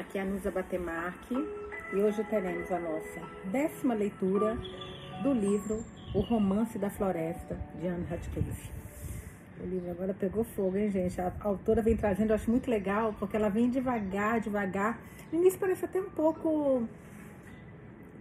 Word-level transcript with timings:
Aqui 0.00 0.16
é 0.16 0.22
a 0.22 0.24
Nusa 0.24 0.50
Batemarque 0.50 1.34
e 1.92 1.96
hoje 1.96 2.24
teremos 2.24 2.72
a 2.72 2.80
nossa 2.80 3.20
décima 3.52 3.92
leitura 3.92 4.56
do 5.22 5.30
livro 5.34 5.84
O 6.14 6.20
Romance 6.20 6.78
da 6.78 6.88
Floresta, 6.88 7.54
de 7.78 7.86
Anne 7.86 8.06
Radcliffe. 8.06 8.70
O 9.62 9.66
livro 9.66 9.90
agora 9.90 10.14
pegou 10.14 10.42
fogo, 10.42 10.78
hein, 10.78 10.90
gente? 10.90 11.20
A 11.20 11.30
autora 11.40 11.82
vem 11.82 11.98
trazendo, 11.98 12.30
eu 12.30 12.36
acho 12.36 12.50
muito 12.50 12.70
legal, 12.70 13.14
porque 13.18 13.36
ela 13.36 13.50
vem 13.50 13.68
devagar, 13.68 14.40
devagar. 14.40 14.98
No 15.30 15.38
início 15.38 15.60
parece 15.60 15.84
até 15.84 16.00
um 16.00 16.08
pouco 16.08 16.88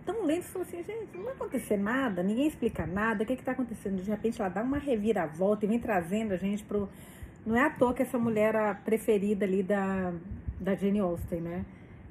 tão 0.06 0.26
lento, 0.26 0.48
falou 0.48 0.68
assim, 0.68 0.84
gente, 0.84 1.16
não 1.16 1.24
vai 1.24 1.34
acontecer 1.34 1.78
nada, 1.78 2.22
ninguém 2.22 2.48
explica 2.48 2.86
nada, 2.86 3.24
o 3.24 3.26
que 3.26 3.32
está 3.32 3.54
acontecendo? 3.54 4.04
De 4.04 4.10
repente 4.10 4.42
ela 4.42 4.50
dá 4.50 4.62
uma 4.62 4.80
reviravolta 4.80 5.64
e 5.64 5.70
vem 5.70 5.80
trazendo 5.80 6.34
a 6.34 6.38
gente 6.38 6.62
pro. 6.62 6.90
Não 7.46 7.56
é 7.56 7.64
à 7.64 7.70
toa 7.70 7.94
que 7.94 8.02
essa 8.02 8.18
mulher 8.18 8.56
era 8.56 8.76
preferida 8.76 9.46
ali 9.46 9.64
da, 9.64 10.14
da 10.60 10.76
Jane 10.76 11.00
Austen, 11.00 11.42
né? 11.42 11.66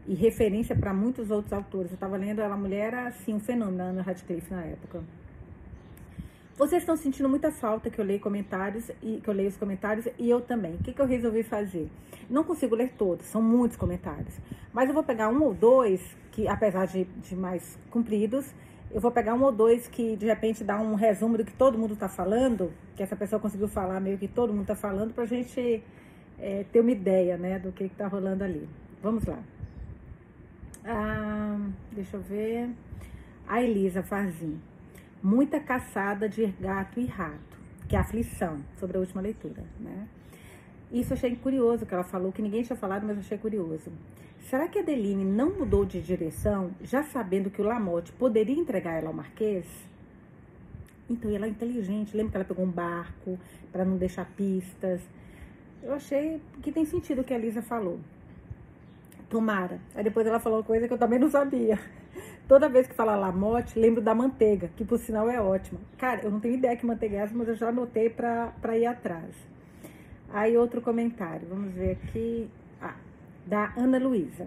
E 0.07 0.15
referência 0.15 0.75
para 0.75 0.93
muitos 0.93 1.31
outros 1.31 1.53
autores. 1.53 1.91
Eu 1.91 1.95
estava 1.95 2.17
lendo, 2.17 2.41
ela 2.41 2.57
mulher 2.57 2.89
era 2.89 3.09
assim, 3.09 3.35
um 3.35 3.41
fenômeno, 3.41 3.83
Ana 3.83 4.03
Radcliffe 4.03 4.53
na 4.53 4.65
época. 4.65 5.03
Vocês 6.59 6.83
estão 6.83 6.97
sentindo 6.97 7.29
muita 7.29 7.53
falta 7.53 7.89
que 7.89 8.01
eu 8.01 8.05
leio 8.05 8.19
comentários 8.19 8.91
e 9.01 9.21
que 9.23 9.29
eu 9.29 9.33
leio 9.33 9.49
os 9.49 9.57
comentários 9.57 10.09
e 10.19 10.29
eu 10.29 10.41
também. 10.41 10.75
O 10.75 10.79
que, 10.79 10.93
que 10.93 11.01
eu 11.01 11.07
resolvi 11.07 11.45
fazer? 11.45 11.89
Não 12.29 12.43
consigo 12.43 12.75
ler 12.75 12.95
todos, 12.99 13.27
são 13.27 13.41
muitos 13.41 13.77
comentários. 13.77 14.35
Mas 14.73 14.89
eu 14.89 14.95
vou 14.95 15.05
pegar 15.05 15.29
um 15.29 15.41
ou 15.41 15.55
dois, 15.55 16.17
que 16.33 16.49
apesar 16.49 16.87
de, 16.87 17.05
de 17.05 17.37
mais 17.37 17.79
compridos, 17.91 18.53
eu 18.91 19.01
vou 19.01 19.11
pegar 19.11 19.35
um 19.35 19.43
ou 19.43 19.53
dois 19.53 19.87
que 19.87 20.17
de 20.17 20.27
repente 20.27 20.65
dá 20.65 20.79
um 20.81 20.95
resumo 20.95 21.37
do 21.37 21.45
que 21.45 21.53
todo 21.53 21.79
mundo 21.79 21.95
está 21.95 22.09
falando, 22.09 22.73
que 22.97 23.03
essa 23.03 23.17
pessoa 23.17 23.41
conseguiu 23.41 23.69
falar 23.69 24.01
meio 24.01 24.17
que 24.17 24.29
todo 24.29 24.51
mundo 24.51 24.63
está 24.63 24.75
falando, 24.75 25.13
para 25.13 25.25
a 25.25 25.27
gente 25.27 25.83
é, 26.39 26.65
ter 26.73 26.81
uma 26.81 26.91
ideia 26.91 27.37
né, 27.37 27.59
do 27.59 27.71
que 27.73 27.85
está 27.85 28.07
rolando 28.07 28.45
ali. 28.45 28.69
Vamos 29.03 29.25
lá. 29.25 29.39
Ah, 30.85 31.59
deixa 31.93 32.17
eu 32.17 32.23
ver. 32.23 32.71
A 33.47 33.63
Elisa 33.63 34.03
Farzin. 34.03 34.59
Muita 35.23 35.61
caçada 35.61 36.29
de 36.29 36.47
gato 36.61 37.01
e 37.01 37.07
rato, 37.07 37.59
que 37.89 37.97
é 37.97 37.99
aflição, 37.99 38.61
sobre 38.79 38.97
a 38.97 39.01
última 39.01 39.21
leitura, 39.21 39.65
né? 39.81 40.07
Isso 40.93 41.13
achei 41.13 41.35
curioso 41.37 41.85
que 41.85 41.93
ela 41.93 42.05
falou, 42.05 42.33
que 42.33 42.41
ninguém 42.41 42.63
tinha 42.63 42.77
falado, 42.77 43.05
mas 43.05 43.19
achei 43.19 43.37
curioso. 43.37 43.93
Será 44.49 44.67
que 44.67 44.79
a 44.79 44.81
Adeline 44.81 45.27
não 45.27 45.51
mudou 45.51 45.85
de 45.85 46.01
direção, 46.01 46.71
já 46.81 47.03
sabendo 47.03 47.51
que 47.51 47.61
o 47.61 47.65
Lamotte 47.65 48.13
poderia 48.13 48.59
entregar 48.59 48.95
ela 48.95 49.09
ao 49.09 49.13
Marquês? 49.13 49.67
Então, 51.11 51.31
ela 51.31 51.45
é 51.45 51.51
inteligente. 51.51 52.17
Lembra 52.17 52.31
que 52.31 52.37
ela 52.39 52.45
pegou 52.47 52.65
um 52.65 52.71
barco 52.71 53.39
para 53.71 53.85
não 53.85 53.99
deixar 53.99 54.25
pistas? 54.25 55.03
Eu 55.83 55.93
achei 55.93 56.41
que 56.63 56.73
tem 56.73 56.87
sentido 56.87 57.21
o 57.21 57.25
que 57.25 57.35
a 57.35 57.39
Lisa 57.39 57.61
falou. 57.61 58.01
Tomara. 59.29 59.81
Aí 59.95 60.03
depois 60.03 60.27
ela 60.27 60.41
falou 60.41 60.61
uma 60.61 60.65
coisa 60.65 60.89
que 60.89 60.95
eu 60.95 60.99
também 60.99 61.19
não 61.19 61.29
sabia. 61.29 61.79
Toda 62.49 62.71
vez 62.71 62.87
que 62.87 62.95
fala 62.95 63.17
Lamotte, 63.17 63.79
lembro 63.79 64.01
da 64.01 64.15
manteiga, 64.15 64.71
que 64.75 64.83
por 64.83 64.99
sinal 64.99 65.29
é 65.29 65.39
ótima. 65.39 65.79
Cara, 65.99 66.23
eu 66.23 66.31
não 66.31 66.41
tenho 66.41 66.55
ideia 66.55 66.75
que 66.75 66.87
manteiga 66.87 67.17
é 67.17 67.21
essa, 67.21 67.35
mas 67.35 67.49
eu 67.49 67.55
já 67.55 67.69
anotei 67.69 68.09
para 68.09 68.79
ir 68.79 68.87
atrás. 68.87 69.35
Aí 70.31 70.57
outro 70.57 70.81
comentário, 70.81 71.47
vamos 71.47 71.71
ver 71.75 71.99
aqui. 72.03 72.49
Ah, 72.81 72.95
da 73.49 73.73
Ana 73.79 73.99
Luísa. 73.99 74.47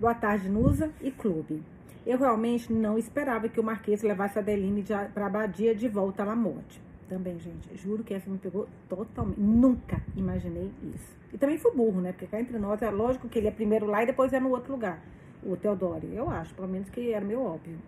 Boa 0.00 0.12
tarde, 0.12 0.48
Nusa 0.48 0.90
e 1.00 1.12
Clube. 1.12 1.62
Eu 2.04 2.18
realmente 2.18 2.72
não 2.72 2.98
esperava 2.98 3.48
que 3.48 3.60
o 3.60 3.62
Marquês 3.62 4.02
levasse 4.02 4.36
a 4.36 4.42
Adeline 4.42 4.82
para 4.82 5.24
a 5.24 5.26
Abadia 5.28 5.72
de 5.72 5.86
volta 5.86 6.24
à 6.24 6.26
Lamotte. 6.26 6.82
Também, 7.08 7.38
gente, 7.38 7.76
juro 7.76 8.02
que 8.02 8.12
essa 8.12 8.28
me 8.28 8.36
pegou 8.36 8.66
totalmente. 8.88 9.38
Nunca 9.38 10.02
imaginei 10.16 10.68
isso. 10.82 11.16
E 11.32 11.38
também 11.38 11.58
fui 11.58 11.70
burro, 11.70 12.00
né? 12.00 12.10
Porque 12.10 12.26
cá 12.26 12.40
entre 12.40 12.58
nós 12.58 12.82
é 12.82 12.90
lógico 12.90 13.28
que 13.28 13.38
ele 13.38 13.46
é 13.46 13.52
primeiro 13.52 13.86
lá 13.86 14.02
e 14.02 14.06
depois 14.06 14.32
é 14.32 14.40
no 14.40 14.50
outro 14.50 14.72
lugar. 14.72 15.00
O 15.44 15.56
Teodoro. 15.56 16.04
Eu 16.12 16.28
acho, 16.28 16.52
pelo 16.54 16.66
menos 16.66 16.90
que 16.90 17.12
era 17.12 17.24
meio 17.24 17.40
óbvio. 17.40 17.78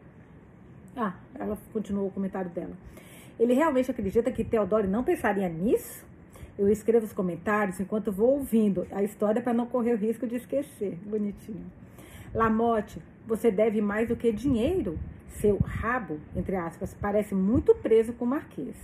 Ah, 0.97 1.14
ela 1.34 1.58
continuou 1.73 2.07
o 2.07 2.11
comentário 2.13 2.52
dela. 2.52 2.77
Ele 3.36 3.52
realmente 3.52 3.90
acredita 3.90 4.30
que 4.30 4.45
Teodoro 4.45 4.86
não 4.86 5.02
pensaria 5.02 5.48
nisso? 5.48 6.05
Eu 6.58 6.70
escrevo 6.70 7.05
os 7.05 7.12
comentários 7.12 7.78
enquanto 7.80 8.11
vou 8.11 8.30
ouvindo 8.30 8.86
a 8.90 9.02
história 9.02 9.42
para 9.42 9.52
não 9.52 9.67
correr 9.67 9.92
o 9.92 9.96
risco 9.96 10.27
de 10.27 10.36
esquecer. 10.36 10.98
Bonitinho. 11.05 11.67
Lamote, 12.34 13.00
você 13.27 13.50
deve 13.50 13.83
mais 13.83 14.08
do 14.08 14.17
que 14.17 14.33
dinheiro. 14.33 14.98
Seu 15.28 15.58
rabo, 15.58 16.18
entre 16.34 16.56
aspas, 16.56 16.95
parece 16.95 17.34
muito 17.34 17.74
preso 17.74 18.14
com 18.14 18.24
o 18.24 18.28
Marquês. 18.28 18.74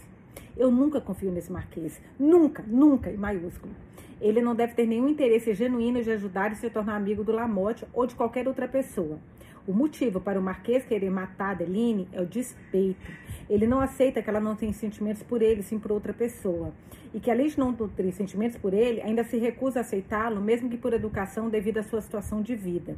Eu 0.55 0.71
nunca 0.71 1.01
confio 1.01 1.31
nesse 1.31 1.51
Marquês. 1.51 1.99
Nunca, 2.19 2.63
nunca, 2.67 3.11
em 3.11 3.17
maiúsculo. 3.17 3.73
Ele 4.21 4.43
não 4.43 4.55
deve 4.55 4.75
ter 4.75 4.87
nenhum 4.87 5.09
interesse 5.09 5.55
genuíno 5.55 6.03
de 6.03 6.11
ajudar 6.11 6.53
e 6.53 6.57
se 6.57 6.69
tornar 6.69 6.97
amigo 6.97 7.25
do 7.25 7.33
Lamotte 7.33 7.87
ou 7.95 8.07
de 8.07 8.15
qualquer 8.15 8.47
outra 8.47 8.69
pessoa. 8.69 9.19
O 9.65 9.73
motivo 9.73 10.21
para 10.21 10.41
o 10.41 10.43
Marquês 10.43 10.85
querer 10.85 11.09
matar 11.09 11.51
Adeline 11.53 12.09
é 12.13 12.21
o 12.21 12.27
despeito. 12.27 13.01
Ele 13.49 13.65
não 13.65 13.79
aceita 13.81 14.21
que 14.21 14.29
ela 14.29 14.41
não 14.41 14.57
tenha 14.57 14.73
sentimentos 14.73 15.23
por 15.23 15.41
ele, 15.41 15.63
sim 15.63 15.79
por 15.79 15.93
outra 15.93 16.13
pessoa. 16.13 16.73
E 17.15 17.21
que, 17.21 17.31
além 17.31 17.47
de 17.47 17.59
não 17.59 17.71
nutrir 17.71 18.13
sentimentos 18.13 18.57
por 18.57 18.75
ele, 18.75 19.01
ainda 19.03 19.23
se 19.23 19.37
recusa 19.37 19.79
a 19.79 19.83
aceitá-lo, 19.83 20.41
mesmo 20.41 20.69
que 20.69 20.77
por 20.77 20.93
educação, 20.93 21.49
devido 21.49 21.79
à 21.79 21.83
sua 21.85 22.01
situação 22.01 22.43
de 22.43 22.57
vida. 22.57 22.97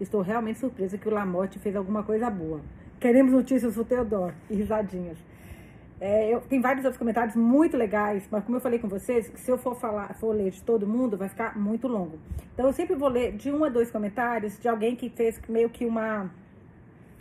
Estou 0.00 0.20
realmente 0.20 0.60
surpresa 0.60 0.96
que 0.96 1.08
o 1.08 1.12
Lamotte 1.12 1.58
fez 1.58 1.74
alguma 1.74 2.04
coisa 2.04 2.30
boa. 2.30 2.60
Queremos 3.00 3.32
notícias 3.32 3.74
do 3.74 3.84
Teodoro. 3.84 4.34
E 4.48 4.54
risadinhas. 4.54 5.18
É, 6.00 6.34
eu, 6.34 6.40
tem 6.40 6.60
vários 6.60 6.84
outros 6.84 6.98
comentários 6.98 7.36
muito 7.36 7.76
legais, 7.76 8.26
mas 8.30 8.44
como 8.44 8.56
eu 8.56 8.60
falei 8.60 8.78
com 8.78 8.88
vocês, 8.88 9.30
se 9.36 9.50
eu 9.50 9.56
for 9.56 9.76
falar, 9.76 10.12
for 10.14 10.34
ler 10.34 10.50
de 10.50 10.62
todo 10.62 10.86
mundo, 10.86 11.16
vai 11.16 11.28
ficar 11.28 11.56
muito 11.56 11.86
longo. 11.86 12.18
Então 12.52 12.66
eu 12.66 12.72
sempre 12.72 12.96
vou 12.96 13.08
ler 13.08 13.32
de 13.32 13.50
um 13.50 13.64
a 13.64 13.68
dois 13.68 13.90
comentários 13.90 14.58
de 14.58 14.68
alguém 14.68 14.96
que 14.96 15.08
fez 15.08 15.40
meio 15.48 15.70
que 15.70 15.86
uma 15.86 16.30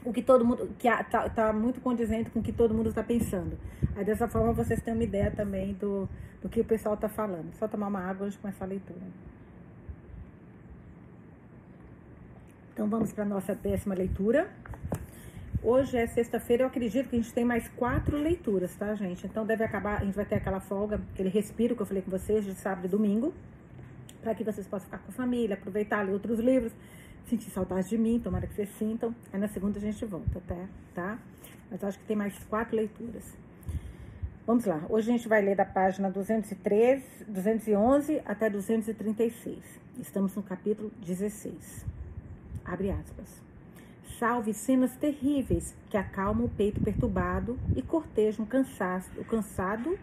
o 0.06 0.12
que 0.12 0.22
todo 0.22 0.44
mundo 0.44 0.70
que 0.78 0.90
tá, 1.06 1.30
tá 1.30 1.54
muito 1.54 1.80
condizente 1.80 2.30
com 2.30 2.40
o 2.40 2.44
que 2.44 2.52
todo 2.52 2.74
mundo 2.74 2.90
está 2.90 3.04
pensando. 3.04 3.58
Aí 3.96 4.04
dessa 4.04 4.28
forma 4.28 4.52
vocês 4.52 4.82
têm 4.82 4.94
uma 4.94 5.04
ideia 5.04 5.32
também 5.32 5.74
do, 5.74 6.10
do 6.42 6.50
que 6.50 6.60
o 6.60 6.66
pessoal 6.66 6.96
está 6.96 7.08
falando. 7.08 7.54
Só 7.54 7.68
tomar 7.68 7.88
uma 7.88 8.02
água 8.02 8.26
antes 8.26 8.36
de 8.36 8.42
começar 8.42 8.66
a 8.66 8.68
leitura. 8.68 9.02
Então 12.74 12.90
vamos 12.90 13.14
para 13.14 13.24
nossa 13.24 13.56
décima 13.56 13.96
leitura. 13.96 14.50
Hoje 15.66 15.96
é 15.96 16.06
sexta-feira, 16.06 16.64
eu 16.64 16.68
acredito 16.68 17.08
que 17.08 17.16
a 17.16 17.20
gente 17.20 17.32
tem 17.32 17.46
mais 17.46 17.70
quatro 17.70 18.18
leituras, 18.18 18.76
tá, 18.76 18.94
gente? 18.96 19.26
Então 19.26 19.46
deve 19.46 19.64
acabar, 19.64 20.02
a 20.02 20.04
gente 20.04 20.14
vai 20.14 20.26
ter 20.26 20.36
aquela 20.36 20.60
folga, 20.60 21.00
aquele 21.14 21.30
respiro 21.30 21.74
que 21.74 21.82
eu 21.82 21.86
falei 21.86 22.04
com 22.04 22.12
vocês 22.12 22.44
de 22.44 22.54
sábado 22.54 22.84
e 22.84 22.90
domingo, 22.90 23.34
para 24.22 24.36
que 24.36 24.44
vocês 24.44 24.68
possam 24.68 24.88
ficar 24.88 24.98
com 24.98 25.10
a 25.10 25.14
família, 25.14 25.56
aproveitar, 25.56 26.02
ler 26.02 26.12
outros 26.12 26.38
livros, 26.38 26.74
sentir 27.30 27.50
saudade 27.50 27.88
de 27.88 27.98
mim, 27.98 28.20
tomara 28.20 28.46
que 28.46 28.54
vocês 28.54 28.68
sintam. 28.78 29.16
Aí 29.32 29.40
na 29.40 29.48
segunda 29.48 29.78
a 29.78 29.82
gente 29.82 30.04
volta, 30.04 30.42
tá? 30.46 30.68
tá? 30.94 31.20
Mas 31.72 31.82
acho 31.82 31.98
que 31.98 32.06
tem 32.08 32.18
mais 32.18 32.38
quatro 32.50 32.76
leituras. 32.76 33.34
Vamos 34.46 34.66
lá, 34.66 34.86
hoje 34.90 35.12
a 35.12 35.16
gente 35.16 35.30
vai 35.30 35.42
ler 35.42 35.56
da 35.56 35.64
página 35.64 36.12
203, 36.12 37.24
211 37.26 38.22
até 38.26 38.50
236. 38.50 39.80
Estamos 39.98 40.36
no 40.36 40.44
capítulo 40.44 40.92
16. 41.00 41.86
Abre 42.66 42.92
aspas 42.92 43.53
salve 44.20 44.54
cenas 44.54 44.96
terríveis 44.96 45.76
que 45.90 45.98
acalmam 45.98 46.46
o 46.46 46.50
peito 46.50 46.80
perturbado 46.82 47.58
e 47.76 47.82
cortejam 47.82 48.46
o 48.46 49.26
cansado 49.26 49.98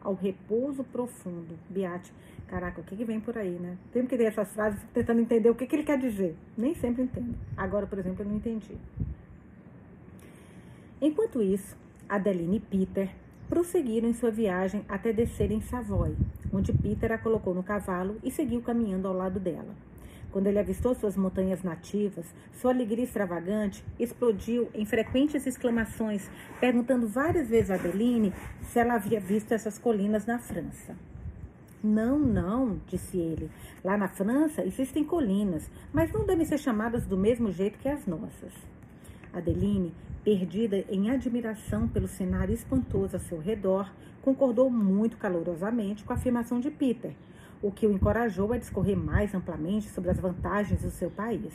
ao 0.00 0.14
repouso 0.14 0.84
profundo. 0.84 1.58
Beate, 1.68 2.12
caraca, 2.46 2.80
o 2.80 2.84
que, 2.84 2.96
que 2.96 3.04
vem 3.04 3.20
por 3.20 3.36
aí, 3.36 3.58
né? 3.58 3.76
Sempre 3.92 4.08
que 4.10 4.16
ler 4.16 4.28
essas 4.28 4.52
frases, 4.52 4.80
fico 4.80 4.92
tentando 4.92 5.20
entender 5.20 5.50
o 5.50 5.54
que, 5.54 5.66
que 5.66 5.74
ele 5.74 5.82
quer 5.82 5.98
dizer. 5.98 6.36
Nem 6.56 6.74
sempre 6.74 7.02
entendo. 7.02 7.34
Agora, 7.56 7.86
por 7.86 7.98
exemplo, 7.98 8.22
eu 8.22 8.28
não 8.28 8.36
entendi. 8.36 8.76
Enquanto 11.00 11.42
isso, 11.42 11.76
Adeline 12.08 12.58
e 12.58 12.60
Peter 12.60 13.10
prosseguiram 13.48 14.08
em 14.08 14.14
sua 14.14 14.30
viagem 14.30 14.84
até 14.88 15.12
descer 15.12 15.50
em 15.50 15.60
Savoy, 15.60 16.16
onde 16.52 16.72
Peter 16.72 17.12
a 17.12 17.18
colocou 17.18 17.54
no 17.54 17.62
cavalo 17.62 18.16
e 18.22 18.30
seguiu 18.30 18.60
caminhando 18.62 19.08
ao 19.08 19.14
lado 19.14 19.38
dela. 19.38 19.74
Quando 20.36 20.48
ele 20.48 20.58
avistou 20.58 20.94
suas 20.94 21.16
montanhas 21.16 21.62
nativas, 21.62 22.26
sua 22.52 22.70
alegria 22.70 23.04
extravagante 23.04 23.82
explodiu 23.98 24.68
em 24.74 24.84
frequentes 24.84 25.46
exclamações, 25.46 26.28
perguntando 26.60 27.08
várias 27.08 27.48
vezes 27.48 27.70
a 27.70 27.76
Adeline 27.76 28.34
se 28.64 28.78
ela 28.78 28.96
havia 28.96 29.18
visto 29.18 29.52
essas 29.52 29.78
colinas 29.78 30.26
na 30.26 30.38
França. 30.38 30.94
Não, 31.82 32.18
não, 32.18 32.78
disse 32.86 33.16
ele. 33.16 33.50
Lá 33.82 33.96
na 33.96 34.08
França 34.08 34.62
existem 34.62 35.02
colinas, 35.02 35.70
mas 35.90 36.12
não 36.12 36.26
devem 36.26 36.44
ser 36.44 36.58
chamadas 36.58 37.06
do 37.06 37.16
mesmo 37.16 37.50
jeito 37.50 37.78
que 37.78 37.88
as 37.88 38.06
nossas. 38.06 38.52
Adeline, 39.32 39.94
perdida 40.22 40.84
em 40.90 41.08
admiração 41.08 41.88
pelo 41.88 42.08
cenário 42.08 42.52
espantoso 42.52 43.16
a 43.16 43.20
seu 43.20 43.38
redor, 43.38 43.90
concordou 44.20 44.68
muito 44.68 45.16
calorosamente 45.16 46.04
com 46.04 46.12
a 46.12 46.16
afirmação 46.16 46.60
de 46.60 46.70
Peter, 46.70 47.12
o 47.66 47.72
que 47.72 47.84
o 47.84 47.92
encorajou 47.92 48.52
a 48.52 48.58
discorrer 48.58 48.96
mais 48.96 49.34
amplamente 49.34 49.88
sobre 49.88 50.10
as 50.10 50.20
vantagens 50.20 50.82
do 50.82 50.90
seu 50.90 51.10
país. 51.10 51.52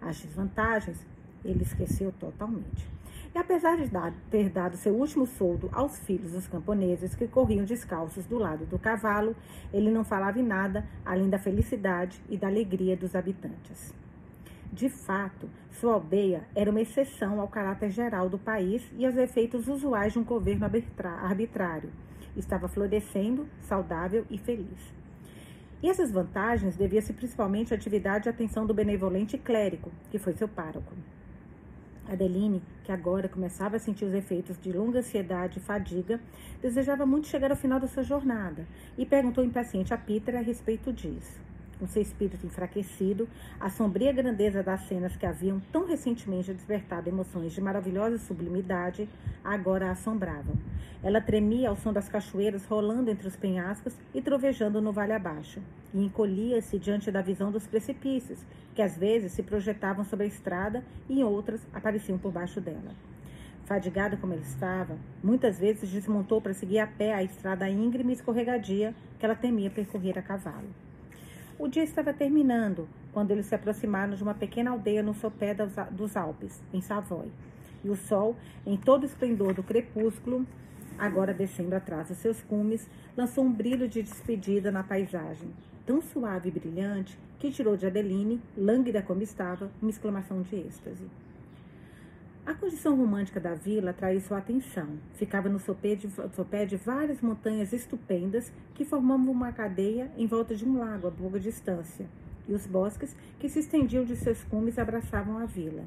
As 0.00 0.20
desvantagens 0.20 1.04
ele 1.44 1.64
esqueceu 1.64 2.12
totalmente. 2.12 2.86
E 3.34 3.38
apesar 3.38 3.76
de 3.76 3.88
dar, 3.88 4.14
ter 4.30 4.48
dado 4.50 4.76
seu 4.76 4.94
último 4.94 5.26
soldo 5.26 5.68
aos 5.72 5.98
filhos 5.98 6.30
dos 6.30 6.46
camponeses 6.46 7.16
que 7.16 7.26
corriam 7.26 7.64
descalços 7.64 8.24
do 8.24 8.38
lado 8.38 8.66
do 8.66 8.78
cavalo, 8.78 9.34
ele 9.72 9.90
não 9.90 10.04
falava 10.04 10.38
em 10.38 10.44
nada 10.44 10.86
além 11.04 11.28
da 11.28 11.40
felicidade 11.40 12.20
e 12.28 12.36
da 12.36 12.46
alegria 12.46 12.96
dos 12.96 13.16
habitantes. 13.16 13.92
De 14.72 14.88
fato, 14.88 15.48
sua 15.72 15.94
aldeia 15.94 16.44
era 16.54 16.70
uma 16.70 16.80
exceção 16.80 17.40
ao 17.40 17.48
caráter 17.48 17.90
geral 17.90 18.28
do 18.28 18.38
país 18.38 18.88
e 18.96 19.04
aos 19.04 19.16
efeitos 19.16 19.66
usuais 19.66 20.12
de 20.12 20.20
um 20.20 20.24
governo 20.24 20.66
arbitrário. 20.66 21.90
Estava 22.36 22.68
florescendo, 22.68 23.48
saudável 23.62 24.24
e 24.30 24.38
feliz. 24.38 24.97
E 25.82 25.88
essas 25.88 26.10
vantagens 26.10 26.76
deviam-se 26.76 27.12
principalmente 27.12 27.72
à 27.72 27.76
atividade 27.76 28.28
e 28.28 28.30
atenção 28.30 28.66
do 28.66 28.74
benevolente 28.74 29.38
clérigo, 29.38 29.92
que 30.10 30.18
foi 30.18 30.32
seu 30.32 30.48
pároco. 30.48 30.92
Adeline, 32.08 32.62
que 32.84 32.90
agora 32.90 33.28
começava 33.28 33.76
a 33.76 33.78
sentir 33.78 34.04
os 34.04 34.14
efeitos 34.14 34.58
de 34.60 34.72
longa 34.72 35.00
ansiedade 35.00 35.58
e 35.58 35.62
fadiga, 35.62 36.18
desejava 36.60 37.04
muito 37.04 37.28
chegar 37.28 37.50
ao 37.50 37.56
final 37.56 37.78
da 37.78 37.86
sua 37.86 38.02
jornada 38.02 38.66
e 38.96 39.04
perguntou 39.04 39.44
impaciente 39.44 39.92
a 39.92 39.98
Peter 39.98 40.34
a 40.36 40.40
respeito 40.40 40.92
disso 40.92 41.47
com 41.78 41.86
seu 41.86 42.02
espírito 42.02 42.44
enfraquecido, 42.44 43.28
a 43.60 43.70
sombria 43.70 44.12
grandeza 44.12 44.62
das 44.62 44.82
cenas 44.88 45.16
que 45.16 45.24
haviam 45.24 45.60
tão 45.72 45.86
recentemente 45.86 46.52
despertado 46.52 47.08
emoções 47.08 47.52
de 47.52 47.60
maravilhosa 47.60 48.18
sublimidade, 48.18 49.08
agora 49.44 49.88
a 49.88 49.92
assombravam. 49.92 50.54
Ela 51.02 51.20
tremia 51.20 51.68
ao 51.68 51.76
som 51.76 51.92
das 51.92 52.08
cachoeiras 52.08 52.64
rolando 52.66 53.10
entre 53.10 53.28
os 53.28 53.36
penhascos 53.36 53.94
e 54.12 54.20
trovejando 54.20 54.80
no 54.80 54.92
vale 54.92 55.12
abaixo, 55.12 55.60
e 55.94 56.04
encolhia-se 56.04 56.78
diante 56.78 57.10
da 57.10 57.22
visão 57.22 57.52
dos 57.52 57.66
precipícios, 57.66 58.40
que 58.74 58.82
às 58.82 58.96
vezes 58.96 59.32
se 59.32 59.42
projetavam 59.42 60.04
sobre 60.04 60.24
a 60.24 60.28
estrada 60.28 60.82
e 61.08 61.20
em 61.20 61.24
outras 61.24 61.60
apareciam 61.72 62.18
por 62.18 62.32
baixo 62.32 62.60
dela. 62.60 62.92
Fadigada 63.64 64.16
como 64.16 64.32
ela 64.32 64.42
estava, 64.42 64.96
muitas 65.22 65.58
vezes 65.58 65.90
desmontou 65.90 66.40
para 66.40 66.54
seguir 66.54 66.78
a 66.78 66.86
pé 66.86 67.12
a 67.12 67.22
estrada 67.22 67.68
íngreme 67.68 68.12
e 68.12 68.14
escorregadia 68.14 68.94
que 69.18 69.26
ela 69.26 69.34
temia 69.34 69.70
percorrer 69.70 70.18
a 70.18 70.22
cavalo. 70.22 70.68
O 71.58 71.66
dia 71.66 71.82
estava 71.82 72.14
terminando 72.14 72.88
quando 73.12 73.32
eles 73.32 73.46
se 73.46 73.54
aproximaram 73.54 74.14
de 74.14 74.22
uma 74.22 74.32
pequena 74.32 74.70
aldeia 74.70 75.02
no 75.02 75.12
sopé 75.12 75.52
dos 75.90 76.16
Alpes, 76.16 76.62
em 76.72 76.80
Savoy. 76.80 77.32
E 77.82 77.90
o 77.90 77.96
sol, 77.96 78.36
em 78.64 78.76
todo 78.76 79.02
o 79.02 79.06
esplendor 79.06 79.54
do 79.54 79.62
crepúsculo, 79.64 80.46
agora 80.96 81.34
descendo 81.34 81.74
atrás 81.74 82.06
dos 82.06 82.18
seus 82.18 82.40
cumes, 82.42 82.88
lançou 83.16 83.44
um 83.44 83.52
brilho 83.52 83.88
de 83.88 84.02
despedida 84.02 84.70
na 84.70 84.84
paisagem, 84.84 85.50
tão 85.84 86.00
suave 86.00 86.48
e 86.48 86.52
brilhante 86.52 87.18
que 87.40 87.50
tirou 87.50 87.76
de 87.76 87.86
Adeline, 87.86 88.40
lânguida 88.56 89.02
como 89.02 89.22
estava, 89.22 89.68
uma 89.82 89.90
exclamação 89.90 90.42
de 90.42 90.54
êxtase. 90.54 91.06
A 92.48 92.54
condição 92.54 92.96
romântica 92.96 93.38
da 93.38 93.52
vila 93.52 93.90
atraiu 93.90 94.22
sua 94.22 94.38
atenção. 94.38 94.98
Ficava 95.16 95.50
no 95.50 95.58
sopé 95.58 95.94
de, 95.94 96.08
sopé 96.34 96.64
de 96.64 96.78
várias 96.78 97.20
montanhas 97.20 97.74
estupendas 97.74 98.50
que 98.74 98.86
formavam 98.86 99.30
uma 99.30 99.52
cadeia 99.52 100.10
em 100.16 100.26
volta 100.26 100.56
de 100.56 100.64
um 100.64 100.78
lago 100.78 101.08
a 101.08 101.10
pouca 101.10 101.38
distância, 101.38 102.06
e 102.48 102.54
os 102.54 102.66
bosques 102.66 103.14
que 103.38 103.50
se 103.50 103.58
estendiam 103.58 104.02
de 104.02 104.16
seus 104.16 104.42
cumes 104.44 104.78
abraçavam 104.78 105.36
a 105.36 105.44
vila. 105.44 105.84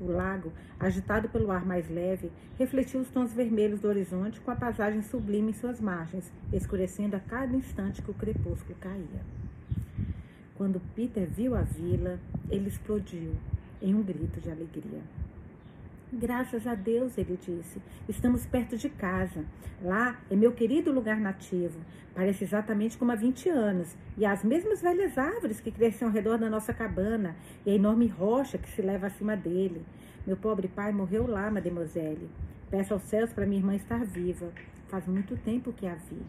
O 0.00 0.06
lago, 0.06 0.50
agitado 0.80 1.28
pelo 1.28 1.50
ar 1.50 1.66
mais 1.66 1.90
leve, 1.90 2.32
refletia 2.58 2.98
os 2.98 3.10
tons 3.10 3.34
vermelhos 3.34 3.80
do 3.80 3.88
horizonte 3.88 4.40
com 4.40 4.50
a 4.50 4.56
paisagem 4.56 5.02
sublime 5.02 5.50
em 5.50 5.54
suas 5.54 5.78
margens, 5.78 6.32
escurecendo 6.50 7.16
a 7.16 7.20
cada 7.20 7.54
instante 7.54 8.00
que 8.00 8.10
o 8.10 8.14
crepúsculo 8.14 8.78
caía. 8.80 9.20
Quando 10.54 10.80
Peter 10.94 11.28
viu 11.28 11.54
a 11.54 11.60
vila, 11.60 12.18
ele 12.48 12.68
explodiu 12.68 13.34
em 13.82 13.94
um 13.94 14.02
grito 14.02 14.40
de 14.40 14.50
alegria. 14.50 15.02
Graças 16.10 16.66
a 16.66 16.74
Deus, 16.74 17.18
ele 17.18 17.38
disse, 17.38 17.82
estamos 18.08 18.46
perto 18.46 18.78
de 18.78 18.88
casa. 18.88 19.44
Lá 19.82 20.18
é 20.30 20.34
meu 20.34 20.52
querido 20.52 20.90
lugar 20.90 21.20
nativo. 21.20 21.78
Parece 22.14 22.44
exatamente 22.44 22.96
como 22.96 23.12
há 23.12 23.14
20 23.14 23.50
anos. 23.50 23.94
E 24.16 24.24
há 24.24 24.32
as 24.32 24.42
mesmas 24.42 24.80
velhas 24.80 25.18
árvores 25.18 25.60
que 25.60 25.70
crescem 25.70 26.08
ao 26.08 26.14
redor 26.14 26.38
da 26.38 26.48
nossa 26.48 26.72
cabana 26.72 27.36
e 27.66 27.70
a 27.70 27.74
enorme 27.74 28.06
rocha 28.06 28.56
que 28.56 28.70
se 28.70 28.80
leva 28.80 29.08
acima 29.08 29.36
dele. 29.36 29.84
Meu 30.26 30.34
pobre 30.34 30.66
pai 30.66 30.92
morreu 30.92 31.26
lá, 31.26 31.50
mademoiselle. 31.50 32.30
Peço 32.70 32.94
aos 32.94 33.02
céus 33.02 33.30
para 33.34 33.44
minha 33.44 33.60
irmã 33.60 33.74
estar 33.74 34.02
viva. 34.02 34.50
Faz 34.88 35.06
muito 35.06 35.36
tempo 35.36 35.74
que 35.74 35.86
a 35.86 35.94
vi. 35.94 36.22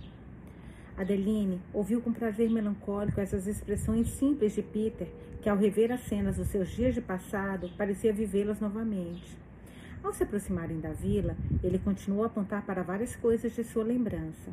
Adeline 0.98 1.62
ouviu 1.74 2.02
com 2.02 2.12
prazer 2.12 2.50
melancólico 2.50 3.22
essas 3.22 3.48
expressões 3.48 4.10
simples 4.10 4.54
de 4.54 4.62
Peter, 4.62 5.08
que 5.42 5.48
ao 5.48 5.56
rever 5.56 5.90
as 5.90 6.02
cenas 6.02 6.36
dos 6.36 6.50
seus 6.50 6.70
dias 6.70 6.94
de 6.94 7.00
passado, 7.00 7.70
parecia 7.78 8.12
vivê-las 8.12 8.60
novamente. 8.60 9.40
Ao 10.02 10.14
se 10.14 10.24
aproximarem 10.24 10.80
da 10.80 10.94
vila, 10.94 11.36
ele 11.62 11.78
continuou 11.78 12.24
a 12.24 12.28
apontar 12.28 12.62
para 12.66 12.84
várias 12.84 13.18
coisas 13.18 13.54
de 13.54 13.66
sua 13.66 13.84
lembrança. 13.84 14.52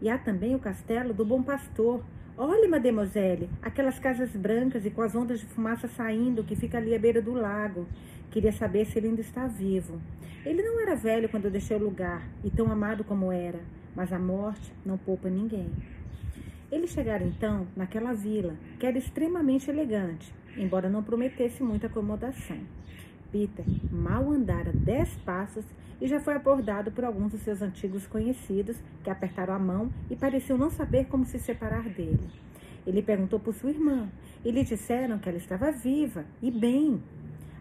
E 0.00 0.08
há 0.08 0.16
também 0.16 0.54
o 0.54 0.60
castelo 0.60 1.12
do 1.12 1.24
Bom 1.24 1.42
Pastor. 1.42 2.00
Olhe, 2.36 2.68
mademoiselle, 2.68 3.50
aquelas 3.60 3.98
casas 3.98 4.30
brancas 4.36 4.86
e 4.86 4.90
com 4.90 5.02
as 5.02 5.16
ondas 5.16 5.40
de 5.40 5.46
fumaça 5.46 5.88
saindo 5.88 6.44
que 6.44 6.54
fica 6.54 6.78
ali 6.78 6.94
à 6.94 6.98
beira 6.98 7.20
do 7.20 7.32
lago. 7.32 7.88
Queria 8.30 8.52
saber 8.52 8.86
se 8.86 8.98
ele 8.98 9.08
ainda 9.08 9.20
está 9.20 9.48
vivo. 9.48 10.00
Ele 10.46 10.62
não 10.62 10.80
era 10.80 10.94
velho 10.94 11.28
quando 11.28 11.50
deixou 11.50 11.76
o 11.76 11.84
lugar 11.84 12.28
e 12.44 12.50
tão 12.50 12.70
amado 12.70 13.02
como 13.02 13.32
era, 13.32 13.60
mas 13.96 14.12
a 14.12 14.18
morte 14.18 14.72
não 14.86 14.96
poupa 14.96 15.28
ninguém. 15.28 15.72
Eles 16.70 16.90
chegaram 16.90 17.26
então 17.26 17.66
naquela 17.74 18.12
vila, 18.12 18.54
que 18.78 18.86
era 18.86 18.96
extremamente 18.96 19.68
elegante, 19.68 20.32
embora 20.56 20.88
não 20.88 21.02
prometesse 21.02 21.64
muita 21.64 21.88
acomodação. 21.88 22.77
Peter 23.30 23.64
mal 23.90 24.30
andara 24.30 24.72
dez 24.72 25.14
passos 25.24 25.64
e 26.00 26.06
já 26.06 26.20
foi 26.20 26.34
abordado 26.34 26.90
por 26.92 27.04
alguns 27.04 27.32
dos 27.32 27.40
seus 27.42 27.60
antigos 27.60 28.06
conhecidos 28.06 28.76
que 29.02 29.10
apertaram 29.10 29.54
a 29.54 29.58
mão 29.58 29.90
e 30.10 30.16
pareciam 30.16 30.56
não 30.56 30.70
saber 30.70 31.06
como 31.06 31.24
se 31.24 31.38
separar 31.38 31.88
dele. 31.88 32.30
Ele 32.86 33.02
perguntou 33.02 33.38
por 33.38 33.54
sua 33.54 33.70
irmã 33.70 34.08
e 34.44 34.50
lhe 34.50 34.64
disseram 34.64 35.18
que 35.18 35.28
ela 35.28 35.38
estava 35.38 35.70
viva 35.70 36.24
e 36.40 36.50
bem. 36.50 37.02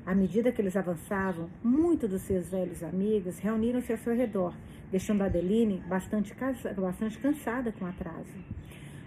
À 0.05 0.15
medida 0.15 0.51
que 0.51 0.61
eles 0.61 0.77
avançavam, 0.77 1.49
muitos 1.61 2.09
dos 2.09 2.21
seus 2.21 2.49
velhos 2.49 2.81
amigos 2.81 3.39
reuniram-se 3.39 3.91
ao 3.91 3.97
seu 3.97 4.15
redor, 4.15 4.53
deixando 4.89 5.23
Adeline 5.23 5.83
bastante, 5.87 6.33
bastante 6.77 7.17
cansada 7.17 7.73
com 7.73 7.83
o 7.83 7.87
atraso. 7.89 8.33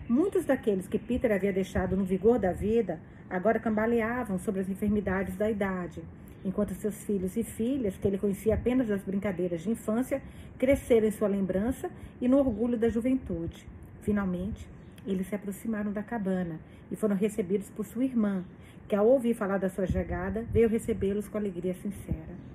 Muitos 0.06 0.44
daqueles 0.44 0.88
que 0.88 0.98
Peter 0.98 1.32
havia 1.32 1.52
deixado 1.52 1.96
no 1.96 2.04
vigor 2.04 2.38
da 2.38 2.52
vida 2.52 3.00
agora 3.30 3.60
cambaleavam 3.60 4.38
sobre 4.38 4.60
as 4.60 4.68
enfermidades 4.68 5.36
da 5.36 5.48
idade 5.48 6.02
enquanto 6.44 6.74
seus 6.74 7.04
filhos 7.04 7.36
e 7.36 7.42
filhas, 7.42 7.96
que 7.96 8.06
ele 8.06 8.18
conhecia 8.18 8.54
apenas 8.54 8.88
das 8.88 9.02
brincadeiras 9.02 9.62
de 9.62 9.70
infância, 9.70 10.22
cresceram 10.58 11.06
em 11.06 11.10
sua 11.10 11.28
lembrança 11.28 11.90
e 12.20 12.28
no 12.28 12.38
orgulho 12.38 12.78
da 12.78 12.88
juventude. 12.88 13.66
Finalmente, 14.02 14.66
eles 15.06 15.26
se 15.26 15.34
aproximaram 15.34 15.92
da 15.92 16.02
cabana 16.02 16.60
e 16.90 16.96
foram 16.96 17.16
recebidos 17.16 17.70
por 17.70 17.86
sua 17.86 18.04
irmã, 18.04 18.44
que, 18.88 18.96
ao 18.96 19.06
ouvir 19.06 19.34
falar 19.34 19.58
da 19.58 19.68
sua 19.68 19.86
chegada, 19.86 20.44
veio 20.52 20.68
recebê-los 20.68 21.28
com 21.28 21.38
alegria 21.38 21.74
sincera. 21.74 22.50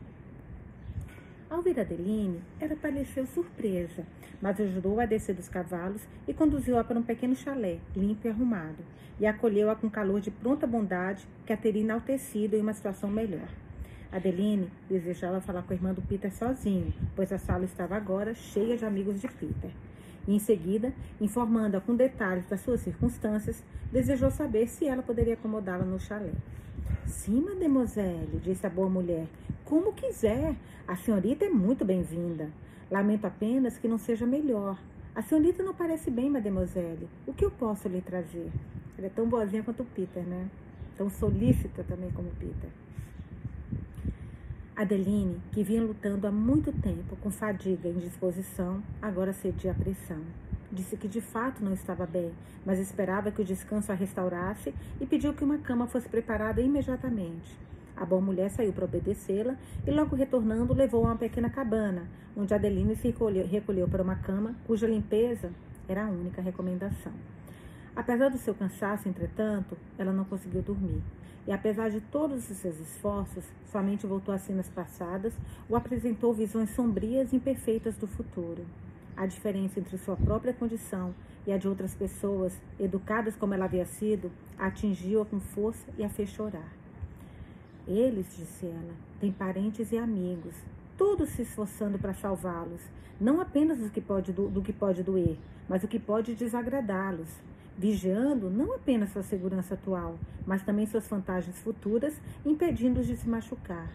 Ao 1.49 1.61
ver 1.61 1.79
Adeline, 1.79 2.41
ela 2.59 2.75
pareceu 2.75 3.25
surpresa, 3.27 4.03
mas 4.41 4.59
ajudou-a 4.59 5.03
a 5.03 5.05
descer 5.05 5.35
dos 5.35 5.47
cavalos 5.47 6.01
e 6.27 6.33
conduziu-a 6.33 6.83
para 6.83 6.99
um 6.99 7.03
pequeno 7.03 7.35
chalé, 7.35 7.79
limpo 7.95 8.27
e 8.27 8.29
arrumado, 8.29 8.83
e 9.19 9.25
acolheu-a 9.25 9.75
com 9.75 9.89
calor 9.89 10.19
de 10.19 10.31
pronta 10.31 10.67
bondade 10.67 11.25
que 11.45 11.53
a 11.53 11.57
teria 11.57 11.83
enaltecido 11.83 12.55
em 12.55 12.61
uma 12.61 12.73
situação 12.73 13.09
melhor. 13.09 13.47
Adeline 14.15 14.71
desejava 14.87 15.41
falar 15.41 15.63
com 15.63 15.73
a 15.73 15.75
irmã 15.75 15.93
do 15.93 16.01
Peter 16.01 16.33
sozinho, 16.33 16.93
pois 17.17 17.33
a 17.33 17.37
sala 17.37 17.65
estava 17.65 17.97
agora 17.97 18.33
cheia 18.33 18.77
de 18.77 18.85
amigos 18.85 19.19
de 19.19 19.27
Peter. 19.27 19.71
E 20.25 20.33
em 20.33 20.39
seguida, 20.39 20.93
informando-a 21.19 21.81
com 21.81 21.93
detalhes 21.93 22.45
das 22.47 22.61
suas 22.61 22.79
circunstâncias, 22.79 23.61
desejou 23.91 24.31
saber 24.31 24.69
se 24.69 24.87
ela 24.87 25.03
poderia 25.03 25.33
acomodá-la 25.33 25.83
no 25.83 25.99
chalé. 25.99 26.31
Sim, 27.05 27.41
mademoiselle, 27.41 28.39
disse 28.41 28.65
a 28.65 28.69
boa 28.69 28.89
mulher. 28.89 29.27
Como 29.65 29.91
quiser. 29.91 30.55
A 30.87 30.95
senhorita 30.95 31.43
é 31.43 31.49
muito 31.49 31.83
bem-vinda. 31.83 32.49
Lamento 32.89 33.27
apenas 33.27 33.77
que 33.77 33.87
não 33.87 33.97
seja 33.97 34.25
melhor. 34.25 34.79
A 35.13 35.21
senhorita 35.21 35.61
não 35.61 35.73
parece 35.73 36.09
bem, 36.09 36.29
mademoiselle. 36.29 37.09
O 37.27 37.33
que 37.33 37.43
eu 37.43 37.51
posso 37.51 37.89
lhe 37.89 37.99
trazer? 37.99 38.49
Ela 38.97 39.07
é 39.07 39.09
tão 39.09 39.27
boazinha 39.27 39.61
quanto 39.61 39.83
o 39.83 39.85
Peter, 39.85 40.23
né? 40.23 40.47
Tão 40.95 41.09
solícita 41.09 41.83
também 41.83 42.09
como 42.11 42.29
o 42.29 42.35
Peter. 42.35 42.69
Adeline, 44.77 45.41
que 45.53 45.63
vinha 45.63 45.81
lutando 45.81 46.27
há 46.27 46.31
muito 46.31 46.69
tempo 46.73 47.15
com 47.21 47.31
fadiga 47.31 47.87
e 47.87 47.93
indisposição, 47.93 48.83
agora 49.01 49.31
cedia 49.31 49.71
à 49.71 49.73
pressão. 49.73 50.19
Disse 50.69 50.97
que 50.97 51.07
de 51.07 51.21
fato 51.21 51.63
não 51.63 51.73
estava 51.73 52.05
bem, 52.05 52.33
mas 52.65 52.77
esperava 52.77 53.31
que 53.31 53.41
o 53.41 53.45
descanso 53.45 53.93
a 53.93 53.95
restaurasse 53.95 54.73
e 54.99 55.05
pediu 55.05 55.33
que 55.33 55.45
uma 55.45 55.59
cama 55.59 55.87
fosse 55.87 56.09
preparada 56.09 56.59
imediatamente. 56.59 57.57
A 57.95 58.03
boa 58.03 58.21
mulher 58.21 58.49
saiu 58.49 58.73
para 58.73 58.83
obedecê-la 58.83 59.55
e, 59.87 59.91
logo 59.91 60.13
retornando, 60.13 60.73
levou 60.73 61.05
a 61.05 61.11
uma 61.11 61.15
pequena 61.15 61.49
cabana, 61.49 62.05
onde 62.35 62.53
Adeline 62.53 62.97
se 62.97 63.07
recolheu, 63.07 63.47
recolheu 63.47 63.87
para 63.87 64.03
uma 64.03 64.17
cama 64.17 64.55
cuja 64.67 64.85
limpeza 64.85 65.51
era 65.87 66.05
a 66.05 66.09
única 66.09 66.41
recomendação. 66.41 67.13
Apesar 67.95 68.29
do 68.29 68.37
seu 68.37 68.53
cansaço, 68.53 69.07
entretanto, 69.07 69.77
ela 69.97 70.11
não 70.11 70.25
conseguiu 70.25 70.61
dormir. 70.61 71.01
E 71.47 71.51
apesar 71.51 71.89
de 71.89 72.01
todos 72.01 72.49
os 72.49 72.57
seus 72.57 72.79
esforços, 72.79 73.45
sua 73.71 73.81
mente 73.81 74.05
voltou 74.05 74.33
às 74.33 74.41
cenas 74.41 74.67
passadas 74.67 75.33
ou 75.69 75.77
apresentou 75.77 76.33
visões 76.33 76.71
sombrias 76.71 77.31
e 77.31 77.35
imperfeitas 77.35 77.95
do 77.95 78.07
futuro. 78.07 78.65
A 79.15 79.25
diferença 79.25 79.79
entre 79.79 79.97
sua 79.97 80.17
própria 80.17 80.53
condição 80.53 81.13
e 81.47 81.53
a 81.53 81.57
de 81.57 81.67
outras 81.67 81.93
pessoas, 81.93 82.59
educadas 82.79 83.35
como 83.35 83.53
ela 83.53 83.65
havia 83.65 83.85
sido, 83.85 84.31
atingiu-a 84.57 85.25
com 85.25 85.39
força 85.39 85.85
e 85.97 86.03
a 86.03 86.09
fez 86.09 86.29
chorar. 86.29 86.73
Eles, 87.87 88.35
disse 88.35 88.65
ela, 88.65 88.93
têm 89.21 89.31
parentes 89.31 89.91
e 89.91 89.97
amigos, 89.97 90.55
todos 90.97 91.29
se 91.29 91.43
esforçando 91.43 91.99
para 91.99 92.15
salvá-los, 92.15 92.81
não 93.21 93.39
apenas 93.39 93.77
do 93.77 93.89
que, 93.89 94.01
pode, 94.01 94.33
do, 94.33 94.49
do 94.49 94.61
que 94.61 94.73
pode 94.73 95.03
doer, 95.03 95.37
mas 95.69 95.83
o 95.83 95.87
que 95.87 95.99
pode 95.99 96.33
desagradá-los, 96.33 97.29
vigiando 97.77 98.49
não 98.49 98.73
apenas 98.75 99.11
sua 99.11 99.23
segurança 99.23 99.73
atual, 99.73 100.17
mas 100.45 100.63
também 100.63 100.85
suas 100.85 101.07
vantagens 101.07 101.57
futuras, 101.59 102.19
impedindo-os 102.45 103.07
de 103.07 103.17
se 103.17 103.27
machucar. 103.27 103.89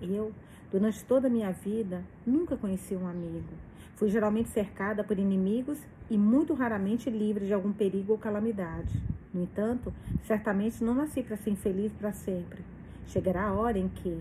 Eu, 0.00 0.32
durante 0.70 1.04
toda 1.04 1.26
a 1.26 1.30
minha 1.30 1.52
vida, 1.52 2.02
nunca 2.26 2.56
conheci 2.56 2.94
um 2.96 3.06
amigo. 3.06 3.52
Fui 3.96 4.08
geralmente 4.08 4.48
cercada 4.48 5.04
por 5.04 5.18
inimigos 5.18 5.78
e 6.10 6.18
muito 6.18 6.52
raramente 6.54 7.08
livre 7.08 7.46
de 7.46 7.54
algum 7.54 7.72
perigo 7.72 8.12
ou 8.12 8.18
calamidade. 8.18 9.00
No 9.32 9.42
entanto, 9.42 9.92
certamente 10.26 10.82
não 10.82 10.94
nasci 10.94 11.22
para 11.22 11.36
ser 11.36 11.50
infeliz 11.50 11.92
para 11.92 12.12
sempre. 12.12 12.64
Chegará 13.06 13.44
a 13.44 13.52
hora 13.52 13.78
em 13.78 13.88
que 13.88 14.20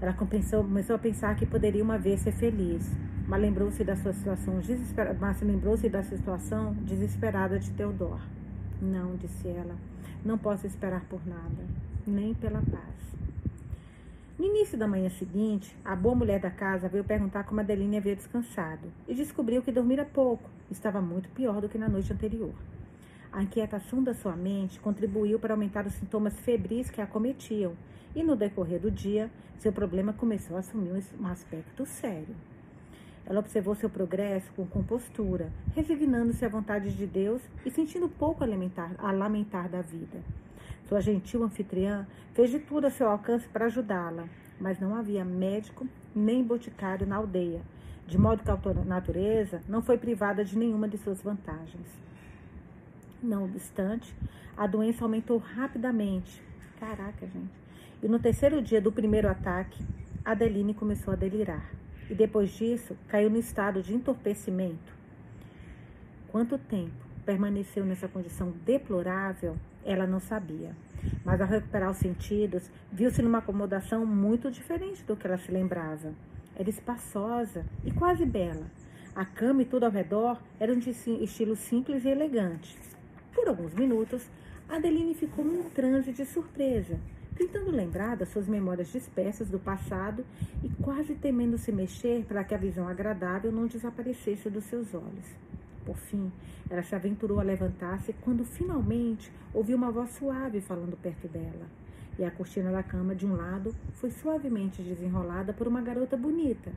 ela 0.00 0.12
começou, 0.12 0.66
a 0.94 0.98
pensar 0.98 1.36
que 1.36 1.46
poderia 1.46 1.82
uma 1.82 1.96
vez 1.96 2.20
ser 2.20 2.32
feliz, 2.32 2.90
mas 3.26 3.40
lembrou-se 3.40 3.82
da 3.84 3.96
sua 3.96 4.12
situação 4.12 4.58
desesperada, 4.60 5.16
mas 5.20 5.40
lembrou-se 5.40 5.88
da 5.88 6.02
situação 6.02 6.74
desesperada 6.80 7.58
de 7.58 7.70
Teodor. 7.72 8.18
Não, 8.80 9.16
disse 9.16 9.48
ela, 9.48 9.76
não 10.24 10.36
posso 10.36 10.66
esperar 10.66 11.04
por 11.08 11.26
nada, 11.26 11.64
nem 12.06 12.34
pela 12.34 12.60
paz. 12.62 13.12
No 14.38 14.46
início 14.46 14.76
da 14.76 14.88
manhã 14.88 15.08
seguinte, 15.10 15.76
a 15.84 15.94
boa 15.94 16.14
mulher 16.14 16.40
da 16.40 16.50
casa 16.50 16.88
veio 16.88 17.04
perguntar 17.04 17.44
como 17.44 17.60
Adeline 17.60 17.98
havia 17.98 18.16
descansado 18.16 18.90
e 19.06 19.14
descobriu 19.14 19.62
que 19.62 19.70
dormira 19.70 20.04
pouco, 20.04 20.50
estava 20.70 21.00
muito 21.00 21.28
pior 21.28 21.60
do 21.60 21.68
que 21.68 21.78
na 21.78 21.88
noite 21.88 22.12
anterior. 22.12 22.54
A 23.32 23.42
inquietação 23.42 24.02
da 24.02 24.14
sua 24.14 24.34
mente 24.34 24.80
contribuiu 24.80 25.38
para 25.38 25.54
aumentar 25.54 25.86
os 25.86 25.94
sintomas 25.94 26.38
febris 26.40 26.90
que 26.90 27.00
a 27.00 27.04
acometiam, 27.04 27.74
e 28.14 28.22
no 28.22 28.36
decorrer 28.36 28.80
do 28.80 28.90
dia, 28.90 29.30
seu 29.58 29.72
problema 29.72 30.12
começou 30.12 30.56
a 30.56 30.60
assumir 30.60 30.92
um 31.20 31.26
aspecto 31.26 31.86
sério. 31.86 32.34
Ela 33.32 33.40
observou 33.40 33.74
seu 33.74 33.88
progresso 33.88 34.52
com 34.52 34.66
compostura, 34.66 35.50
resignando-se 35.74 36.44
à 36.44 36.50
vontade 36.50 36.94
de 36.94 37.06
Deus 37.06 37.40
e 37.64 37.70
sentindo 37.70 38.06
pouco 38.06 38.44
a 38.44 38.46
lamentar, 38.46 38.92
a 38.98 39.10
lamentar 39.10 39.70
da 39.70 39.80
vida. 39.80 40.20
Sua 40.86 41.00
gentil 41.00 41.42
anfitriã 41.42 42.06
fez 42.34 42.50
de 42.50 42.58
tudo 42.58 42.88
a 42.88 42.90
seu 42.90 43.08
alcance 43.08 43.48
para 43.48 43.64
ajudá-la, 43.64 44.28
mas 44.60 44.78
não 44.78 44.94
havia 44.94 45.24
médico 45.24 45.88
nem 46.14 46.44
boticário 46.44 47.06
na 47.06 47.16
aldeia, 47.16 47.62
de 48.06 48.18
modo 48.18 48.42
que 48.42 48.50
a 48.50 48.84
natureza 48.84 49.62
não 49.66 49.80
foi 49.80 49.96
privada 49.96 50.44
de 50.44 50.58
nenhuma 50.58 50.86
de 50.86 50.98
suas 50.98 51.22
vantagens. 51.22 51.88
Não 53.22 53.44
obstante, 53.44 54.14
a 54.54 54.66
doença 54.66 55.06
aumentou 55.06 55.38
rapidamente. 55.38 56.42
Caraca, 56.78 57.26
gente. 57.26 57.58
E 58.02 58.08
no 58.08 58.18
terceiro 58.18 58.60
dia 58.60 58.78
do 58.78 58.92
primeiro 58.92 59.26
ataque, 59.26 59.82
Adeline 60.22 60.74
começou 60.74 61.14
a 61.14 61.16
delirar. 61.16 61.81
E 62.12 62.14
depois 62.14 62.50
disso, 62.50 62.94
caiu 63.08 63.30
no 63.30 63.38
estado 63.38 63.82
de 63.82 63.94
entorpecimento. 63.94 64.92
Quanto 66.28 66.58
tempo 66.58 66.92
permaneceu 67.24 67.86
nessa 67.86 68.06
condição 68.06 68.52
deplorável, 68.66 69.56
ela 69.82 70.06
não 70.06 70.20
sabia. 70.20 70.76
Mas 71.24 71.40
ao 71.40 71.48
recuperar 71.48 71.90
os 71.90 71.96
sentidos, 71.96 72.70
viu-se 72.92 73.22
numa 73.22 73.38
acomodação 73.38 74.04
muito 74.04 74.50
diferente 74.50 75.02
do 75.04 75.16
que 75.16 75.26
ela 75.26 75.38
se 75.38 75.50
lembrava. 75.50 76.12
Era 76.54 76.68
espaçosa 76.68 77.64
e 77.82 77.90
quase 77.90 78.26
bela. 78.26 78.66
A 79.16 79.24
cama 79.24 79.62
e 79.62 79.64
tudo 79.64 79.84
ao 79.84 79.90
redor 79.90 80.38
eram 80.60 80.78
de 80.78 80.90
estilo 80.90 81.56
simples 81.56 82.04
e 82.04 82.10
elegante. 82.10 82.76
Por 83.34 83.48
alguns 83.48 83.72
minutos, 83.72 84.28
Adeline 84.68 85.14
ficou 85.14 85.46
num 85.46 85.70
transe 85.70 86.12
de 86.12 86.26
surpresa, 86.26 87.00
tentando 87.36 87.70
lembrar 87.70 88.16
das 88.16 88.28
suas 88.28 88.46
memórias 88.46 88.92
dispersas 88.92 89.48
do 89.48 89.58
passado 89.58 90.24
e 90.62 90.68
quase 90.82 91.14
temendo 91.14 91.58
se 91.58 91.72
mexer 91.72 92.24
para 92.24 92.44
que 92.44 92.54
a 92.54 92.58
visão 92.58 92.86
agradável 92.86 93.50
não 93.50 93.66
desaparecesse 93.66 94.50
dos 94.50 94.64
seus 94.64 94.94
olhos. 94.94 95.26
Por 95.84 95.96
fim, 95.96 96.30
ela 96.70 96.82
se 96.82 96.94
aventurou 96.94 97.40
a 97.40 97.42
levantar-se 97.42 98.12
quando 98.12 98.44
finalmente 98.44 99.32
ouviu 99.52 99.76
uma 99.76 99.90
voz 99.90 100.10
suave 100.10 100.60
falando 100.60 100.96
perto 100.96 101.26
dela. 101.28 101.66
E 102.18 102.24
a 102.24 102.30
cortina 102.30 102.70
da 102.70 102.82
cama 102.82 103.14
de 103.14 103.26
um 103.26 103.34
lado 103.34 103.74
foi 103.94 104.10
suavemente 104.10 104.82
desenrolada 104.82 105.52
por 105.52 105.66
uma 105.66 105.80
garota 105.80 106.16
bonita, 106.16 106.70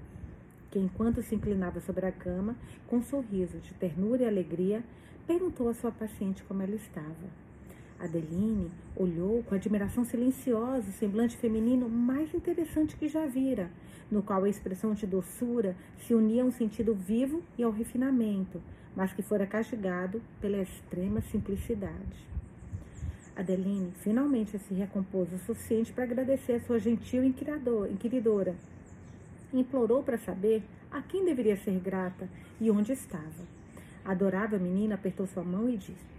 que 0.71 0.79
enquanto 0.79 1.21
se 1.21 1.35
inclinava 1.35 1.79
sobre 1.81 2.05
a 2.05 2.11
cama, 2.11 2.55
com 2.87 2.97
um 2.97 3.03
sorriso 3.03 3.59
de 3.59 3.73
ternura 3.73 4.23
e 4.23 4.27
alegria, 4.27 4.83
perguntou 5.27 5.69
à 5.69 5.73
sua 5.73 5.91
paciente 5.91 6.43
como 6.43 6.61
ela 6.63 6.75
estava. 6.75 7.44
Adeline 7.99 8.69
olhou 8.95 9.41
com 9.43 9.55
admiração 9.55 10.03
silenciosa 10.03 10.89
o 10.89 10.93
semblante 10.93 11.37
feminino 11.37 11.87
mais 11.89 12.33
interessante 12.33 12.95
que 12.95 13.07
já 13.07 13.25
vira, 13.25 13.69
no 14.11 14.21
qual 14.21 14.43
a 14.43 14.49
expressão 14.49 14.93
de 14.93 15.07
doçura 15.07 15.75
se 15.99 16.13
unia 16.13 16.43
a 16.43 16.45
um 16.45 16.51
sentido 16.51 16.93
vivo 16.93 17.41
e 17.57 17.63
ao 17.63 17.71
refinamento, 17.71 18.61
mas 18.95 19.13
que 19.13 19.21
fora 19.21 19.47
castigado 19.47 20.21
pela 20.41 20.61
extrema 20.61 21.21
simplicidade. 21.21 22.35
Adeline 23.35 23.91
finalmente 23.97 24.57
se 24.59 24.73
recompôs 24.73 25.31
o 25.33 25.37
suficiente 25.39 25.91
para 25.91 26.05
agradecer 26.05 26.53
a 26.53 26.59
sua 26.61 26.79
gentil 26.79 27.23
inquiridora. 27.23 28.55
Implorou 29.53 30.03
para 30.03 30.17
saber 30.17 30.63
a 30.91 31.01
quem 31.01 31.25
deveria 31.25 31.57
ser 31.57 31.77
grata 31.79 32.29
e 32.61 32.71
onde 32.71 32.93
estava. 32.93 33.55
A 34.05 34.11
adorável 34.11 34.59
menina 34.59 34.95
apertou 34.95 35.27
sua 35.27 35.43
mão 35.43 35.67
e 35.69 35.75
disse: 35.75 36.14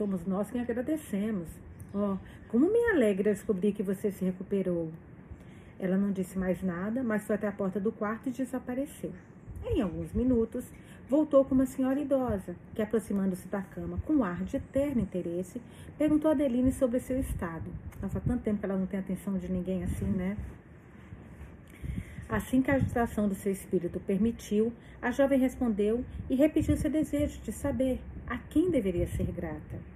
Somos 0.00 0.24
nós 0.24 0.50
quem 0.50 0.62
agradecemos. 0.62 1.46
Oh, 1.92 2.16
como 2.48 2.72
me 2.72 2.90
alegra 2.90 3.34
descobrir 3.34 3.72
que 3.72 3.82
você 3.82 4.10
se 4.10 4.24
recuperou. 4.24 4.90
Ela 5.78 5.98
não 5.98 6.10
disse 6.10 6.38
mais 6.38 6.62
nada, 6.62 7.02
mas 7.02 7.26
foi 7.26 7.36
até 7.36 7.46
a 7.46 7.52
porta 7.52 7.78
do 7.78 7.92
quarto 7.92 8.30
e 8.30 8.32
desapareceu. 8.32 9.12
Em 9.62 9.82
alguns 9.82 10.10
minutos, 10.14 10.64
voltou 11.06 11.44
com 11.44 11.54
uma 11.54 11.66
senhora 11.66 12.00
idosa, 12.00 12.56
que, 12.74 12.80
aproximando-se 12.80 13.46
da 13.48 13.60
cama 13.60 13.98
com 14.06 14.14
um 14.14 14.24
ar 14.24 14.42
de 14.42 14.56
eterno 14.56 15.02
interesse, 15.02 15.60
perguntou 15.98 16.30
a 16.30 16.32
Adeline 16.32 16.72
sobre 16.72 16.98
seu 16.98 17.20
estado. 17.20 17.70
Há 18.02 18.08
tanto 18.08 18.42
tempo 18.42 18.58
que 18.58 18.64
ela 18.64 18.78
não 18.78 18.86
tem 18.86 19.00
atenção 19.00 19.36
de 19.36 19.52
ninguém 19.52 19.84
assim, 19.84 20.06
né? 20.06 20.34
Assim 22.26 22.62
que 22.62 22.70
a 22.70 22.76
agitação 22.76 23.28
do 23.28 23.34
seu 23.34 23.52
espírito 23.52 24.00
permitiu, 24.00 24.72
a 25.02 25.10
jovem 25.10 25.38
respondeu 25.38 26.02
e 26.30 26.34
repetiu 26.34 26.74
seu 26.74 26.90
desejo 26.90 27.38
de 27.42 27.52
saber 27.52 28.00
a 28.26 28.38
quem 28.38 28.70
deveria 28.70 29.06
ser 29.08 29.30
grata. 29.30 29.89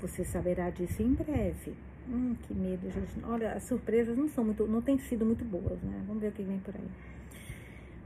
Você 0.00 0.24
saberá 0.24 0.70
disso 0.70 1.02
em 1.02 1.12
breve. 1.12 1.74
Hum, 2.08 2.34
que 2.42 2.54
medo, 2.54 2.90
gente. 2.90 3.24
Olha, 3.24 3.52
as 3.52 3.64
surpresas 3.64 4.16
não 4.16 4.28
são 4.28 4.44
muito, 4.44 4.66
não 4.66 4.80
têm 4.80 4.98
sido 4.98 5.24
muito 5.24 5.44
boas, 5.44 5.80
né? 5.82 6.02
Vamos 6.06 6.22
ver 6.22 6.28
o 6.28 6.32
que 6.32 6.42
vem 6.42 6.58
por 6.58 6.74
aí. 6.74 6.88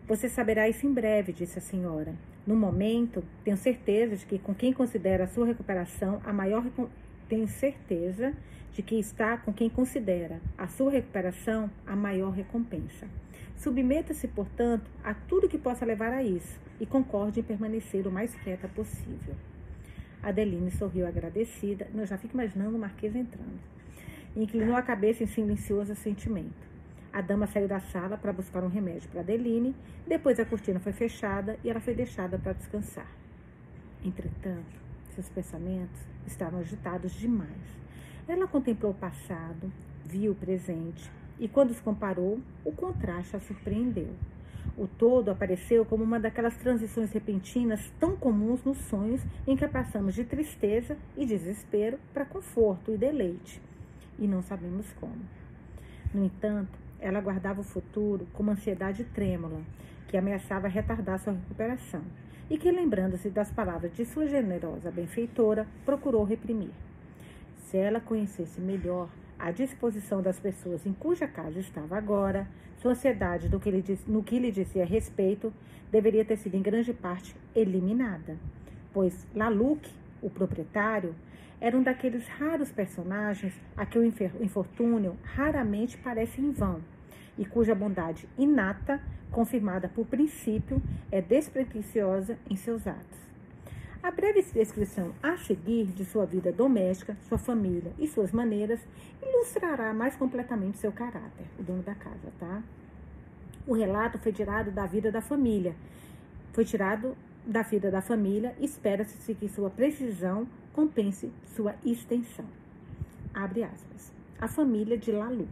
Você 0.06 0.28
saberá 0.28 0.68
isso 0.68 0.86
em 0.86 0.92
breve, 0.92 1.32
disse 1.32 1.58
a 1.58 1.62
senhora. 1.62 2.14
No 2.46 2.54
momento, 2.54 3.24
tenho 3.42 3.56
certeza 3.56 4.16
de 4.16 4.26
que 4.26 4.38
com 4.38 4.54
quem 4.54 4.72
considera 4.72 5.24
a 5.24 5.26
sua 5.26 5.46
recuperação 5.46 6.20
a 6.24 6.32
maior 6.32 6.62
tenho 7.26 7.48
certeza 7.48 8.34
de 8.72 8.82
que 8.82 8.96
está 8.96 9.38
com 9.38 9.52
quem 9.52 9.70
considera 9.70 10.40
a 10.58 10.66
sua 10.66 10.90
recuperação 10.90 11.70
a 11.86 11.96
maior 11.96 12.32
recompensa. 12.32 13.08
Submeta-se, 13.56 14.28
portanto, 14.28 14.90
a 15.02 15.14
tudo 15.14 15.48
que 15.48 15.56
possa 15.56 15.86
levar 15.86 16.12
a 16.12 16.22
isso 16.22 16.60
e 16.78 16.84
concorde 16.84 17.40
em 17.40 17.42
permanecer 17.42 18.06
o 18.06 18.10
mais 18.10 18.34
quieta 18.34 18.68
possível. 18.68 19.34
Adeline 20.28 20.70
sorriu 20.70 21.06
agradecida. 21.06 21.86
Eu 21.94 22.06
já 22.06 22.16
fico 22.16 22.34
imaginando 22.34 22.76
o 22.76 22.78
Marquês 22.78 23.14
entrando. 23.14 23.58
Inclinou 24.34 24.74
a 24.74 24.82
cabeça 24.82 25.22
em 25.22 25.26
silencioso 25.26 25.94
sentimento. 25.94 26.74
A 27.12 27.20
dama 27.20 27.46
saiu 27.46 27.68
da 27.68 27.78
sala 27.78 28.16
para 28.16 28.32
buscar 28.32 28.64
um 28.64 28.68
remédio 28.68 29.08
para 29.10 29.20
Adeline. 29.20 29.74
Depois 30.06 30.40
a 30.40 30.44
cortina 30.44 30.80
foi 30.80 30.92
fechada 30.92 31.58
e 31.62 31.70
ela 31.70 31.78
foi 31.78 31.94
deixada 31.94 32.38
para 32.38 32.54
descansar. 32.54 33.06
Entretanto, 34.04 34.82
seus 35.14 35.28
pensamentos 35.28 36.00
estavam 36.26 36.60
agitados 36.60 37.12
demais. 37.12 37.84
Ela 38.26 38.48
contemplou 38.48 38.92
o 38.92 38.94
passado, 38.94 39.70
viu 40.04 40.32
o 40.32 40.34
presente 40.34 41.10
e, 41.38 41.46
quando 41.46 41.70
os 41.70 41.80
comparou, 41.80 42.40
o 42.64 42.72
contraste 42.72 43.36
a 43.36 43.40
surpreendeu. 43.40 44.10
O 44.76 44.88
todo 44.88 45.30
apareceu 45.30 45.84
como 45.84 46.02
uma 46.02 46.18
daquelas 46.18 46.56
transições 46.56 47.12
repentinas 47.12 47.92
tão 48.00 48.16
comuns 48.16 48.64
nos 48.64 48.78
sonhos 48.78 49.22
em 49.46 49.56
que 49.56 49.68
passamos 49.68 50.14
de 50.14 50.24
tristeza 50.24 50.96
e 51.16 51.24
desespero 51.24 51.98
para 52.12 52.24
conforto 52.24 52.92
e 52.92 52.96
deleite, 52.96 53.62
e 54.18 54.26
não 54.26 54.42
sabemos 54.42 54.92
como. 54.94 55.20
No 56.12 56.24
entanto, 56.24 56.76
ela 56.98 57.20
guardava 57.20 57.60
o 57.60 57.64
futuro 57.64 58.26
com 58.32 58.42
uma 58.42 58.52
ansiedade 58.52 59.04
trêmula, 59.04 59.60
que 60.08 60.16
ameaçava 60.16 60.66
retardar 60.66 61.20
sua 61.20 61.34
recuperação, 61.34 62.02
e 62.50 62.58
que, 62.58 62.70
lembrando-se 62.70 63.30
das 63.30 63.52
palavras 63.52 63.92
de 63.94 64.04
sua 64.04 64.26
generosa 64.26 64.90
benfeitora, 64.90 65.66
procurou 65.84 66.24
reprimir. 66.24 66.70
Se 67.66 67.76
ela 67.76 68.00
conhecesse 68.00 68.60
melhor 68.60 69.08
a 69.38 69.50
disposição 69.50 70.22
das 70.22 70.38
pessoas 70.38 70.84
em 70.86 70.92
cuja 70.92 71.26
casa 71.26 71.58
estava 71.58 71.96
agora, 71.96 72.46
sua 72.78 72.92
ansiedade 72.92 73.48
no 73.48 73.60
que, 73.60 73.70
lhe, 73.70 73.98
no 74.06 74.22
que 74.22 74.38
lhe 74.38 74.50
dizia 74.50 74.84
respeito 74.84 75.52
deveria 75.90 76.24
ter 76.24 76.36
sido 76.36 76.56
em 76.56 76.62
grande 76.62 76.92
parte 76.92 77.36
eliminada, 77.54 78.36
pois 78.92 79.26
Laluc, 79.34 79.88
o 80.20 80.28
proprietário, 80.28 81.14
era 81.60 81.76
um 81.76 81.82
daqueles 81.82 82.26
raros 82.26 82.70
personagens 82.70 83.54
a 83.76 83.86
que 83.86 83.98
o 83.98 84.04
infortúnio 84.04 85.16
raramente 85.22 85.96
parece 85.96 86.40
em 86.40 86.50
vão 86.50 86.80
e 87.38 87.44
cuja 87.44 87.74
bondade 87.74 88.28
inata, 88.38 89.00
confirmada 89.30 89.88
por 89.88 90.06
princípio, 90.06 90.80
é 91.10 91.20
despretensiosa 91.20 92.38
em 92.48 92.56
seus 92.56 92.86
atos. 92.86 93.33
A 94.04 94.10
breve 94.10 94.42
descrição 94.42 95.14
a 95.22 95.34
seguir 95.38 95.86
de 95.86 96.04
sua 96.04 96.26
vida 96.26 96.52
doméstica, 96.52 97.16
sua 97.26 97.38
família 97.38 97.90
e 97.98 98.06
suas 98.06 98.32
maneiras 98.32 98.78
ilustrará 99.22 99.94
mais 99.94 100.14
completamente 100.14 100.76
seu 100.76 100.92
caráter, 100.92 101.46
o 101.58 101.62
dono 101.62 101.82
da 101.82 101.94
casa, 101.94 102.30
tá? 102.38 102.62
O 103.66 103.72
relato 103.72 104.18
foi 104.18 104.30
tirado 104.30 104.70
da 104.70 104.84
vida 104.84 105.10
da 105.10 105.22
família. 105.22 105.74
Foi 106.52 106.66
tirado 106.66 107.16
da 107.46 107.62
vida 107.62 107.90
da 107.90 108.02
família, 108.02 108.54
espera-se 108.60 109.34
que 109.34 109.48
sua 109.48 109.70
precisão 109.70 110.46
compense 110.74 111.32
sua 111.56 111.74
extensão. 111.82 112.44
Abre 113.32 113.62
aspas. 113.62 114.12
A 114.38 114.46
família 114.46 114.98
de 114.98 115.12
Laluc. 115.12 115.48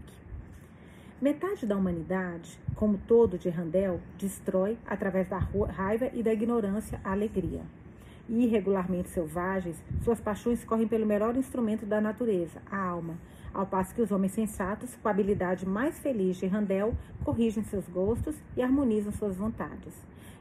Metade 1.23 1.65
da 1.65 1.75
humanidade, 1.75 2.59
como 2.77 2.99
todo 3.09 3.39
de 3.39 3.49
Randel, 3.49 3.99
destrói, 4.19 4.77
através 4.87 5.27
da 5.27 5.39
raiva 5.39 6.11
e 6.13 6.23
da 6.23 6.35
ignorância, 6.35 7.01
a 7.03 7.13
alegria. 7.13 7.63
Irregularmente 8.35 9.11
selvagens, 9.11 9.77
suas 10.03 10.19
paixões 10.19 10.65
correm 10.65 10.89
pelo 10.89 11.05
melhor 11.05 11.37
instrumento 11.37 11.85
da 11.85 12.01
natureza, 12.01 12.63
a 12.71 12.83
alma, 12.83 13.19
ao 13.53 13.67
passo 13.67 13.95
que 13.95 14.01
os 14.01 14.11
homens 14.11 14.33
sensatos, 14.33 14.97
com 14.97 15.07
a 15.07 15.11
habilidade 15.11 15.69
mais 15.69 15.99
feliz 15.99 16.39
de 16.39 16.47
Randel, 16.47 16.95
corrigem 17.23 17.63
seus 17.63 17.87
gostos 17.91 18.35
e 18.57 18.63
harmonizam 18.63 19.13
suas 19.13 19.37
vontades. 19.37 19.93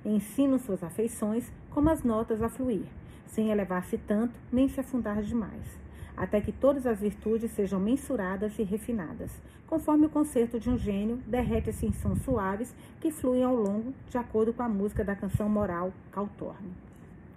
Ensinam 0.05 0.57
suas 0.57 0.81
afeições 0.81 1.51
como 1.69 1.89
as 1.89 2.01
notas 2.01 2.41
a 2.41 2.47
fluir, 2.47 2.85
sem 3.27 3.51
elevar-se 3.51 3.97
tanto 3.97 4.39
nem 4.49 4.69
se 4.69 4.79
afundar 4.79 5.21
demais, 5.21 5.77
até 6.15 6.39
que 6.39 6.53
todas 6.53 6.87
as 6.87 7.01
virtudes 7.01 7.51
sejam 7.51 7.77
mensuradas 7.77 8.57
e 8.57 8.63
refinadas, 8.63 9.31
conforme 9.67 10.05
o 10.05 10.09
concerto 10.09 10.57
de 10.57 10.69
um 10.69 10.77
gênio 10.77 11.17
derrete-se 11.27 11.85
em 11.85 11.91
sons 11.91 12.21
suaves 12.21 12.73
que 13.01 13.11
fluem 13.11 13.43
ao 13.43 13.53
longo, 13.53 13.93
de 14.09 14.17
acordo 14.17 14.53
com 14.53 14.63
a 14.63 14.69
música 14.69 15.03
da 15.03 15.13
canção 15.13 15.49
moral 15.49 15.91
Cautorne. 16.09 16.90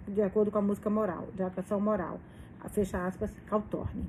De 0.07 0.21
acordo 0.21 0.51
com 0.51 0.59
a 0.59 0.61
música 0.61 0.89
moral, 0.89 1.27
da 1.35 1.49
canção 1.49 1.79
moral, 1.79 2.19
fecha 2.69 3.05
aspas, 3.05 3.31
Cautorne. 3.47 4.05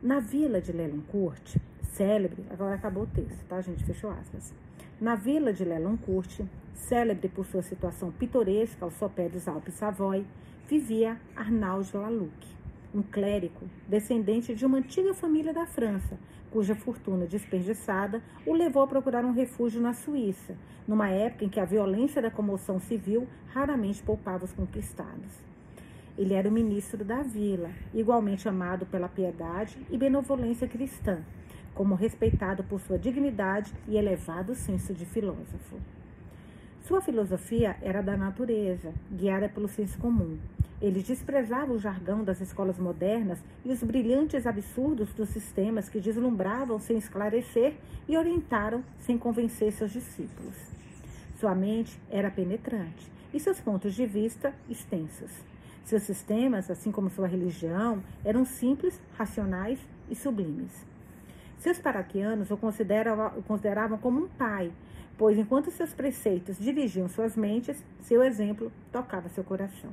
Na 0.00 0.20
vila 0.20 0.60
de 0.60 0.70
Lelancourt, 0.70 1.56
célebre, 1.82 2.44
agora 2.50 2.76
acabou 2.76 3.02
o 3.02 3.06
texto, 3.06 3.44
tá, 3.48 3.60
gente? 3.60 3.84
Fechou 3.84 4.10
aspas. 4.10 4.54
Na 5.00 5.16
vila 5.16 5.52
de 5.52 5.64
Lelancourt, 5.64 6.40
célebre 6.74 7.28
por 7.28 7.44
sua 7.46 7.62
situação 7.62 8.12
pitoresca 8.12 8.84
ao 8.84 8.90
sopé 8.90 9.28
dos 9.28 9.48
Alpes 9.48 9.74
Savoy, 9.74 10.24
vivia 10.68 11.20
Arnaud 11.34 11.88
Laluc, 11.96 12.46
um 12.98 13.02
clérigo 13.02 13.70
descendente 13.86 14.54
de 14.54 14.66
uma 14.66 14.78
antiga 14.78 15.14
família 15.14 15.54
da 15.54 15.66
França, 15.66 16.18
cuja 16.50 16.74
fortuna 16.74 17.26
desperdiçada 17.26 18.20
o 18.44 18.52
levou 18.52 18.82
a 18.82 18.88
procurar 18.88 19.24
um 19.24 19.32
refúgio 19.32 19.80
na 19.80 19.94
Suíça, 19.94 20.56
numa 20.86 21.08
época 21.08 21.44
em 21.44 21.48
que 21.48 21.60
a 21.60 21.64
violência 21.64 22.20
da 22.20 22.30
comoção 22.30 22.80
civil 22.80 23.28
raramente 23.54 24.02
poupava 24.02 24.44
os 24.44 24.52
conquistados. 24.52 25.30
Ele 26.16 26.34
era 26.34 26.48
o 26.48 26.52
ministro 26.52 27.04
da 27.04 27.22
vila, 27.22 27.70
igualmente 27.94 28.48
amado 28.48 28.84
pela 28.86 29.08
piedade 29.08 29.78
e 29.88 29.96
benevolência 29.96 30.66
cristã, 30.66 31.22
como 31.74 31.94
respeitado 31.94 32.64
por 32.64 32.80
sua 32.80 32.98
dignidade 32.98 33.72
e 33.86 33.96
elevado 33.96 34.56
senso 34.56 34.92
de 34.92 35.06
filósofo. 35.06 35.76
Sua 36.88 37.02
filosofia 37.02 37.76
era 37.82 38.02
da 38.02 38.16
natureza, 38.16 38.94
guiada 39.12 39.46
pelo 39.46 39.68
senso 39.68 39.98
comum. 39.98 40.38
Ele 40.80 41.02
desprezava 41.02 41.70
o 41.70 41.78
jargão 41.78 42.24
das 42.24 42.40
escolas 42.40 42.78
modernas 42.78 43.38
e 43.62 43.70
os 43.70 43.82
brilhantes 43.82 44.46
absurdos 44.46 45.12
dos 45.12 45.28
sistemas 45.28 45.90
que 45.90 46.00
deslumbravam 46.00 46.78
sem 46.78 46.96
esclarecer 46.96 47.74
e 48.08 48.16
orientaram 48.16 48.82
sem 49.00 49.18
convencer 49.18 49.70
seus 49.72 49.92
discípulos. 49.92 50.56
Sua 51.38 51.54
mente 51.54 52.00
era 52.10 52.30
penetrante 52.30 53.12
e 53.34 53.38
seus 53.38 53.60
pontos 53.60 53.92
de 53.92 54.06
vista 54.06 54.54
extensos. 54.66 55.30
Seus 55.84 56.04
sistemas, 56.04 56.70
assim 56.70 56.90
como 56.90 57.10
sua 57.10 57.28
religião, 57.28 58.02
eram 58.24 58.46
simples, 58.46 58.98
racionais 59.18 59.78
e 60.08 60.14
sublimes. 60.14 60.72
Seus 61.58 61.78
paraquianos 61.78 62.50
o 62.50 62.56
consideravam, 62.56 63.98
como 63.98 64.24
um 64.24 64.28
pai, 64.28 64.72
pois 65.18 65.36
enquanto 65.36 65.72
seus 65.72 65.92
preceitos 65.92 66.56
dirigiam 66.58 67.08
suas 67.08 67.36
mentes, 67.36 67.84
seu 68.00 68.22
exemplo 68.22 68.70
tocava 68.92 69.28
seu 69.28 69.42
coração. 69.42 69.90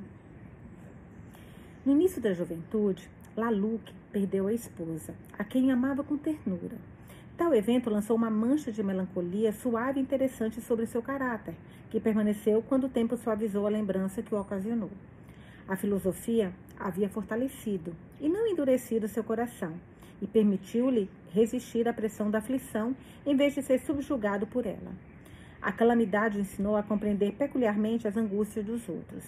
No 1.84 1.92
início 1.94 2.22
da 2.22 2.32
juventude, 2.32 3.10
Laluc 3.36 3.92
perdeu 4.12 4.48
a 4.48 4.54
esposa, 4.54 5.16
a 5.38 5.44
quem 5.44 5.72
amava 5.72 6.04
com 6.04 6.16
ternura. 6.16 6.78
Tal 7.36 7.54
evento 7.54 7.90
lançou 7.90 8.16
uma 8.16 8.30
mancha 8.30 8.72
de 8.72 8.82
melancolia 8.82 9.52
suave 9.52 10.00
e 10.00 10.04
interessante 10.04 10.62
sobre 10.62 10.86
seu 10.86 11.02
caráter, 11.02 11.56
que 11.90 12.00
permaneceu 12.00 12.62
quando 12.62 12.86
o 12.86 12.90
tempo 12.90 13.18
suavizou 13.18 13.66
a 13.66 13.70
lembrança 13.70 14.22
que 14.22 14.34
o 14.34 14.40
ocasionou. 14.40 14.92
A 15.68 15.76
filosofia 15.76 16.54
havia 16.80 17.10
fortalecido 17.10 17.94
e 18.22 18.30
não 18.30 18.48
endurecido 18.48 19.08
seu 19.08 19.24
coração, 19.24 19.74
e 20.22 20.28
permitiu-lhe 20.28 21.10
resistir 21.34 21.88
à 21.88 21.94
pressão 21.94 22.32
da 22.32 22.38
aflição 22.38 22.96
em 23.26 23.36
vez 23.36 23.54
de 23.54 23.62
ser 23.62 23.80
subjugado 23.80 24.48
por 24.48 24.66
ela. 24.66 24.94
A 25.66 25.72
calamidade 25.72 26.38
o 26.38 26.42
ensinou 26.42 26.78
a 26.78 26.84
compreender 26.84 27.32
peculiarmente 27.32 28.08
as 28.08 28.16
angústias 28.16 28.64
dos 28.64 28.88
outros. 28.88 29.24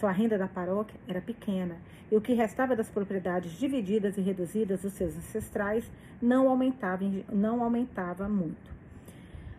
Sua 0.00 0.10
renda 0.10 0.36
da 0.36 0.48
paróquia 0.48 0.98
era 1.06 1.20
pequena, 1.20 1.76
e 2.10 2.16
o 2.16 2.20
que 2.20 2.34
restava 2.34 2.74
das 2.74 2.90
propriedades 2.90 3.52
divididas 3.52 4.18
e 4.18 4.20
reduzidas 4.20 4.82
dos 4.82 4.94
seus 4.94 5.16
ancestrais 5.16 5.88
não 6.20 6.48
aumentava, 6.48 7.04
não 7.32 7.62
aumentava 7.62 8.28
muito. 8.28 8.74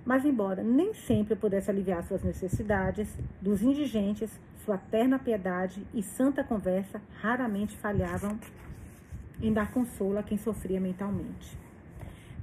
Mas, 0.04 0.26
embora 0.26 0.62
nem 0.62 0.94
sempre 0.94 1.34
pudesse 1.34 1.72
aliviar 1.72 2.04
suas 2.04 2.22
necessidades, 2.22 3.08
dos 3.42 3.62
indigentes, 3.62 4.30
sua 4.66 4.78
terna 4.78 5.18
piedade 5.18 5.82
e 5.94 6.04
santa 6.04 6.44
conversa 6.44 7.02
raramente 7.22 7.78
falhavam 7.78 8.38
em 9.42 9.54
dar 9.54 9.72
consolo 9.72 10.18
a 10.18 10.24
quem 10.24 10.38
sofria 10.38 10.82
mentalmente. 10.82 11.58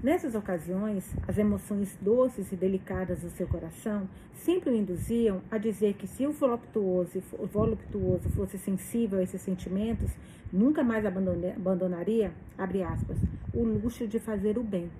Nessas 0.04 0.34
ocasiões, 0.34 1.02
as 1.26 1.38
emoções 1.38 1.96
doces 1.98 2.52
e 2.52 2.56
delicadas 2.56 3.22
do 3.22 3.30
seu 3.30 3.46
coração 3.46 4.06
sempre 4.34 4.68
o 4.68 4.76
induziam 4.76 5.40
a 5.50 5.56
dizer 5.56 5.94
que 5.94 6.06
se 6.06 6.26
o 6.26 6.30
voluptuoso, 6.30 7.22
o 7.38 7.46
voluptuoso 7.46 8.28
fosse 8.28 8.58
sensível 8.58 9.18
a 9.18 9.22
esses 9.22 9.40
sentimentos, 9.40 10.10
nunca 10.52 10.84
mais 10.84 11.06
abandonaria, 11.06 12.34
abre 12.58 12.82
aspas, 12.82 13.16
o 13.54 13.64
luxo 13.64 14.06
de 14.06 14.18
fazer 14.18 14.58
o 14.58 14.62
bem. 14.62 14.90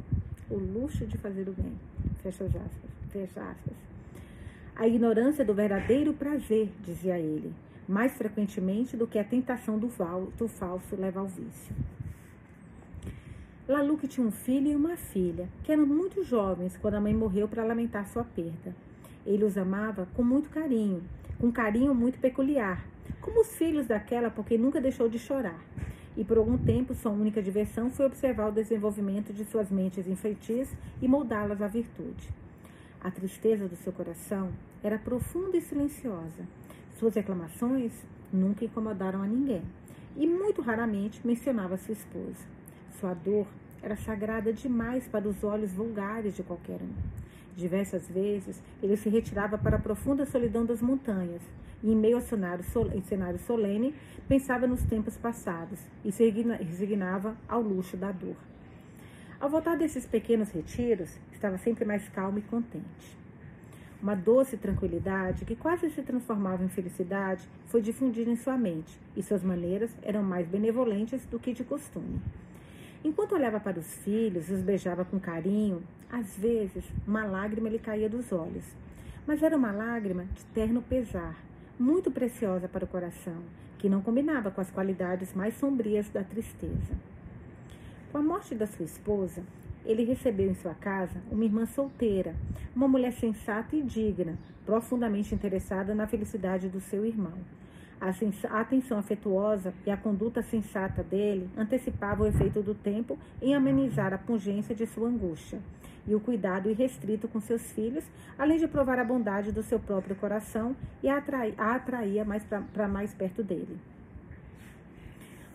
O 0.48 0.56
luxo 0.56 1.04
de 1.04 1.18
fazer 1.18 1.46
o 1.50 1.52
bem. 1.52 1.74
Fecha 2.22 2.44
aspas. 2.44 2.90
Fecha 3.10 3.42
aspas. 3.42 3.74
A 4.74 4.88
ignorância 4.88 5.44
do 5.44 5.52
verdadeiro 5.52 6.14
prazer, 6.14 6.72
dizia 6.82 7.18
ele, 7.18 7.52
mais 7.86 8.14
frequentemente 8.14 8.96
do 8.96 9.06
que 9.06 9.18
a 9.18 9.24
tentação 9.24 9.78
do, 9.78 9.90
do 10.38 10.48
falso 10.48 10.96
leva 10.96 11.20
ao 11.20 11.26
vício. 11.26 11.74
Laluque 13.66 14.07
tinha 14.07 14.27
um 14.27 14.31
filho 14.31 14.68
e 14.68 14.77
uma 14.77 14.96
filha, 14.96 15.48
que 15.62 15.72
eram 15.72 15.87
muito 15.87 16.22
jovens 16.22 16.77
quando 16.77 16.94
a 16.94 17.00
mãe 17.00 17.14
morreu 17.14 17.48
para 17.48 17.64
lamentar 17.64 18.07
sua 18.07 18.22
perda. 18.22 18.74
Ele 19.24 19.44
os 19.44 19.57
amava 19.57 20.07
com 20.14 20.22
muito 20.22 20.50
carinho, 20.50 21.03
com 21.38 21.46
um 21.46 21.53
carinho 21.53 21.94
muito 21.94 22.18
peculiar, 22.18 22.85
como 23.20 23.40
os 23.40 23.57
filhos 23.57 23.87
daquela, 23.87 24.31
porque 24.31 24.59
nunca 24.59 24.81
deixou 24.81 25.09
de 25.09 25.18
chorar 25.18 25.59
e 26.16 26.24
por 26.24 26.38
algum 26.38 26.57
tempo 26.57 26.94
sua 26.94 27.11
única 27.11 27.42
diversão 27.42 27.90
foi 27.90 28.07
observar 28.07 28.48
o 28.48 28.53
desenvolvimento 28.53 29.33
de 29.33 29.44
suas 29.44 29.70
mentes 29.70 30.07
infantis 30.07 30.68
e 31.03 31.09
moldá-las 31.09 31.61
à 31.61 31.66
virtude. 31.66 32.29
A 33.00 33.11
tristeza 33.11 33.68
do 33.68 33.77
seu 33.77 33.92
coração 33.92 34.50
era 34.83 34.98
profunda 34.98 35.57
e 35.57 35.61
silenciosa. 35.61 36.46
Suas 36.98 37.14
reclamações 37.14 37.92
nunca 38.33 38.64
incomodaram 38.64 39.22
a 39.22 39.27
ninguém 39.27 39.62
e 40.16 40.27
muito 40.27 40.62
raramente 40.62 41.20
mencionava 41.24 41.77
sua 41.77 41.92
esposa. 41.92 42.53
Sua 43.00 43.14
dor 43.14 43.46
era 43.83 43.96
sagrada 43.96 44.52
demais 44.52 45.07
para 45.09 45.28
os 45.28 45.42
olhos 45.42 45.72
vulgares 45.72 46.35
de 46.35 46.42
qualquer 46.42 46.80
um. 46.80 46.92
Diversas 47.57 48.09
vezes 48.09 48.62
ele 48.83 48.96
se 48.96 49.09
retirava 49.09 49.59
para 49.59 49.76
a 49.76 49.80
profunda 49.80 50.24
solidão 50.24 50.64
das 50.64 50.80
montanhas 50.80 51.42
e, 51.83 51.92
em 51.92 51.96
meio 51.96 52.16
ao 52.16 52.22
cenário, 52.22 52.64
cenário 53.04 53.38
solene, 53.40 53.94
pensava 54.28 54.66
nos 54.66 54.83
tempos 54.85 55.16
passados 55.16 55.78
e 56.04 56.11
se 56.11 56.28
resignava 56.61 57.37
ao 57.48 57.61
luxo 57.61 57.96
da 57.96 58.11
dor. 58.11 58.37
Ao 59.38 59.50
voltar 59.50 59.76
desses 59.76 60.07
pequenos 60.07 60.50
retiros, 60.50 61.18
estava 61.33 61.59
sempre 61.59 61.85
mais 61.85 62.09
calmo 62.09 62.38
e 62.38 62.42
contente. 62.42 63.18
Uma 64.00 64.14
doce 64.14 64.57
tranquilidade, 64.57 65.44
que 65.44 65.57
quase 65.57 65.90
se 65.90 66.02
transformava 66.02 66.64
em 66.64 66.68
felicidade, 66.68 67.48
foi 67.66 67.83
difundida 67.83 68.30
em 68.30 68.37
sua 68.37 68.57
mente, 68.57 68.98
e 69.16 69.22
suas 69.22 69.42
maneiras 69.42 69.94
eram 70.02 70.22
mais 70.22 70.46
benevolentes 70.46 71.24
do 71.26 71.38
que 71.38 71.52
de 71.52 71.64
costume. 71.64 72.20
Enquanto 73.04 73.34
olhava 73.34 73.60
para 73.60 73.78
os 73.78 73.96
filhos 73.98 74.48
e 74.48 74.54
os 74.54 74.62
beijava 74.62 75.04
com 75.04 75.20
carinho, 75.20 75.82
às 76.10 76.38
vezes 76.38 76.82
uma 77.06 77.22
lágrima 77.26 77.68
lhe 77.68 77.78
caía 77.78 78.08
dos 78.08 78.32
olhos, 78.32 78.64
mas 79.26 79.42
era 79.42 79.54
uma 79.54 79.70
lágrima 79.70 80.24
de 80.24 80.42
terno 80.54 80.80
pesar, 80.80 81.36
muito 81.78 82.10
preciosa 82.10 82.66
para 82.66 82.86
o 82.86 82.88
coração, 82.88 83.42
que 83.76 83.90
não 83.90 84.00
combinava 84.00 84.50
com 84.50 84.58
as 84.58 84.70
qualidades 84.70 85.34
mais 85.34 85.54
sombrias 85.58 86.08
da 86.08 86.24
tristeza. 86.24 86.94
Com 88.10 88.16
a 88.16 88.22
morte 88.22 88.54
da 88.54 88.66
sua 88.66 88.86
esposa, 88.86 89.42
ele 89.84 90.04
recebeu 90.04 90.50
em 90.50 90.54
sua 90.54 90.72
casa 90.72 91.20
uma 91.30 91.44
irmã 91.44 91.66
solteira, 91.66 92.34
uma 92.74 92.88
mulher 92.88 93.12
sensata 93.12 93.76
e 93.76 93.82
digna, 93.82 94.38
profundamente 94.64 95.34
interessada 95.34 95.94
na 95.94 96.06
felicidade 96.06 96.70
do 96.70 96.80
seu 96.80 97.04
irmão. 97.04 97.34
A 98.00 98.61
atenção 98.61 98.98
afetuosa 98.98 99.72
e 99.87 99.90
a 99.90 99.96
conduta 99.96 100.42
sensata 100.42 101.02
dele 101.02 101.48
antecipavam 101.57 102.26
o 102.26 102.28
efeito 102.28 102.62
do 102.62 102.74
tempo 102.74 103.18
em 103.40 103.54
amenizar 103.54 104.12
a 104.12 104.18
pungência 104.18 104.74
de 104.74 104.87
sua 104.87 105.09
angústia 105.09 105.61
e 106.07 106.14
o 106.14 106.20
cuidado 106.20 106.70
irrestrito 106.70 107.26
com 107.28 107.40
seus 107.40 107.62
filhos, 107.72 108.04
além 108.38 108.59
de 108.59 108.68
provar 108.68 108.98
a 108.98 109.04
bondade 109.04 109.52
do 109.52 109.62
seu 109.62 109.78
próprio 109.78 110.14
coração 110.16 110.76
e 111.02 111.09
a, 111.09 111.16
atrair, 111.16 111.54
a 111.57 111.74
atraía 111.74 112.24
mais 112.24 112.44
para 112.44 112.88
mais 112.88 113.14
perto 113.14 113.42
dele. 113.42 113.78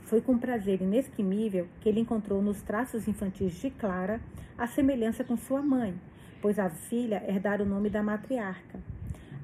Foi 0.04 0.22
com 0.22 0.40
prazer 0.40 0.82
inexprimível 0.82 1.68
que 1.80 1.88
ele 1.88 2.00
encontrou 2.00 2.42
nos 2.42 2.62
traços 2.64 3.08
infantis 3.08 3.54
de 3.54 3.70
Clara 3.70 4.20
a 4.58 4.66
semelhança 4.66 5.24
com 5.24 5.38
sua 5.38 5.62
mãe, 5.62 5.94
pois 6.42 6.58
a 6.58 6.68
filha 6.68 7.24
herdara 7.28 7.62
o 7.62 7.66
nome 7.66 7.90
da 7.92 8.02
matriarca. 8.02 8.80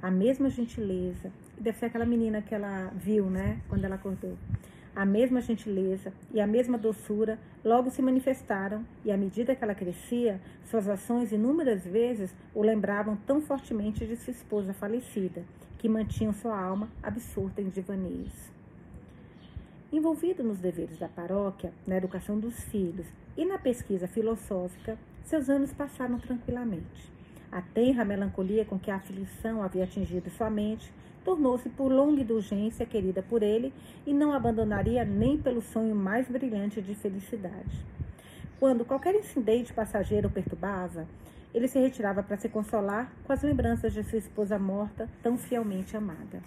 A 0.01 0.09
mesma 0.09 0.49
gentileza, 0.49 1.31
deve 1.59 1.77
ser 1.77 1.85
aquela 1.85 2.05
menina 2.05 2.41
que 2.41 2.53
ela 2.53 2.91
viu, 2.95 3.25
né, 3.25 3.59
quando 3.69 3.85
ela 3.85 3.95
acordou. 3.95 4.37
A 4.95 5.05
mesma 5.05 5.41
gentileza 5.41 6.13
e 6.33 6.39
a 6.39 6.47
mesma 6.47 6.77
doçura 6.77 7.37
logo 7.63 7.89
se 7.89 8.01
manifestaram, 8.01 8.85
e 9.03 9.11
à 9.11 9.17
medida 9.17 9.53
que 9.53 9.63
ela 9.63 9.75
crescia, 9.75 10.39
suas 10.63 10.87
ações 10.87 11.33
inúmeras 11.33 11.85
vezes 11.85 12.33
o 12.53 12.61
lembravam 12.61 13.17
tão 13.27 13.41
fortemente 13.41 14.05
de 14.05 14.15
sua 14.15 14.31
esposa 14.31 14.73
falecida, 14.73 15.43
que 15.77 15.89
mantinham 15.89 16.31
sua 16.31 16.57
alma 16.57 16.89
absorta 17.03 17.61
em 17.61 17.69
divaneios. 17.69 18.31
Envolvido 19.91 20.43
nos 20.43 20.59
deveres 20.59 20.97
da 20.97 21.07
paróquia, 21.07 21.73
na 21.85 21.97
educação 21.97 22.39
dos 22.39 22.63
filhos 22.65 23.05
e 23.37 23.45
na 23.45 23.57
pesquisa 23.57 24.07
filosófica, 24.07 24.97
seus 25.23 25.49
anos 25.49 25.73
passaram 25.73 26.17
tranquilamente. 26.19 27.13
A 27.51 27.61
tenra 27.61 28.05
melancolia 28.05 28.65
com 28.65 28.79
que 28.79 28.89
a 28.89 28.95
aflição 28.95 29.61
havia 29.61 29.83
atingido 29.83 30.29
sua 30.29 30.49
mente 30.49 30.91
tornou-se 31.25 31.67
por 31.69 31.91
longa 31.91 32.21
indulgência 32.21 32.85
querida 32.85 33.23
por 33.23 33.41
ele 33.41 33.73
e 34.05 34.13
não 34.13 34.31
abandonaria 34.31 35.03
nem 35.03 35.37
pelo 35.37 35.61
sonho 35.61 35.95
mais 35.95 36.29
brilhante 36.29 36.79
de 36.81 36.93
felicidade. 36.93 37.83
Quando 38.59 38.85
qualquer 38.85 39.15
incidente 39.15 39.73
passageiro 39.73 40.27
o 40.27 40.31
perturbava, 40.31 41.07
ele 41.53 41.67
se 41.67 41.79
retirava 41.79 42.21
para 42.21 42.37
se 42.37 42.47
consolar 42.47 43.11
com 43.25 43.33
as 43.33 43.41
lembranças 43.41 43.91
de 43.91 44.03
sua 44.03 44.19
esposa 44.19 44.59
morta, 44.59 45.09
tão 45.23 45.37
fielmente 45.37 45.97
amada. 45.97 46.41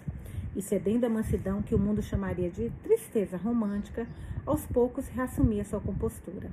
E 0.55 0.61
cedendo 0.61 1.05
à 1.05 1.09
mansidão 1.09 1.61
que 1.61 1.75
o 1.75 1.79
mundo 1.79 2.01
chamaria 2.01 2.49
de 2.49 2.71
tristeza 2.81 3.37
romântica, 3.37 4.07
aos 4.45 4.65
poucos 4.65 5.07
reassumia 5.09 5.65
sua 5.65 5.79
compostura. 5.79 6.49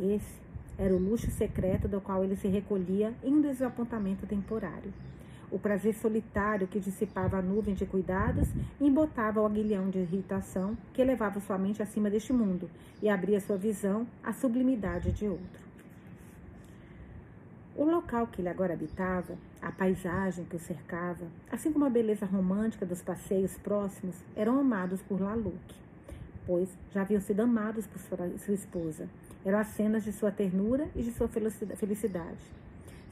Esse 0.00 0.40
era 0.78 0.94
o 0.94 0.98
luxo 0.98 1.30
secreto 1.30 1.88
do 1.88 2.00
qual 2.00 2.22
ele 2.22 2.36
se 2.36 2.46
recolhia 2.46 3.12
em 3.22 3.34
um 3.34 3.40
desapontamento 3.40 4.26
temporário 4.26 4.92
o 5.50 5.58
prazer 5.58 5.94
solitário 5.94 6.66
que 6.66 6.78
dissipava 6.78 7.38
a 7.38 7.42
nuvem 7.42 7.74
de 7.74 7.86
cuidados 7.86 8.48
e 8.80 8.86
embotava 8.86 9.40
o 9.40 9.46
aguilhão 9.46 9.88
de 9.88 9.98
irritação 9.98 10.76
que 10.92 11.02
levava 11.02 11.40
sua 11.40 11.58
mente 11.58 11.82
acima 11.82 12.10
deste 12.10 12.32
mundo 12.32 12.70
e 13.02 13.08
abria 13.08 13.40
sua 13.40 13.56
visão 13.56 14.06
à 14.22 14.32
sublimidade 14.32 15.12
de 15.12 15.26
outro. 15.26 15.68
O 17.74 17.84
local 17.84 18.26
que 18.26 18.40
ele 18.40 18.48
agora 18.48 18.74
habitava, 18.74 19.38
a 19.62 19.70
paisagem 19.70 20.44
que 20.44 20.56
o 20.56 20.58
cercava, 20.58 21.26
assim 21.50 21.72
como 21.72 21.84
a 21.84 21.90
beleza 21.90 22.26
romântica 22.26 22.84
dos 22.84 23.00
passeios 23.00 23.56
próximos, 23.56 24.16
eram 24.34 24.58
amados 24.58 25.00
por 25.02 25.20
Laluc, 25.20 25.74
pois 26.44 26.68
já 26.92 27.02
haviam 27.02 27.20
sido 27.20 27.40
amados 27.40 27.86
por 27.86 28.00
sua 28.00 28.54
esposa. 28.54 29.08
Eram 29.44 29.60
as 29.60 29.68
cenas 29.68 30.02
de 30.02 30.12
sua 30.12 30.32
ternura 30.32 30.88
e 30.96 31.02
de 31.02 31.12
sua 31.12 31.28
felicidade 31.28 32.58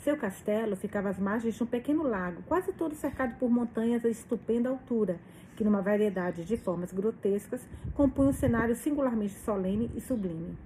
seu 0.07 0.17
castelo 0.17 0.77
ficava 0.77 1.09
às 1.09 1.19
margens 1.19 1.57
de 1.57 1.63
um 1.65 1.67
pequeno 1.67 2.05
lago, 2.05 2.41
quase 2.47 2.73
todo 2.73 2.95
cercado 2.95 3.37
por 3.41 3.51
montanhas 3.51 4.05
a 4.05 4.09
estupenda 4.09 4.69
altura, 4.69 5.19
que, 5.57 5.65
numa 5.65 5.83
variedade 5.83 6.45
de 6.45 6.57
formas 6.57 6.93
grotescas, 6.93 7.61
compunham 7.93 8.31
um 8.31 8.33
cenário 8.33 8.77
singularmente 8.77 9.35
solene 9.35 9.91
e 9.97 10.01
sublime. 10.01 10.57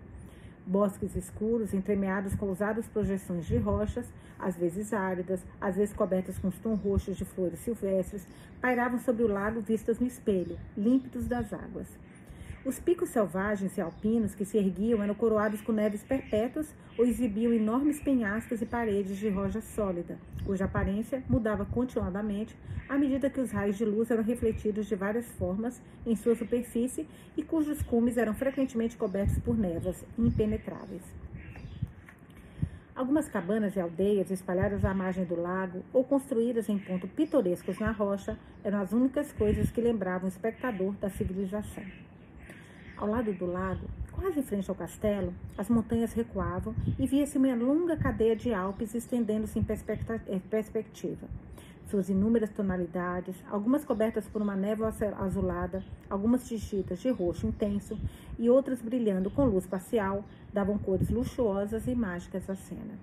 Bosques 0.66 1.16
escuros, 1.16 1.72
entremeados 1.72 2.34
com 2.34 2.48
ousadas 2.48 2.86
projeções 2.86 3.46
de 3.46 3.56
rochas, 3.56 4.04
às 4.38 4.58
vezes 4.58 4.92
áridas, 4.92 5.40
às 5.58 5.74
vezes 5.74 5.94
cobertas 5.94 6.38
com 6.38 6.48
os 6.48 6.58
tons 6.58 6.78
roxos 6.78 7.16
de 7.16 7.24
flores 7.24 7.60
silvestres, 7.60 8.26
pairavam 8.60 8.98
sobre 8.98 9.22
o 9.22 9.26
lago 9.26 9.62
vistas 9.62 9.98
no 9.98 10.06
espelho, 10.06 10.58
límpidos 10.76 11.26
das 11.26 11.50
águas. 11.54 11.88
Os 12.62 12.78
picos 12.78 13.08
selvagens 13.08 13.78
e 13.78 13.80
alpinos 13.80 14.34
que 14.34 14.44
se 14.44 14.58
erguiam 14.58 15.02
eram 15.02 15.14
coroados 15.14 15.62
com 15.62 15.72
neves 15.72 16.02
perpétuas 16.02 16.74
ou 16.98 17.06
exibiam 17.06 17.54
enormes 17.54 17.98
penhascos 18.02 18.60
e 18.60 18.66
paredes 18.66 19.16
de 19.16 19.30
rocha 19.30 19.62
sólida, 19.62 20.18
cuja 20.44 20.66
aparência 20.66 21.22
mudava 21.26 21.64
continuadamente 21.64 22.54
à 22.86 22.98
medida 22.98 23.30
que 23.30 23.40
os 23.40 23.50
raios 23.50 23.78
de 23.78 23.86
luz 23.86 24.10
eram 24.10 24.22
refletidos 24.22 24.86
de 24.86 24.94
várias 24.94 25.26
formas 25.32 25.80
em 26.04 26.14
sua 26.14 26.34
superfície 26.34 27.08
e 27.34 27.42
cujos 27.42 27.80
cumes 27.80 28.18
eram 28.18 28.34
frequentemente 28.34 28.94
cobertos 28.94 29.38
por 29.38 29.56
névoas 29.56 30.04
impenetráveis. 30.18 31.02
Algumas 32.94 33.26
cabanas 33.26 33.74
e 33.74 33.80
aldeias 33.80 34.30
espalhadas 34.30 34.84
à 34.84 34.92
margem 34.92 35.24
do 35.24 35.40
lago 35.40 35.82
ou 35.94 36.04
construídas 36.04 36.68
em 36.68 36.78
pontos 36.78 37.10
pitorescos 37.12 37.78
na 37.78 37.90
rocha 37.90 38.38
eram 38.62 38.82
as 38.82 38.92
únicas 38.92 39.32
coisas 39.32 39.70
que 39.70 39.80
lembravam 39.80 40.26
o 40.26 40.28
espectador 40.28 40.92
da 40.96 41.08
civilização. 41.08 42.09
Ao 43.00 43.08
lado 43.08 43.32
do 43.32 43.46
lago, 43.46 43.80
quase 44.12 44.40
em 44.40 44.42
frente 44.42 44.68
ao 44.68 44.76
castelo, 44.76 45.32
as 45.56 45.70
montanhas 45.70 46.12
recuavam 46.12 46.74
e 46.98 47.06
via-se 47.06 47.38
uma 47.38 47.54
longa 47.54 47.96
cadeia 47.96 48.36
de 48.36 48.52
Alpes 48.52 48.94
estendendo-se 48.94 49.58
em 49.58 49.64
eh, 50.26 50.40
perspectiva. 50.50 51.26
Suas 51.86 52.10
inúmeras 52.10 52.50
tonalidades, 52.50 53.34
algumas 53.50 53.86
cobertas 53.86 54.28
por 54.28 54.42
uma 54.42 54.54
névoa 54.54 54.92
azulada, 55.18 55.82
algumas 56.10 56.46
tingidas 56.46 56.98
de 56.98 57.08
roxo 57.08 57.46
intenso 57.46 57.98
e 58.38 58.50
outras 58.50 58.82
brilhando 58.82 59.30
com 59.30 59.46
luz 59.46 59.66
parcial, 59.66 60.22
davam 60.52 60.76
cores 60.76 61.08
luxuosas 61.08 61.86
e 61.86 61.94
mágicas 61.94 62.50
à 62.50 62.54
cena. 62.54 62.98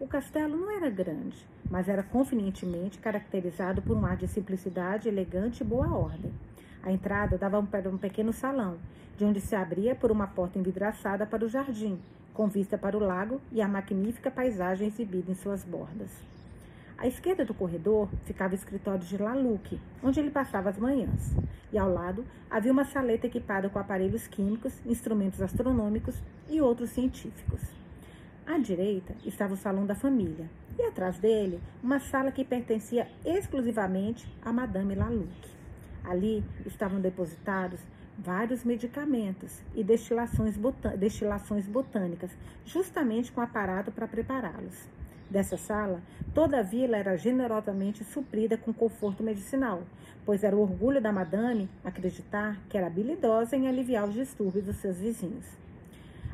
O 0.00 0.06
castelo 0.06 0.56
não 0.56 0.70
era 0.70 0.88
grande, 0.88 1.36
mas 1.70 1.86
era 1.86 2.02
convenientemente 2.02 2.98
caracterizado 2.98 3.82
por 3.82 3.94
um 3.94 4.06
ar 4.06 4.16
de 4.16 4.26
simplicidade 4.26 5.06
elegante 5.06 5.60
e 5.62 5.66
boa 5.66 5.94
ordem. 5.94 6.32
A 6.82 6.90
entrada 6.90 7.38
dava 7.38 7.62
para 7.62 7.88
um 7.88 7.96
pequeno 7.96 8.32
salão, 8.32 8.76
de 9.16 9.24
onde 9.24 9.40
se 9.40 9.54
abria 9.54 9.94
por 9.94 10.10
uma 10.10 10.26
porta 10.26 10.58
envidraçada 10.58 11.24
para 11.24 11.44
o 11.44 11.48
jardim, 11.48 12.00
com 12.34 12.48
vista 12.48 12.76
para 12.76 12.96
o 12.96 13.00
lago 13.00 13.40
e 13.52 13.62
a 13.62 13.68
magnífica 13.68 14.30
paisagem 14.30 14.88
exibida 14.88 15.30
em 15.30 15.34
suas 15.34 15.64
bordas. 15.64 16.10
À 16.98 17.06
esquerda 17.06 17.44
do 17.44 17.54
corredor 17.54 18.08
ficava 18.24 18.52
o 18.52 18.56
escritório 18.56 19.04
de 19.04 19.16
Laluque, 19.16 19.80
onde 20.02 20.20
ele 20.20 20.30
passava 20.30 20.70
as 20.70 20.78
manhãs, 20.78 21.34
e 21.72 21.78
ao 21.78 21.92
lado 21.92 22.24
havia 22.50 22.72
uma 22.72 22.84
saleta 22.84 23.26
equipada 23.26 23.68
com 23.68 23.78
aparelhos 23.78 24.26
químicos, 24.26 24.72
instrumentos 24.86 25.40
astronômicos 25.40 26.14
e 26.48 26.60
outros 26.60 26.90
científicos. 26.90 27.60
À 28.46 28.58
direita 28.58 29.14
estava 29.24 29.54
o 29.54 29.56
salão 29.56 29.86
da 29.86 29.94
família, 29.94 30.48
e 30.78 30.82
atrás 30.82 31.18
dele 31.18 31.60
uma 31.82 32.00
sala 32.00 32.32
que 32.32 32.44
pertencia 32.44 33.08
exclusivamente 33.24 34.28
a 34.44 34.52
Madame 34.52 34.94
Laluque. 34.94 35.51
Ali 36.04 36.44
estavam 36.66 37.00
depositados 37.00 37.80
vários 38.18 38.64
medicamentos 38.64 39.60
e 39.74 39.82
destilações, 39.82 40.56
destilações 40.98 41.66
botânicas, 41.66 42.30
justamente 42.64 43.32
com 43.32 43.40
aparato 43.40 43.90
para 43.90 44.06
prepará-los. 44.06 44.86
Dessa 45.30 45.56
sala, 45.56 46.02
toda 46.34 46.58
a 46.58 46.62
vila 46.62 46.96
era 46.96 47.16
generosamente 47.16 48.04
suprida 48.04 48.56
com 48.56 48.72
conforto 48.72 49.22
medicinal, 49.22 49.82
pois 50.26 50.44
era 50.44 50.54
o 50.54 50.60
orgulho 50.60 51.00
da 51.00 51.10
madame 51.10 51.70
acreditar 51.82 52.60
que 52.68 52.76
era 52.76 52.86
habilidosa 52.86 53.56
em 53.56 53.66
aliviar 53.66 54.06
os 54.06 54.14
distúrbios 54.14 54.66
dos 54.66 54.76
seus 54.76 54.98
vizinhos. 54.98 55.46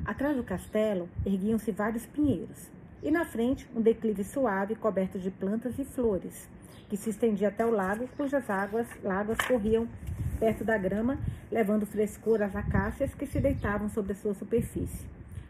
Atrás 0.05 0.37
do 0.37 0.43
castelo 0.43 1.09
erguiam-se 1.25 1.71
vários 1.71 2.07
pinheiros, 2.07 2.69
e 3.03 3.11
na 3.11 3.25
frente 3.25 3.69
um 3.75 3.81
declive 3.81 4.25
suave 4.25 4.75
coberto 4.75 5.19
de 5.19 5.31
plantas 5.31 5.79
e 5.79 5.85
flores 5.85 6.49
que 6.89 6.97
se 6.97 7.11
estendia 7.11 7.49
até 7.49 7.65
o 7.67 7.71
lago, 7.71 8.09
cujas 8.17 8.49
águas, 8.49 8.89
láguas 9.03 9.39
corriam 9.47 9.87
perto 10.41 10.65
da 10.65 10.79
grama, 10.79 11.19
levando 11.51 11.85
frescor 11.85 12.43
às 12.43 12.57
acácias 12.57 13.15
que 13.15 13.27
se 13.27 13.41
deitavam 13.41 13.89
sobre 13.89 14.13
a 14.13 14.17
sua 14.17 14.35
superfície. 14.35 15.07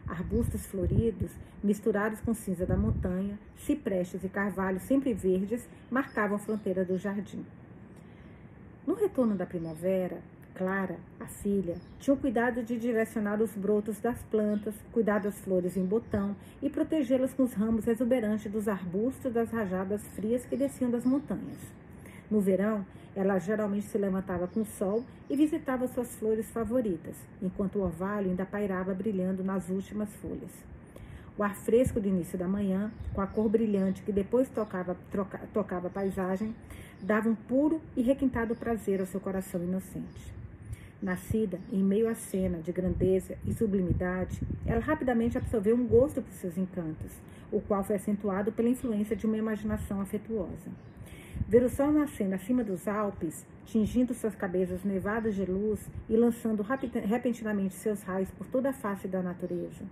Arbustos 0.07 0.65
floridos, 0.65 1.31
misturados 1.63 2.19
com 2.19 2.33
cinza 2.33 2.65
da 2.65 2.75
montanha, 2.75 3.39
ciprestes 3.55 4.23
e 4.23 4.29
carvalhos 4.29 4.81
sempre 4.83 5.13
verdes, 5.13 5.67
marcavam 5.89 6.35
a 6.35 6.39
fronteira 6.39 6.83
do 6.83 6.97
jardim. 6.97 7.45
No 8.85 8.95
retorno 8.95 9.35
da 9.35 9.45
primavera, 9.45 10.17
Clara, 10.59 10.97
a 11.21 11.25
filha, 11.25 11.77
tinha 12.01 12.13
o 12.13 12.17
cuidado 12.17 12.61
de 12.61 12.77
direcionar 12.77 13.41
os 13.41 13.51
brotos 13.51 13.97
das 14.01 14.21
plantas, 14.23 14.75
cuidar 14.91 15.19
das 15.19 15.39
flores 15.39 15.77
em 15.77 15.85
botão 15.85 16.35
e 16.61 16.69
protegê-las 16.69 17.33
com 17.33 17.43
os 17.43 17.53
ramos 17.53 17.87
exuberantes 17.87 18.51
dos 18.51 18.67
arbustos 18.67 19.31
das 19.31 19.49
rajadas 19.51 20.01
frias 20.15 20.43
que 20.43 20.57
desciam 20.57 20.91
das 20.91 21.05
montanhas. 21.05 21.59
No 22.29 22.41
verão, 22.41 22.85
ela 23.15 23.39
geralmente 23.39 23.85
se 23.85 23.97
levantava 23.97 24.49
com 24.49 24.59
o 24.59 24.65
sol 24.65 25.05
e 25.29 25.35
visitava 25.37 25.87
suas 25.87 26.13
flores 26.17 26.51
favoritas, 26.51 27.15
enquanto 27.41 27.77
o 27.77 27.83
orvalho 27.83 28.29
ainda 28.29 28.45
pairava 28.45 28.93
brilhando 28.93 29.45
nas 29.45 29.69
últimas 29.69 30.09
folhas. 30.15 30.51
O 31.37 31.41
ar 31.41 31.55
fresco 31.55 32.01
do 32.01 32.07
início 32.09 32.37
da 32.37 32.49
manhã, 32.49 32.91
com 33.13 33.21
a 33.21 33.27
cor 33.27 33.47
brilhante 33.47 34.01
que 34.01 34.11
depois 34.11 34.49
tocava, 34.49 34.97
troca, 35.09 35.39
tocava 35.53 35.87
a 35.87 35.89
paisagem, 35.89 36.53
dava 37.01 37.29
um 37.29 37.35
puro 37.35 37.79
e 37.95 38.01
requintado 38.01 38.57
prazer 38.57 38.99
ao 38.99 39.05
seu 39.05 39.21
coração 39.21 39.63
inocente. 39.63 40.38
Nascida 41.01 41.57
em 41.71 41.81
meio 41.81 42.09
à 42.09 42.13
cena 42.13 42.57
de 42.57 42.73
grandeza 42.73 43.37
e 43.45 43.53
sublimidade, 43.53 44.41
ela 44.65 44.81
rapidamente 44.81 45.37
absorveu 45.37 45.73
um 45.73 45.87
gosto 45.87 46.21
por 46.21 46.33
seus 46.33 46.57
encantos, 46.57 47.11
o 47.49 47.61
qual 47.61 47.83
foi 47.85 47.95
acentuado 47.95 48.51
pela 48.51 48.67
influência 48.67 49.15
de 49.15 49.25
uma 49.25 49.37
imaginação 49.37 50.01
afetuosa. 50.01 50.69
Ver 51.47 51.63
o 51.63 51.69
sol 51.69 51.91
nascendo 51.91 52.35
acima 52.35 52.65
dos 52.65 52.85
Alpes, 52.85 53.45
tingindo 53.65 54.13
suas 54.13 54.35
cabeças 54.35 54.83
nevadas 54.83 55.35
de 55.35 55.45
luz 55.45 55.79
e 56.09 56.17
lançando 56.17 56.61
repentinamente 56.63 57.75
seus 57.75 58.01
raios 58.03 58.29
por 58.31 58.45
toda 58.47 58.69
a 58.69 58.73
face 58.73 59.07
da 59.07 59.21
natureza. 59.21 59.85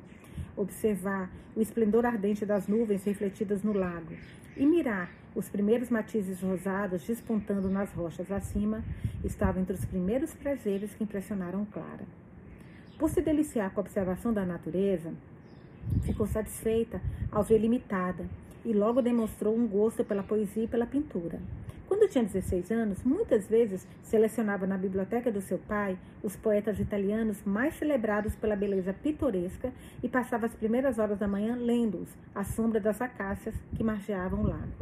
Observar 0.57 1.31
o 1.55 1.61
esplendor 1.61 2.05
ardente 2.05 2.45
das 2.45 2.67
nuvens 2.67 3.03
refletidas 3.03 3.63
no 3.63 3.71
lago 3.71 4.13
e 4.57 4.65
mirar 4.65 5.11
os 5.35 5.47
primeiros 5.47 5.91
matizes 5.91 6.41
rosados 6.41 7.05
despontando 7.05 7.69
nas 7.69 7.93
rochas 7.93 8.31
acima 8.31 8.83
estavam 9.23 9.61
entre 9.61 9.75
os 9.75 9.85
primeiros 9.85 10.33
prazeres 10.33 10.93
que 10.95 11.03
impressionaram 11.03 11.63
Clara. 11.65 12.05
Por 12.97 13.09
se 13.11 13.21
deliciar 13.21 13.69
com 13.69 13.79
a 13.79 13.83
observação 13.83 14.33
da 14.33 14.43
natureza, 14.43 15.13
ficou 16.01 16.25
satisfeita 16.25 16.99
ao 17.31 17.43
ver 17.43 17.59
limitada 17.59 18.25
e 18.65 18.73
logo 18.73 19.01
demonstrou 19.01 19.55
um 19.55 19.67
gosto 19.67 20.03
pela 20.03 20.23
poesia 20.23 20.63
e 20.63 20.67
pela 20.67 20.87
pintura. 20.87 21.39
Quando 21.87 22.09
tinha 22.09 22.23
16 22.23 22.69
anos, 22.71 23.01
muitas 23.05 23.47
vezes 23.47 23.87
selecionava 24.03 24.67
na 24.67 24.77
biblioteca 24.77 25.31
do 25.31 25.39
seu 25.39 25.57
pai 25.57 25.97
os 26.21 26.35
poetas 26.35 26.81
italianos 26.81 27.41
mais 27.45 27.75
celebrados 27.75 28.35
pela 28.35 28.57
beleza 28.57 28.91
pitoresca 28.91 29.71
e 30.03 30.09
passava 30.09 30.47
as 30.47 30.53
primeiras 30.53 30.99
horas 30.99 31.17
da 31.17 31.29
manhã 31.29 31.55
lendo-os 31.55 32.09
à 32.35 32.43
sombra 32.43 32.81
das 32.81 33.01
acácias 33.01 33.55
que 33.73 33.85
margeavam 33.85 34.41
o 34.41 34.47
lago. 34.47 34.73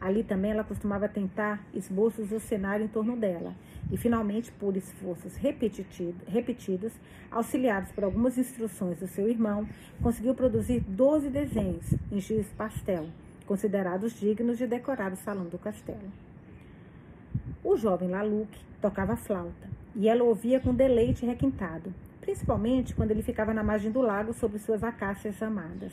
Ali 0.00 0.24
também 0.24 0.52
ela 0.52 0.64
costumava 0.64 1.06
tentar 1.06 1.62
esboços 1.74 2.30
do 2.30 2.40
cenário 2.40 2.84
em 2.84 2.88
torno 2.88 3.14
dela, 3.14 3.54
e 3.90 3.96
finalmente, 3.96 4.50
por 4.52 4.74
esforços 4.76 5.36
repetidos, 5.36 6.92
auxiliados 7.30 7.92
por 7.92 8.04
algumas 8.04 8.38
instruções 8.38 9.00
do 9.00 9.08
seu 9.08 9.28
irmão, 9.28 9.68
conseguiu 10.02 10.34
produzir 10.34 10.80
12 10.80 11.28
desenhos 11.28 11.92
em 12.10 12.20
giz 12.20 12.46
pastel, 12.56 13.06
considerados 13.44 14.18
dignos 14.18 14.56
de 14.56 14.66
decorar 14.66 15.12
o 15.12 15.16
salão 15.16 15.44
do 15.46 15.58
castelo. 15.58 16.27
O 17.62 17.76
jovem 17.76 18.08
Laluc 18.08 18.48
tocava 18.80 19.16
flauta, 19.16 19.68
e 19.94 20.08
ela 20.08 20.24
ouvia 20.24 20.60
com 20.60 20.74
deleite 20.74 21.26
requintado, 21.26 21.92
principalmente 22.20 22.94
quando 22.94 23.10
ele 23.10 23.22
ficava 23.22 23.52
na 23.52 23.62
margem 23.62 23.90
do 23.90 24.00
lago 24.00 24.32
sobre 24.32 24.58
suas 24.58 24.84
acácias 24.84 25.42
amadas. 25.42 25.92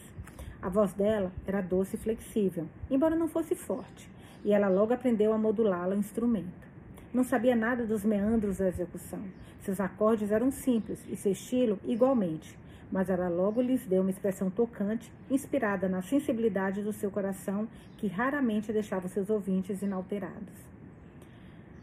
A 0.62 0.70
voz 0.70 0.94
dela 0.94 1.32
era 1.46 1.62
doce 1.62 1.96
e 1.96 2.00
flexível, 2.00 2.68
embora 2.90 3.16
não 3.16 3.28
fosse 3.28 3.56
forte, 3.56 4.10
e 4.44 4.52
ela 4.52 4.68
logo 4.68 4.94
aprendeu 4.94 5.34
a 5.34 5.38
modulá-la 5.38 5.94
ao 5.94 6.00
instrumento. 6.00 6.66
Não 7.14 7.24
sabia 7.24 7.56
nada 7.56 7.86
dos 7.86 8.04
meandros 8.04 8.58
da 8.58 8.68
execução. 8.68 9.22
Seus 9.62 9.80
acordes 9.80 10.32
eram 10.32 10.52
simples 10.52 11.00
e 11.10 11.16
seu 11.16 11.32
estilo 11.32 11.80
igualmente, 11.86 12.58
mas 12.92 13.10
ela 13.10 13.30
logo 13.30 13.62
lhes 13.62 13.86
deu 13.86 14.02
uma 14.02 14.12
expressão 14.12 14.50
tocante, 14.50 15.12
inspirada 15.32 15.88
na 15.88 16.02
sensibilidade 16.02 16.82
do 16.82 16.94
seu 16.94 17.10
coração, 17.10 17.68
que 17.98 18.08
raramente 18.08 18.72
deixava 18.74 19.08
seus 19.08 19.30
ouvintes 19.30 19.82
inalterados. 19.82 20.75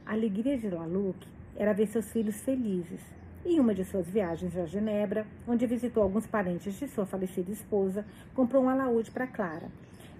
A 0.04 0.12
alegria 0.12 0.58
de 0.58 0.68
Laluc 0.68 1.16
era 1.56 1.72
ver 1.72 1.86
seus 1.86 2.10
filhos 2.10 2.40
felizes, 2.40 3.00
em 3.46 3.60
uma 3.60 3.72
de 3.72 3.84
suas 3.84 4.08
viagens 4.08 4.56
a 4.56 4.66
Genebra, 4.66 5.24
onde 5.46 5.66
visitou 5.66 6.02
alguns 6.02 6.26
parentes 6.26 6.78
de 6.78 6.88
sua 6.88 7.06
falecida 7.06 7.52
esposa, 7.52 8.04
comprou 8.34 8.64
um 8.64 8.68
alaúde 8.68 9.10
para 9.10 9.28
Clara. 9.28 9.68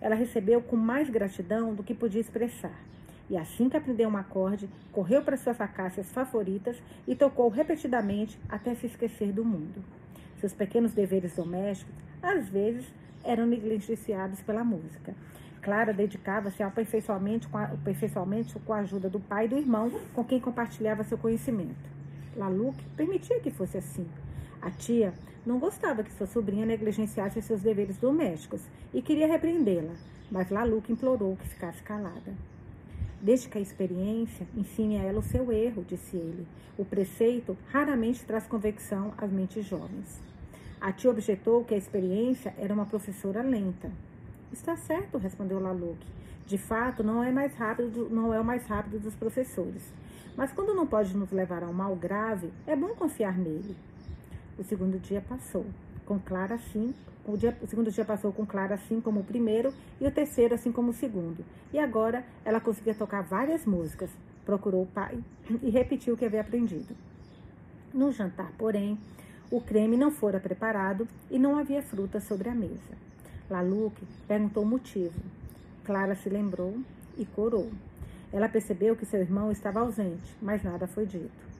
Ela 0.00 0.14
recebeu 0.14 0.62
com 0.62 0.76
mais 0.76 1.10
gratidão 1.10 1.74
do 1.74 1.82
que 1.82 1.94
podia 1.94 2.20
expressar. 2.20 2.78
E 3.28 3.36
assim 3.36 3.68
que 3.68 3.76
aprendeu 3.76 4.08
um 4.08 4.16
acorde, 4.16 4.68
correu 4.92 5.22
para 5.22 5.36
suas 5.36 5.60
acácias 5.60 6.10
favoritas 6.10 6.80
e 7.06 7.14
tocou 7.14 7.48
repetidamente 7.48 8.38
até 8.48 8.74
se 8.74 8.86
esquecer 8.86 9.32
do 9.32 9.44
mundo. 9.44 9.84
Seus 10.40 10.52
pequenos 10.52 10.92
deveres 10.92 11.34
domésticos, 11.34 11.94
às 12.22 12.48
vezes, 12.48 12.86
eram 13.24 13.46
negligenciados 13.46 14.40
pela 14.42 14.64
música. 14.64 15.14
Clara 15.62 15.92
dedicava-se 15.92 16.60
ao 16.60 16.68
aperfeiçoamento 16.70 17.48
com, 17.48 17.56
a, 17.56 17.64
aperfeiçoamento 17.64 18.58
com 18.60 18.72
a 18.72 18.78
ajuda 18.78 19.08
do 19.08 19.20
pai 19.20 19.44
e 19.44 19.48
do 19.48 19.56
irmão, 19.56 19.92
com 20.12 20.24
quem 20.24 20.40
compartilhava 20.40 21.04
seu 21.04 21.16
conhecimento. 21.16 21.88
Laluc 22.36 22.76
permitia 22.96 23.38
que 23.38 23.50
fosse 23.50 23.78
assim. 23.78 24.06
A 24.60 24.70
tia 24.70 25.14
não 25.46 25.60
gostava 25.60 26.02
que 26.02 26.12
sua 26.12 26.26
sobrinha 26.26 26.66
negligenciasse 26.66 27.40
seus 27.40 27.62
deveres 27.62 27.96
domésticos 27.96 28.62
e 28.92 29.00
queria 29.00 29.28
repreendê-la, 29.28 29.94
mas 30.30 30.50
Laluc 30.50 30.90
implorou 30.90 31.36
que 31.36 31.48
ficasse 31.48 31.80
calada. 31.82 32.34
Desde 33.20 33.48
que 33.48 33.56
a 33.56 33.60
experiência 33.60 34.44
ensine 34.56 34.96
a 34.96 35.02
ela 35.02 35.20
o 35.20 35.22
seu 35.22 35.52
erro, 35.52 35.84
disse 35.86 36.16
ele. 36.16 36.44
O 36.76 36.84
preceito 36.84 37.56
raramente 37.70 38.24
traz 38.24 38.48
convicção 38.48 39.14
às 39.16 39.30
mentes 39.30 39.64
jovens. 39.64 40.20
A 40.80 40.90
tia 40.90 41.08
objetou 41.08 41.64
que 41.64 41.72
a 41.72 41.78
experiência 41.78 42.52
era 42.58 42.74
uma 42.74 42.86
professora 42.86 43.42
lenta. 43.42 43.92
Está 44.52 44.76
certo, 44.76 45.16
respondeu 45.16 45.58
Laluc. 45.58 45.98
De 46.46 46.58
fato, 46.58 47.02
não 47.02 47.24
é 47.24 47.32
mais 47.32 47.54
rápido, 47.54 48.08
não 48.10 48.34
é 48.34 48.38
o 48.38 48.44
mais 48.44 48.66
rápido 48.66 48.98
dos 48.98 49.14
professores. 49.14 49.82
Mas 50.36 50.52
quando 50.52 50.74
não 50.74 50.86
pode 50.86 51.16
nos 51.16 51.30
levar 51.30 51.62
a 51.62 51.68
um 51.68 51.72
mal 51.72 51.96
grave, 51.96 52.52
é 52.66 52.76
bom 52.76 52.88
confiar 52.88 53.38
nele. 53.38 53.74
O 54.58 54.62
segundo 54.62 54.98
dia 54.98 55.22
passou, 55.26 55.64
com 56.04 56.18
Clara 56.18 56.56
assim, 56.56 56.94
o, 57.26 57.36
dia, 57.36 57.56
o 57.62 57.66
segundo 57.66 57.90
dia 57.90 58.04
passou 58.04 58.30
com 58.32 58.44
Clara 58.44 58.74
assim 58.74 59.00
como 59.00 59.20
o 59.20 59.24
primeiro 59.24 59.72
e 59.98 60.06
o 60.06 60.10
terceiro 60.10 60.54
assim 60.54 60.70
como 60.70 60.90
o 60.90 60.94
segundo. 60.94 61.42
E 61.72 61.78
agora 61.78 62.22
ela 62.44 62.60
conseguia 62.60 62.94
tocar 62.94 63.22
várias 63.22 63.64
músicas. 63.64 64.10
Procurou 64.44 64.82
o 64.82 64.86
pai 64.86 65.18
e 65.62 65.70
repetiu 65.70 66.12
o 66.14 66.16
que 66.16 66.26
havia 66.26 66.42
aprendido. 66.42 66.94
No 67.94 68.12
jantar, 68.12 68.52
porém, 68.58 68.98
o 69.50 69.60
creme 69.60 69.96
não 69.96 70.10
fora 70.10 70.38
preparado 70.38 71.08
e 71.30 71.38
não 71.38 71.56
havia 71.56 71.82
fruta 71.82 72.20
sobre 72.20 72.48
a 72.48 72.54
mesa. 72.54 73.11
Laluc 73.52 73.94
perguntou 74.26 74.62
o 74.62 74.66
motivo. 74.66 75.20
Clara 75.84 76.14
se 76.14 76.30
lembrou 76.30 76.74
e 77.18 77.26
corou. 77.26 77.70
Ela 78.32 78.48
percebeu 78.48 78.96
que 78.96 79.04
seu 79.04 79.20
irmão 79.20 79.52
estava 79.52 79.80
ausente, 79.80 80.34
mas 80.40 80.62
nada 80.62 80.86
foi 80.86 81.04
dito. 81.04 81.52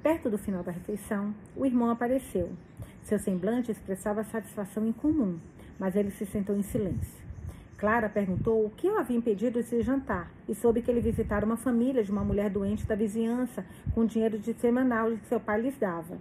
Perto 0.00 0.30
do 0.30 0.38
final 0.38 0.62
da 0.62 0.70
refeição, 0.70 1.34
o 1.56 1.66
irmão 1.66 1.90
apareceu. 1.90 2.52
Seu 3.02 3.18
semblante 3.18 3.72
expressava 3.72 4.22
satisfação 4.22 4.86
incomum, 4.86 5.40
mas 5.76 5.96
ele 5.96 6.12
se 6.12 6.24
sentou 6.24 6.56
em 6.56 6.62
silêncio. 6.62 7.24
Clara 7.76 8.08
perguntou 8.08 8.64
o 8.64 8.70
que 8.70 8.88
o 8.88 8.96
havia 8.96 9.16
impedido 9.16 9.60
de 9.60 9.66
se 9.66 9.82
jantar 9.82 10.30
e 10.48 10.54
soube 10.54 10.82
que 10.82 10.90
ele 10.90 11.00
visitara 11.00 11.44
uma 11.44 11.56
família 11.56 12.04
de 12.04 12.12
uma 12.12 12.22
mulher 12.22 12.48
doente 12.48 12.86
da 12.86 12.94
vizinhança 12.94 13.66
com 13.92 14.06
dinheiro 14.06 14.38
de 14.38 14.54
semanal 14.54 15.10
que 15.10 15.26
seu 15.26 15.40
pai 15.40 15.60
lhes 15.60 15.76
dava. 15.76 16.16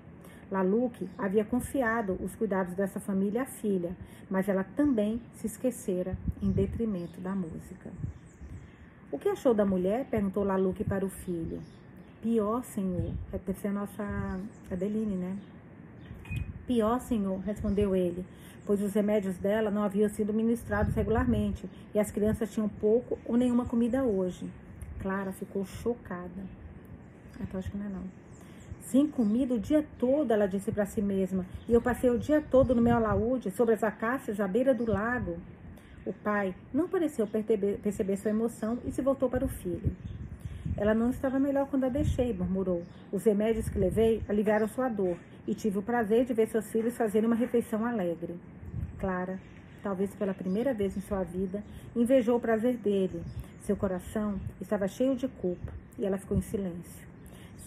Laluque 0.54 1.10
havia 1.18 1.44
confiado 1.44 2.16
os 2.22 2.36
cuidados 2.36 2.76
dessa 2.76 3.00
família 3.00 3.42
à 3.42 3.46
filha, 3.46 3.98
mas 4.30 4.48
ela 4.48 4.64
também 4.64 5.20
se 5.34 5.48
esquecera 5.48 6.16
em 6.44 6.52
detrimento 6.52 7.20
da 7.20 7.34
música. 7.34 7.90
O 9.12 9.18
que 9.18 9.30
achou 9.30 9.56
da 9.56 9.66
mulher? 9.66 10.06
perguntou 10.12 10.44
Laluque 10.44 10.84
para 10.84 11.04
o 11.04 11.10
filho. 11.10 11.60
Pior, 12.22 12.64
senhor. 12.64 13.14
Deve 13.32 13.60
ser 13.60 13.70
a 13.70 13.74
nossa 13.74 14.40
Adeline, 14.72 15.16
né? 15.16 15.38
Pior, 16.68 17.00
senhor, 17.02 17.40
respondeu 17.40 17.96
ele, 17.96 18.24
pois 18.64 18.80
os 18.80 18.94
remédios 18.94 19.36
dela 19.38 19.72
não 19.72 19.82
haviam 19.82 20.08
sido 20.08 20.32
ministrados 20.32 20.94
regularmente 20.94 21.68
e 21.96 22.00
as 22.00 22.12
crianças 22.12 22.54
tinham 22.54 22.70
pouco 22.70 23.18
ou 23.26 23.38
nenhuma 23.38 23.66
comida 23.66 24.04
hoje. 24.04 24.48
Clara 25.00 25.32
ficou 25.32 25.66
chocada. 25.66 26.44
Então 27.42 27.60
acho 27.60 27.72
que 27.72 27.78
não 27.78 27.88
é 27.88 27.90
não. 27.90 28.23
Sem 28.84 29.08
comida 29.08 29.56
o 29.56 29.60
dia 29.60 29.84
todo, 29.98 30.32
ela 30.32 30.48
disse 30.48 30.72
para 30.72 30.86
si 30.86 31.02
mesma, 31.02 31.46
e 31.68 31.74
eu 31.74 31.82
passei 31.82 32.10
o 32.10 32.20
dia 32.20 32.42
todo 32.42 32.76
no 32.76 32.82
meu 32.82 32.96
alaúde, 32.96 33.50
sobre 33.50 33.74
as 33.74 33.84
acácias 33.84 34.40
à 34.40 34.48
beira 34.48 34.74
do 34.74 34.90
lago. 34.90 35.38
O 36.06 36.14
pai 36.14 36.54
não 36.74 36.88
pareceu 36.88 37.26
perceber, 37.26 37.80
perceber 37.82 38.18
sua 38.18 38.32
emoção 38.32 38.78
e 38.86 38.92
se 38.92 39.02
voltou 39.02 39.30
para 39.30 39.46
o 39.46 39.48
filho. 39.48 39.96
Ela 40.76 40.94
não 40.94 41.10
estava 41.10 41.40
melhor 41.40 41.68
quando 41.68 41.86
a 41.86 41.90
deixei, 41.90 42.34
murmurou. 42.34 42.84
Os 43.12 43.24
remédios 43.24 43.70
que 43.70 43.80
levei 43.80 44.22
aliviaram 44.28 44.68
sua 44.68 44.90
dor 44.90 45.18
e 45.48 45.56
tive 45.56 45.80
o 45.80 45.84
prazer 45.84 46.26
de 46.26 46.34
ver 46.34 46.48
seus 46.48 46.70
filhos 46.72 46.98
fazerem 46.98 47.28
uma 47.28 47.36
refeição 47.36 47.86
alegre. 47.86 48.36
Clara, 49.00 49.40
talvez 49.82 50.14
pela 50.16 50.34
primeira 50.34 50.74
vez 50.74 50.98
em 50.98 51.02
sua 51.02 51.24
vida, 51.24 51.64
invejou 51.96 52.38
o 52.38 52.42
prazer 52.42 52.76
dele. 52.78 53.24
Seu 53.62 53.78
coração 53.78 54.40
estava 54.60 54.88
cheio 54.88 55.16
de 55.16 55.28
culpa 55.28 55.72
e 55.98 56.06
ela 56.06 56.18
ficou 56.18 56.38
em 56.38 56.42
silêncio. 56.42 57.13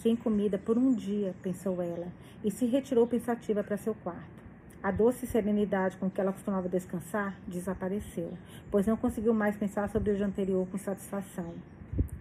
Sem 0.01 0.15
comida 0.15 0.57
por 0.57 0.77
um 0.77 0.93
dia, 0.93 1.33
pensou 1.41 1.81
ela, 1.81 2.07
e 2.43 2.51
se 2.51 2.65
retirou 2.65 3.07
pensativa 3.07 3.63
para 3.63 3.77
seu 3.77 3.95
quarto. 3.95 4.37
A 4.81 4.91
doce 4.91 5.25
serenidade 5.25 5.97
com 5.97 6.09
que 6.09 6.21
ela 6.21 6.31
costumava 6.31 6.69
descansar 6.69 7.35
desapareceu, 7.47 8.37
pois 8.69 8.85
não 8.85 8.95
conseguiu 8.95 9.33
mais 9.33 9.57
pensar 9.57 9.89
sobre 9.89 10.11
o 10.11 10.15
dia 10.15 10.25
anterior 10.25 10.67
com 10.67 10.77
satisfação. 10.77 11.53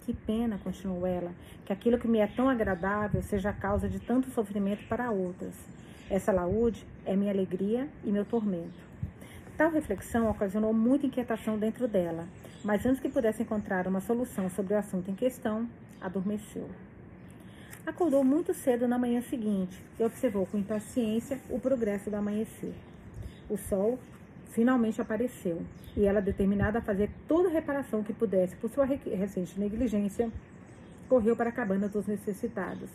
Que 0.07 0.15
pena, 0.15 0.59
continuou 0.65 1.07
ela, 1.07 1.33
que 1.67 1.73
aquilo 1.73 1.99
que 1.99 2.09
me 2.09 2.19
é 2.19 2.27
tão 2.27 2.49
agradável 2.49 3.23
seja 3.23 3.51
a 3.51 3.53
causa 3.53 3.89
de 3.89 4.01
tanto 4.01 4.31
sofrimento 4.31 4.89
para 4.89 5.11
outras. 5.11 5.55
Essa 6.09 6.33
laúde 6.33 6.87
é 7.05 7.15
minha 7.15 7.33
alegria 7.33 7.89
e 8.05 8.11
meu 8.11 8.25
tormento. 8.25 8.87
Tal 9.57 9.71
reflexão 9.71 10.31
ocasionou 10.31 10.73
muita 10.73 11.07
inquietação 11.07 11.59
dentro 11.59 11.87
dela, 11.87 12.27
mas 12.65 12.87
antes 12.87 13.01
que 13.01 13.09
pudesse 13.09 13.43
encontrar 13.43 13.87
uma 13.87 14.01
solução 14.01 14.49
sobre 14.49 14.75
o 14.75 14.79
assunto 14.79 15.11
em 15.11 15.15
questão, 15.15 15.69
adormeceu. 16.01 16.69
Acordou 17.87 18.25
muito 18.25 18.53
cedo 18.53 18.89
na 18.89 18.99
manhã 18.99 19.23
seguinte 19.23 19.81
e 19.97 20.03
observou 20.03 20.45
com 20.45 20.59
impaciência 20.59 21.39
o 21.49 21.61
progresso 21.61 22.11
do 22.11 22.17
amanhecer. 22.17 22.75
O 23.49 23.57
sol 23.57 23.97
finalmente 24.51 25.01
apareceu 25.01 25.63
e 25.97 26.05
ela, 26.05 26.21
determinada 26.21 26.81
a 26.81 26.83
fazer 26.83 27.09
toda 27.29 27.49
a 27.49 27.53
reparação 27.53 28.03
que 28.03 28.13
pudesse 28.13 28.57
por 28.57 28.69
sua 28.71 28.85
recente 28.85 29.59
negligência, 29.61 30.33
correu 31.09 31.37
para 31.37 31.51
a 31.51 31.53
cabana 31.53 31.89
dos 31.89 32.09
necessitados. 32.09 32.91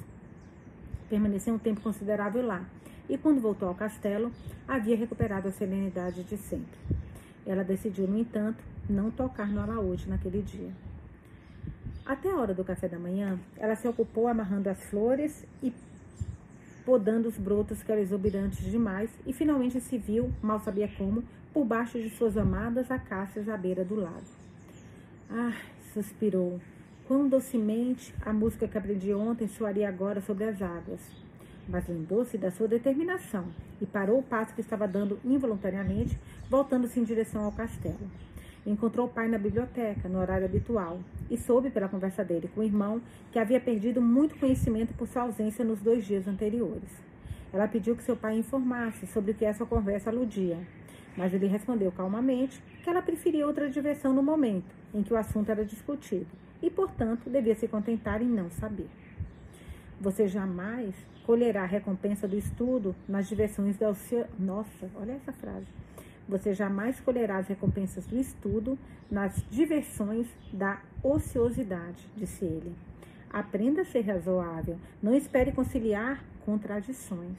Permaneceu 1.09 1.53
um 1.53 1.59
tempo 1.59 1.79
considerável 1.79 2.45
lá 2.45 2.65
e, 3.07 3.17
quando 3.17 3.39
voltou 3.39 3.69
ao 3.69 3.75
castelo, 3.75 4.29
havia 4.67 4.97
recuperado 4.97 5.47
a 5.47 5.53
serenidade 5.53 6.21
de 6.25 6.35
sempre. 6.35 6.77
Ela 7.45 7.63
decidiu, 7.63 8.07
no 8.07 8.17
entanto, 8.17 8.61
não 8.89 9.09
tocar 9.09 9.47
no 9.47 9.61
alaúde 9.61 10.09
naquele 10.09 10.41
dia. 10.41 10.90
Até 12.05 12.29
a 12.29 12.35
hora 12.35 12.53
do 12.53 12.63
café 12.63 12.87
da 12.87 12.97
manhã, 12.97 13.39
ela 13.57 13.75
se 13.75 13.87
ocupou 13.87 14.27
amarrando 14.27 14.69
as 14.69 14.83
flores 14.85 15.45
e 15.61 15.71
podando 16.83 17.29
os 17.29 17.37
brotos 17.37 17.83
que 17.83 17.91
eram 17.91 18.01
exuberantes 18.01 18.65
demais 18.69 19.09
e 19.25 19.31
finalmente 19.31 19.79
se 19.79 19.97
viu, 19.97 20.31
mal 20.41 20.59
sabia 20.59 20.89
como, 20.97 21.23
por 21.53 21.63
baixo 21.63 21.99
de 21.99 22.09
suas 22.09 22.37
amadas 22.37 22.89
acácias 22.89 23.47
à 23.47 23.55
beira 23.55 23.85
do 23.85 23.95
lago. 23.95 24.25
Ah, 25.29 25.53
suspirou. 25.93 26.59
Quão 27.07 27.27
docemente 27.27 28.13
a 28.25 28.33
música 28.33 28.67
que 28.67 28.77
aprendi 28.77 29.13
ontem 29.13 29.47
soaria 29.47 29.87
agora 29.87 30.21
sobre 30.21 30.45
as 30.45 30.61
águas. 30.61 31.01
Mas 31.67 31.87
lembrou-se 31.87 32.37
da 32.37 32.49
sua 32.49 32.67
determinação 32.67 33.45
e 33.79 33.85
parou 33.85 34.19
o 34.19 34.23
passo 34.23 34.53
que 34.53 34.61
estava 34.61 34.87
dando 34.87 35.19
involuntariamente, 35.23 36.17
voltando-se 36.49 36.99
em 36.99 37.03
direção 37.03 37.43
ao 37.43 37.51
castelo. 37.51 38.09
Encontrou 38.65 39.07
o 39.07 39.09
pai 39.09 39.27
na 39.27 39.39
biblioteca, 39.39 40.07
no 40.07 40.19
horário 40.19 40.45
habitual, 40.45 40.99
e 41.31 41.37
soube 41.37 41.71
pela 41.71 41.89
conversa 41.89 42.23
dele 42.23 42.47
com 42.53 42.61
o 42.61 42.63
irmão 42.63 43.01
que 43.31 43.39
havia 43.39 43.59
perdido 43.59 43.99
muito 43.99 44.37
conhecimento 44.37 44.93
por 44.93 45.07
sua 45.07 45.23
ausência 45.23 45.65
nos 45.65 45.79
dois 45.81 46.05
dias 46.05 46.27
anteriores. 46.27 46.91
Ela 47.51 47.67
pediu 47.67 47.95
que 47.95 48.03
seu 48.03 48.15
pai 48.15 48.37
informasse 48.37 49.07
sobre 49.07 49.31
o 49.31 49.33
que 49.33 49.45
essa 49.45 49.65
conversa 49.65 50.11
aludia, 50.11 50.59
mas 51.17 51.33
ele 51.33 51.47
respondeu 51.47 51.91
calmamente 51.91 52.61
que 52.83 52.89
ela 52.89 53.01
preferia 53.01 53.47
outra 53.47 53.67
diversão 53.67 54.13
no 54.13 54.21
momento 54.21 54.75
em 54.93 55.01
que 55.01 55.11
o 55.11 55.17
assunto 55.17 55.49
era 55.49 55.65
discutido 55.65 56.27
e, 56.61 56.69
portanto, 56.69 57.31
devia 57.31 57.55
se 57.55 57.67
contentar 57.67 58.21
em 58.21 58.27
não 58.27 58.51
saber. 58.51 58.87
Você 59.99 60.27
jamais 60.27 60.93
colherá 61.25 61.63
a 61.63 61.67
recompensa 61.67 62.27
do 62.27 62.37
estudo 62.37 62.95
nas 63.07 63.27
diversões 63.27 63.75
da 63.77 63.89
oceano. 63.89 64.29
Nossa, 64.37 64.87
olha 64.95 65.13
essa 65.13 65.33
frase 65.33 65.67
você 66.27 66.53
jamais 66.53 66.99
colherá 66.99 67.37
as 67.37 67.47
recompensas 67.47 68.05
do 68.05 68.17
estudo 68.17 68.77
nas 69.09 69.43
diversões 69.49 70.27
da 70.53 70.81
ociosidade, 71.03 72.07
disse 72.15 72.45
ele. 72.45 72.73
Aprenda 73.29 73.81
a 73.81 73.85
ser 73.85 74.01
razoável, 74.01 74.77
não 75.01 75.15
espere 75.15 75.51
conciliar 75.51 76.23
contradições. 76.45 77.37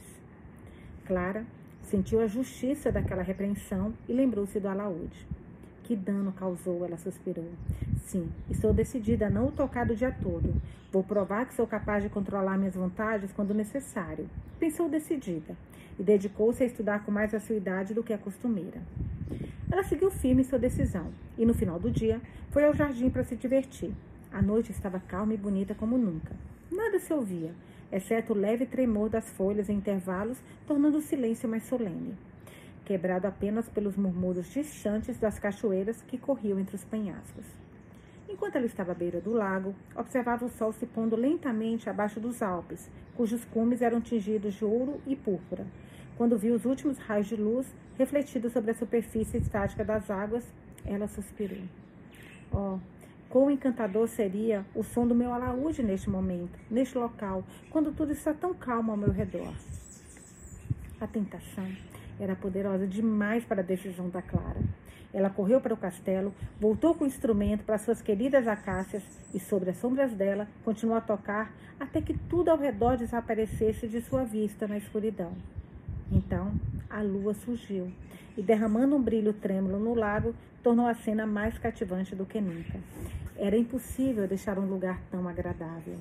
Clara 1.06 1.44
sentiu 1.82 2.20
a 2.20 2.26
justiça 2.26 2.90
daquela 2.90 3.22
repreensão 3.22 3.92
e 4.08 4.12
lembrou-se 4.12 4.58
do 4.58 4.68
alaúde. 4.68 5.26
Que 5.82 5.96
dano 5.96 6.32
causou, 6.32 6.84
ela 6.84 6.96
suspirou. 6.96 7.48
Sim, 8.04 8.30
estou 8.48 8.72
decidida 8.72 9.26
a 9.26 9.30
não 9.30 9.46
o 9.46 9.52
tocar 9.52 9.90
o 9.90 9.96
dia 9.96 10.12
todo. 10.12 10.54
Vou 10.92 11.02
provar 11.02 11.46
que 11.46 11.54
sou 11.54 11.66
capaz 11.66 12.02
de 12.02 12.08
controlar 12.08 12.56
minhas 12.56 12.74
vontades 12.74 13.32
quando 13.32 13.54
necessário. 13.54 14.28
Pensou 14.60 14.88
decidida 14.88 15.56
e 15.98 16.02
dedicou-se 16.02 16.62
a 16.62 16.66
estudar 16.66 17.04
com 17.04 17.10
mais 17.10 17.34
assiduidade 17.34 17.94
do 17.94 18.02
que 18.02 18.12
a 18.12 18.18
costumeira. 18.18 18.80
Ela 19.70 19.82
seguiu 19.82 20.10
firme 20.10 20.44
sua 20.44 20.58
decisão 20.58 21.06
e, 21.36 21.46
no 21.46 21.54
final 21.54 21.78
do 21.78 21.90
dia, 21.90 22.20
foi 22.50 22.64
ao 22.64 22.74
jardim 22.74 23.08
para 23.08 23.24
se 23.24 23.34
divertir. 23.34 23.92
A 24.32 24.40
noite 24.40 24.70
estava 24.70 25.00
calma 25.00 25.34
e 25.34 25.36
bonita 25.36 25.74
como 25.74 25.98
nunca. 25.98 26.34
Nada 26.70 26.98
se 26.98 27.12
ouvia, 27.12 27.52
exceto 27.90 28.32
o 28.32 28.36
leve 28.36 28.66
tremor 28.66 29.08
das 29.08 29.30
folhas 29.30 29.68
em 29.68 29.74
intervalos, 29.74 30.38
tornando 30.66 30.98
o 30.98 31.02
silêncio 31.02 31.48
mais 31.48 31.64
solene, 31.64 32.14
quebrado 32.84 33.26
apenas 33.26 33.68
pelos 33.68 33.96
murmúrios 33.96 34.52
distantes 34.52 35.18
das 35.18 35.38
cachoeiras 35.38 36.02
que 36.02 36.18
corriam 36.18 36.58
entre 36.58 36.76
os 36.76 36.84
penhascos. 36.84 37.46
Enquanto 38.28 38.56
ela 38.56 38.66
estava 38.66 38.92
à 38.92 38.94
beira 38.94 39.20
do 39.20 39.32
lago, 39.32 39.74
observava 39.94 40.44
o 40.44 40.48
sol 40.48 40.72
se 40.72 40.86
pondo 40.86 41.16
lentamente 41.16 41.90
abaixo 41.90 42.18
dos 42.18 42.42
Alpes, 42.42 42.90
cujos 43.14 43.44
cumes 43.44 43.82
eram 43.82 44.00
tingidos 44.00 44.54
de 44.54 44.64
ouro 44.64 45.00
e 45.06 45.14
púrpura. 45.14 45.66
Quando 46.16 46.38
viu 46.38 46.54
os 46.54 46.64
últimos 46.64 46.98
raios 46.98 47.26
de 47.26 47.36
luz 47.36 47.66
refletidos 47.98 48.52
sobre 48.52 48.70
a 48.70 48.74
superfície 48.74 49.36
estática 49.36 49.84
das 49.84 50.10
águas, 50.10 50.44
ela 50.84 51.06
suspirou. 51.06 51.62
Oh, 52.52 52.78
quão 53.28 53.50
encantador 53.50 54.08
seria 54.08 54.64
o 54.74 54.82
som 54.82 55.06
do 55.06 55.14
meu 55.14 55.32
alaúde 55.32 55.82
neste 55.82 56.08
momento, 56.08 56.58
neste 56.70 56.96
local, 56.96 57.44
quando 57.70 57.92
tudo 57.92 58.12
está 58.12 58.32
tão 58.32 58.54
calmo 58.54 58.92
ao 58.92 58.96
meu 58.96 59.10
redor. 59.10 59.52
A 61.00 61.06
tentação 61.06 61.66
era 62.22 62.36
poderosa 62.36 62.86
demais 62.86 63.44
para 63.44 63.62
a 63.62 63.64
decisão 63.64 64.08
da 64.08 64.22
Clara. 64.22 64.60
Ela 65.12 65.28
correu 65.28 65.60
para 65.60 65.74
o 65.74 65.76
castelo, 65.76 66.32
voltou 66.60 66.94
com 66.94 67.04
o 67.04 67.06
instrumento 67.06 67.64
para 67.64 67.78
suas 67.78 68.00
queridas 68.00 68.46
acácias 68.46 69.02
e, 69.34 69.40
sobre 69.40 69.70
as 69.70 69.76
sombras 69.78 70.12
dela, 70.12 70.46
continuou 70.64 70.96
a 70.96 71.00
tocar 71.00 71.52
até 71.80 72.00
que 72.00 72.14
tudo 72.14 72.50
ao 72.50 72.56
redor 72.56 72.96
desaparecesse 72.96 73.88
de 73.88 74.00
sua 74.00 74.22
vista 74.22 74.68
na 74.68 74.78
escuridão. 74.78 75.32
Então, 76.10 76.52
a 76.88 77.02
lua 77.02 77.34
surgiu 77.34 77.92
e, 78.36 78.42
derramando 78.42 78.94
um 78.94 79.02
brilho 79.02 79.32
trêmulo 79.32 79.80
no 79.80 79.94
lago, 79.94 80.32
tornou 80.62 80.86
a 80.86 80.94
cena 80.94 81.26
mais 81.26 81.58
cativante 81.58 82.14
do 82.14 82.24
que 82.24 82.40
nunca. 82.40 82.78
Era 83.36 83.56
impossível 83.56 84.28
deixar 84.28 84.58
um 84.58 84.66
lugar 84.66 85.00
tão 85.10 85.28
agradável. 85.28 85.98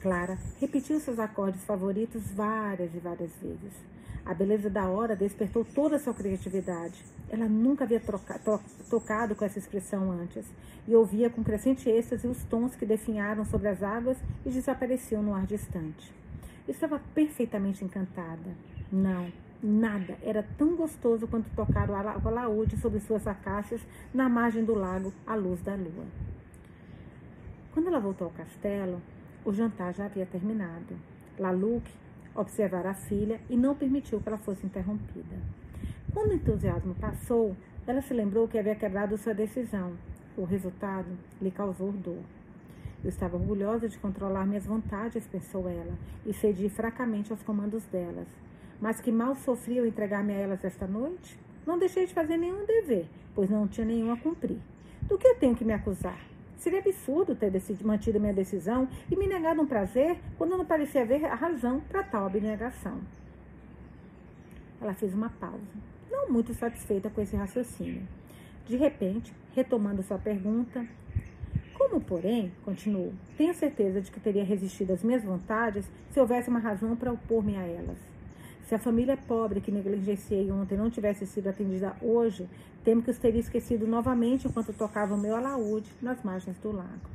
Clara 0.00 0.38
repetiu 0.60 1.00
seus 1.00 1.18
acordes 1.18 1.64
favoritos 1.64 2.30
várias 2.30 2.94
e 2.94 2.98
várias 2.98 3.32
vezes. 3.42 3.93
A 4.26 4.32
beleza 4.32 4.70
da 4.70 4.88
hora 4.88 5.14
despertou 5.14 5.64
toda 5.64 5.96
a 5.96 5.98
sua 5.98 6.14
criatividade. 6.14 7.04
Ela 7.28 7.46
nunca 7.46 7.84
havia 7.84 8.00
troca, 8.00 8.38
to, 8.38 8.58
tocado 8.88 9.34
com 9.34 9.44
essa 9.44 9.58
expressão 9.58 10.10
antes 10.10 10.46
e 10.88 10.94
ouvia 10.94 11.28
com 11.28 11.44
crescente 11.44 11.90
êxtase 11.90 12.26
os 12.26 12.42
tons 12.44 12.74
que 12.74 12.86
definharam 12.86 13.44
sobre 13.44 13.68
as 13.68 13.82
águas 13.82 14.16
e 14.44 14.50
desapareciam 14.50 15.22
no 15.22 15.34
ar 15.34 15.46
distante. 15.46 16.10
Estava 16.66 16.98
perfeitamente 17.14 17.84
encantada. 17.84 18.56
Não, 18.90 19.30
nada 19.62 20.16
era 20.22 20.42
tão 20.56 20.74
gostoso 20.74 21.26
quanto 21.26 21.50
tocar 21.54 21.90
o 21.90 22.28
alaúde 22.28 22.78
sobre 22.78 23.00
suas 23.00 23.26
acácias 23.26 23.82
na 24.12 24.28
margem 24.28 24.64
do 24.64 24.74
lago 24.74 25.12
à 25.26 25.34
luz 25.34 25.60
da 25.60 25.74
lua. 25.74 26.06
Quando 27.72 27.88
ela 27.88 28.00
voltou 28.00 28.26
ao 28.28 28.32
castelo, 28.32 29.02
o 29.44 29.52
jantar 29.52 29.92
já 29.92 30.06
havia 30.06 30.24
terminado. 30.24 30.96
Laluc 31.38 31.84
observar 32.34 32.86
a 32.86 32.94
filha 32.94 33.40
e 33.48 33.56
não 33.56 33.74
permitiu 33.74 34.20
que 34.20 34.28
ela 34.28 34.38
fosse 34.38 34.66
interrompida. 34.66 35.36
Quando 36.12 36.30
o 36.30 36.34
entusiasmo 36.34 36.94
passou, 36.94 37.56
ela 37.86 38.00
se 38.00 38.14
lembrou 38.14 38.48
que 38.48 38.58
havia 38.58 38.74
quebrado 38.74 39.16
sua 39.18 39.34
decisão. 39.34 39.92
O 40.36 40.44
resultado 40.44 41.08
lhe 41.40 41.50
causou 41.50 41.92
dor. 41.92 42.22
Eu 43.02 43.08
estava 43.08 43.36
orgulhosa 43.36 43.88
de 43.88 43.98
controlar 43.98 44.46
minhas 44.46 44.64
vontades, 44.64 45.26
pensou 45.26 45.68
ela, 45.68 45.92
e 46.24 46.32
cedi 46.32 46.68
fracamente 46.68 47.30
aos 47.30 47.42
comandos 47.42 47.84
delas. 47.86 48.28
Mas 48.80 49.00
que 49.00 49.12
mal 49.12 49.34
sofri 49.36 49.76
eu 49.76 49.86
entregar-me 49.86 50.32
a 50.32 50.36
elas 50.36 50.64
esta 50.64 50.86
noite? 50.86 51.38
Não 51.66 51.78
deixei 51.78 52.06
de 52.06 52.14
fazer 52.14 52.36
nenhum 52.36 52.64
dever, 52.64 53.06
pois 53.34 53.50
não 53.50 53.68
tinha 53.68 53.86
nenhum 53.86 54.12
a 54.12 54.16
cumprir. 54.16 54.58
Do 55.02 55.18
que 55.18 55.26
eu 55.26 55.36
tenho 55.36 55.54
que 55.54 55.64
me 55.64 55.72
acusar? 55.72 56.33
Seria 56.56 56.78
absurdo 56.78 57.34
ter 57.34 57.52
mantido 57.82 58.20
minha 58.20 58.32
decisão 58.32 58.88
e 59.10 59.16
me 59.16 59.26
negado 59.26 59.60
um 59.60 59.66
prazer 59.66 60.18
quando 60.38 60.56
não 60.56 60.64
parecia 60.64 61.02
haver 61.02 61.24
a 61.24 61.34
razão 61.34 61.80
para 61.80 62.02
tal 62.02 62.26
abnegação. 62.26 63.00
Ela 64.80 64.94
fez 64.94 65.14
uma 65.14 65.30
pausa, 65.30 65.60
não 66.10 66.30
muito 66.30 66.54
satisfeita 66.54 67.10
com 67.10 67.20
esse 67.20 67.36
raciocínio. 67.36 68.02
De 68.66 68.76
repente, 68.76 69.32
retomando 69.54 70.02
sua 70.02 70.18
pergunta, 70.18 70.86
como, 71.74 72.00
porém, 72.00 72.52
continuou, 72.64 73.12
tenho 73.36 73.52
certeza 73.54 74.00
de 74.00 74.10
que 74.10 74.20
teria 74.20 74.44
resistido 74.44 74.92
às 74.92 75.02
minhas 75.02 75.22
vontades 75.22 75.90
se 76.10 76.20
houvesse 76.20 76.48
uma 76.48 76.58
razão 76.58 76.96
para 76.96 77.12
opor-me 77.12 77.56
a 77.56 77.66
elas. 77.66 78.13
Se 78.66 78.74
a 78.74 78.78
família 78.78 79.16
pobre 79.16 79.60
que 79.60 79.70
negligenciei 79.70 80.50
ontem 80.50 80.78
não 80.78 80.90
tivesse 80.90 81.26
sido 81.26 81.48
atendida 81.48 81.94
hoje, 82.00 82.48
temo 82.82 83.02
que 83.02 83.10
os 83.10 83.18
teria 83.18 83.40
esquecido 83.40 83.86
novamente 83.86 84.48
enquanto 84.48 84.72
tocava 84.72 85.14
o 85.14 85.18
meu 85.18 85.36
alaúde 85.36 85.90
nas 86.00 86.22
margens 86.22 86.56
do 86.58 86.72
lago. 86.72 87.14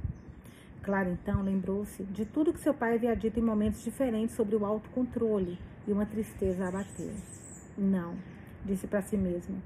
Clara 0.84 1.10
então 1.10 1.42
lembrou-se 1.42 2.04
de 2.04 2.24
tudo 2.24 2.54
que 2.54 2.60
seu 2.60 2.74
pai 2.74 2.96
havia 2.96 3.16
dito 3.16 3.40
em 3.40 3.44
momentos 3.44 3.84
diferentes 3.84 4.36
sobre 4.36 4.56
o 4.56 4.64
autocontrole 4.64 5.58
e 5.88 5.92
uma 5.92 6.06
tristeza 6.06 6.68
abateu. 6.68 7.14
Não, 7.76 8.14
disse 8.64 8.86
para 8.86 9.02
si 9.02 9.18
mesma. 9.18 9.58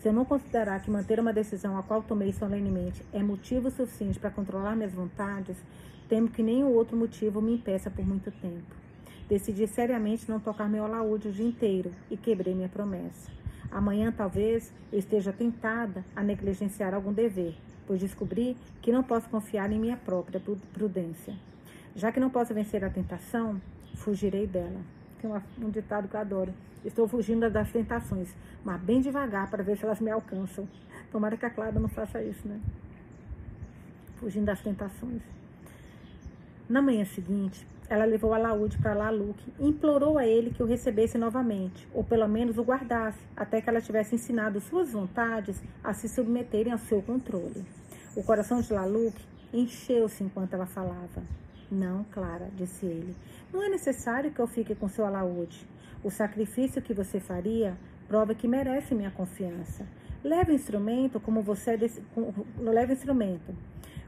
Se 0.00 0.08
eu 0.08 0.12
não 0.12 0.24
considerar 0.24 0.80
que 0.80 0.90
manter 0.90 1.18
uma 1.18 1.32
decisão 1.32 1.76
a 1.76 1.82
qual 1.82 2.02
tomei 2.02 2.32
solenemente 2.32 3.04
é 3.12 3.22
motivo 3.22 3.68
suficiente 3.70 4.18
para 4.18 4.30
controlar 4.30 4.76
minhas 4.76 4.92
vontades, 4.92 5.56
temo 6.08 6.28
que 6.28 6.42
nenhum 6.42 6.68
outro 6.68 6.96
motivo 6.96 7.42
me 7.42 7.54
impeça 7.54 7.90
por 7.90 8.06
muito 8.06 8.30
tempo. 8.30 8.81
Decidi 9.32 9.66
seriamente 9.66 10.30
não 10.30 10.38
tocar 10.38 10.68
meu 10.68 10.84
alaúde 10.84 11.28
o 11.28 11.32
dia 11.32 11.46
inteiro 11.46 11.90
e 12.10 12.18
quebrei 12.18 12.54
minha 12.54 12.68
promessa. 12.68 13.30
Amanhã, 13.70 14.12
talvez, 14.14 14.70
eu 14.92 14.98
esteja 14.98 15.32
tentada 15.32 16.04
a 16.14 16.22
negligenciar 16.22 16.92
algum 16.92 17.14
dever, 17.14 17.54
pois 17.86 17.98
descobri 17.98 18.58
que 18.82 18.92
não 18.92 19.02
posso 19.02 19.30
confiar 19.30 19.72
em 19.72 19.78
minha 19.78 19.96
própria 19.96 20.38
prudência. 20.74 21.34
Já 21.96 22.12
que 22.12 22.20
não 22.20 22.28
posso 22.28 22.52
vencer 22.52 22.84
a 22.84 22.90
tentação, 22.90 23.58
fugirei 23.94 24.46
dela. 24.46 24.82
Tem 25.18 25.30
um 25.62 25.70
ditado 25.70 26.08
que 26.08 26.14
eu 26.14 26.20
adoro. 26.20 26.52
Estou 26.84 27.08
fugindo 27.08 27.48
das 27.48 27.72
tentações, 27.72 28.28
mas 28.62 28.82
bem 28.82 29.00
devagar 29.00 29.48
para 29.48 29.62
ver 29.62 29.78
se 29.78 29.84
elas 29.86 29.98
me 29.98 30.10
alcançam. 30.10 30.68
Tomara 31.10 31.38
que 31.38 31.46
a 31.46 31.50
Clara 31.50 31.80
não 31.80 31.88
faça 31.88 32.22
isso, 32.22 32.46
né? 32.46 32.60
Fugindo 34.16 34.44
das 34.44 34.60
tentações. 34.60 35.22
Na 36.68 36.82
manhã 36.82 37.06
seguinte, 37.06 37.66
ela 37.88 38.04
levou 38.04 38.32
a 38.32 38.38
laúde 38.38 38.78
para 38.78 38.94
Laluque 38.94 39.52
e 39.58 39.68
implorou 39.68 40.16
a 40.16 40.26
ele 40.26 40.50
que 40.50 40.62
o 40.62 40.66
recebesse 40.66 41.18
novamente, 41.18 41.86
ou 41.92 42.02
pelo 42.02 42.26
menos 42.26 42.56
o 42.56 42.62
guardasse, 42.62 43.18
até 43.36 43.60
que 43.60 43.68
ela 43.68 43.80
tivesse 43.80 44.14
ensinado 44.14 44.60
suas 44.60 44.92
vontades 44.92 45.62
a 45.84 45.92
se 45.92 46.08
submeterem 46.08 46.72
ao 46.72 46.78
seu 46.78 47.02
controle. 47.02 47.64
O 48.16 48.22
coração 48.22 48.60
de 48.60 48.72
Laluque 48.72 49.24
encheu-se 49.52 50.24
enquanto 50.24 50.54
ela 50.54 50.66
falava. 50.66 51.22
Não, 51.70 52.04
Clara, 52.04 52.50
disse 52.54 52.86
ele, 52.86 53.14
não 53.52 53.62
é 53.62 53.68
necessário 53.68 54.30
que 54.30 54.40
eu 54.40 54.46
fique 54.46 54.74
com 54.74 54.88
seu 54.88 55.06
alaúde. 55.06 55.66
O 56.02 56.10
sacrifício 56.10 56.82
que 56.82 56.92
você 56.92 57.20
faria 57.20 57.76
prova 58.08 58.34
que 58.34 58.48
merece 58.48 58.94
minha 58.94 59.10
confiança. 59.10 59.86
Leve 60.22 60.52
o 60.52 60.54
instrumento 60.54 61.18
como 61.18 61.42
você 61.42 61.76
leve 62.58 62.92
o 62.92 62.96
instrumento. 62.96 63.54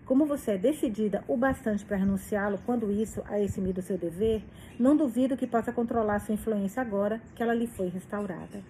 Como 0.05 0.27
você 0.27 0.53
é 0.53 0.59
decidida 0.59 1.25
o 1.27 1.35
bastante 1.35 1.83
para 1.83 1.97
renunciá-lo 1.97 2.59
quando 2.67 2.93
isso 2.93 3.23
a 3.27 3.41
eximir 3.41 3.73
do 3.73 3.81
seu 3.81 3.97
dever, 3.97 4.43
não 4.79 4.95
duvido 4.95 5.37
que 5.37 5.47
possa 5.47 5.73
controlar 5.73 6.21
sua 6.21 6.35
influência 6.35 6.83
agora 6.83 7.23
que 7.35 7.43
ela 7.43 7.55
lhe 7.55 7.67
foi 7.67 7.89
restaurada. 7.89 8.61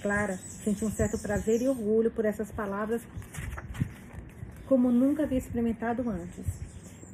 Clara 0.00 0.36
sentiu 0.36 0.88
um 0.88 0.90
certo 0.90 1.16
prazer 1.20 1.62
e 1.62 1.68
orgulho 1.68 2.10
por 2.10 2.24
essas 2.24 2.50
palavras, 2.50 3.00
como 4.66 4.90
nunca 4.90 5.22
havia 5.22 5.38
experimentado 5.38 6.10
antes. 6.10 6.44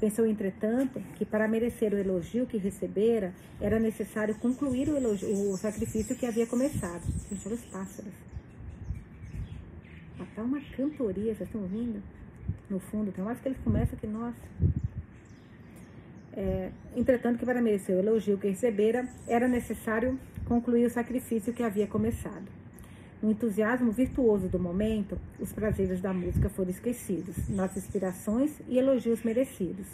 Pensou, 0.00 0.24
entretanto, 0.24 1.02
que 1.16 1.26
para 1.26 1.46
merecer 1.46 1.92
o 1.92 1.98
elogio 1.98 2.46
que 2.46 2.56
recebera, 2.56 3.34
era 3.60 3.78
necessário 3.78 4.34
concluir 4.36 4.88
o, 4.88 4.96
elogio, 4.96 5.28
o 5.52 5.56
sacrifício 5.58 6.16
que 6.16 6.24
havia 6.24 6.46
começado. 6.46 7.02
Olha 7.44 7.54
os 7.54 7.64
pássaros. 7.66 8.12
Até 10.18 10.40
uma 10.40 10.60
cantoria, 10.74 11.34
vocês 11.34 11.48
estão 11.48 11.60
ouvindo? 11.62 12.00
No 12.70 12.78
fundo, 12.78 13.12
tem 13.12 13.24
mais 13.24 13.40
que 13.40 13.48
eles 13.48 13.58
começam 13.64 13.98
que, 13.98 14.06
nossa. 14.06 14.36
É, 16.32 16.70
entretanto, 16.94 17.38
que 17.38 17.44
para 17.44 17.60
merecer 17.60 17.96
o 17.96 17.98
elogio 17.98 18.38
que 18.38 18.48
recebera, 18.48 19.08
era 19.26 19.48
necessário 19.48 20.18
concluir 20.46 20.86
o 20.86 20.90
sacrifício 20.90 21.52
que 21.52 21.62
havia 21.62 21.86
começado. 21.86 22.46
No 23.20 23.32
entusiasmo 23.32 23.90
virtuoso 23.90 24.48
do 24.48 24.58
momento, 24.58 25.18
os 25.40 25.52
prazeres 25.52 26.00
da 26.00 26.12
música 26.12 26.48
foram 26.48 26.70
esquecidos, 26.70 27.48
nas 27.48 27.76
inspirações 27.76 28.60
e 28.68 28.78
elogios 28.78 29.22
merecidos. 29.24 29.86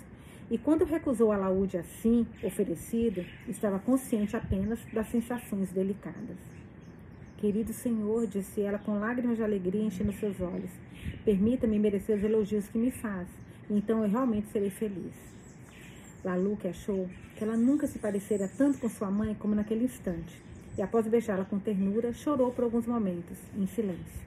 E 0.50 0.58
quando 0.58 0.84
recusou 0.84 1.32
a 1.32 1.36
laúde 1.36 1.78
assim 1.78 2.26
oferecido, 2.42 3.24
estava 3.48 3.78
consciente 3.78 4.36
apenas 4.36 4.78
das 4.92 5.08
sensações 5.08 5.70
delicadas. 5.72 6.53
Querido 7.38 7.72
Senhor, 7.72 8.26
disse 8.26 8.62
ela 8.62 8.78
com 8.78 8.98
lágrimas 8.98 9.36
de 9.36 9.42
alegria 9.42 9.82
enchendo 9.82 10.12
seus 10.12 10.40
olhos, 10.40 10.70
Permita-me 11.24 11.78
merecer 11.78 12.16
os 12.16 12.22
elogios 12.22 12.68
que 12.68 12.78
me 12.78 12.90
faz, 12.90 13.26
então 13.70 14.02
eu 14.02 14.10
realmente 14.10 14.48
serei 14.48 14.70
feliz. 14.70 15.14
Laluque 16.22 16.68
achou 16.68 17.08
que 17.34 17.42
ela 17.42 17.56
nunca 17.56 17.86
se 17.86 17.98
parecera 17.98 18.46
tanto 18.58 18.78
com 18.78 18.88
sua 18.88 19.10
mãe 19.10 19.34
como 19.34 19.54
naquele 19.54 19.84
instante, 19.84 20.42
e 20.76 20.82
após 20.82 21.06
beijá-la 21.06 21.44
com 21.44 21.58
ternura, 21.58 22.12
chorou 22.12 22.50
por 22.52 22.64
alguns 22.64 22.86
momentos, 22.86 23.38
em 23.56 23.66
silêncio. 23.66 24.24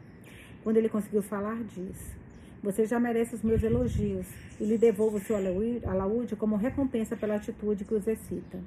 Quando 0.63 0.77
ele 0.77 0.89
conseguiu 0.89 1.21
falar, 1.21 1.57
disse: 1.63 2.15
Você 2.63 2.85
já 2.85 2.99
merece 2.99 3.35
os 3.35 3.43
meus 3.43 3.61
elogios, 3.61 4.27
e 4.59 4.65
lhe 4.65 4.77
devolvo 4.77 5.19
seu 5.19 5.35
alaúde 5.35 6.35
como 6.35 6.55
recompensa 6.55 7.15
pela 7.15 7.35
atitude 7.35 7.85
que 7.85 7.93
os 7.93 8.07
excita. 8.07 8.59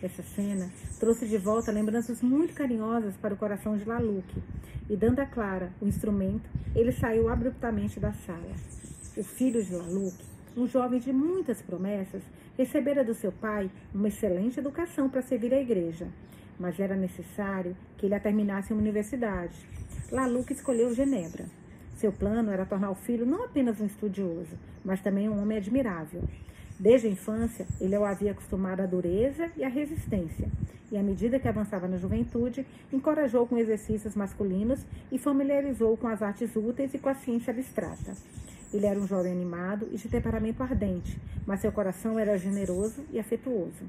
Essa 0.00 0.22
cena 0.22 0.70
trouxe 1.00 1.26
de 1.26 1.36
volta 1.36 1.72
lembranças 1.72 2.22
muito 2.22 2.54
carinhosas 2.54 3.16
para 3.16 3.34
o 3.34 3.36
coração 3.36 3.76
de 3.76 3.84
Laluque, 3.84 4.40
e 4.88 4.96
dando 4.96 5.18
a 5.18 5.26
Clara 5.26 5.72
o 5.80 5.86
instrumento, 5.86 6.48
ele 6.74 6.92
saiu 6.92 7.28
abruptamente 7.28 7.98
da 7.98 8.12
sala. 8.12 8.54
O 9.16 9.24
filho 9.24 9.62
de 9.62 9.74
Laluque, 9.74 10.24
um 10.56 10.68
jovem 10.68 11.00
de 11.00 11.12
muitas 11.12 11.60
promessas, 11.60 12.22
recebera 12.56 13.04
do 13.04 13.14
seu 13.14 13.32
pai 13.32 13.70
uma 13.92 14.08
excelente 14.08 14.60
educação 14.60 15.08
para 15.08 15.22
servir 15.22 15.52
a 15.52 15.60
igreja, 15.60 16.06
mas 16.58 16.78
era 16.78 16.94
necessário 16.94 17.76
que 17.96 18.06
ele 18.06 18.14
a 18.14 18.20
terminasse 18.20 18.72
uma 18.72 18.80
universidade. 18.80 19.56
Laluque 20.12 20.52
escolheu 20.52 20.94
Genebra. 20.94 21.46
Seu 21.96 22.12
plano 22.12 22.52
era 22.52 22.64
tornar 22.64 22.90
o 22.90 22.94
filho 22.94 23.26
não 23.26 23.44
apenas 23.44 23.80
um 23.80 23.86
estudioso, 23.86 24.56
mas 24.84 25.00
também 25.00 25.28
um 25.28 25.42
homem 25.42 25.58
admirável. 25.58 26.22
Desde 26.78 27.08
a 27.08 27.10
infância, 27.10 27.66
ele 27.80 27.98
o 27.98 28.04
havia 28.04 28.30
acostumado 28.30 28.80
à 28.80 28.86
dureza 28.86 29.50
e 29.56 29.64
à 29.64 29.68
resistência, 29.68 30.48
e 30.92 30.96
à 30.96 31.02
medida 31.02 31.38
que 31.38 31.48
avançava 31.48 31.88
na 31.88 31.96
juventude, 31.96 32.64
encorajou 32.92 33.46
com 33.46 33.58
exercícios 33.58 34.14
masculinos 34.14 34.86
e 35.10 35.18
familiarizou 35.18 35.96
com 35.96 36.06
as 36.06 36.22
artes 36.22 36.54
úteis 36.54 36.94
e 36.94 36.98
com 36.98 37.08
a 37.08 37.14
ciência 37.14 37.52
abstrata. 37.52 38.12
Ele 38.72 38.86
era 38.86 39.00
um 39.00 39.08
jovem 39.08 39.32
animado 39.32 39.88
e 39.90 39.96
de 39.96 40.08
temperamento 40.08 40.62
ardente, 40.62 41.18
mas 41.44 41.60
seu 41.60 41.72
coração 41.72 42.18
era 42.18 42.38
generoso 42.38 43.04
e 43.10 43.18
afetuoso. 43.18 43.84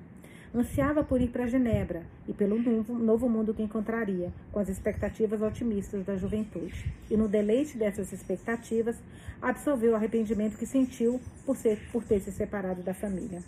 Ansiava 0.54 1.04
por 1.04 1.22
ir 1.22 1.30
para 1.30 1.46
Genebra 1.46 2.02
e 2.28 2.34
pelo 2.34 2.60
novo, 2.60 2.98
novo 2.98 3.30
mundo 3.30 3.54
que 3.54 3.62
encontraria, 3.62 4.34
com 4.52 4.60
as 4.60 4.68
expectativas 4.68 5.44
otimistas 5.44 6.04
da 6.04 6.16
juventude. 6.16 6.92
E 7.08 7.16
no 7.16 7.28
deleite 7.28 7.78
dessas 7.78 8.12
expectativas, 8.12 8.98
absolveu 9.40 9.92
o 9.92 9.96
arrependimento 9.96 10.58
que 10.58 10.66
sentiu 10.66 11.22
por, 11.46 11.56
ser, 11.56 11.80
por 11.92 12.04
ter 12.04 12.20
se 12.20 12.32
separado 12.32 12.82
da 12.82 12.96
família. 12.96 13.44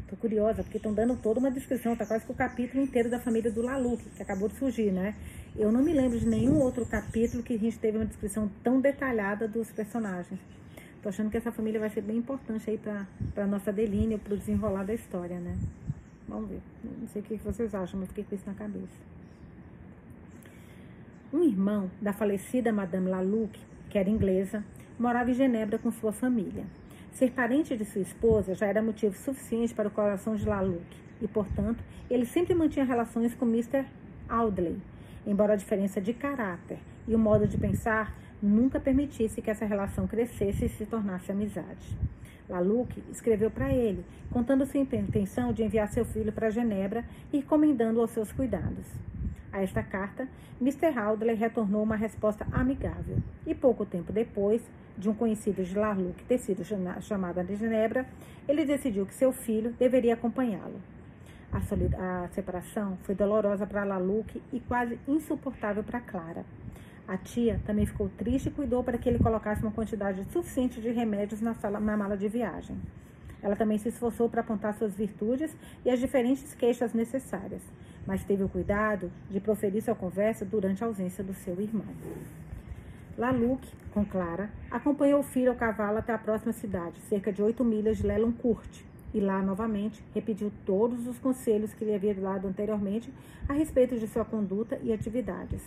Estou 0.00 0.16
curiosa, 0.16 0.62
porque 0.62 0.78
estão 0.78 0.94
dando 0.94 1.16
toda 1.16 1.38
uma 1.38 1.50
descrição, 1.50 1.92
está 1.92 2.06
quase 2.06 2.24
que 2.24 2.32
o 2.32 2.34
capítulo 2.34 2.82
inteiro 2.82 3.10
da 3.10 3.18
família 3.18 3.50
do 3.50 3.60
Lalu, 3.60 3.98
que 4.16 4.22
acabou 4.22 4.48
de 4.48 4.54
surgir, 4.54 4.90
né? 4.90 5.14
Eu 5.54 5.70
não 5.70 5.82
me 5.82 5.92
lembro 5.92 6.18
de 6.18 6.26
nenhum 6.26 6.60
outro 6.60 6.86
capítulo 6.86 7.42
que 7.42 7.54
a 7.54 7.58
gente 7.58 7.78
teve 7.78 7.98
uma 7.98 8.06
descrição 8.06 8.50
tão 8.62 8.80
detalhada 8.80 9.46
dos 9.46 9.70
personagens. 9.70 10.40
Tô 11.04 11.10
achando 11.10 11.30
que 11.30 11.36
essa 11.36 11.52
família 11.52 11.78
vai 11.78 11.90
ser 11.90 12.00
bem 12.00 12.16
importante 12.16 12.70
aí 12.70 12.78
para 12.78 13.06
a 13.36 13.46
nossa 13.46 13.70
Deline, 13.70 14.16
para 14.16 14.32
o 14.32 14.38
desenrolar 14.38 14.84
da 14.84 14.94
história, 14.94 15.38
né? 15.38 15.54
Vamos 16.26 16.48
ver. 16.48 16.62
Não 16.82 17.06
sei 17.08 17.20
o 17.20 17.24
que 17.26 17.36
vocês 17.36 17.74
acham, 17.74 18.00
mas 18.00 18.08
fiquei 18.08 18.24
com 18.24 18.34
isso 18.34 18.46
na 18.46 18.54
cabeça. 18.54 18.96
Um 21.30 21.42
irmão 21.42 21.90
da 22.00 22.14
falecida 22.14 22.72
Madame 22.72 23.10
Laluc, 23.10 23.60
que 23.90 23.98
era 23.98 24.08
inglesa, 24.08 24.64
morava 24.98 25.30
em 25.30 25.34
Genebra 25.34 25.78
com 25.78 25.90
sua 25.90 26.10
família. 26.10 26.64
Ser 27.12 27.32
parente 27.32 27.76
de 27.76 27.84
sua 27.84 28.00
esposa 28.00 28.54
já 28.54 28.64
era 28.64 28.80
motivo 28.80 29.14
suficiente 29.14 29.74
para 29.74 29.88
o 29.88 29.90
coração 29.90 30.34
de 30.34 30.46
Laluc, 30.46 30.86
e, 31.20 31.28
portanto, 31.28 31.84
ele 32.08 32.24
sempre 32.24 32.54
mantinha 32.54 32.86
relações 32.86 33.34
com 33.34 33.44
Mr. 33.44 33.84
Audley, 34.26 34.78
embora 35.26 35.52
a 35.52 35.56
diferença 35.56 36.00
de 36.00 36.14
caráter 36.14 36.78
e 37.06 37.14
o 37.14 37.18
modo 37.18 37.46
de 37.46 37.58
pensar 37.58 38.23
nunca 38.44 38.78
permitisse 38.78 39.40
que 39.40 39.50
essa 39.50 39.64
relação 39.64 40.06
crescesse 40.06 40.66
e 40.66 40.68
se 40.68 40.86
tornasse 40.86 41.32
amizade. 41.32 41.96
Laluc 42.48 43.02
escreveu 43.10 43.50
para 43.50 43.72
ele, 43.72 44.04
contando 44.30 44.66
sua 44.66 44.80
intenção 44.80 45.52
de 45.52 45.62
enviar 45.62 45.88
seu 45.88 46.04
filho 46.04 46.32
para 46.32 46.50
Genebra 46.50 47.04
e 47.32 47.38
recomendando 47.38 48.00
aos 48.00 48.10
seus 48.10 48.30
cuidados. 48.32 48.86
A 49.50 49.62
esta 49.62 49.82
carta, 49.82 50.28
Mr. 50.60 50.98
Audley 50.98 51.36
retornou 51.36 51.82
uma 51.82 51.96
resposta 51.96 52.46
amigável. 52.52 53.18
E 53.46 53.54
pouco 53.54 53.86
tempo 53.86 54.12
depois, 54.12 54.60
de 54.98 55.08
um 55.08 55.14
conhecido 55.14 55.62
de 55.62 55.78
Laluc 55.78 56.22
ter 56.24 56.38
sido 56.38 56.64
chamado 57.00 57.42
de 57.44 57.56
Genebra, 57.56 58.06
ele 58.48 58.64
decidiu 58.64 59.06
que 59.06 59.14
seu 59.14 59.32
filho 59.32 59.72
deveria 59.78 60.14
acompanhá-lo. 60.14 60.80
A, 61.52 62.24
a 62.24 62.28
separação 62.28 62.98
foi 63.04 63.14
dolorosa 63.14 63.64
para 63.64 63.84
Laluc 63.84 64.42
e 64.52 64.58
quase 64.58 64.98
insuportável 65.06 65.84
para 65.84 66.00
Clara. 66.00 66.44
A 67.06 67.18
tia 67.18 67.60
também 67.66 67.84
ficou 67.84 68.08
triste 68.08 68.48
e 68.48 68.50
cuidou 68.50 68.82
para 68.82 68.96
que 68.96 69.06
ele 69.06 69.18
colocasse 69.18 69.62
uma 69.62 69.70
quantidade 69.70 70.24
suficiente 70.32 70.80
de 70.80 70.90
remédios 70.90 71.40
na, 71.40 71.52
sala, 71.52 71.78
na 71.78 71.96
mala 71.96 72.16
de 72.16 72.28
viagem. 72.28 72.80
Ela 73.42 73.54
também 73.54 73.76
se 73.76 73.90
esforçou 73.90 74.26
para 74.26 74.40
apontar 74.40 74.72
suas 74.72 74.94
virtudes 74.94 75.54
e 75.84 75.90
as 75.90 76.00
diferentes 76.00 76.54
queixas 76.54 76.94
necessárias, 76.94 77.60
mas 78.06 78.24
teve 78.24 78.42
o 78.42 78.48
cuidado 78.48 79.12
de 79.28 79.38
proferir 79.38 79.82
sua 79.82 79.94
conversa 79.94 80.46
durante 80.46 80.82
a 80.82 80.86
ausência 80.86 81.22
do 81.22 81.34
seu 81.34 81.60
irmão. 81.60 81.84
Laluc, 83.18 83.62
com 83.92 84.02
Clara, 84.02 84.48
acompanhou 84.70 85.20
o 85.20 85.24
filho 85.24 85.50
ao 85.50 85.56
cavalo 85.56 85.98
até 85.98 86.14
a 86.14 86.18
próxima 86.18 86.54
cidade, 86.54 86.98
cerca 87.02 87.30
de 87.30 87.42
oito 87.42 87.62
milhas 87.62 87.98
de 87.98 88.06
Leloncourt, 88.06 88.82
e 89.12 89.20
lá 89.20 89.42
novamente 89.42 90.02
repetiu 90.14 90.50
todos 90.64 91.06
os 91.06 91.18
conselhos 91.18 91.74
que 91.74 91.84
lhe 91.84 91.94
havia 91.94 92.14
dado 92.14 92.48
anteriormente 92.48 93.12
a 93.46 93.52
respeito 93.52 93.98
de 93.98 94.08
sua 94.08 94.24
conduta 94.24 94.80
e 94.82 94.90
atividades 94.90 95.62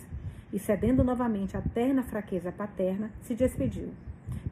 e 0.52 0.58
cedendo 0.58 1.04
novamente 1.04 1.56
à 1.56 1.60
terna 1.60 2.02
fraqueza 2.02 2.50
paterna, 2.50 3.10
se 3.22 3.34
despediu. 3.34 3.90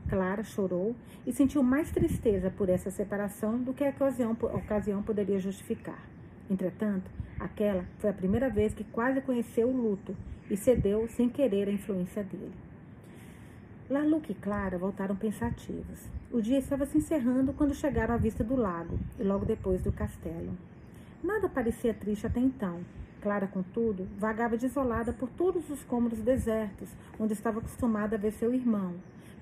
Clara 0.08 0.44
chorou 0.44 0.94
e 1.26 1.32
sentiu 1.32 1.62
mais 1.62 1.90
tristeza 1.90 2.50
por 2.50 2.68
essa 2.68 2.90
separação 2.90 3.58
do 3.58 3.74
que 3.74 3.84
a 3.84 3.90
ocasião, 3.90 4.36
a 4.40 4.56
ocasião 4.56 5.02
poderia 5.02 5.38
justificar. 5.38 6.00
Entretanto, 6.48 7.10
aquela 7.40 7.84
foi 7.98 8.10
a 8.10 8.14
primeira 8.14 8.48
vez 8.48 8.72
que 8.72 8.84
quase 8.84 9.20
conheceu 9.20 9.68
o 9.68 9.76
luto 9.76 10.16
e 10.48 10.56
cedeu 10.56 11.08
sem 11.08 11.28
querer 11.28 11.68
à 11.68 11.72
influência 11.72 12.22
dele. 12.22 12.54
Laluca 13.88 14.32
e 14.32 14.34
Clara 14.34 14.78
voltaram 14.78 15.14
pensativos. 15.14 16.08
O 16.30 16.40
dia 16.40 16.58
estava 16.58 16.86
se 16.86 16.98
encerrando 16.98 17.52
quando 17.52 17.74
chegaram 17.74 18.14
à 18.14 18.16
vista 18.16 18.42
do 18.42 18.56
lago 18.56 18.98
e 19.18 19.22
logo 19.22 19.44
depois 19.44 19.82
do 19.82 19.92
castelo. 19.92 20.56
Nada 21.22 21.48
parecia 21.48 21.94
triste 21.94 22.26
até 22.26 22.40
então. 22.40 22.80
Clara, 23.20 23.46
contudo, 23.46 24.06
vagava 24.18 24.56
desolada 24.56 25.12
por 25.12 25.28
todos 25.30 25.68
os 25.70 25.82
cômodos 25.82 26.20
desertos, 26.20 26.88
onde 27.18 27.32
estava 27.32 27.58
acostumada 27.58 28.16
a 28.16 28.18
ver 28.18 28.32
seu 28.32 28.54
irmão, 28.54 28.94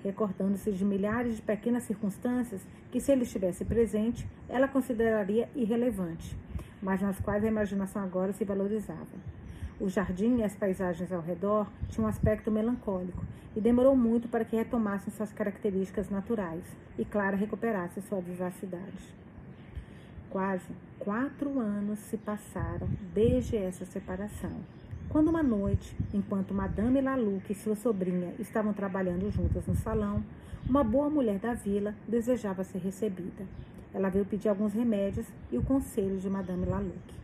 recordando-se 0.03 0.71
de 0.73 0.85
milhares 0.85 1.37
de 1.37 1.43
pequenas 1.43 1.83
circunstâncias 1.85 2.63
que, 2.91 3.01
se 3.01 3.13
ele 3.13 3.25
estivesse 3.25 3.65
presente, 3.65 4.27
ela 4.49 4.69
consideraria 4.69 5.49
irrelevante, 5.55 6.37
mas 6.83 7.01
nas 7.01 7.19
quais 7.21 7.45
a 7.45 7.49
imaginação 7.49 8.03
agora 8.03 8.33
se 8.33 8.45
valorizava. 8.45 9.35
O 9.81 9.89
jardim 9.89 10.39
e 10.39 10.45
as 10.45 10.55
paisagens 10.55 11.13
ao 11.13 11.21
redor 11.21 11.67
tinham 11.89 12.07
um 12.07 12.09
aspecto 12.09 12.51
melancólico 12.51 13.25
e 13.57 13.61
demorou 13.61 13.97
muito 13.97 14.29
para 14.29 14.45
que 14.45 14.57
retomassem 14.57 15.13
suas 15.13 15.33
características 15.33 16.09
naturais 16.09 16.65
e 16.99 17.05
Clara 17.05 17.37
recuperasse 17.37 18.01
sua 18.03 18.21
vivacidade. 18.21 19.15
Quase 20.35 20.67
quatro 20.99 21.61
anos 21.61 22.01
se 22.01 22.17
passaram 22.17 22.89
desde 23.15 23.57
essa 23.57 23.85
separação. 23.85 24.51
Quando 25.09 25.29
uma 25.29 25.45
noite, 25.45 25.97
enquanto 26.13 26.53
Madame 26.53 27.01
Laluc 27.01 27.53
e 27.53 27.55
sua 27.55 27.77
sobrinha 27.77 28.35
estavam 28.41 28.73
trabalhando 28.73 29.31
juntas 29.31 29.65
no 29.65 29.77
salão, 29.77 30.25
uma 30.69 30.83
boa 30.83 31.09
mulher 31.09 31.39
da 31.39 31.55
vila 31.55 31.95
desejava 32.09 32.65
ser 32.65 32.79
recebida. 32.79 33.47
Ela 33.95 34.09
veio 34.09 34.25
pedir 34.25 34.49
alguns 34.49 34.73
remédios 34.73 35.29
e 35.53 35.57
o 35.57 35.63
conselho 35.63 36.19
de 36.19 36.29
Madame 36.29 36.67
Laluc. 36.67 37.15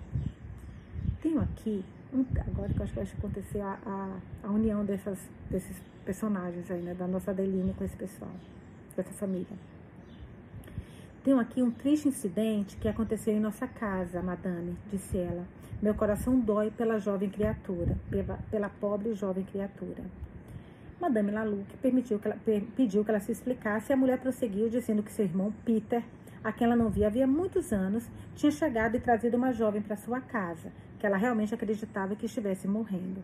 Tenho 1.21 1.41
aqui, 1.41 1.85
um, 2.15 2.25
agora 2.47 2.73
que 2.73 2.79
eu 2.79 2.85
acho 2.85 2.93
que 2.93 3.01
vai 3.01 3.13
acontecer 3.19 3.61
a, 3.61 3.77
a, 3.85 4.19
a 4.45 4.51
união 4.53 4.85
dessas, 4.85 5.19
desses 5.51 5.77
personagens 6.05 6.71
aí, 6.71 6.81
né, 6.81 6.95
da 6.95 7.09
nossa 7.09 7.33
Adeline 7.33 7.75
com 7.75 7.83
esse 7.83 7.97
pessoal, 7.97 8.31
com 8.95 9.01
essa 9.01 9.13
família. 9.15 9.70
Tenho 11.23 11.39
aqui 11.39 11.62
um 11.62 11.71
triste 11.71 12.09
incidente 12.09 12.79
que 12.79 12.89
aconteceu 12.89 13.35
em 13.35 13.41
nossa 13.41 13.66
casa, 13.66 14.23
madame, 14.23 14.75
disse 14.91 15.18
ela. 15.18 15.47
Meu 15.83 15.95
coração 15.95 16.41
dói 16.41 16.71
pela 16.71 16.99
jovem 16.99 17.29
criatura, 17.29 17.95
pela, 18.09 18.39
pela 18.51 18.71
pobre 18.71 19.12
jovem 19.14 19.45
criatura. 19.45 20.03
Madame 20.99 21.31
Laluc 21.31 21.77
permitiu 21.83 22.18
que 22.18 22.27
ela, 22.27 22.39
pediu 22.75 23.05
que 23.05 23.11
ela 23.11 23.21
se 23.21 23.33
explicasse 23.33 23.91
e 23.91 23.95
a 23.95 23.97
mulher 23.99 24.18
prosseguiu 24.18 24.71
dizendo 24.71 25.03
que 25.03 25.12
seu 25.12 25.27
irmão 25.27 25.53
Peter, 25.62 26.03
a 26.43 26.53
quem 26.53 26.66
ela 26.66 26.77
não 26.77 26.89
via 26.89 27.09
havia 27.09 27.27
muitos 27.27 27.71
anos, 27.71 28.09
tinha 28.35 28.51
chegado 28.51 28.97
e 28.97 29.01
trazido 29.01 29.37
uma 29.37 29.53
jovem 29.53 29.83
para 29.83 29.97
sua 29.97 30.23
casa, 30.23 30.73
que 30.99 31.05
ela 31.05 31.18
realmente 31.18 31.55
acreditava 31.55 32.16
que 32.16 32.25
estivesse 32.25 32.66
morrendo. 32.66 33.23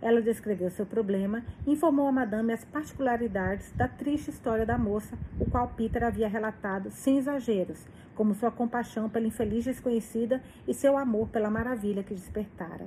Ela 0.00 0.20
descreveu 0.20 0.70
seu 0.70 0.84
problema 0.84 1.42
e 1.66 1.72
informou 1.72 2.06
a 2.06 2.12
madame 2.12 2.52
as 2.52 2.64
particularidades 2.64 3.72
da 3.72 3.88
triste 3.88 4.30
história 4.30 4.66
da 4.66 4.76
moça, 4.76 5.16
o 5.40 5.48
qual 5.50 5.68
Peter 5.68 6.04
havia 6.04 6.28
relatado 6.28 6.90
sem 6.90 7.18
exageros, 7.18 7.86
como 8.14 8.34
sua 8.34 8.50
compaixão 8.50 9.08
pela 9.08 9.26
infeliz 9.26 9.64
desconhecida 9.64 10.42
e 10.66 10.74
seu 10.74 10.96
amor 10.96 11.28
pela 11.28 11.50
maravilha 11.50 12.02
que 12.02 12.14
despertara. 12.14 12.86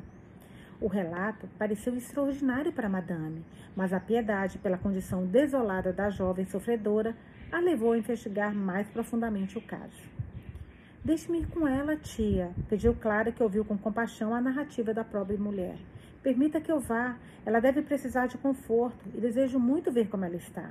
O 0.81 0.87
relato 0.87 1.45
pareceu 1.57 1.95
extraordinário 1.97 2.71
para 2.71 2.87
madame, 2.87 3.43
mas 3.75 3.91
a 3.91 3.99
piedade 3.99 4.57
pela 4.59 4.77
condição 4.77 5.25
desolada 5.25 5.91
da 5.91 6.09
jovem 6.09 6.45
sofredora 6.45 7.15
a 7.51 7.59
levou 7.59 7.91
a 7.91 7.97
investigar 7.97 8.53
mais 8.55 8.87
profundamente 8.87 9.57
o 9.57 9.61
caso. 9.61 10.01
Deixe-me 11.03 11.39
ir 11.39 11.47
com 11.47 11.67
ela, 11.67 11.97
tia, 11.97 12.51
pediu 12.69 12.93
Clara, 12.93 13.31
que 13.31 13.43
ouviu 13.43 13.65
com 13.65 13.77
compaixão 13.77 14.33
a 14.33 14.39
narrativa 14.39 14.93
da 14.93 15.03
pobre 15.03 15.37
mulher. 15.37 15.75
Permita 16.21 16.59
que 16.59 16.71
eu 16.71 16.79
vá. 16.79 17.15
Ela 17.45 17.59
deve 17.59 17.81
precisar 17.81 18.27
de 18.27 18.37
conforto 18.37 18.99
e 19.15 19.21
desejo 19.21 19.57
muito 19.57 19.91
ver 19.91 20.09
como 20.09 20.25
ela 20.25 20.35
está. 20.35 20.69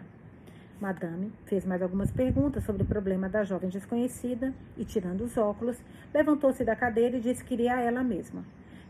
Madame 0.81 1.33
fez 1.47 1.65
mais 1.65 1.83
algumas 1.83 2.11
perguntas 2.11 2.63
sobre 2.63 2.83
o 2.83 2.87
problema 2.87 3.29
da 3.29 3.43
jovem 3.43 3.69
desconhecida 3.69 4.55
e, 4.77 4.85
tirando 4.85 5.23
os 5.23 5.37
óculos, 5.37 5.77
levantou-se 6.15 6.65
da 6.65 6.77
cadeira 6.77 7.17
e 7.17 7.21
disse 7.21 7.43
que 7.43 7.55
iria 7.55 7.75
a 7.75 7.81
ela 7.81 8.05
mesma. 8.05 8.45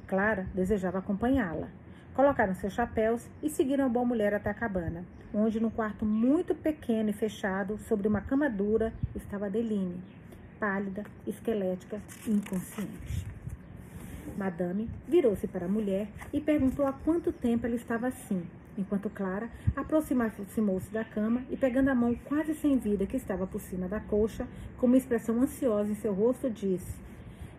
Clara 0.06 0.46
desejava 0.54 0.98
acompanhá-la. 0.98 1.68
Colocaram 2.14 2.54
seus 2.54 2.72
chapéus 2.72 3.26
e 3.42 3.48
seguiram 3.48 3.86
a 3.86 3.88
boa 3.88 4.04
mulher 4.04 4.34
até 4.34 4.50
a 4.50 4.54
cabana, 4.54 5.04
onde, 5.32 5.60
num 5.60 5.70
quarto 5.70 6.04
muito 6.04 6.54
pequeno 6.54 7.10
e 7.10 7.12
fechado, 7.12 7.78
sobre 7.78 8.08
uma 8.08 8.20
cama 8.20 8.50
dura, 8.50 8.92
estava 9.14 9.46
Adeline, 9.46 10.02
pálida, 10.58 11.04
esquelética 11.26 12.00
e 12.26 12.32
inconsciente. 12.32 13.37
Madame 14.38 14.88
virou-se 15.06 15.48
para 15.48 15.66
a 15.66 15.68
mulher 15.68 16.08
e 16.32 16.40
perguntou 16.40 16.86
há 16.86 16.92
quanto 16.92 17.32
tempo 17.32 17.66
ela 17.66 17.74
estava 17.74 18.06
assim, 18.06 18.42
enquanto 18.78 19.10
Clara 19.10 19.50
aproximou-se 19.74 20.90
da 20.92 21.04
cama 21.04 21.42
e, 21.50 21.56
pegando 21.56 21.88
a 21.88 21.94
mão 21.94 22.14
quase 22.24 22.54
sem 22.54 22.78
vida 22.78 23.04
que 23.04 23.16
estava 23.16 23.46
por 23.46 23.60
cima 23.60 23.88
da 23.88 23.98
coxa, 23.98 24.46
com 24.78 24.86
uma 24.86 24.96
expressão 24.96 25.42
ansiosa 25.42 25.90
em 25.90 25.96
seu 25.96 26.14
rosto, 26.14 26.48
disse: 26.48 26.96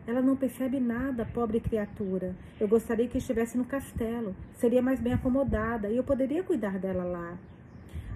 Ela 0.08 0.22
não 0.22 0.38
percebe 0.38 0.80
nada, 0.80 1.26
pobre 1.26 1.60
criatura. 1.60 2.34
Eu 2.60 2.68
gostaria 2.68 3.08
que 3.10 3.18
estivesse 3.18 3.58
no 3.58 3.66
castelo. 3.66 4.34
Seria 4.56 4.82
mais 4.82 5.02
bem 5.02 5.14
acomodada 5.14 5.90
e 5.90 5.98
eu 5.98 6.04
poderia 6.04 6.44
cuidar 6.44 6.80
dela 6.80 7.04
lá. 7.04 7.38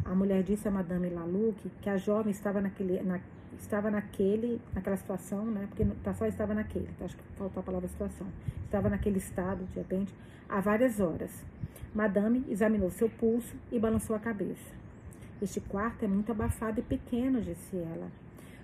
A 0.06 0.16
mulher 0.16 0.42
disse 0.42 0.68
a 0.68 0.72
Madame 0.72 1.10
Laluc 1.10 1.70
que 1.82 1.90
a 1.90 1.98
jovem 1.98 2.32
estava 2.32 2.62
naquele, 2.62 3.02
na, 3.04 3.20
estava 3.60 3.90
naquele, 3.90 4.62
naquela 4.74 4.98
situação, 4.98 5.46
né? 5.46 5.68
Porque 5.68 5.86
tá, 6.04 6.14
só 6.14 6.26
estava 6.26 6.54
naquele, 6.54 6.88
tá? 6.98 7.06
acho 7.06 7.16
que 7.16 7.24
faltou 7.38 7.62
a 7.62 7.64
palavra 7.64 7.88
situação. 7.88 8.28
Estava 8.66 8.90
naquele 8.90 9.18
estado, 9.18 9.64
de 9.66 9.76
repente, 9.76 10.14
há 10.50 10.60
várias 10.60 11.00
horas. 11.00 11.32
Madame 11.94 12.44
examinou 12.50 12.90
seu 12.90 13.10
pulso 13.10 13.56
e 13.72 13.80
balançou 13.80 14.16
a 14.16 14.20
cabeça. 14.20 14.74
Este 15.42 15.60
quarto 15.60 16.04
é 16.04 16.08
muito 16.08 16.32
abafado 16.32 16.80
e 16.80 16.84
pequeno, 16.84 17.42
disse 17.42 17.76
ela. 17.76 18.08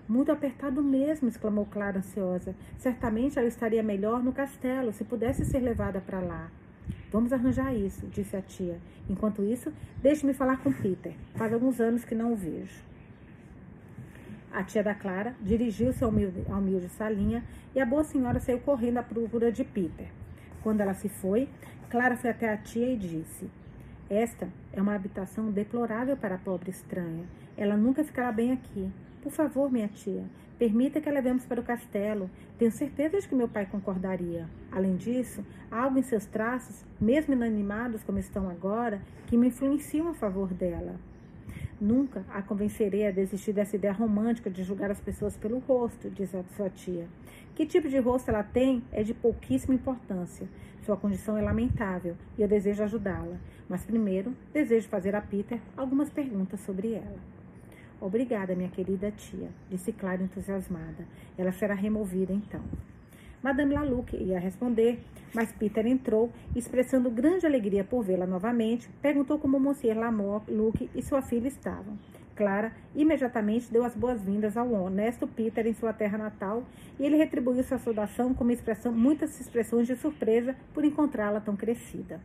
Muito 0.07 0.31
apertado 0.31 0.81
mesmo, 0.81 1.29
exclamou 1.29 1.65
Clara 1.65 1.99
ansiosa. 1.99 2.55
Certamente 2.79 3.37
ela 3.37 3.47
estaria 3.47 3.83
melhor 3.83 4.23
no 4.23 4.33
castelo, 4.33 4.91
se 4.91 5.03
pudesse 5.03 5.45
ser 5.45 5.59
levada 5.59 6.01
para 6.01 6.19
lá. 6.19 6.49
Vamos 7.11 7.31
arranjar 7.31 7.75
isso, 7.75 8.07
disse 8.07 8.35
a 8.35 8.41
tia. 8.41 8.79
Enquanto 9.09 9.43
isso, 9.43 9.71
deixe-me 10.01 10.33
falar 10.33 10.57
com 10.57 10.71
Peter. 10.71 11.13
Faz 11.35 11.53
alguns 11.53 11.79
anos 11.79 12.05
que 12.05 12.15
não 12.15 12.33
o 12.33 12.35
vejo. 12.35 12.88
A 14.51 14.63
tia 14.63 14.81
da 14.81 14.95
Clara 14.95 15.35
dirigiu-se 15.41 16.03
ao 16.03 16.09
humilde, 16.09 16.89
salinha 16.89 17.43
e 17.75 17.79
a 17.79 17.85
boa 17.85 18.03
senhora 18.03 18.39
saiu 18.39 18.59
correndo 18.59 18.97
à 18.97 19.03
procura 19.03 19.51
de 19.51 19.63
Peter. 19.63 20.07
Quando 20.63 20.81
ela 20.81 20.95
se 20.95 21.07
foi, 21.07 21.47
Clara 21.87 22.17
foi 22.17 22.31
até 22.31 22.51
a 22.51 22.57
tia 22.57 22.91
e 22.91 22.97
disse: 22.97 23.47
Esta 24.09 24.49
é 24.73 24.81
uma 24.81 24.95
habitação 24.95 25.51
deplorável 25.51 26.17
para 26.17 26.35
a 26.35 26.39
pobre 26.39 26.71
estranha. 26.71 27.25
Ela 27.55 27.77
nunca 27.77 28.03
ficará 28.03 28.31
bem 28.31 28.51
aqui. 28.51 28.91
Por 29.21 29.31
favor, 29.31 29.71
minha 29.71 29.87
tia, 29.87 30.23
permita 30.57 30.99
que 30.99 31.07
a 31.07 31.11
levemos 31.11 31.45
para 31.45 31.61
o 31.61 31.63
castelo. 31.63 32.27
Tenho 32.57 32.71
certeza 32.71 33.19
de 33.19 33.27
que 33.27 33.35
meu 33.35 33.47
pai 33.47 33.67
concordaria. 33.67 34.47
Além 34.71 34.95
disso, 34.95 35.45
há 35.69 35.83
algo 35.83 35.99
em 35.99 36.03
seus 36.03 36.25
traços, 36.25 36.83
mesmo 36.99 37.33
inanimados 37.33 38.03
como 38.03 38.17
estão 38.17 38.49
agora, 38.49 38.99
que 39.27 39.37
me 39.37 39.47
influenciam 39.49 40.07
a 40.07 40.13
favor 40.15 40.51
dela. 40.53 40.95
Nunca 41.79 42.25
a 42.29 42.41
convencerei 42.41 43.07
a 43.07 43.11
desistir 43.11 43.53
dessa 43.53 43.77
ideia 43.77 43.93
romântica 43.93 44.49
de 44.49 44.63
julgar 44.63 44.91
as 44.91 44.99
pessoas 44.99 45.37
pelo 45.37 45.59
rosto, 45.59 46.09
diz 46.09 46.35
a 46.35 46.43
sua 46.55 46.69
tia. 46.69 47.07
Que 47.55 47.65
tipo 47.65 47.87
de 47.87 47.97
rosto 47.99 48.29
ela 48.29 48.43
tem 48.43 48.83
é 48.91 49.01
de 49.01 49.13
pouquíssima 49.13 49.73
importância. 49.73 50.45
Sua 50.81 50.97
condição 50.97 51.37
é 51.37 51.41
lamentável 51.41 52.17
e 52.37 52.41
eu 52.41 52.49
desejo 52.49 52.83
ajudá-la. 52.83 53.37
Mas 53.69 53.85
primeiro, 53.85 54.35
desejo 54.51 54.89
fazer 54.89 55.15
a 55.15 55.21
Peter 55.21 55.59
algumas 55.77 56.09
perguntas 56.09 56.59
sobre 56.59 56.93
ela. 56.93 57.19
Obrigada, 58.01 58.55
minha 58.55 58.69
querida 58.69 59.11
tia, 59.11 59.49
disse 59.69 59.93
Clara 59.93 60.21
entusiasmada. 60.21 61.05
Ela 61.37 61.53
será 61.53 61.75
removida 61.75 62.33
então. 62.33 62.61
Madame 63.41 63.73
Laluc 63.73 64.17
ia 64.17 64.37
responder, 64.37 64.99
mas 65.33 65.49
Peter 65.53 65.87
entrou, 65.87 66.29
expressando 66.53 67.09
grande 67.09 67.45
alegria 67.45 67.85
por 67.85 68.03
vê-la 68.03 68.27
novamente, 68.27 68.89
perguntou 69.01 69.39
como 69.39 69.57
Monsieur 69.57 69.97
Laluc 69.97 70.89
e 70.93 71.01
sua 71.01 71.21
filha 71.21 71.47
estavam. 71.47 71.97
Clara 72.35 72.73
imediatamente 72.93 73.71
deu 73.71 73.85
as 73.85 73.95
boas-vindas 73.95 74.57
ao 74.57 74.71
honesto 74.71 75.25
Peter 75.25 75.65
em 75.67 75.73
sua 75.73 75.93
terra 75.93 76.17
natal 76.17 76.63
e 76.99 77.05
ele 77.05 77.15
retribuiu 77.15 77.63
sua 77.63 77.77
saudação 77.77 78.33
com 78.33 78.49
expressão, 78.51 78.91
muitas 78.91 79.39
expressões 79.39 79.87
de 79.87 79.95
surpresa 79.95 80.55
por 80.73 80.83
encontrá-la 80.83 81.39
tão 81.39 81.55
crescida. 81.55 82.19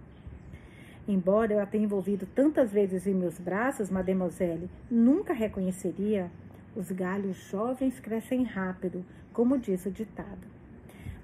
Embora 1.06 1.52
eu 1.52 1.60
a 1.60 1.66
tenha 1.66 1.84
envolvido 1.84 2.26
tantas 2.26 2.72
vezes 2.72 3.06
em 3.06 3.14
meus 3.14 3.38
braços, 3.38 3.90
mademoiselle, 3.90 4.70
nunca 4.90 5.32
reconheceria. 5.32 6.30
Os 6.74 6.90
galhos 6.90 7.36
jovens 7.50 8.00
crescem 8.00 8.42
rápido, 8.42 9.04
como 9.32 9.58
diz 9.58 9.84
o 9.84 9.90
ditado. 9.90 10.53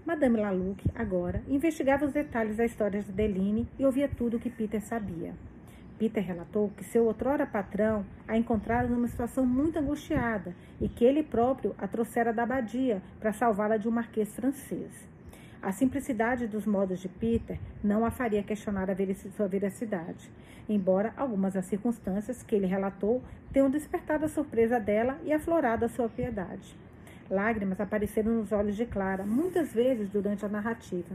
Madame 0.06 0.40
Laluc, 0.40 0.82
agora, 0.94 1.42
investigava 1.46 2.06
os 2.06 2.12
detalhes 2.12 2.56
da 2.56 2.64
história 2.64 3.00
de 3.00 3.12
Deline 3.12 3.68
e 3.78 3.84
ouvia 3.84 4.08
tudo 4.08 4.38
o 4.38 4.40
que 4.40 4.48
Peter 4.48 4.80
sabia. 4.80 5.34
Peter 5.98 6.24
relatou 6.24 6.70
que 6.70 6.82
seu 6.82 7.04
outrora 7.04 7.46
patrão 7.46 8.06
a 8.26 8.34
encontrara 8.34 8.88
numa 8.88 9.06
situação 9.06 9.44
muito 9.44 9.78
angustiada 9.78 10.54
e 10.80 10.88
que 10.88 11.04
ele 11.04 11.22
próprio 11.22 11.74
a 11.76 11.86
trouxera 11.86 12.32
da 12.32 12.44
abadia 12.44 13.02
para 13.20 13.34
salvá-la 13.34 13.76
de 13.76 13.86
um 13.86 13.90
marquês 13.90 14.34
francês. 14.34 14.90
A 15.62 15.70
simplicidade 15.72 16.46
dos 16.46 16.64
modos 16.64 17.00
de 17.00 17.08
Peter 17.08 17.58
não 17.84 18.02
a 18.02 18.10
faria 18.10 18.42
questionar 18.42 18.90
a 18.90 18.96
sua 19.36 19.46
veracidade, 19.46 20.30
embora 20.66 21.12
algumas 21.18 21.52
das 21.52 21.66
circunstâncias 21.66 22.42
que 22.42 22.54
ele 22.54 22.66
relatou 22.66 23.22
tenham 23.52 23.68
despertado 23.68 24.24
a 24.24 24.28
surpresa 24.28 24.80
dela 24.80 25.18
e 25.22 25.34
aflorado 25.34 25.84
a 25.84 25.88
sua 25.88 26.08
piedade. 26.08 26.74
Lágrimas 27.30 27.80
apareceram 27.80 28.34
nos 28.34 28.50
olhos 28.50 28.76
de 28.76 28.84
Clara 28.84 29.24
muitas 29.24 29.72
vezes 29.72 30.10
durante 30.10 30.44
a 30.44 30.48
narrativa, 30.48 31.14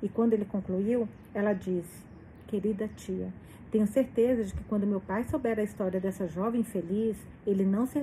e 0.00 0.08
quando 0.08 0.32
ele 0.32 0.44
concluiu, 0.44 1.08
ela 1.34 1.52
disse: 1.52 2.04
Querida 2.46 2.88
tia, 2.96 3.32
tenho 3.68 3.86
certeza 3.88 4.44
de 4.44 4.54
que 4.54 4.62
quando 4.64 4.86
meu 4.86 5.00
pai 5.00 5.24
souber 5.24 5.58
a 5.58 5.64
história 5.64 5.98
dessa 5.98 6.28
jovem 6.28 6.62
feliz, 6.62 7.16
ele 7.44 7.64
não 7.64 7.84
se 7.84 7.98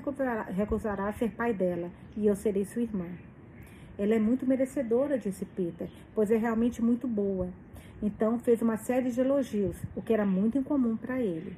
recusará 0.49 1.07
a 1.07 1.13
ser 1.13 1.31
pai 1.31 1.53
dela 1.53 1.89
e 2.17 2.27
eu 2.27 2.35
serei 2.35 2.65
sua 2.65 2.81
irmã. 2.81 3.07
Ela 3.97 4.15
é 4.15 4.19
muito 4.19 4.45
merecedora, 4.45 5.17
disse 5.17 5.45
Peter, 5.45 5.87
pois 6.13 6.29
é 6.31 6.35
realmente 6.35 6.81
muito 6.81 7.07
boa. 7.07 7.47
Então 8.01 8.37
fez 8.39 8.61
uma 8.61 8.75
série 8.75 9.09
de 9.09 9.21
elogios, 9.21 9.77
o 9.95 10.01
que 10.01 10.13
era 10.13 10.25
muito 10.25 10.57
incomum 10.57 10.97
para 10.97 11.21
ele. 11.21 11.55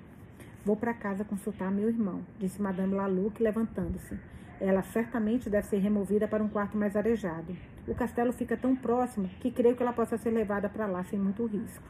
Vou 0.63 0.75
para 0.75 0.93
casa 0.93 1.23
consultar 1.23 1.71
meu 1.71 1.89
irmão, 1.89 2.21
disse 2.37 2.61
Madame 2.61 2.93
Laluc, 2.93 3.41
levantando-se. 3.41 4.15
Ela 4.59 4.81
certamente 4.83 5.49
deve 5.49 5.67
ser 5.67 5.77
removida 5.77 6.27
para 6.27 6.43
um 6.43 6.47
quarto 6.47 6.77
mais 6.77 6.95
arejado. 6.95 7.55
O 7.87 7.93
castelo 7.93 8.31
fica 8.31 8.55
tão 8.55 8.75
próximo 8.75 9.29
que 9.39 9.51
creio 9.51 9.75
que 9.75 9.83
ela 9.83 9.93
possa 9.93 10.17
ser 10.17 10.31
levada 10.31 10.69
para 10.69 10.85
lá 10.85 11.03
sem 11.03 11.19
muito 11.19 11.45
risco. 11.45 11.83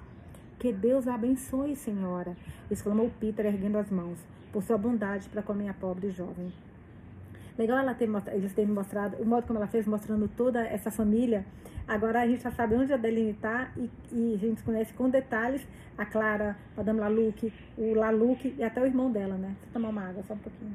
Que 0.60 0.74
Deus 0.74 1.08
a 1.08 1.16
abençoe, 1.16 1.76
senhora, 1.76 2.36
exclamou 2.72 3.12
Peter, 3.20 3.46
erguendo 3.46 3.78
as 3.78 3.90
mãos, 3.92 4.20
por 4.52 4.64
sua 4.64 4.78
bondade 4.78 5.30
para 5.30 5.44
com 5.44 5.52
a 5.52 5.56
minha 5.56 5.74
pobre 5.74 6.10
jovem. 6.10 6.52
Legal 7.58 7.78
ela 7.78 7.94
ter, 7.94 8.10
eles 8.34 8.54
terem 8.54 8.72
mostrado, 8.72 9.16
o 9.18 9.26
modo 9.26 9.48
como 9.48 9.60
ela 9.60 9.68
fez, 9.68 9.86
mostrando 9.86 10.28
toda 10.28 10.66
essa 10.66 10.92
família. 10.92 11.46
Agora 11.88 12.22
a 12.22 12.28
gente 12.28 12.44
já 12.44 12.52
sabe 12.52 12.76
onde 12.76 12.92
a 12.92 12.96
Adeline 12.96 13.32
está 13.32 13.70
e, 13.78 13.90
e, 14.12 14.34
a 14.34 14.38
gente 14.38 14.64
conhece 14.64 14.94
com 14.94 15.10
detalhes 15.10 15.66
a 15.98 16.06
Clara, 16.06 16.58
a 16.74 16.78
Madame 16.78 17.00
Laluc, 17.00 17.54
o 17.78 17.94
Laluc 17.94 18.54
e 18.58 18.64
até 18.64 18.82
o 18.82 18.86
irmão 18.86 19.12
dela, 19.12 19.36
né? 19.36 19.56
Vou 19.62 19.74
tomar 19.74 19.90
uma 19.90 20.10
água, 20.10 20.24
só 20.24 20.34
um 20.34 20.38
pouquinho. 20.38 20.74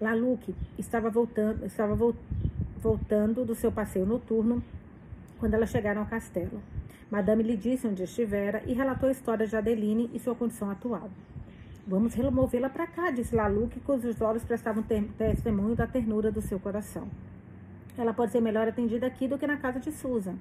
Laluc 0.00 0.54
estava 0.78 1.10
voltando, 1.10 1.66
estava 1.66 1.96
voltando 2.80 3.44
do 3.44 3.54
seu 3.54 3.72
passeio 3.72 4.06
noturno 4.06 4.62
quando 5.38 5.54
elas 5.54 5.70
chegaram 5.70 6.02
ao 6.02 6.06
castelo. 6.06 6.62
Madame 7.10 7.42
lhe 7.42 7.56
disse 7.56 7.86
onde 7.86 8.02
estivera 8.02 8.62
e 8.66 8.74
relatou 8.74 9.08
a 9.08 9.12
história 9.12 9.46
de 9.46 9.56
Adeline 9.56 10.10
e 10.12 10.18
sua 10.18 10.34
condição 10.34 10.70
atual. 10.70 11.10
Vamos 11.86 12.14
removê-la 12.14 12.68
para 12.68 12.86
cá, 12.86 13.10
disse 13.10 13.34
Laluc, 13.34 13.80
cujos 13.80 14.20
olhos 14.20 14.44
prestavam 14.44 14.82
testemunho 14.82 15.74
da 15.74 15.86
ternura 15.86 16.30
do 16.30 16.42
seu 16.42 16.60
coração. 16.60 17.08
Ela 17.96 18.12
pode 18.12 18.30
ser 18.30 18.40
melhor 18.40 18.68
atendida 18.68 19.06
aqui 19.06 19.26
do 19.26 19.38
que 19.38 19.46
na 19.46 19.56
casa 19.56 19.80
de 19.80 19.90
Susan. 19.90 20.36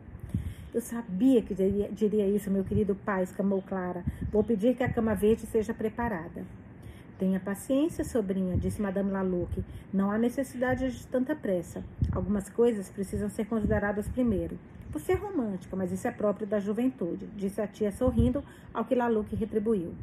Eu 0.74 0.82
sabia 0.82 1.42
que 1.42 1.56
diria, 1.56 1.90
diria 1.90 2.28
isso, 2.28 2.52
meu 2.52 2.64
querido 2.64 2.94
pai, 2.94 3.24
exclamou 3.24 3.62
Clara. 3.62 4.04
Vou 4.32 4.44
pedir 4.44 4.76
que 4.76 4.84
a 4.84 4.92
cama 4.92 5.16
verde 5.16 5.48
seja 5.48 5.74
preparada. 5.74 6.46
Tenha 7.18 7.40
paciência, 7.40 8.04
sobrinha, 8.04 8.56
disse 8.56 8.80
Madame 8.80 9.10
Laluc. 9.10 9.64
Não 9.92 10.12
há 10.12 10.20
necessidade 10.20 10.92
de 10.92 11.08
tanta 11.08 11.36
pressa. 11.36 11.84
Algumas 12.12 12.48
coisas 12.48 12.92
precisam 12.92 13.28
ser 13.28 13.46
consideradas 13.46 14.08
primeiro. 14.08 14.60
Você 14.92 15.14
é 15.14 15.16
romântica, 15.16 15.76
mas 15.76 15.92
isso 15.92 16.08
é 16.08 16.12
próprio 16.12 16.46
da 16.46 16.60
juventude, 16.60 17.28
disse 17.36 17.60
a 17.60 17.68
tia 17.68 17.92
sorrindo, 17.92 18.44
ao 18.72 18.86
que 18.86 18.94
Laluque 18.94 19.36
retribuiu. 19.36 19.96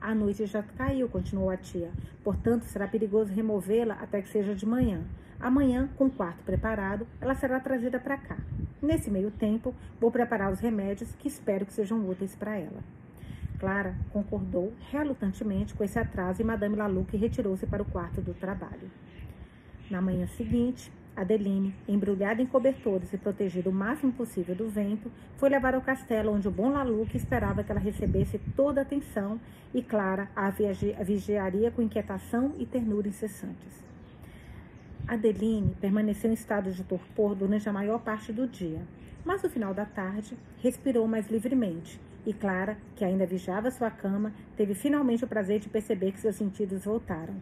A 0.00 0.14
noite 0.14 0.46
já 0.46 0.62
caiu, 0.62 1.08
continuou 1.08 1.50
a 1.50 1.56
tia. 1.56 1.90
Portanto, 2.22 2.62
será 2.62 2.86
perigoso 2.86 3.32
removê-la 3.32 3.94
até 3.94 4.22
que 4.22 4.28
seja 4.28 4.54
de 4.54 4.64
manhã. 4.64 5.02
Amanhã, 5.40 5.88
com 5.96 6.06
o 6.06 6.10
quarto 6.10 6.44
preparado, 6.44 7.06
ela 7.20 7.34
será 7.34 7.58
trazida 7.58 7.98
para 7.98 8.16
cá. 8.16 8.36
Nesse 8.80 9.10
meio 9.10 9.32
tempo, 9.32 9.74
vou 10.00 10.12
preparar 10.12 10.52
os 10.52 10.60
remédios 10.60 11.12
que 11.18 11.26
espero 11.26 11.66
que 11.66 11.72
sejam 11.72 12.08
úteis 12.08 12.36
para 12.36 12.56
ela. 12.56 12.82
Clara 13.62 13.94
concordou 14.12 14.72
relutantemente 14.90 15.72
com 15.72 15.84
esse 15.84 15.96
atraso 15.96 16.42
e 16.42 16.44
Madame 16.44 16.74
Laluque 16.74 17.16
retirou-se 17.16 17.64
para 17.64 17.80
o 17.80 17.84
quarto 17.84 18.20
do 18.20 18.34
trabalho. 18.34 18.90
Na 19.88 20.02
manhã 20.02 20.26
seguinte, 20.26 20.90
Adeline, 21.14 21.72
embrulhada 21.86 22.42
em 22.42 22.46
cobertores 22.46 23.12
e 23.12 23.16
protegida 23.16 23.70
o 23.70 23.72
máximo 23.72 24.12
possível 24.14 24.56
do 24.56 24.68
vento, 24.68 25.12
foi 25.36 25.48
levar 25.48 25.76
ao 25.76 25.80
castelo 25.80 26.32
onde 26.32 26.48
o 26.48 26.50
bom 26.50 26.70
Laluque 26.72 27.16
esperava 27.16 27.62
que 27.62 27.70
ela 27.70 27.80
recebesse 27.80 28.40
toda 28.56 28.80
a 28.80 28.82
atenção 28.82 29.38
e 29.72 29.80
Clara 29.80 30.28
a 30.34 30.50
vigiaria 30.50 31.70
com 31.70 31.82
inquietação 31.82 32.56
e 32.58 32.66
ternura 32.66 33.06
incessantes. 33.06 33.86
Adeline 35.06 35.76
permaneceu 35.80 36.32
em 36.32 36.34
estado 36.34 36.72
de 36.72 36.82
torpor 36.82 37.36
durante 37.36 37.68
a 37.68 37.72
maior 37.72 38.00
parte 38.00 38.32
do 38.32 38.44
dia, 38.44 38.82
mas 39.24 39.40
no 39.40 39.48
final 39.48 39.72
da 39.72 39.84
tarde 39.84 40.36
respirou 40.60 41.06
mais 41.06 41.30
livremente 41.30 42.00
e 42.26 42.32
Clara, 42.32 42.76
que 42.96 43.04
ainda 43.04 43.26
vigiava 43.26 43.70
sua 43.70 43.90
cama, 43.90 44.32
teve 44.56 44.74
finalmente 44.74 45.24
o 45.24 45.28
prazer 45.28 45.60
de 45.60 45.68
perceber 45.68 46.12
que 46.12 46.20
seus 46.20 46.36
sentidos 46.36 46.84
voltaram. 46.84 47.34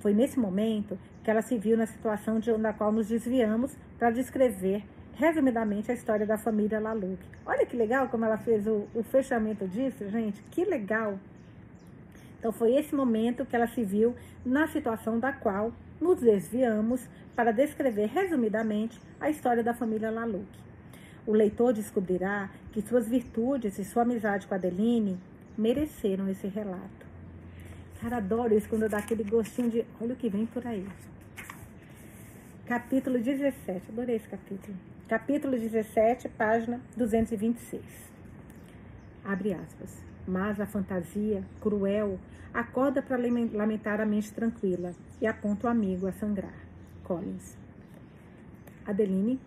Foi 0.00 0.12
nesse 0.12 0.38
momento 0.38 0.98
que 1.22 1.30
ela 1.30 1.42
se 1.42 1.56
viu 1.58 1.76
na 1.76 1.86
situação 1.86 2.40
de, 2.40 2.52
da 2.58 2.72
qual 2.72 2.90
nos 2.90 3.08
desviamos 3.08 3.76
para 3.98 4.10
descrever 4.10 4.82
resumidamente 5.14 5.90
a 5.90 5.94
história 5.94 6.26
da 6.26 6.38
família 6.38 6.80
Laluc. 6.80 7.18
Olha 7.46 7.66
que 7.66 7.76
legal 7.76 8.08
como 8.08 8.24
ela 8.24 8.38
fez 8.38 8.66
o, 8.66 8.88
o 8.94 9.02
fechamento 9.02 9.68
disso, 9.68 10.08
gente. 10.08 10.42
Que 10.50 10.64
legal! 10.64 11.18
Então 12.38 12.50
foi 12.50 12.74
esse 12.74 12.94
momento 12.94 13.46
que 13.46 13.54
ela 13.54 13.68
se 13.68 13.84
viu 13.84 14.16
na 14.44 14.66
situação 14.66 15.20
da 15.20 15.32
qual 15.32 15.72
nos 16.00 16.20
desviamos 16.20 17.06
para 17.36 17.52
descrever 17.52 18.06
resumidamente 18.06 19.00
a 19.20 19.30
história 19.30 19.62
da 19.62 19.72
família 19.72 20.10
Laluc. 20.10 20.61
O 21.26 21.32
leitor 21.32 21.72
descobrirá 21.72 22.50
que 22.72 22.82
suas 22.82 23.08
virtudes 23.08 23.78
e 23.78 23.84
sua 23.84 24.02
amizade 24.02 24.46
com 24.46 24.54
Adeline 24.54 25.18
mereceram 25.56 26.28
esse 26.28 26.48
relato. 26.48 27.06
Cara, 28.00 28.16
adoro 28.16 28.56
isso 28.56 28.68
quando 28.68 28.88
dá 28.88 28.98
aquele 28.98 29.22
gostinho 29.22 29.70
de 29.70 29.84
olha 30.00 30.14
o 30.14 30.16
que 30.16 30.28
vem 30.28 30.44
por 30.44 30.66
aí. 30.66 30.86
Capítulo 32.66 33.18
17, 33.18 33.90
adorei 33.90 34.16
esse 34.16 34.28
capítulo. 34.28 34.76
Capítulo 35.08 35.56
17, 35.56 36.28
página 36.30 36.80
226. 36.96 37.82
Abre 39.24 39.52
aspas. 39.52 40.02
Mas 40.26 40.60
a 40.60 40.66
fantasia, 40.66 41.44
cruel, 41.60 42.18
acorda 42.54 43.02
para 43.02 43.16
lamentar 43.16 44.00
a 44.00 44.06
mente 44.06 44.32
tranquila 44.32 44.92
e 45.20 45.26
aponta 45.26 45.66
o 45.66 45.70
amigo 45.70 46.06
a 46.06 46.12
sangrar. 46.12 46.54
Collins. 47.04 47.56
Adeline, 48.86 49.38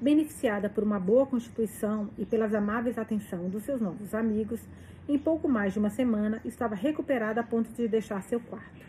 beneficiada 0.00 0.68
por 0.68 0.82
uma 0.82 0.98
boa 0.98 1.26
constituição 1.26 2.08
e 2.16 2.24
pelas 2.24 2.54
amáveis 2.54 2.96
atenções 2.98 3.50
dos 3.50 3.62
seus 3.64 3.80
novos 3.80 4.14
amigos, 4.14 4.60
em 5.08 5.18
pouco 5.18 5.48
mais 5.48 5.72
de 5.72 5.78
uma 5.78 5.90
semana, 5.90 6.40
estava 6.44 6.74
recuperada 6.74 7.40
a 7.40 7.44
ponto 7.44 7.70
de 7.72 7.86
deixar 7.86 8.22
seu 8.22 8.40
quarto. 8.40 8.80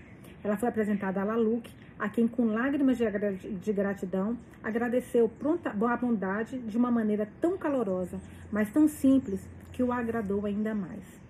Ela 0.43 0.57
foi 0.57 0.69
apresentada 0.69 1.21
a 1.21 1.23
Laluc, 1.23 1.69
a 1.99 2.09
quem, 2.09 2.27
com 2.27 2.45
lágrimas 2.45 2.97
de 2.97 3.73
gratidão, 3.73 4.37
agradeceu 4.63 5.29
pronta, 5.29 5.69
a 5.69 5.97
bondade 5.97 6.57
de 6.57 6.77
uma 6.77 6.89
maneira 6.89 7.27
tão 7.39 7.57
calorosa, 7.57 8.19
mas 8.51 8.71
tão 8.71 8.87
simples, 8.87 9.47
que 9.71 9.83
o 9.83 9.91
agradou 9.91 10.45
ainda 10.45 10.73
mais. 10.73 11.21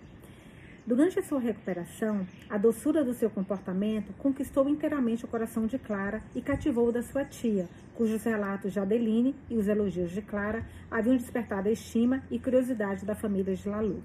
Durante 0.84 1.16
a 1.16 1.22
sua 1.22 1.38
recuperação, 1.38 2.26
a 2.50 2.58
doçura 2.58 3.04
do 3.04 3.14
seu 3.14 3.30
comportamento 3.30 4.12
conquistou 4.18 4.68
inteiramente 4.68 5.24
o 5.24 5.28
coração 5.28 5.64
de 5.64 5.78
Clara 5.78 6.20
e 6.34 6.42
cativou 6.42 6.88
o 6.88 6.92
da 6.92 7.04
sua 7.04 7.24
tia, 7.24 7.68
cujos 7.94 8.24
relatos 8.24 8.72
de 8.72 8.80
Adeline 8.80 9.32
e 9.48 9.56
os 9.56 9.68
elogios 9.68 10.10
de 10.10 10.20
Clara 10.20 10.66
haviam 10.90 11.16
despertado 11.16 11.68
a 11.68 11.72
estima 11.72 12.20
e 12.28 12.36
curiosidade 12.36 13.04
da 13.04 13.14
família 13.14 13.54
de 13.54 13.68
Laluc. 13.68 14.02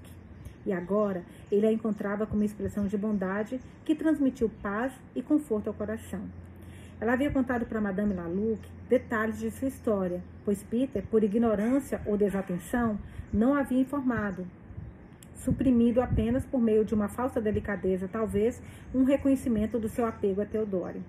E 0.64 0.72
agora 0.72 1.24
ele 1.50 1.66
a 1.66 1.72
encontrava 1.72 2.26
com 2.26 2.36
uma 2.36 2.44
expressão 2.44 2.86
de 2.86 2.96
bondade 2.96 3.60
que 3.84 3.96
transmitiu 3.96 4.48
paz 4.62 4.92
e 5.16 5.20
conforto 5.20 5.66
ao 5.66 5.74
coração. 5.74 6.22
Ela 7.00 7.14
havia 7.14 7.32
contado 7.32 7.66
para 7.66 7.80
Madame 7.80 8.14
Laluc 8.14 8.60
detalhes 8.88 9.40
de 9.40 9.50
sua 9.50 9.66
história, 9.66 10.22
pois 10.44 10.62
Peter, 10.62 11.04
por 11.10 11.24
ignorância 11.24 12.00
ou 12.06 12.16
desatenção, 12.16 12.96
não 13.32 13.54
havia 13.54 13.80
informado, 13.80 14.46
suprimido 15.38 16.00
apenas 16.00 16.44
por 16.44 16.60
meio 16.60 16.84
de 16.84 16.94
uma 16.94 17.08
falsa 17.08 17.40
delicadeza, 17.40 18.08
talvez 18.08 18.60
um 18.94 19.04
reconhecimento 19.04 19.78
do 19.78 19.88
seu 19.88 20.06
apego 20.06 20.40
a 20.40 20.46
Teodoro. 20.46 21.02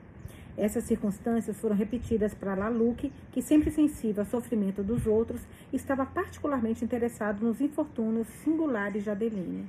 Essas 0.58 0.84
circunstâncias 0.84 1.58
foram 1.58 1.76
repetidas 1.76 2.34
para 2.34 2.54
Laluc, 2.54 3.12
que, 3.32 3.42
sempre 3.42 3.72
sensível 3.72 4.24
ao 4.24 4.30
sofrimento 4.30 4.84
dos 4.84 5.08
outros, 5.08 5.42
estava 5.72 6.06
particularmente 6.06 6.84
interessado 6.84 7.46
nos 7.46 7.62
infortúnios 7.62 8.28
singulares 8.44 9.04
de 9.04 9.10
Adeline. 9.10 9.66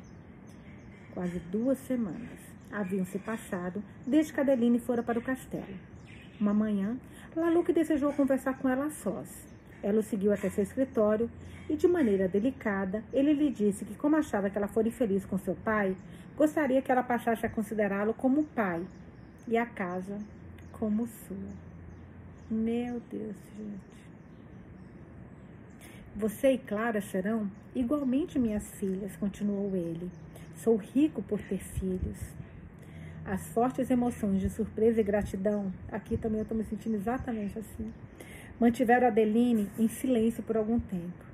Quase 1.15 1.39
duas 1.51 1.79
semanas 1.79 2.39
haviam 2.73 3.05
se 3.05 3.19
passado 3.19 3.83
desde 4.07 4.33
que 4.33 4.41
Adeline 4.41 4.79
fora 4.81 5.03
para 5.03 5.19
o 5.19 5.23
castelo. 5.23 5.79
Uma 6.41 6.55
manhã, 6.55 6.97
Laluc 7.37 7.73
desejou 7.73 8.13
conversar 8.13 8.59
com 8.59 8.69
ela 8.69 8.87
a 8.87 8.91
sós. 8.91 9.29
Ela 9.83 10.01
o 10.01 10.03
seguiu 10.03 10.33
até 10.33 10.51
seu 10.51 10.65
escritório 10.65 11.31
e, 11.71 11.77
de 11.77 11.87
maneira 11.87 12.27
delicada, 12.27 13.05
ele 13.13 13.33
lhe 13.33 13.49
disse 13.49 13.85
que, 13.85 13.95
como 13.95 14.17
achava 14.17 14.51
que 14.51 14.59
ela 14.59 14.67
fora 14.67 14.89
infeliz 14.89 15.25
com 15.25 15.39
seu 15.39 15.55
pai, 15.55 15.97
gostaria 16.37 16.83
que 16.83 16.91
ela 16.91 17.03
passasse 17.03 17.47
a 17.47 17.49
considerá-lo 17.49 18.13
como 18.13 18.43
pai 18.43 18.85
e 19.47 19.57
a 19.57 19.65
casa 19.65 20.19
como 20.73 21.07
sua. 21.07 21.37
Meu 22.51 23.01
Deus, 23.09 23.37
gente. 23.57 24.01
Você 26.17 26.55
e 26.55 26.59
Clara 26.59 27.01
serão 27.01 27.49
igualmente 27.73 28.37
minhas 28.37 28.69
filhas, 28.75 29.15
continuou 29.15 29.71
ele. 29.77 30.11
Sou 30.57 30.75
rico 30.75 31.23
por 31.23 31.41
ter 31.41 31.61
filhos. 31.61 32.19
As 33.25 33.47
fortes 33.51 33.89
emoções 33.91 34.41
de 34.41 34.51
surpresa 34.51 35.01
e 35.01 35.05
gratidão, 35.05 35.73
aqui 35.93 36.17
também 36.17 36.39
eu 36.39 36.43
estou 36.43 36.59
me 36.59 36.65
sentindo 36.65 36.97
exatamente 36.97 37.57
assim, 37.57 37.93
mantiveram 38.59 39.07
Adeline 39.07 39.71
em 39.79 39.87
silêncio 39.87 40.43
por 40.43 40.57
algum 40.57 40.81
tempo. 40.81 41.30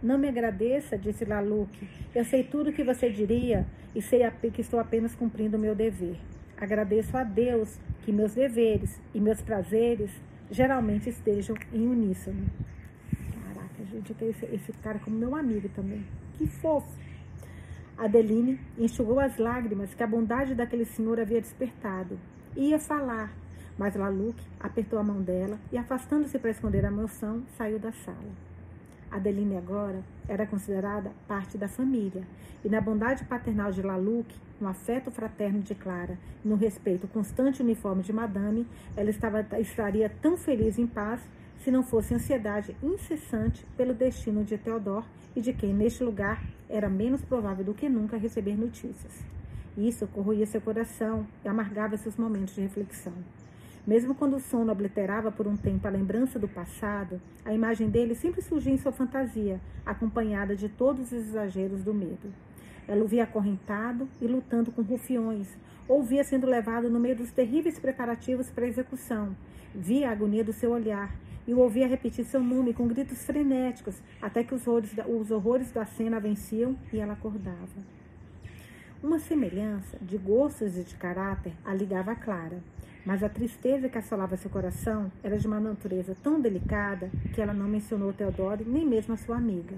Não 0.00 0.16
me 0.16 0.28
agradeça, 0.28 0.96
disse 0.96 1.24
Laluque. 1.24 1.88
Eu 2.14 2.24
sei 2.24 2.44
tudo 2.44 2.70
o 2.70 2.72
que 2.72 2.84
você 2.84 3.10
diria 3.10 3.66
e 3.94 4.00
sei 4.00 4.20
que 4.52 4.60
estou 4.60 4.78
apenas 4.78 5.12
cumprindo 5.16 5.56
o 5.56 5.60
meu 5.60 5.74
dever. 5.74 6.16
Agradeço 6.56 7.16
a 7.16 7.24
Deus 7.24 7.80
que 8.04 8.12
meus 8.12 8.32
deveres 8.32 9.00
e 9.12 9.20
meus 9.20 9.42
prazeres 9.42 10.10
geralmente 10.50 11.08
estejam 11.08 11.56
em 11.72 11.84
uníssono. 11.84 12.46
Caraca, 13.44 13.84
gente, 13.90 14.14
tenho 14.14 14.30
esse, 14.30 14.44
esse 14.46 14.72
cara 14.74 15.00
como 15.00 15.16
meu 15.16 15.34
amigo 15.34 15.68
também. 15.70 16.04
Que 16.36 16.46
fofo. 16.46 16.96
Adeline 17.96 18.60
enxugou 18.78 19.18
as 19.18 19.36
lágrimas 19.36 19.92
que 19.94 20.02
a 20.04 20.06
bondade 20.06 20.54
daquele 20.54 20.84
senhor 20.84 21.18
havia 21.18 21.40
despertado. 21.40 22.16
Ia 22.56 22.78
falar, 22.78 23.32
mas 23.76 23.96
Laluque 23.96 24.46
apertou 24.60 25.00
a 25.00 25.02
mão 25.02 25.20
dela 25.20 25.58
e, 25.72 25.76
afastando-se 25.76 26.38
para 26.38 26.50
esconder 26.50 26.84
a 26.84 26.88
emoção, 26.88 27.42
saiu 27.56 27.80
da 27.80 27.90
sala. 27.90 28.47
Adeline 29.10 29.56
agora 29.56 30.02
era 30.28 30.46
considerada 30.46 31.10
parte 31.26 31.56
da 31.56 31.68
família, 31.68 32.22
e 32.64 32.68
na 32.68 32.80
bondade 32.80 33.24
paternal 33.24 33.72
de 33.72 33.82
Laluque, 33.82 34.36
no 34.60 34.68
afeto 34.68 35.10
fraterno 35.10 35.60
de 35.60 35.74
Clara 35.74 36.18
e 36.44 36.48
no 36.48 36.56
respeito 36.56 37.06
constante 37.08 37.60
e 37.60 37.62
uniforme 37.62 38.02
de 38.02 38.12
Madame, 38.12 38.66
ela 38.96 39.10
estava, 39.10 39.46
estaria 39.58 40.10
tão 40.20 40.36
feliz 40.36 40.78
em 40.78 40.86
paz 40.86 41.20
se 41.58 41.70
não 41.70 41.82
fosse 41.82 42.14
ansiedade 42.14 42.76
incessante 42.82 43.64
pelo 43.76 43.94
destino 43.94 44.44
de 44.44 44.58
Theodore 44.58 45.06
e 45.34 45.40
de 45.40 45.52
quem, 45.52 45.72
neste 45.72 46.02
lugar, 46.04 46.42
era 46.68 46.88
menos 46.88 47.22
provável 47.22 47.64
do 47.64 47.74
que 47.74 47.88
nunca 47.88 48.16
receber 48.16 48.56
notícias. 48.56 49.24
Isso 49.76 50.06
corroía 50.08 50.46
seu 50.46 50.60
coração 50.60 51.26
e 51.44 51.48
amargava 51.48 51.96
seus 51.96 52.16
momentos 52.16 52.54
de 52.54 52.60
reflexão. 52.60 53.14
Mesmo 53.88 54.14
quando 54.14 54.36
o 54.36 54.40
sono 54.40 54.70
obliterava 54.70 55.32
por 55.32 55.46
um 55.46 55.56
tempo 55.56 55.86
a 55.86 55.90
lembrança 55.90 56.38
do 56.38 56.46
passado, 56.46 57.18
a 57.42 57.54
imagem 57.54 57.88
dele 57.88 58.14
sempre 58.14 58.42
surgia 58.42 58.70
em 58.70 58.76
sua 58.76 58.92
fantasia, 58.92 59.58
acompanhada 59.86 60.54
de 60.54 60.68
todos 60.68 61.06
os 61.06 61.12
exageros 61.12 61.82
do 61.82 61.94
medo. 61.94 62.30
Ela 62.86 63.02
o 63.02 63.08
via 63.08 63.24
acorrentado 63.24 64.06
e 64.20 64.26
lutando 64.26 64.70
com 64.70 64.82
rufiões, 64.82 65.48
ou 65.88 66.02
via 66.02 66.22
sendo 66.22 66.46
levado 66.46 66.90
no 66.90 67.00
meio 67.00 67.16
dos 67.16 67.32
terríveis 67.32 67.78
preparativos 67.78 68.50
para 68.50 68.66
a 68.66 68.68
execução. 68.68 69.34
Via 69.74 70.10
a 70.10 70.12
agonia 70.12 70.44
do 70.44 70.52
seu 70.52 70.70
olhar 70.70 71.16
e 71.46 71.54
o 71.54 71.58
ouvia 71.58 71.88
repetir 71.88 72.26
seu 72.26 72.42
nome 72.42 72.74
com 72.74 72.86
gritos 72.86 73.24
frenéticos, 73.24 74.02
até 74.20 74.44
que 74.44 74.54
os 74.54 74.66
horrores, 74.66 74.92
da, 74.92 75.06
os 75.08 75.30
horrores 75.30 75.72
da 75.72 75.86
cena 75.86 76.20
venciam 76.20 76.76
e 76.92 76.98
ela 76.98 77.14
acordava. 77.14 77.98
Uma 79.02 79.18
semelhança 79.18 79.96
de 80.02 80.18
gostos 80.18 80.76
e 80.76 80.84
de 80.84 80.94
caráter 80.96 81.54
a 81.64 81.72
ligava 81.72 82.12
a 82.12 82.16
Clara, 82.16 82.58
mas 83.08 83.22
a 83.22 83.28
tristeza 83.30 83.88
que 83.88 83.96
assolava 83.96 84.36
seu 84.36 84.50
coração 84.50 85.10
era 85.22 85.38
de 85.38 85.46
uma 85.46 85.58
natureza 85.58 86.14
tão 86.22 86.38
delicada 86.38 87.10
que 87.32 87.40
ela 87.40 87.54
não 87.54 87.66
mencionou 87.66 88.12
Teodoro 88.12 88.62
nem 88.66 88.86
mesmo 88.86 89.14
a 89.14 89.16
sua 89.16 89.38
amiga. 89.38 89.76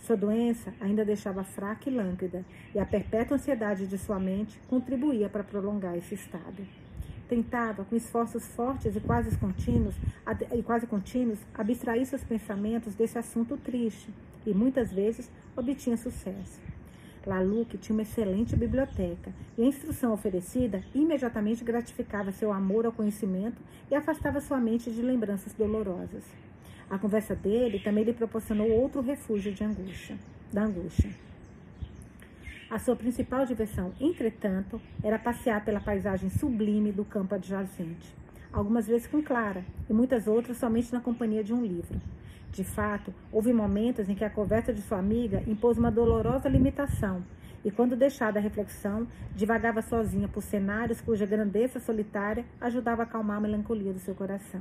Sua 0.00 0.16
doença 0.16 0.74
ainda 0.80 1.04
deixava 1.04 1.44
fraca 1.44 1.88
e 1.88 1.94
lânguida, 1.94 2.44
e 2.74 2.80
a 2.80 2.84
perpétua 2.84 3.36
ansiedade 3.36 3.86
de 3.86 3.96
sua 3.96 4.18
mente 4.18 4.58
contribuía 4.68 5.28
para 5.28 5.44
prolongar 5.44 5.96
esse 5.96 6.16
estado 6.16 6.66
tentava, 7.28 7.82
com 7.84 7.96
esforços 7.96 8.46
fortes 8.48 8.94
e 8.94 9.00
quase 9.00 9.34
contínuos, 9.38 9.94
e 10.54 10.62
quase 10.62 10.86
contínuos, 10.86 11.38
abstrair 11.54 12.04
seus 12.04 12.22
pensamentos 12.22 12.94
desse 12.94 13.16
assunto 13.16 13.56
triste, 13.56 14.10
e 14.44 14.52
muitas 14.52 14.92
vezes 14.92 15.30
obtinha 15.56 15.96
sucesso. 15.96 16.60
Laluque 17.26 17.78
tinha 17.78 17.94
uma 17.94 18.02
excelente 18.02 18.56
biblioteca 18.56 19.32
e 19.56 19.62
a 19.62 19.66
instrução 19.66 20.12
oferecida 20.12 20.82
imediatamente 20.94 21.62
gratificava 21.62 22.32
seu 22.32 22.52
amor 22.52 22.84
ao 22.84 22.92
conhecimento 22.92 23.60
e 23.90 23.94
afastava 23.94 24.40
sua 24.40 24.58
mente 24.58 24.90
de 24.90 25.02
lembranças 25.02 25.52
dolorosas. 25.52 26.24
A 26.90 26.98
conversa 26.98 27.34
dele 27.34 27.78
também 27.78 28.04
lhe 28.04 28.12
proporcionou 28.12 28.70
outro 28.70 29.00
refúgio 29.00 29.52
de 29.52 29.64
angústia, 29.64 30.16
da 30.52 30.64
angústia. 30.64 31.10
A 32.68 32.78
sua 32.78 32.96
principal 32.96 33.46
diversão, 33.46 33.92
entretanto, 34.00 34.80
era 35.02 35.18
passear 35.18 35.64
pela 35.64 35.80
paisagem 35.80 36.30
sublime 36.30 36.90
do 36.90 37.04
campo 37.04 37.34
adjacente, 37.34 38.14
algumas 38.52 38.86
vezes 38.86 39.06
com 39.06 39.22
Clara 39.22 39.64
e 39.88 39.92
muitas 39.92 40.26
outras 40.26 40.56
somente 40.56 40.92
na 40.92 41.00
companhia 41.00 41.44
de 41.44 41.52
um 41.52 41.64
livro. 41.64 42.00
De 42.52 42.62
fato, 42.62 43.14
houve 43.32 43.50
momentos 43.50 44.10
em 44.10 44.14
que 44.14 44.24
a 44.24 44.30
conversa 44.30 44.74
de 44.74 44.82
sua 44.82 44.98
amiga 44.98 45.42
impôs 45.46 45.78
uma 45.78 45.90
dolorosa 45.90 46.50
limitação, 46.50 47.24
e 47.64 47.70
quando 47.70 47.96
deixada 47.96 48.38
a 48.38 48.42
reflexão, 48.42 49.08
divagava 49.34 49.80
sozinha 49.80 50.28
por 50.28 50.42
cenários 50.42 51.00
cuja 51.00 51.24
grandeza 51.24 51.80
solitária 51.80 52.44
ajudava 52.60 53.02
a 53.02 53.04
acalmar 53.04 53.38
a 53.38 53.40
melancolia 53.40 53.94
do 53.94 53.98
seu 53.98 54.14
coração. 54.14 54.60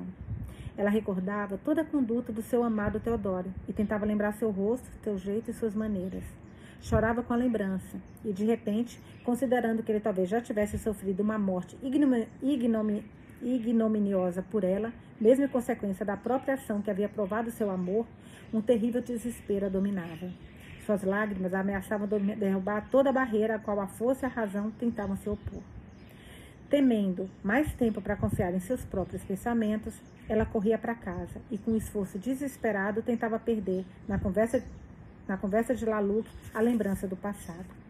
Ela 0.77 0.89
recordava 0.89 1.57
toda 1.57 1.81
a 1.81 1.85
conduta 1.85 2.31
do 2.31 2.41
seu 2.41 2.63
amado 2.63 2.99
Teodoro 2.99 3.53
e 3.67 3.73
tentava 3.73 4.05
lembrar 4.05 4.31
seu 4.33 4.51
rosto, 4.51 4.87
seu 5.03 5.17
jeito 5.17 5.51
e 5.51 5.53
suas 5.53 5.75
maneiras. 5.75 6.23
Chorava 6.79 7.21
com 7.21 7.33
a 7.33 7.37
lembrança 7.37 7.97
e, 8.23 8.31
de 8.31 8.45
repente, 8.45 9.01
considerando 9.25 9.83
que 9.83 9.91
ele 9.91 9.99
talvez 9.99 10.29
já 10.29 10.39
tivesse 10.39 10.77
sofrido 10.77 11.19
uma 11.19 11.37
morte 11.37 11.77
ignominiosa 13.41 14.41
por 14.41 14.63
ela, 14.63 14.93
mesmo 15.19 15.45
em 15.45 15.47
consequência 15.47 16.05
da 16.05 16.17
própria 16.17 16.55
ação 16.55 16.81
que 16.81 16.89
havia 16.89 17.09
provado 17.09 17.51
seu 17.51 17.69
amor, 17.69 18.05
um 18.53 18.61
terrível 18.61 19.01
desespero 19.01 19.65
a 19.65 19.69
dominava. 19.69 20.29
Suas 20.85 21.03
lágrimas 21.03 21.53
ameaçavam 21.53 22.07
derrubar 22.07 22.89
toda 22.89 23.09
a 23.09 23.13
barreira 23.13 23.55
a 23.55 23.59
qual 23.59 23.79
a 23.79 23.87
força 23.87 24.25
e 24.25 24.27
a 24.27 24.29
razão 24.29 24.71
tentavam 24.71 25.15
se 25.15 25.29
opor. 25.29 25.61
Temendo 26.69 27.29
mais 27.43 27.73
tempo 27.73 28.01
para 28.01 28.15
confiar 28.15 28.53
em 28.53 28.59
seus 28.59 28.83
próprios 28.85 29.23
pensamentos, 29.23 29.93
ela 30.27 30.45
corria 30.45 30.77
para 30.77 30.95
casa 30.95 31.41
e, 31.51 31.57
com 31.57 31.71
um 31.71 31.77
esforço 31.77 32.17
desesperado, 32.17 33.01
tentava 33.01 33.37
perder, 33.37 33.85
na 34.07 34.17
conversa 34.17 34.63
na 35.27 35.37
conversa 35.37 35.73
de 35.73 35.85
Laluc, 35.85 36.27
a 36.53 36.59
lembrança 36.59 37.07
do 37.07 37.15
passado. 37.15 37.80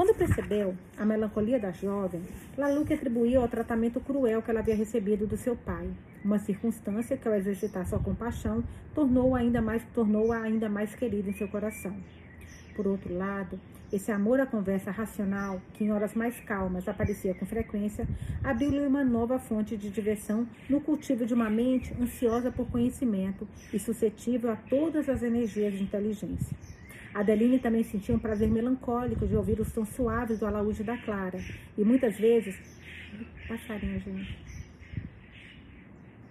Quando 0.00 0.16
percebeu 0.16 0.74
a 0.96 1.04
melancolia 1.04 1.60
da 1.60 1.72
jovem, 1.72 2.22
Laluc 2.56 2.90
atribuiu 2.90 3.42
ao 3.42 3.48
tratamento 3.48 4.00
cruel 4.00 4.40
que 4.40 4.50
ela 4.50 4.60
havia 4.60 4.74
recebido 4.74 5.26
do 5.26 5.36
seu 5.36 5.54
pai, 5.54 5.90
uma 6.24 6.38
circunstância 6.38 7.18
que, 7.18 7.28
ao 7.28 7.34
exercitar 7.34 7.86
sua 7.86 7.98
compaixão, 7.98 8.64
tornou-a 8.94 9.40
ainda 9.40 9.60
mais, 9.60 9.84
tornou 9.92 10.32
ainda 10.32 10.70
mais 10.70 10.94
querida 10.94 11.28
em 11.28 11.34
seu 11.34 11.46
coração. 11.48 11.94
Por 12.74 12.86
outro 12.86 13.14
lado, 13.14 13.60
esse 13.92 14.10
amor 14.10 14.40
à 14.40 14.46
conversa 14.46 14.90
racional, 14.90 15.60
que 15.74 15.84
em 15.84 15.92
horas 15.92 16.14
mais 16.14 16.40
calmas 16.40 16.88
aparecia 16.88 17.34
com 17.34 17.44
frequência, 17.44 18.08
abriu-lhe 18.42 18.86
uma 18.86 19.04
nova 19.04 19.38
fonte 19.38 19.76
de 19.76 19.90
diversão 19.90 20.48
no 20.66 20.80
cultivo 20.80 21.26
de 21.26 21.34
uma 21.34 21.50
mente 21.50 21.94
ansiosa 22.00 22.50
por 22.50 22.66
conhecimento 22.70 23.46
e 23.70 23.78
suscetível 23.78 24.50
a 24.50 24.56
todas 24.56 25.10
as 25.10 25.22
energias 25.22 25.74
de 25.74 25.82
inteligência. 25.82 26.56
Adeline 27.14 27.58
também 27.58 27.82
sentia 27.82 28.14
um 28.14 28.18
prazer 28.18 28.48
melancólico 28.48 29.26
de 29.26 29.34
ouvir 29.34 29.60
os 29.60 29.72
tons 29.72 29.88
suaves 29.90 30.38
do 30.38 30.46
alaúde 30.46 30.84
da 30.84 30.96
Clara, 30.96 31.38
e 31.76 31.84
muitas 31.84 32.16
vezes. 32.18 32.56
Passarinho, 33.48 33.98
gente. 34.00 34.38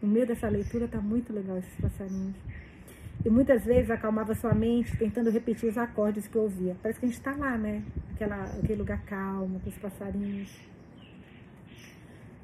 No 0.01 0.07
meio 0.07 0.25
dessa 0.25 0.47
leitura 0.47 0.87
tá 0.87 1.01
muito 1.01 1.33
legal 1.33 1.57
esses 1.57 1.75
passarinhos. 1.75 2.35
E 3.25 3.29
muitas 3.29 3.65
vezes 3.65 3.91
acalmava 3.91 4.33
sua 4.33 4.53
mente 4.53 4.95
tentando 4.95 5.29
repetir 5.29 5.67
os 5.67 5.77
acordes 5.77 6.25
que 6.25 6.37
ouvia. 6.37 6.77
Parece 6.81 7.01
que 7.01 7.05
a 7.05 7.09
gente 7.09 7.17
está 7.17 7.35
lá, 7.35 7.57
né? 7.57 7.83
Aquela, 8.13 8.43
aquele 8.45 8.75
lugar 8.75 9.01
calmo, 9.03 9.59
com 9.59 9.69
os 9.69 9.77
passarinhos. 9.77 10.49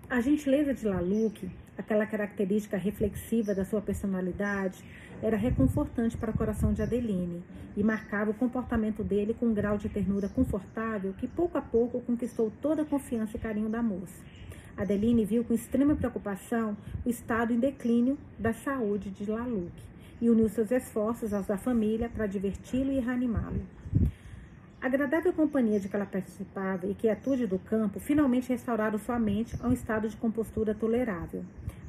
A 0.09 0.19
gentileza 0.19 0.73
de 0.73 0.85
Laluque, 0.85 1.49
aquela 1.77 2.05
característica 2.05 2.75
reflexiva 2.75 3.55
da 3.55 3.63
sua 3.63 3.81
personalidade, 3.81 4.83
era 5.21 5.37
reconfortante 5.37 6.17
para 6.17 6.31
o 6.31 6.37
coração 6.37 6.73
de 6.73 6.81
Adeline 6.81 7.43
e 7.75 7.83
marcava 7.83 8.31
o 8.31 8.33
comportamento 8.33 9.03
dele 9.03 9.33
com 9.33 9.47
um 9.47 9.53
grau 9.53 9.77
de 9.77 9.89
ternura 9.89 10.29
confortável 10.29 11.13
que 11.13 11.27
pouco 11.27 11.57
a 11.57 11.61
pouco 11.61 12.01
conquistou 12.01 12.51
toda 12.61 12.81
a 12.81 12.85
confiança 12.85 13.37
e 13.37 13.39
carinho 13.39 13.69
da 13.69 13.81
moça. 13.81 14.23
Adeline 14.77 15.23
viu 15.23 15.43
com 15.43 15.53
extrema 15.53 15.95
preocupação 15.95 16.75
o 17.05 17.09
estado 17.09 17.53
em 17.53 17.59
declínio 17.59 18.17
da 18.37 18.53
saúde 18.53 19.09
de 19.09 19.29
Laluque 19.29 19.83
e 20.21 20.29
uniu 20.29 20.49
seus 20.49 20.71
esforços 20.71 21.33
aos 21.33 21.45
da 21.45 21.57
família 21.57 22.09
para 22.09 22.27
diverti-lo 22.27 22.91
e 22.91 22.99
reanimá-lo. 22.99 23.61
A 24.81 24.87
agradável 24.87 25.33
companhia 25.33 25.79
de 25.79 25.89
que 25.89 25.95
ela 25.95 26.05
participava 26.05 26.85
e 26.85 26.93
quietude 26.93 27.47
do 27.47 27.57
campo 27.57 27.99
finalmente 27.99 28.49
restauraram 28.49 28.99
sua 28.99 29.17
mente 29.17 29.55
a 29.59 29.67
um 29.67 29.73
estado 29.73 30.07
de 30.07 30.15
compostura 30.15 30.75
tolerável. 30.75 31.43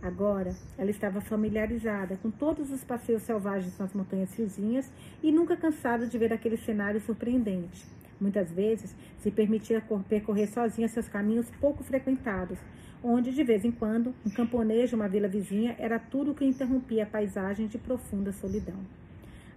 Agora, 0.07 0.54
ela 0.78 0.88
estava 0.88 1.20
familiarizada 1.20 2.16
com 2.22 2.30
todos 2.30 2.70
os 2.70 2.84
passeios 2.84 3.22
selvagens 3.22 3.76
nas 3.76 3.92
montanhas 3.92 4.32
vizinhas 4.36 4.88
e 5.20 5.32
nunca 5.32 5.57
cansada 5.57 6.07
de 6.07 6.16
ver 6.16 6.32
aquele 6.32 6.57
cenário 6.57 7.00
surpreendente. 7.00 7.84
Muitas 8.20 8.52
vezes, 8.52 8.94
se 9.18 9.32
permitia 9.32 9.82
percorrer 10.09 10.46
sozinha 10.46 10.86
seus 10.86 11.09
caminhos 11.09 11.50
pouco 11.61 11.82
frequentados, 11.82 12.57
onde, 13.02 13.32
de 13.32 13.42
vez 13.42 13.64
em 13.64 13.72
quando, 13.72 14.14
um 14.24 14.30
camponejo, 14.30 14.94
uma 14.94 15.09
vila 15.09 15.26
vizinha, 15.26 15.74
era 15.76 15.98
tudo 15.98 16.30
o 16.30 16.34
que 16.36 16.44
interrompia 16.44 17.02
a 17.02 17.07
paisagem 17.07 17.66
de 17.66 17.76
profunda 17.76 18.30
solidão. 18.30 18.78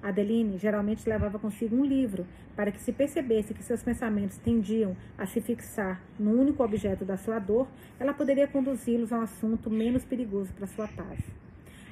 Adeline 0.02 0.58
geralmente 0.58 1.08
levava 1.08 1.38
consigo 1.38 1.76
um 1.76 1.84
livro, 1.84 2.26
para 2.56 2.72
que 2.72 2.80
se 2.80 2.92
percebesse 2.92 3.54
que 3.54 3.64
seus 3.64 3.84
pensamentos 3.84 4.38
tendiam 4.38 4.96
a 5.18 5.26
se 5.26 5.42
fixar 5.42 6.02
no 6.18 6.32
único 6.32 6.64
objeto 6.64 7.04
da 7.04 7.18
sua 7.18 7.40
dor, 7.40 7.68
ela 8.00 8.14
poderia 8.14 8.48
conduzi-los 8.48 9.12
a 9.12 9.20
um 9.20 9.22
assunto 9.22 9.70
menos 9.70 10.06
perigoso 10.06 10.54
para 10.54 10.68
sua 10.68 10.88
paz. 10.88 11.20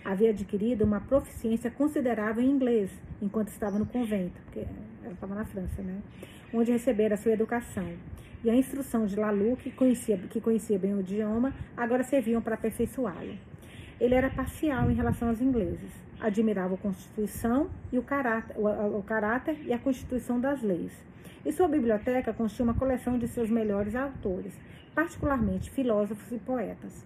Havia 0.03 0.29
adquirido 0.29 0.83
uma 0.83 1.01
proficiência 1.01 1.69
considerável 1.69 2.41
em 2.41 2.49
inglês 2.49 2.89
enquanto 3.21 3.49
estava 3.49 3.77
no 3.77 3.85
convento, 3.85 4.39
porque 4.45 4.65
ela 5.03 5.13
estava 5.13 5.35
na 5.35 5.43
França, 5.43 5.81
né? 5.81 6.01
Onde 6.53 6.71
recebera 6.71 7.17
sua 7.17 7.33
educação. 7.33 7.91
E 8.41 8.49
a 8.49 8.55
instrução 8.55 9.05
de 9.05 9.17
Lalu, 9.17 9.57
que 9.57 9.69
conhecia, 9.69 10.17
que 10.17 10.39
conhecia 10.39 10.79
bem 10.79 10.93
o 10.93 11.01
idioma, 11.01 11.53
agora 11.75 12.03
serviam 12.03 12.41
para 12.41 12.55
aperfeiçoá-lo. 12.55 13.35
Ele 13.99 14.13
era 14.13 14.29
parcial 14.29 14.91
em 14.91 14.93
relação 14.93 15.29
aos 15.29 15.41
ingleses. 15.41 15.91
Admirava 16.19 16.75
a 16.75 16.77
Constituição 16.77 17.67
e 17.91 17.97
o 17.97 18.03
caráter, 18.03 18.55
o, 18.55 18.97
o 18.99 19.03
caráter 19.03 19.57
e 19.65 19.73
a 19.73 19.79
constituição 19.79 20.39
das 20.39 20.61
leis. 20.61 20.91
E 21.43 21.51
sua 21.51 21.67
biblioteca 21.67 22.31
continha 22.31 22.65
uma 22.65 22.73
coleção 22.75 23.17
de 23.17 23.27
seus 23.27 23.49
melhores 23.49 23.95
autores, 23.95 24.53
particularmente 24.93 25.71
filósofos 25.71 26.31
e 26.31 26.37
poetas. 26.37 27.03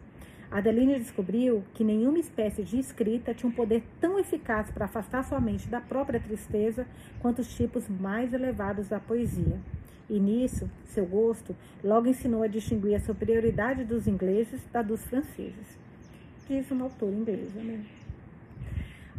Adeline 0.50 1.00
descobriu 1.00 1.64
que 1.74 1.84
nenhuma 1.84 2.20
espécie 2.20 2.62
de 2.62 2.78
escrita 2.78 3.34
tinha 3.34 3.50
um 3.50 3.56
poder 3.56 3.84
tão 4.02 4.20
eficaz 4.20 4.70
para 4.70 4.84
afastar 4.84 5.24
sua 5.24 5.40
mente 5.40 5.70
da 5.70 5.80
própria 5.80 6.20
tristeza 6.20 6.86
quanto 7.22 7.40
os 7.40 7.56
tipos 7.56 7.88
mais 7.88 8.34
elevados 8.34 8.90
da 8.90 9.00
poesia. 9.00 9.58
E 10.10 10.20
nisso, 10.20 10.70
seu 10.84 11.06
gosto 11.06 11.56
logo 11.82 12.08
ensinou 12.08 12.44
a 12.44 12.48
distinguir 12.48 12.96
a 12.96 13.00
superioridade 13.00 13.86
dos 13.86 14.08
ingleses 14.08 14.62
da 14.74 14.82
dos 14.82 15.06
franceses 15.06 15.80
diz 16.52 16.70
uma 16.70 16.84
autora 16.86 17.16
inglesa. 17.16 17.62
Né? 17.62 17.86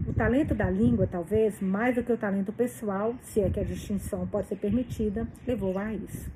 O 0.06 0.12
talento 0.12 0.54
da 0.54 0.68
língua, 0.68 1.06
talvez, 1.06 1.60
mais 1.60 1.94
do 1.94 2.02
que 2.02 2.12
o 2.12 2.16
talento 2.18 2.52
pessoal, 2.52 3.14
se 3.22 3.40
é 3.40 3.48
que 3.48 3.58
a 3.58 3.64
distinção 3.64 4.26
pode 4.26 4.48
ser 4.48 4.56
permitida, 4.56 5.26
levou 5.46 5.78
a 5.78 5.94
isso. 5.94 6.30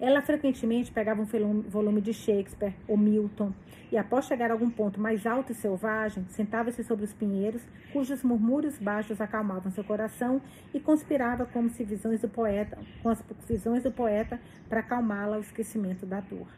Ela 0.00 0.20
frequentemente 0.20 0.90
pegava 0.90 1.22
um 1.22 1.60
volume 1.62 2.00
de 2.00 2.12
Shakespeare 2.12 2.74
ou 2.88 2.96
Milton 2.96 3.52
e, 3.92 3.96
após 3.96 4.26
chegar 4.26 4.50
a 4.50 4.54
algum 4.54 4.68
ponto 4.68 5.00
mais 5.00 5.24
alto 5.26 5.52
e 5.52 5.54
selvagem, 5.54 6.24
sentava-se 6.30 6.82
sobre 6.82 7.04
os 7.04 7.12
pinheiros, 7.12 7.62
cujos 7.92 8.24
murmúrios 8.24 8.78
baixos 8.78 9.20
acalmavam 9.20 9.70
seu 9.70 9.84
coração 9.84 10.40
e 10.74 10.80
conspirava 10.80 11.46
como 11.46 11.70
se 11.70 11.84
visões 11.84 12.20
do 12.20 12.28
poeta, 12.28 12.78
com 13.00 13.10
as 13.10 13.22
visões 13.46 13.84
do 13.84 13.92
poeta 13.92 14.40
para 14.68 14.80
acalmá-la 14.80 15.36
ao 15.36 15.42
esquecimento 15.42 16.04
da 16.04 16.18
dor. 16.18 16.48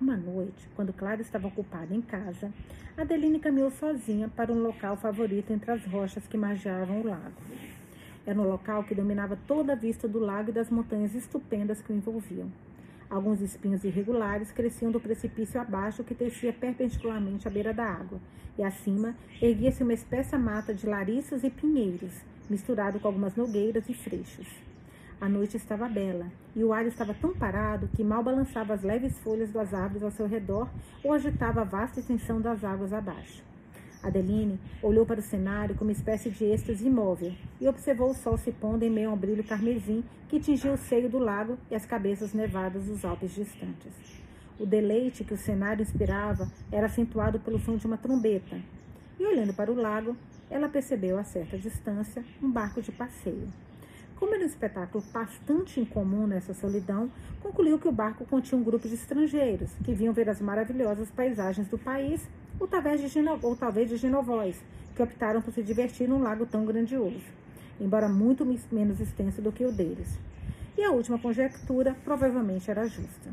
Uma 0.00 0.16
noite, 0.16 0.66
quando 0.74 0.94
Clara 0.94 1.20
estava 1.20 1.46
ocupada 1.46 1.94
em 1.94 2.00
casa, 2.00 2.50
Adeline 2.96 3.38
caminhou 3.38 3.70
sozinha 3.70 4.30
para 4.34 4.50
um 4.50 4.62
local 4.62 4.96
favorito 4.96 5.52
entre 5.52 5.70
as 5.70 5.84
rochas 5.84 6.26
que 6.26 6.38
margeavam 6.38 7.02
o 7.02 7.06
lago. 7.06 7.36
Era 8.26 8.40
um 8.40 8.48
local 8.48 8.82
que 8.84 8.94
dominava 8.94 9.36
toda 9.46 9.74
a 9.74 9.76
vista 9.76 10.08
do 10.08 10.18
lago 10.18 10.48
e 10.48 10.54
das 10.54 10.70
montanhas 10.70 11.14
estupendas 11.14 11.82
que 11.82 11.92
o 11.92 11.94
envolviam. 11.94 12.50
Alguns 13.10 13.42
espinhos 13.42 13.84
irregulares 13.84 14.50
cresciam 14.50 14.90
do 14.90 14.98
precipício 14.98 15.60
abaixo 15.60 16.02
que 16.02 16.14
descia 16.14 16.52
perpendicularmente 16.52 17.46
à 17.46 17.50
beira 17.50 17.74
da 17.74 17.84
água, 17.84 18.18
e 18.56 18.62
acima 18.62 19.14
erguia-se 19.42 19.82
uma 19.82 19.92
espessa 19.92 20.38
mata 20.38 20.72
de 20.72 20.86
lariças 20.86 21.44
e 21.44 21.50
pinheiros, 21.50 22.22
misturado 22.48 22.98
com 22.98 23.06
algumas 23.06 23.36
nogueiras 23.36 23.86
e 23.86 23.92
freixos. 23.92 24.69
A 25.20 25.28
noite 25.28 25.58
estava 25.58 25.86
bela 25.86 26.32
e 26.56 26.64
o 26.64 26.72
ar 26.72 26.86
estava 26.86 27.12
tão 27.12 27.34
parado 27.34 27.90
que 27.94 28.02
mal 28.02 28.22
balançava 28.22 28.72
as 28.72 28.82
leves 28.82 29.18
folhas 29.18 29.52
das 29.52 29.74
árvores 29.74 30.02
ao 30.02 30.10
seu 30.10 30.26
redor 30.26 30.66
ou 31.04 31.12
agitava 31.12 31.60
a 31.60 31.64
vasta 31.64 32.00
extensão 32.00 32.40
das 32.40 32.64
águas 32.64 32.90
abaixo. 32.90 33.44
Adeline 34.02 34.58
olhou 34.82 35.04
para 35.04 35.20
o 35.20 35.22
cenário 35.22 35.74
com 35.74 35.84
uma 35.84 35.92
espécie 35.92 36.30
de 36.30 36.46
êxtase 36.46 36.86
imóvel 36.86 37.34
e 37.60 37.68
observou 37.68 38.10
o 38.10 38.14
sol 38.14 38.38
se 38.38 38.50
pondo 38.50 38.82
em 38.82 38.88
meio 38.88 39.10
a 39.10 39.12
um 39.12 39.16
brilho 39.16 39.44
carmesim 39.44 40.02
que 40.26 40.40
tingia 40.40 40.72
o 40.72 40.78
seio 40.78 41.10
do 41.10 41.18
lago 41.18 41.58
e 41.70 41.74
as 41.74 41.84
cabeças 41.84 42.32
nevadas 42.32 42.86
dos 42.86 43.04
Alpes 43.04 43.34
distantes. 43.34 43.92
O 44.58 44.64
deleite 44.64 45.22
que 45.22 45.34
o 45.34 45.38
cenário 45.38 45.82
inspirava 45.82 46.50
era 46.72 46.86
acentuado 46.86 47.38
pelo 47.40 47.58
som 47.58 47.76
de 47.76 47.86
uma 47.86 47.98
trombeta. 47.98 48.58
E 49.18 49.26
olhando 49.26 49.52
para 49.52 49.70
o 49.70 49.74
lago, 49.74 50.16
ela 50.48 50.66
percebeu 50.66 51.18
a 51.18 51.24
certa 51.24 51.58
distância 51.58 52.24
um 52.42 52.50
barco 52.50 52.80
de 52.80 52.90
passeio. 52.90 53.48
Como 54.20 54.34
era 54.34 54.44
um 54.44 54.46
espetáculo 54.46 55.02
bastante 55.14 55.80
incomum 55.80 56.26
nessa 56.26 56.52
solidão, 56.52 57.10
concluiu 57.42 57.78
que 57.78 57.88
o 57.88 57.92
barco 57.92 58.26
continha 58.26 58.60
um 58.60 58.62
grupo 58.62 58.86
de 58.86 58.92
estrangeiros 58.92 59.70
que 59.82 59.94
vinham 59.94 60.12
ver 60.12 60.28
as 60.28 60.42
maravilhosas 60.42 61.10
paisagens 61.10 61.68
do 61.68 61.78
país, 61.78 62.28
ou 62.60 62.68
talvez 62.68 63.00
de, 63.00 63.08
Geno, 63.08 63.38
ou 63.40 63.56
talvez 63.56 63.88
de 63.88 63.96
genovóis, 63.96 64.62
que 64.94 65.02
optaram 65.02 65.40
por 65.40 65.54
se 65.54 65.62
divertir 65.62 66.06
num 66.06 66.20
lago 66.20 66.44
tão 66.44 66.66
grandioso, 66.66 67.24
embora 67.80 68.10
muito 68.10 68.44
menos 68.70 69.00
extenso 69.00 69.40
do 69.40 69.50
que 69.50 69.64
o 69.64 69.72
deles. 69.72 70.18
E 70.76 70.84
a 70.84 70.90
última 70.90 71.18
conjectura 71.18 71.96
provavelmente 72.04 72.70
era 72.70 72.86
justa. 72.86 73.30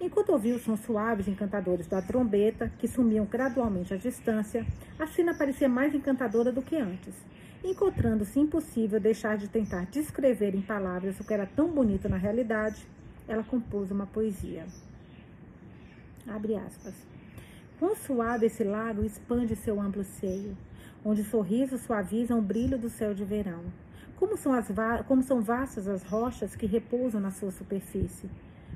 Enquanto 0.00 0.32
ouvia 0.32 0.56
os 0.56 0.62
sons 0.62 0.80
suaves 0.80 1.26
e 1.26 1.30
encantadores 1.30 1.86
da 1.86 2.00
trombeta, 2.00 2.72
que 2.78 2.88
sumiam 2.88 3.26
gradualmente 3.26 3.92
à 3.92 3.98
distância, 3.98 4.66
a 4.98 5.06
cena 5.06 5.34
parecia 5.34 5.68
mais 5.68 5.94
encantadora 5.94 6.50
do 6.50 6.62
que 6.62 6.76
antes 6.76 7.14
Encontrando-se 7.64 8.40
impossível 8.40 8.98
deixar 8.98 9.38
de 9.38 9.48
tentar 9.48 9.86
descrever 9.86 10.52
em 10.52 10.60
palavras 10.60 11.20
o 11.20 11.24
que 11.24 11.32
era 11.32 11.46
tão 11.46 11.68
bonito 11.68 12.08
na 12.08 12.16
realidade, 12.16 12.84
ela 13.28 13.44
compôs 13.44 13.92
uma 13.92 14.04
poesia. 14.04 14.66
Abre 16.26 16.56
aspas. 16.56 16.94
Quão 17.78 17.94
suave 17.94 18.46
esse 18.46 18.64
lago 18.64 19.04
expande 19.04 19.54
seu 19.54 19.80
amplo 19.80 20.02
seio, 20.02 20.56
onde 21.04 21.22
sorrisos 21.22 21.82
suavizam 21.82 22.40
o 22.40 22.42
brilho 22.42 22.76
do 22.76 22.90
céu 22.90 23.14
de 23.14 23.24
verão. 23.24 23.62
Como 24.16 24.36
são, 24.36 24.52
as 24.52 24.68
como 25.06 25.22
são 25.22 25.40
vastas 25.40 25.86
as 25.86 26.02
rochas 26.02 26.56
que 26.56 26.66
repousam 26.66 27.20
na 27.20 27.30
sua 27.30 27.52
superfície. 27.52 28.28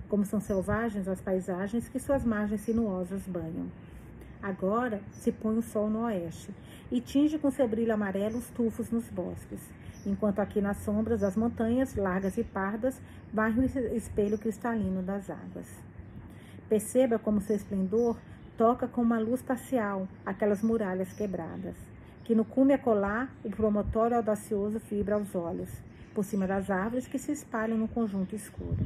Como 0.08 0.24
são 0.24 0.40
selvagens 0.40 1.08
as 1.08 1.20
paisagens 1.20 1.88
que 1.88 1.98
suas 1.98 2.24
margens 2.24 2.60
sinuosas 2.60 3.22
banham. 3.26 3.66
Agora 4.46 5.00
se 5.10 5.32
põe 5.32 5.58
o 5.58 5.62
sol 5.62 5.90
no 5.90 6.04
oeste 6.04 6.54
e 6.88 7.00
tinge 7.00 7.36
com 7.36 7.50
seu 7.50 7.66
brilho 7.66 7.92
amarelo 7.92 8.38
os 8.38 8.48
tufos 8.50 8.92
nos 8.92 9.10
bosques, 9.10 9.58
enquanto 10.06 10.38
aqui 10.38 10.60
nas 10.60 10.76
sombras 10.84 11.22
das 11.22 11.36
montanhas, 11.36 11.96
largas 11.96 12.38
e 12.38 12.44
pardas, 12.44 13.02
varre 13.32 13.60
o 13.60 13.64
espelho 13.96 14.38
cristalino 14.38 15.02
das 15.02 15.28
águas. 15.30 15.66
Perceba 16.68 17.18
como 17.18 17.40
seu 17.40 17.56
esplendor 17.56 18.16
toca 18.56 18.86
com 18.86 19.02
uma 19.02 19.18
luz 19.18 19.42
parcial 19.42 20.06
aquelas 20.24 20.62
muralhas 20.62 21.12
quebradas, 21.12 21.74
que 22.22 22.32
no 22.32 22.44
cume 22.44 22.72
acolá 22.72 23.28
o 23.42 23.50
promotório 23.50 24.16
audacioso 24.16 24.78
fibra 24.78 25.16
aos 25.16 25.34
olhos, 25.34 25.70
por 26.14 26.24
cima 26.24 26.46
das 26.46 26.70
árvores 26.70 27.08
que 27.08 27.18
se 27.18 27.32
espalham 27.32 27.76
no 27.76 27.88
conjunto 27.88 28.36
escuro. 28.36 28.78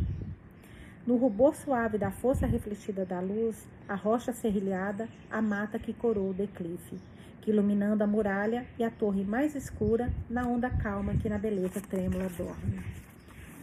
No 1.10 1.16
rubor 1.16 1.56
suave 1.56 1.98
da 1.98 2.12
força 2.12 2.46
refletida 2.46 3.04
da 3.04 3.18
luz, 3.18 3.66
a 3.88 3.96
rocha 3.96 4.32
serrilhada, 4.32 5.08
a 5.28 5.42
mata 5.42 5.76
que 5.76 5.92
coroa 5.92 6.30
o 6.30 6.32
declive, 6.32 7.00
que 7.40 7.50
iluminando 7.50 8.04
a 8.04 8.06
muralha 8.06 8.64
e 8.78 8.84
a 8.84 8.92
torre 8.92 9.24
mais 9.24 9.56
escura, 9.56 10.08
na 10.30 10.46
onda 10.46 10.70
calma 10.70 11.16
que 11.16 11.28
na 11.28 11.36
beleza 11.36 11.80
trêmula 11.80 12.28
dorme. 12.38 12.80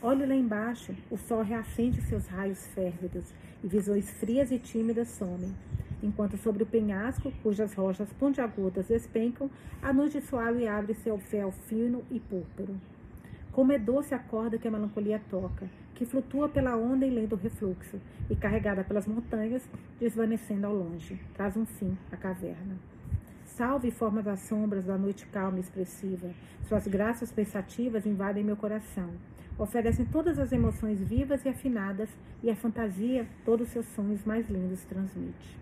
Olhe 0.01 0.25
lá 0.25 0.35
embaixo, 0.35 0.93
o 1.09 1.17
sol 1.17 1.41
reacende 1.41 2.01
seus 2.01 2.27
raios 2.27 2.67
férvidos 2.75 3.33
e 3.63 3.67
visões 3.67 4.09
frias 4.09 4.51
e 4.51 4.59
tímidas 4.59 5.07
somem, 5.07 5.55
enquanto 6.03 6.35
sobre 6.35 6.63
o 6.63 6.65
penhasco, 6.65 7.31
cujas 7.41 7.73
rochas 7.73 8.11
pontiagudas 8.19 8.87
despencam, 8.87 9.49
a 9.81 9.93
noite 9.93 10.19
suave 10.19 10.67
abre 10.67 10.93
seu 10.95 11.15
véu 11.15 11.49
fino 11.69 12.03
e 12.11 12.19
púrpuro. 12.19 12.75
Como 13.57 13.71
é 13.71 13.79
doce 13.79 14.13
a 14.13 14.19
corda 14.19 14.59
que 14.59 14.67
a 14.67 14.71
melancolia 14.71 15.19
toca, 15.31 15.67
que 15.95 16.05
flutua 16.05 16.47
pela 16.47 16.77
onda 16.77 17.07
em 17.07 17.09
lento 17.09 17.35
refluxo, 17.35 17.99
e 18.29 18.35
carregada 18.35 18.83
pelas 18.83 19.07
montanhas, 19.07 19.67
desvanecendo 19.99 20.67
ao 20.67 20.75
longe, 20.75 21.19
traz 21.33 21.57
um 21.57 21.65
fim 21.65 21.97
à 22.11 22.15
caverna. 22.15 22.77
Salve 23.45 23.89
forma 23.89 24.21
das 24.21 24.41
sombras 24.41 24.85
da 24.85 24.95
noite 24.95 25.25
calma 25.25 25.57
e 25.57 25.61
expressiva. 25.61 26.29
Suas 26.67 26.85
graças 26.85 27.31
pensativas 27.31 28.05
invadem 28.05 28.43
meu 28.43 28.55
coração. 28.55 29.09
Oferecem 29.57 30.05
todas 30.05 30.37
as 30.37 30.51
emoções 30.51 30.99
vivas 30.99 31.43
e 31.43 31.49
afinadas, 31.49 32.09
e 32.43 32.51
a 32.51 32.55
fantasia 32.55 33.25
todos 33.43 33.65
os 33.65 33.73
seus 33.73 33.87
sonhos 33.87 34.23
mais 34.23 34.47
lindos 34.47 34.83
transmite. 34.83 35.57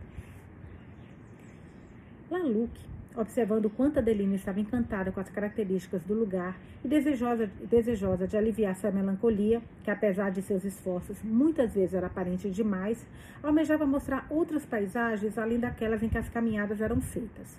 Laluc, 2.30 2.78
observando 3.18 3.70
quanto 3.70 4.00
Adeline 4.00 4.36
estava 4.36 4.60
encantada 4.60 5.12
com 5.12 5.20
as 5.20 5.30
características 5.30 6.04
do 6.04 6.14
lugar 6.14 6.58
e 6.84 6.88
desejosa, 6.88 7.50
desejosa 7.70 8.28
de 8.28 8.38
aliviar 8.38 8.76
sua 8.76 8.92
melancolia, 8.92 9.62
que 9.84 9.92
apesar 9.92 10.32
de 10.32 10.42
seus 10.42 10.64
esforços 10.64 11.22
muitas 11.24 11.74
vezes 11.74 11.94
era 11.94 12.08
aparente 12.08 12.50
demais, 12.50 13.06
almejava 13.42 13.86
mostrar 13.86 14.26
outras 14.30 14.66
paisagens 14.66 15.38
além 15.38 15.60
daquelas 15.60 16.04
em 16.04 16.10
que 16.10 16.18
as 16.18 16.30
caminhadas 16.30 16.82
eram 16.82 17.00
feitas. 17.02 17.58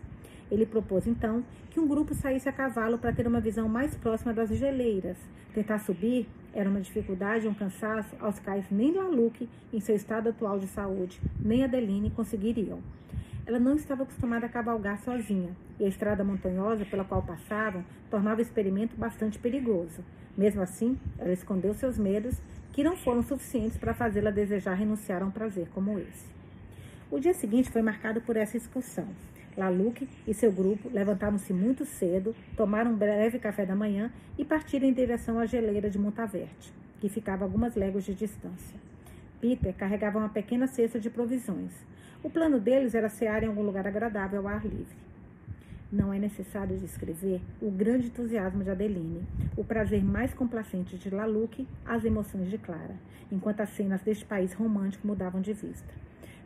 Ele 0.50 0.64
propôs 0.64 1.06
então 1.06 1.42
que 1.70 1.80
um 1.80 1.88
grupo 1.88 2.14
saísse 2.14 2.48
a 2.48 2.52
cavalo 2.52 2.98
para 2.98 3.12
ter 3.12 3.26
uma 3.26 3.40
visão 3.40 3.68
mais 3.68 3.96
próxima 3.96 4.32
das 4.32 4.48
geleiras. 4.50 5.16
Tentar 5.52 5.78
subir 5.78 6.28
era 6.54 6.70
uma 6.70 6.80
dificuldade 6.80 7.46
e 7.46 7.48
um 7.48 7.54
cansaço 7.54 8.14
aos 8.20 8.38
quais 8.38 8.70
nem 8.70 8.92
Laluque, 8.92 9.48
em 9.72 9.80
seu 9.80 9.96
estado 9.96 10.28
atual 10.28 10.58
de 10.58 10.66
saúde, 10.68 11.20
nem 11.40 11.64
Adeline 11.64 12.10
conseguiriam. 12.10 12.80
Ela 13.46 13.60
não 13.60 13.76
estava 13.76 14.02
acostumada 14.02 14.46
a 14.46 14.48
cavalgar 14.48 14.98
sozinha, 14.98 15.54
e 15.78 15.84
a 15.84 15.88
estrada 15.88 16.24
montanhosa 16.24 16.84
pela 16.84 17.04
qual 17.04 17.22
passavam 17.22 17.84
tornava 18.10 18.40
o 18.40 18.42
experimento 18.42 18.96
bastante 18.96 19.38
perigoso. 19.38 20.04
Mesmo 20.36 20.62
assim, 20.62 20.98
ela 21.16 21.32
escondeu 21.32 21.72
seus 21.72 21.96
medos, 21.96 22.42
que 22.72 22.82
não 22.82 22.96
foram 22.96 23.22
suficientes 23.22 23.78
para 23.78 23.94
fazê-la 23.94 24.30
desejar 24.30 24.74
renunciar 24.74 25.22
a 25.22 25.26
um 25.26 25.30
prazer 25.30 25.68
como 25.72 25.96
esse. 25.98 26.26
O 27.08 27.20
dia 27.20 27.32
seguinte 27.32 27.70
foi 27.70 27.82
marcado 27.82 28.20
por 28.20 28.36
essa 28.36 28.56
excursão. 28.56 29.06
Laluque 29.56 30.08
e 30.26 30.34
seu 30.34 30.50
grupo 30.52 30.90
levantaram-se 30.92 31.52
muito 31.52 31.86
cedo, 31.86 32.34
tomaram 32.56 32.90
um 32.90 32.96
breve 32.96 33.38
café 33.38 33.64
da 33.64 33.76
manhã 33.76 34.10
e 34.36 34.44
partiram 34.44 34.88
em 34.88 34.92
direção 34.92 35.38
à 35.38 35.46
geleira 35.46 35.88
de 35.88 35.98
Montaverte, 35.98 36.72
que 37.00 37.08
ficava 37.08 37.44
a 37.44 37.46
algumas 37.46 37.76
léguas 37.76 38.04
de 38.04 38.12
distância. 38.12 38.78
Peter 39.40 39.72
carregava 39.72 40.18
uma 40.18 40.28
pequena 40.28 40.66
cesta 40.66 40.98
de 40.98 41.08
provisões. 41.08 41.72
O 42.26 42.30
plano 42.30 42.58
deles 42.58 42.92
era 42.92 43.08
cear 43.08 43.44
em 43.44 43.46
algum 43.46 43.62
lugar 43.62 43.86
agradável 43.86 44.40
ao 44.40 44.48
ar 44.48 44.64
livre. 44.64 44.96
Não 45.92 46.12
é 46.12 46.18
necessário 46.18 46.76
descrever 46.76 47.40
o 47.62 47.70
grande 47.70 48.08
entusiasmo 48.08 48.64
de 48.64 48.70
Adeline, 48.70 49.24
o 49.56 49.62
prazer 49.62 50.02
mais 50.02 50.34
complacente 50.34 50.98
de 50.98 51.08
Laluque, 51.08 51.68
as 51.86 52.04
emoções 52.04 52.50
de 52.50 52.58
Clara, 52.58 52.96
enquanto 53.30 53.60
as 53.60 53.68
cenas 53.68 54.02
deste 54.02 54.24
país 54.24 54.52
romântico 54.52 55.06
mudavam 55.06 55.40
de 55.40 55.52
vista. 55.52 55.94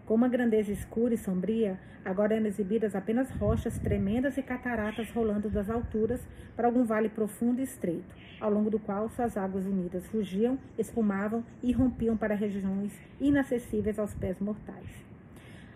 Com 0.05 0.17
uma 0.17 0.29
grandeza 0.29 0.71
escura 0.71 1.15
e 1.15 1.17
sombria, 1.17 1.81
agora 2.05 2.35
eram 2.35 2.45
exibidas 2.45 2.95
apenas 2.95 3.31
rochas 3.31 3.79
tremendas 3.79 4.37
e 4.37 4.43
cataratas 4.43 5.11
rolando 5.11 5.49
das 5.49 5.71
alturas 5.71 6.21
para 6.55 6.69
algum 6.69 6.85
vale 6.85 7.09
profundo 7.09 7.59
e 7.59 7.65
estreito, 7.65 8.15
ao 8.39 8.51
longo 8.51 8.69
do 8.69 8.79
qual 8.79 9.09
suas 9.09 9.35
águas 9.35 9.65
unidas 9.65 10.07
rugiam, 10.09 10.59
espumavam 10.77 11.43
e 11.63 11.73
rompiam 11.73 12.19
para 12.19 12.35
regiões 12.35 12.93
inacessíveis 13.19 13.99
aos 13.99 14.13
pés 14.13 14.39
mortais. 14.39 15.10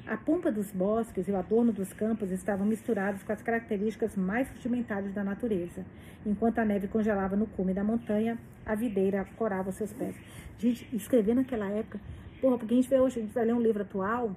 A 0.06 0.16
pompa 0.16 0.52
dos 0.52 0.70
bosques 0.70 1.26
e 1.28 1.30
o 1.32 1.36
adorno 1.36 1.72
dos 1.72 1.92
campos 1.92 2.30
estavam 2.30 2.66
misturados 2.66 3.22
com 3.22 3.32
as 3.32 3.40
características 3.40 4.16
mais 4.16 4.48
rudimentares 4.50 5.12
da 5.14 5.24
natureza. 5.24 5.84
Enquanto 6.26 6.58
a 6.58 6.64
neve 6.64 6.88
congelava 6.88 7.36
no 7.36 7.46
cume 7.46 7.72
da 7.72 7.82
montanha, 7.82 8.38
a 8.66 8.74
videira 8.74 9.26
corava 9.36 9.70
os 9.70 9.76
seus 9.76 9.92
pés. 9.92 10.14
Gente, 10.58 10.86
escrever 10.94 11.34
naquela 11.34 11.70
época 11.70 11.98
Porra, 12.44 12.58
porque 12.58 12.74
a 12.74 12.76
gente 12.76 12.90
vê 12.90 13.00
hoje, 13.00 13.20
a 13.20 13.22
gente 13.22 13.32
vai 13.32 13.46
ler 13.46 13.54
um 13.54 13.60
livro 13.62 13.80
atual, 13.80 14.36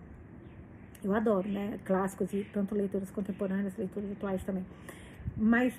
eu 1.03 1.13
adoro, 1.13 1.45
né? 1.49 1.78
Clássicos 1.84 2.32
e 2.32 2.47
tanto 2.53 2.74
leituras 2.74 3.11
contemporâneas, 3.11 3.76
leituras 3.76 4.09
atuais 4.13 4.41
também. 4.45 4.65
Mas, 5.36 5.74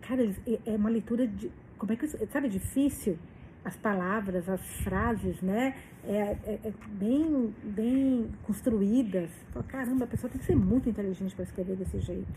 cara, 0.00 0.22
é 0.66 0.70
uma 0.76 0.88
leitura 0.88 1.26
de. 1.26 1.50
Como 1.76 1.92
é 1.92 1.96
que. 1.96 2.06
Sabe, 2.06 2.48
difícil? 2.48 3.18
As 3.64 3.76
palavras, 3.76 4.48
as 4.48 4.60
frases, 4.82 5.40
né? 5.40 5.74
É, 6.04 6.36
é, 6.44 6.60
é 6.64 6.72
bem, 6.88 7.54
bem 7.62 8.30
construídas. 8.42 9.30
Caramba, 9.68 10.04
a 10.04 10.08
pessoa 10.08 10.30
tem 10.30 10.38
que 10.38 10.44
ser 10.46 10.54
muito 10.54 10.88
inteligente 10.88 11.34
para 11.34 11.44
escrever 11.44 11.76
desse 11.76 11.98
jeito. 11.98 12.32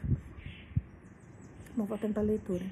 Vamos 1.76 1.90
voltando 1.90 2.14
para 2.14 2.24
a 2.24 2.26
leitura. 2.26 2.64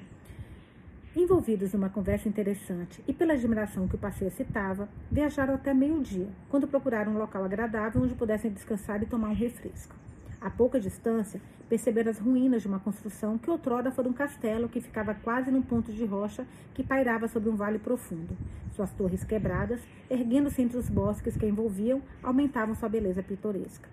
Envolvidos 1.14 1.72
numa 1.72 1.88
conversa 1.88 2.28
interessante 2.28 3.02
e 3.06 3.12
pela 3.12 3.34
admiração 3.34 3.86
que 3.88 3.94
o 3.94 3.98
passeio 3.98 4.28
excitava, 4.28 4.88
viajaram 5.10 5.54
até 5.54 5.72
meio-dia, 5.72 6.28
quando 6.50 6.66
procuraram 6.66 7.12
um 7.12 7.18
local 7.18 7.44
agradável 7.44 8.02
onde 8.02 8.14
pudessem 8.14 8.50
descansar 8.50 9.02
e 9.02 9.06
tomar 9.06 9.28
um 9.28 9.34
refresco. 9.34 9.94
A 10.40 10.50
pouca 10.50 10.78
distância, 10.78 11.40
perceberam 11.68 12.10
as 12.10 12.18
ruínas 12.18 12.62
de 12.62 12.68
uma 12.68 12.78
construção 12.78 13.38
que 13.38 13.50
outrora 13.50 13.90
fora 13.90 14.08
um 14.08 14.12
castelo 14.12 14.68
que 14.68 14.80
ficava 14.80 15.14
quase 15.14 15.50
num 15.50 15.62
ponto 15.62 15.92
de 15.92 16.04
rocha 16.04 16.46
que 16.74 16.84
pairava 16.84 17.26
sobre 17.26 17.48
um 17.48 17.56
vale 17.56 17.78
profundo. 17.78 18.36
Suas 18.72 18.92
torres 18.92 19.24
quebradas, 19.24 19.80
erguendo-se 20.08 20.62
entre 20.62 20.76
os 20.76 20.88
bosques 20.88 21.36
que 21.36 21.44
a 21.44 21.48
envolviam, 21.48 22.02
aumentavam 22.22 22.74
sua 22.74 22.88
beleza 22.88 23.22
pitoresca. 23.22 23.88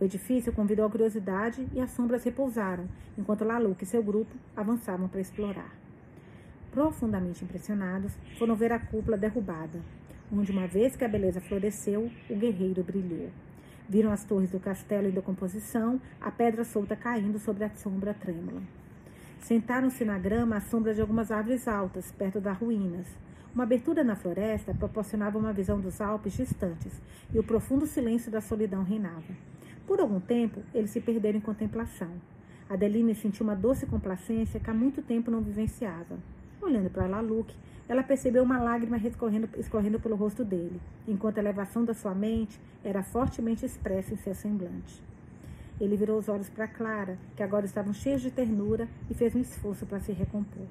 O 0.00 0.04
edifício 0.04 0.52
convidou 0.52 0.86
a 0.86 0.90
curiosidade 0.90 1.66
e 1.72 1.80
as 1.80 1.90
sombras 1.90 2.22
repousaram, 2.22 2.86
enquanto 3.16 3.44
Laluc 3.44 3.82
e 3.82 3.86
seu 3.86 4.02
grupo 4.02 4.32
avançavam 4.56 5.08
para 5.08 5.20
explorar. 5.20 5.74
Profundamente 6.70 7.44
impressionados, 7.44 8.12
foram 8.38 8.54
ver 8.54 8.70
a 8.70 8.78
cúpula 8.78 9.16
derrubada, 9.16 9.80
onde, 10.32 10.52
uma 10.52 10.68
vez 10.68 10.94
que 10.94 11.04
a 11.04 11.08
beleza 11.08 11.40
floresceu, 11.40 12.12
o 12.30 12.36
guerreiro 12.36 12.84
brilhou. 12.84 13.30
Viram 13.88 14.12
as 14.12 14.22
torres 14.22 14.50
do 14.50 14.60
castelo 14.60 15.08
em 15.08 15.12
decomposição, 15.12 15.98
a 16.20 16.30
pedra 16.30 16.62
solta 16.62 16.94
caindo 16.94 17.38
sobre 17.38 17.64
a 17.64 17.70
sombra 17.70 18.12
trêmula. 18.12 18.60
Sentaram-se 19.40 20.04
na 20.04 20.18
grama 20.18 20.56
à 20.56 20.60
sombra 20.60 20.92
de 20.92 21.00
algumas 21.00 21.30
árvores 21.30 21.66
altas, 21.66 22.12
perto 22.12 22.38
das 22.38 22.58
ruínas. 22.58 23.06
Uma 23.54 23.64
abertura 23.64 24.04
na 24.04 24.14
floresta 24.14 24.74
proporcionava 24.74 25.38
uma 25.38 25.54
visão 25.54 25.80
dos 25.80 26.02
Alpes 26.02 26.34
distantes, 26.34 27.00
e 27.32 27.38
o 27.38 27.42
profundo 27.42 27.86
silêncio 27.86 28.30
da 28.30 28.42
solidão 28.42 28.82
reinava. 28.82 29.34
Por 29.86 30.00
algum 30.00 30.20
tempo, 30.20 30.60
eles 30.74 30.90
se 30.90 31.00
perderam 31.00 31.38
em 31.38 31.40
contemplação. 31.42 32.10
Adeline 32.68 33.14
sentiu 33.14 33.44
uma 33.44 33.56
doce 33.56 33.86
complacência 33.86 34.60
que 34.60 34.68
há 34.68 34.74
muito 34.74 35.00
tempo 35.00 35.30
não 35.30 35.40
vivenciava. 35.40 36.18
Olhando 36.60 36.90
para 36.90 37.06
Laluque, 37.06 37.56
ela 37.88 38.02
percebeu 38.02 38.42
uma 38.42 38.58
lágrima 38.58 38.98
escorrendo, 38.98 39.48
escorrendo 39.56 39.98
pelo 39.98 40.14
rosto 40.14 40.44
dele, 40.44 40.80
enquanto 41.06 41.38
a 41.38 41.40
elevação 41.40 41.84
da 41.84 41.94
sua 41.94 42.14
mente 42.14 42.60
era 42.84 43.02
fortemente 43.02 43.64
expressa 43.64 44.12
em 44.12 44.16
seu 44.18 44.34
semblante. 44.34 45.02
Ele 45.80 45.96
virou 45.96 46.18
os 46.18 46.28
olhos 46.28 46.50
para 46.50 46.68
Clara, 46.68 47.16
que 47.34 47.42
agora 47.42 47.64
estavam 47.64 47.94
cheios 47.94 48.20
de 48.20 48.30
ternura, 48.30 48.88
e 49.08 49.14
fez 49.14 49.34
um 49.34 49.40
esforço 49.40 49.86
para 49.86 50.00
se 50.00 50.12
recompor. 50.12 50.66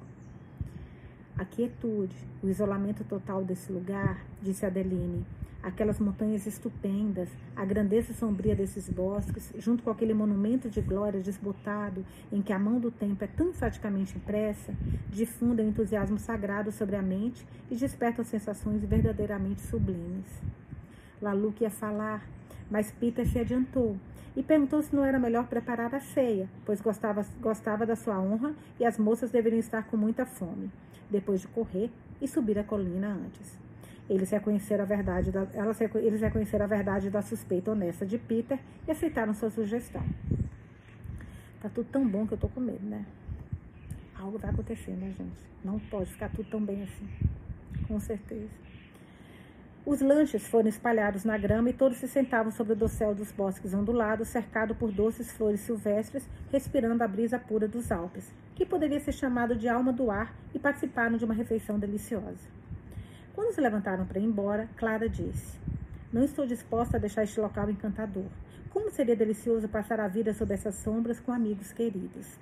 A 1.36 1.44
quietude, 1.44 2.16
o 2.42 2.48
isolamento 2.48 3.02
total 3.04 3.44
desse 3.44 3.72
lugar, 3.72 4.24
disse 4.42 4.66
Adeline, 4.66 5.24
aquelas 5.62 5.98
montanhas 5.98 6.46
estupendas, 6.46 7.28
a 7.56 7.64
grandeza 7.64 8.12
sombria 8.12 8.54
desses 8.54 8.88
bosques, 8.88 9.52
junto 9.58 9.82
com 9.82 9.90
aquele 9.90 10.14
monumento 10.14 10.70
de 10.70 10.80
glória 10.80 11.20
desbotado 11.20 12.04
em 12.32 12.40
que 12.40 12.52
a 12.52 12.58
mão 12.58 12.78
do 12.78 12.90
tempo 12.90 13.24
é 13.24 13.26
tão 13.26 13.48
enfaticamente 13.48 14.16
impressa, 14.16 14.72
difundem 15.10 15.66
o 15.66 15.68
entusiasmo 15.70 16.18
sagrado 16.18 16.70
sobre 16.70 16.96
a 16.96 17.02
mente 17.02 17.44
e 17.70 17.76
despertam 17.76 18.24
sensações 18.24 18.84
verdadeiramente 18.84 19.60
sublimes. 19.62 20.30
Laluque 21.20 21.64
ia 21.64 21.70
falar, 21.70 22.24
mas 22.70 22.92
Peter 22.92 23.26
se 23.26 23.38
adiantou 23.38 23.96
e 24.36 24.42
perguntou 24.42 24.80
se 24.80 24.94
não 24.94 25.04
era 25.04 25.18
melhor 25.18 25.48
preparar 25.48 25.92
a 25.94 26.00
ceia, 26.00 26.48
pois 26.64 26.80
gostava, 26.80 27.26
gostava 27.40 27.84
da 27.84 27.96
sua 27.96 28.20
honra 28.20 28.54
e 28.78 28.84
as 28.84 28.96
moças 28.96 29.32
deveriam 29.32 29.58
estar 29.58 29.82
com 29.84 29.96
muita 29.96 30.24
fome, 30.24 30.70
depois 31.10 31.40
de 31.40 31.48
correr 31.48 31.90
e 32.22 32.28
subir 32.28 32.56
a 32.58 32.64
colina 32.64 33.08
antes. 33.08 33.67
Eles 34.08 34.30
reconheceram 34.30 34.84
a 34.84 34.86
verdade 34.86 35.30
da, 35.30 35.46
elas, 35.52 35.78
eles 35.80 36.20
reconheceram 36.20 36.64
a 36.64 36.68
verdade 36.68 37.10
da 37.10 37.20
suspeita 37.20 37.72
honesta 37.72 38.06
de 38.06 38.16
Peter 38.16 38.58
e 38.86 38.90
aceitaram 38.90 39.34
sua 39.34 39.50
sugestão. 39.50 40.02
Tá 41.60 41.68
tudo 41.68 41.88
tão 41.90 42.08
bom 42.08 42.26
que 42.26 42.32
eu 42.32 42.38
tô 42.38 42.48
com 42.48 42.60
medo, 42.60 42.86
né? 42.86 43.04
Algo 44.18 44.38
vai 44.38 44.50
acontecer, 44.50 44.92
né, 44.92 45.12
gente? 45.16 45.38
Não 45.62 45.78
pode 45.78 46.12
ficar 46.12 46.30
tudo 46.30 46.48
tão 46.48 46.64
bem 46.64 46.82
assim. 46.82 47.08
Com 47.86 48.00
certeza. 48.00 48.48
Os 49.84 50.00
lanches 50.00 50.46
foram 50.46 50.68
espalhados 50.68 51.24
na 51.24 51.38
grama 51.38 51.70
e 51.70 51.72
todos 51.72 51.98
se 51.98 52.06
sentavam 52.06 52.52
sobre 52.52 52.74
o 52.74 52.76
dossel 52.76 53.14
dos 53.14 53.32
bosques 53.32 53.72
ondulados, 53.72 54.28
cercado 54.28 54.74
por 54.74 54.92
doces 54.92 55.32
flores 55.32 55.60
silvestres, 55.60 56.28
respirando 56.52 57.02
a 57.02 57.08
brisa 57.08 57.38
pura 57.38 57.66
dos 57.66 57.90
Alpes, 57.90 58.30
que 58.54 58.66
poderia 58.66 59.00
ser 59.00 59.12
chamado 59.12 59.56
de 59.56 59.66
alma 59.66 59.92
do 59.92 60.10
ar, 60.10 60.34
e 60.52 60.58
participaram 60.58 61.16
de 61.16 61.24
uma 61.24 61.32
refeição 61.32 61.78
deliciosa. 61.78 62.57
Quando 63.38 63.54
se 63.54 63.60
levantaram 63.60 64.04
para 64.04 64.18
ir 64.18 64.24
embora, 64.24 64.68
Clara 64.76 65.08
disse: 65.08 65.56
Não 66.12 66.24
estou 66.24 66.44
disposta 66.44 66.96
a 66.96 67.00
deixar 67.00 67.22
este 67.22 67.38
local 67.38 67.70
encantador. 67.70 68.26
Como 68.68 68.90
seria 68.90 69.14
delicioso 69.14 69.68
passar 69.68 70.00
a 70.00 70.08
vida 70.08 70.34
sob 70.34 70.52
essas 70.52 70.74
sombras 70.74 71.20
com 71.20 71.30
amigos 71.30 71.72
queridos. 71.72 72.36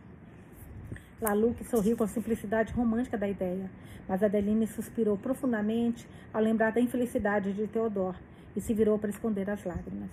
Laluque 1.20 1.64
sorriu 1.64 1.98
com 1.98 2.04
a 2.04 2.08
simplicidade 2.08 2.72
romântica 2.72 3.18
da 3.18 3.28
ideia, 3.28 3.70
mas 4.08 4.22
Adeline 4.22 4.66
suspirou 4.66 5.18
profundamente 5.18 6.08
ao 6.32 6.40
lembrar 6.40 6.72
da 6.72 6.80
infelicidade 6.80 7.52
de 7.52 7.66
Theodor 7.66 8.16
e 8.56 8.60
se 8.62 8.72
virou 8.72 8.98
para 8.98 9.10
esconder 9.10 9.50
as 9.50 9.62
lágrimas. 9.64 10.10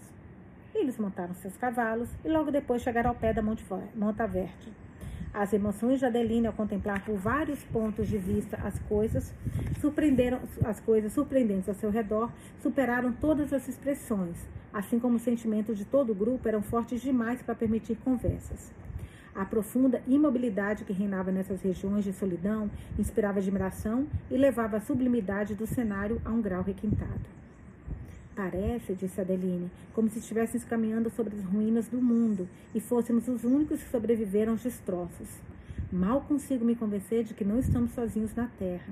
Eles 0.75 0.97
montaram 0.97 1.33
seus 1.35 1.55
cavalos 1.55 2.09
e 2.25 2.27
logo 2.27 2.51
depois 2.51 2.81
chegaram 2.81 3.11
ao 3.11 3.15
pé 3.15 3.31
da 3.31 3.41
Monte 3.41 3.63
Verde. 4.29 4.82
As 5.33 5.51
emoções 5.51 5.97
de 5.97 6.05
Adeline 6.05 6.45
ao 6.45 6.53
contemplar 6.53 7.03
por 7.03 7.15
vários 7.15 7.63
pontos 7.63 8.07
de 8.07 8.19
vista 8.19 8.55
as 8.57 8.77
coisas, 8.81 9.33
surpreenderam 9.81 10.39
as 10.63 10.79
coisas 10.79 11.11
surpreendentes 11.11 11.67
ao 11.67 11.73
seu 11.73 11.89
redor, 11.89 12.31
superaram 12.61 13.11
todas 13.11 13.51
as 13.51 13.67
expressões, 13.67 14.37
assim 14.71 14.99
como 14.99 15.15
os 15.15 15.23
sentimentos 15.23 15.75
de 15.75 15.85
todo 15.85 16.11
o 16.11 16.15
grupo 16.15 16.47
eram 16.47 16.61
fortes 16.61 17.01
demais 17.01 17.41
para 17.41 17.55
permitir 17.55 17.95
conversas. 17.95 18.71
A 19.33 19.43
profunda 19.43 20.03
imobilidade 20.07 20.83
que 20.83 20.93
reinava 20.93 21.31
nessas 21.31 21.63
regiões 21.63 22.03
de 22.03 22.13
solidão 22.13 22.69
inspirava 22.99 23.39
admiração 23.39 24.05
e 24.29 24.37
levava 24.37 24.77
a 24.77 24.81
sublimidade 24.81 25.55
do 25.55 25.65
cenário 25.65 26.21
a 26.23 26.29
um 26.29 26.43
grau 26.43 26.61
requintado. 26.61 27.42
Parece, 28.35 28.95
disse 28.95 29.21
Adeline, 29.21 29.69
como 29.93 30.09
se 30.09 30.17
estivéssemos 30.17 30.65
caminhando 30.65 31.09
sobre 31.11 31.35
as 31.35 31.43
ruínas 31.43 31.87
do 31.87 32.01
mundo 32.01 32.47
e 32.73 32.79
fôssemos 32.79 33.27
os 33.27 33.43
únicos 33.43 33.83
que 33.83 33.89
sobreviveram 33.89 34.53
aos 34.53 34.63
destroços. 34.63 35.27
Mal 35.91 36.21
consigo 36.21 36.65
me 36.65 36.75
convencer 36.75 37.23
de 37.23 37.35
que 37.35 37.45
não 37.45 37.59
estamos 37.59 37.91
sozinhos 37.91 38.33
na 38.33 38.47
Terra. 38.57 38.91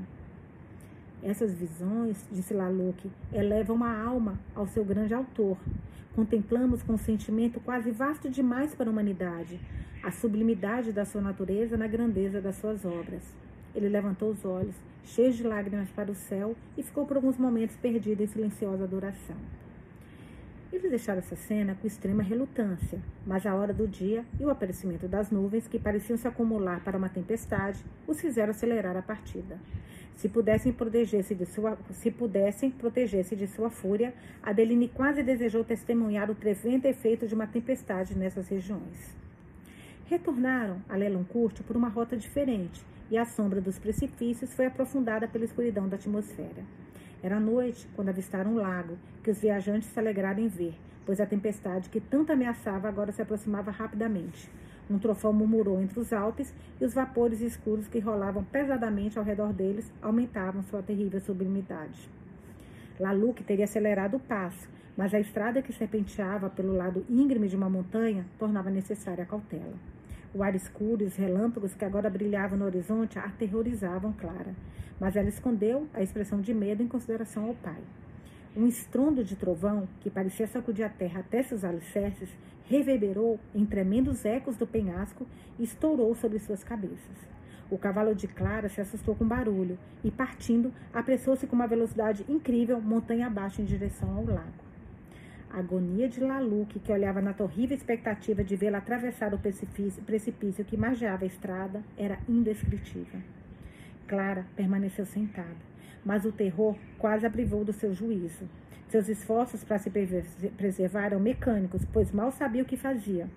Essas 1.24 1.56
visões, 1.56 2.24
disse 2.32 2.54
Laluque, 2.54 3.10
elevam 3.34 3.84
a 3.84 4.00
alma 4.00 4.39
ao 4.56 4.68
seu 4.68 4.86
grande 4.86 5.14
autor. 5.14 5.58
Contemplamos 6.16 6.84
com 6.84 6.94
um 6.94 6.98
sentimento 6.98 7.60
quase 7.60 7.89
vasto 7.89 8.30
demais 8.30 8.76
para 8.76 8.89
a 8.89 8.92
humanidade, 8.92 9.60
a 10.04 10.12
sublimidade 10.12 10.92
da 10.92 11.06
sua 11.06 11.22
natureza 11.22 11.76
na 11.76 11.88
grandeza 11.88 12.39
das 12.39 12.58
suas 12.58 12.86
obras. 12.86 13.24
Ele 13.74 13.89
levantou 13.89 14.30
os 14.30 14.46
olhos, 14.46 14.76
cheios 15.06 15.36
de 15.36 15.43
lágrimas 15.43 15.89
para 15.89 16.12
o 16.12 16.16
céu, 16.16 16.56
e 16.78 16.84
ficou 16.84 17.06
por 17.06 17.18
alguns 17.18 17.38
momentos 17.38 17.76
perdido 17.76 18.24
em 18.24 18.28
silenciosa 18.28 18.84
adoração. 18.84 19.36
Eles 20.72 20.89
deixaram 20.89 21.20
essa 21.20 21.36
cena 21.36 21.76
com 21.76 21.86
extrema 21.86 22.24
relutância, 22.24 22.99
mas 23.28 23.45
a 23.45 23.54
hora 23.54 23.74
do 23.74 23.86
dia 23.86 24.24
e 24.39 24.45
o 24.45 24.49
aparecimento 24.49 25.06
das 25.06 25.30
nuvens, 25.30 25.68
que 25.68 25.78
pareciam 25.78 26.18
se 26.18 26.28
acumular 26.28 26.82
para 26.82 26.97
uma 26.97 27.10
tempestade, 27.10 27.84
os 28.08 28.22
fizeram 28.22 28.52
acelerar 28.52 28.95
a 28.95 29.02
partida. 29.02 29.60
Se 30.16 30.30
pudessem 30.30 30.72
proteger-se 30.72 31.36
de 31.36 31.45
sua, 31.45 31.78
se 31.91 32.10
pudessem 32.10 32.72
proteger-se 32.72 33.36
de 33.36 33.47
sua 33.47 33.70
fúria, 33.70 34.14
Adeline 34.41 34.88
quase 34.88 35.24
desejou 35.24 35.64
testemunhar 35.64 36.30
o 36.30 36.36
tremendo 36.36 36.86
efeito 36.86 37.28
de 37.28 37.36
uma 37.36 37.47
tempestade 37.47 38.16
nessas 38.16 38.47
regiões. 38.47 39.20
Retornaram 40.12 40.82
a 40.89 40.97
Lelancourt 40.97 41.64
por 41.64 41.78
uma 41.78 41.88
rota 41.88 42.18
diferente, 42.18 42.86
e 43.09 43.18
a 43.18 43.24
sombra 43.24 43.62
dos 43.62 43.80
precipícios 43.80 44.53
foi 44.53 44.66
aprofundada 44.66 45.26
pela 45.26 45.45
escuridão 45.45 45.88
da 45.88 45.95
atmosfera. 45.95 46.66
Era 47.24 47.39
noite 47.39 47.88
quando 47.95 48.09
avistaram 48.09 48.51
um 48.51 48.55
lago, 48.55 48.97
que 49.24 49.32
os 49.32 49.39
viajantes 49.39 49.88
se 49.88 49.97
alegraram 49.97 50.43
em 50.43 50.49
ver, 50.49 50.78
pois 51.05 51.22
a 51.22 51.26
tempestade 51.26 51.89
que 51.89 52.01
tanto 52.01 52.34
ameaçava 52.34 52.89
agora 52.89 53.14
se 53.14 53.22
aproximava 53.22 53.72
rapidamente. 53.72 54.51
Um 54.89 54.99
trovão 54.99 55.32
murmurou 55.32 55.82
entre 55.82 55.97
os 55.97 56.12
Alpes 56.12 56.53
e 56.82 56.84
os 56.84 56.93
vapores 56.93 57.39
escuros 57.39 57.88
que 57.88 57.99
rolavam 57.99 58.43
pesadamente 58.43 59.18
ao 59.18 59.24
redor 59.24 59.53
deles 59.53 59.89
aumentavam 60.01 60.62
sua 60.64 60.84
terrível 60.84 61.22
sublimidade. 61.22 62.09
Laluque 62.99 63.45
teria 63.45 63.64
acelerado 63.64 64.18
o 64.18 64.20
passo, 64.20 64.68
mas 64.97 65.14
a 65.14 65.22
estrada 65.22 65.62
que 65.62 65.72
serpenteava 65.72 66.49
pelo 66.49 66.76
lado 66.76 67.05
íngreme 67.09 67.47
de 67.47 67.55
uma 67.55 67.70
montanha 67.70 68.26
tornava 68.38 68.70
necessária 68.70 69.24
a 69.24 69.26
cautela. 69.26 70.01
O 70.34 70.44
ar 70.44 70.56
escuro 70.56 71.04
e 71.04 71.08
os 71.08 71.18
relâmpagos 71.18 71.74
que 71.74 71.84
agora 71.84 72.10
brilhavam 72.10 72.58
no 72.58 72.64
horizonte 72.64 73.20
aterrorizavam 73.20 74.14
Clara, 74.14 74.56
mas 74.98 75.18
ela 75.18 75.28
escondeu 75.28 75.88
a 75.94 76.02
expressão 76.02 76.40
de 76.40 76.54
medo 76.54 76.82
em 76.82 76.88
consideração 76.88 77.48
ao 77.48 77.56
pai. 77.56 77.82
Um 78.56 78.66
estrondo 78.66 79.26
de 79.26 79.36
trovão, 79.36 79.90
que 80.00 80.10
parecia 80.10 80.48
sacudir 80.48 80.86
a 80.86 80.90
terra 80.90 81.20
até 81.20 81.44
seus 81.44 81.66
alicerces, 81.66 82.30
reverberou 82.66 83.40
em 83.54 83.66
tremendos 83.66 84.24
ecos 84.24 84.56
do 84.56 84.66
penhasco 84.66 85.28
e 85.60 85.64
estourou 85.64 86.16
sobre 86.16 86.40
suas 86.40 86.64
cabeças. 86.64 87.30
O 87.70 87.78
cavalo 87.78 88.16
de 88.16 88.28
Clara 88.28 88.70
se 88.70 88.80
assustou 88.80 89.16
com 89.16 89.26
o 89.26 89.28
barulho 89.28 89.78
e, 90.02 90.10
partindo, 90.10 90.74
apressou-se 90.94 91.46
com 91.46 91.56
uma 91.56 91.68
velocidade 91.68 92.26
incrível 92.30 92.80
montanha 92.80 93.28
abaixo 93.28 93.62
em 93.62 93.66
direção 93.66 94.16
ao 94.16 94.26
lago. 94.26 94.70
A 95.54 95.60
agonia 95.60 96.08
de 96.08 96.22
Laluque, 96.22 96.80
que 96.80 96.93
olhava 96.93 97.22
na 97.22 97.34
terrível 97.34 97.76
expectativa 97.76 98.41
de 98.41 98.56
vê-la 98.56 98.78
atravessar 98.78 99.34
o 99.34 99.38
precipício, 99.38 100.02
precipício 100.04 100.64
que 100.64 100.78
margeava 100.78 101.26
a 101.26 101.28
estrada, 101.28 101.84
era 101.97 102.18
indescritível. 102.28 103.20
Clara 104.08 104.45
permaneceu 104.56 105.06
sentada, 105.06 105.58
mas 106.06 106.24
o 106.24 106.32
terror 106.32 106.78
quase 106.97 107.26
a 107.26 107.30
privou 107.30 107.66
do 107.66 107.74
seu 107.74 107.93
juízo. 107.93 108.47
Seus 108.88 109.10
esforços 109.10 109.62
para 109.62 109.78
se 109.78 109.89
preservar 109.89 111.08
eram 111.08 111.20
mecânicos, 111.20 111.84
pois 111.91 112.14
mal 112.14 112.32
sabia 112.32 112.64
o 112.64 112.66
que 112.66 112.78
fazia. 112.78 113.28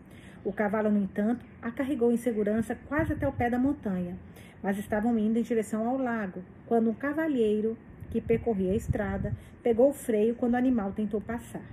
O 0.44 0.52
cavalo, 0.52 0.92
no 0.92 1.02
entanto, 1.02 1.44
a 1.60 1.72
carregou 1.72 2.12
em 2.12 2.16
segurança 2.16 2.78
quase 2.86 3.12
até 3.12 3.26
o 3.26 3.32
pé 3.32 3.50
da 3.50 3.58
montanha, 3.58 4.16
mas 4.62 4.78
estavam 4.78 5.18
indo 5.18 5.40
em 5.40 5.42
direção 5.42 5.88
ao 5.88 5.98
lago, 5.98 6.44
quando 6.66 6.88
um 6.88 6.94
cavalheiro 6.94 7.76
que 8.10 8.20
percorria 8.20 8.70
a 8.70 8.76
estrada 8.76 9.32
pegou 9.64 9.90
o 9.90 9.94
freio 9.94 10.36
quando 10.36 10.54
o 10.54 10.58
animal 10.58 10.92
tentou 10.92 11.20
passar. 11.20 11.64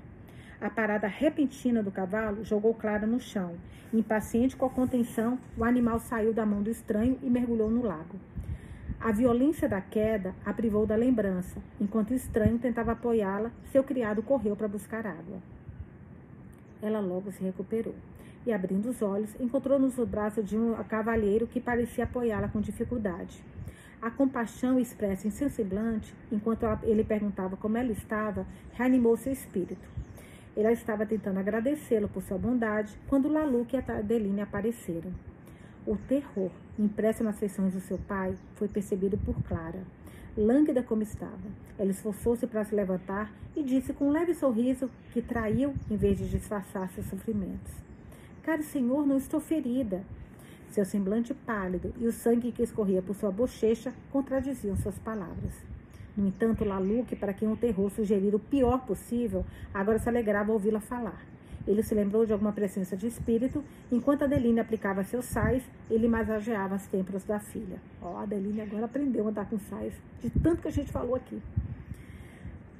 A 0.61 0.69
parada 0.69 1.07
repentina 1.07 1.81
do 1.81 1.89
cavalo 1.89 2.45
jogou 2.45 2.75
Clara 2.75 3.07
no 3.07 3.19
chão. 3.19 3.55
Impaciente 3.91 4.55
com 4.55 4.67
a 4.67 4.69
contenção, 4.69 5.39
o 5.57 5.63
animal 5.63 5.99
saiu 5.99 6.31
da 6.35 6.45
mão 6.45 6.61
do 6.61 6.69
estranho 6.69 7.17
e 7.23 7.29
mergulhou 7.31 7.71
no 7.71 7.81
lago. 7.81 8.19
A 8.99 9.11
violência 9.11 9.67
da 9.67 9.81
queda 9.81 10.35
a 10.45 10.53
privou 10.53 10.85
da 10.85 10.95
lembrança. 10.95 11.59
Enquanto 11.79 12.11
o 12.11 12.13
estranho 12.13 12.59
tentava 12.59 12.91
apoiá-la, 12.91 13.49
seu 13.71 13.83
criado 13.83 14.21
correu 14.21 14.55
para 14.55 14.67
buscar 14.67 15.07
água. 15.07 15.39
Ela 16.79 16.99
logo 16.99 17.31
se 17.31 17.43
recuperou 17.43 17.95
e, 18.45 18.53
abrindo 18.53 18.87
os 18.87 19.01
olhos, 19.01 19.35
encontrou 19.39 19.79
nos 19.79 19.95
braços 20.07 20.45
de 20.45 20.55
um 20.55 20.75
cavalheiro 20.83 21.47
que 21.47 21.59
parecia 21.59 22.03
apoiá-la 22.03 22.47
com 22.47 22.61
dificuldade. 22.61 23.43
A 23.99 24.11
compaixão 24.11 24.79
expressa 24.79 25.27
em 25.27 25.31
seu 25.31 25.49
semblante, 25.49 26.13
enquanto 26.31 26.67
ele 26.83 27.03
perguntava 27.03 27.57
como 27.57 27.79
ela 27.79 27.91
estava, 27.91 28.45
reanimou 28.73 29.17
seu 29.17 29.33
espírito. 29.33 29.89
Ela 30.55 30.71
estava 30.71 31.05
tentando 31.05 31.39
agradecê-lo 31.39 32.09
por 32.09 32.21
sua 32.21 32.37
bondade 32.37 32.97
quando 33.07 33.31
Laluque 33.31 33.77
e 33.77 33.79
Adeline 33.79 34.41
apareceram. 34.41 35.11
O 35.85 35.95
terror, 35.95 36.51
impresso 36.77 37.23
nas 37.23 37.39
feições 37.39 37.73
do 37.73 37.79
seu 37.79 37.97
pai, 37.97 38.35
foi 38.55 38.67
percebido 38.67 39.17
por 39.17 39.41
Clara. 39.43 39.81
Lânguida 40.37 40.83
como 40.83 41.03
estava, 41.03 41.49
ela 41.77 41.91
esforçou-se 41.91 42.45
para 42.47 42.63
se 42.63 42.75
levantar 42.75 43.31
e 43.55 43.63
disse 43.63 43.91
com 43.91 44.07
um 44.07 44.11
leve 44.11 44.33
sorriso 44.33 44.89
que 45.11 45.21
traiu 45.21 45.73
em 45.89 45.97
vez 45.97 46.17
de 46.17 46.29
disfarçar 46.29 46.89
seus 46.91 47.07
sofrimentos: 47.07 47.73
Caro 48.43 48.63
senhor, 48.63 49.05
não 49.05 49.17
estou 49.17 49.39
ferida. 49.39 50.03
Seu 50.69 50.85
semblante 50.85 51.33
pálido 51.33 51.93
e 51.97 52.07
o 52.07 52.13
sangue 52.13 52.51
que 52.51 52.63
escorria 52.63 53.01
por 53.01 53.15
sua 53.15 53.31
bochecha 53.31 53.93
contradiziam 54.09 54.77
suas 54.77 54.97
palavras. 54.99 55.70
No 56.15 56.27
entanto, 56.27 56.65
Laluque, 56.65 57.15
para 57.15 57.33
quem 57.33 57.47
o 57.47 57.55
terror 57.55 57.89
sugerira 57.89 58.35
o 58.35 58.39
pior 58.39 58.85
possível, 58.85 59.45
agora 59.73 59.97
se 59.97 60.09
alegrava 60.09 60.51
ouvi-la 60.51 60.79
falar. 60.79 61.25
Ele 61.67 61.83
se 61.83 61.93
lembrou 61.93 62.25
de 62.25 62.33
alguma 62.33 62.51
presença 62.51 62.97
de 62.97 63.07
espírito, 63.07 63.63
enquanto 63.91 64.23
Adeline 64.23 64.59
aplicava 64.59 65.03
seus 65.03 65.25
sais, 65.25 65.63
ele 65.89 66.07
massageava 66.07 66.75
as 66.75 66.87
têmporas 66.87 67.23
da 67.23 67.39
filha. 67.39 67.77
Ó, 68.01 68.13
oh, 68.13 68.17
Adeline 68.17 68.61
agora 68.61 68.85
aprendeu 68.85 69.27
a 69.27 69.29
andar 69.29 69.47
com 69.47 69.59
sais, 69.59 69.93
de 70.21 70.29
tanto 70.29 70.61
que 70.61 70.67
a 70.67 70.71
gente 70.71 70.91
falou 70.91 71.15
aqui. 71.15 71.39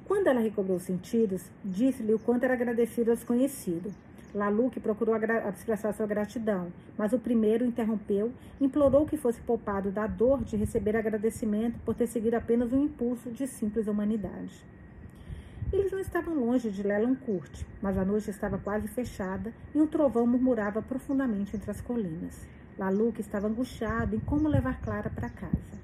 Quando 0.04 0.26
ela 0.26 0.40
recobrou 0.40 0.76
os 0.76 0.82
sentidos, 0.82 1.42
disse-lhe 1.64 2.12
o 2.12 2.18
quanto 2.18 2.44
era 2.44 2.54
agradecido 2.54 3.10
ao 3.10 3.16
desconhecido. 3.16 3.92
Laluque 4.34 4.80
procurou 4.80 5.14
expressar 5.50 5.92
sua 5.92 6.06
gratidão, 6.06 6.72
mas 6.96 7.12
o 7.12 7.18
primeiro 7.18 7.66
interrompeu 7.66 8.32
implorou 8.58 9.04
que 9.04 9.18
fosse 9.18 9.40
poupado 9.42 9.90
da 9.90 10.06
dor 10.06 10.42
de 10.42 10.56
receber 10.56 10.96
agradecimento 10.96 11.78
por 11.84 11.94
ter 11.94 12.06
seguido 12.06 12.36
apenas 12.36 12.72
um 12.72 12.82
impulso 12.82 13.30
de 13.30 13.46
simples 13.46 13.86
humanidade. 13.86 14.64
Eles 15.70 15.92
não 15.92 15.98
estavam 15.98 16.34
longe 16.34 16.70
de 16.70 16.82
Lelancourt, 16.82 17.62
mas 17.82 17.98
a 17.98 18.04
noite 18.04 18.30
estava 18.30 18.58
quase 18.58 18.88
fechada 18.88 19.52
e 19.74 19.80
um 19.80 19.86
trovão 19.86 20.26
murmurava 20.26 20.80
profundamente 20.80 21.54
entre 21.54 21.70
as 21.70 21.80
colinas. 21.80 22.46
Laluque 22.78 23.20
estava 23.20 23.48
angustiado 23.48 24.16
em 24.16 24.20
como 24.20 24.48
levar 24.48 24.80
Clara 24.80 25.10
para 25.10 25.28
casa. 25.28 25.82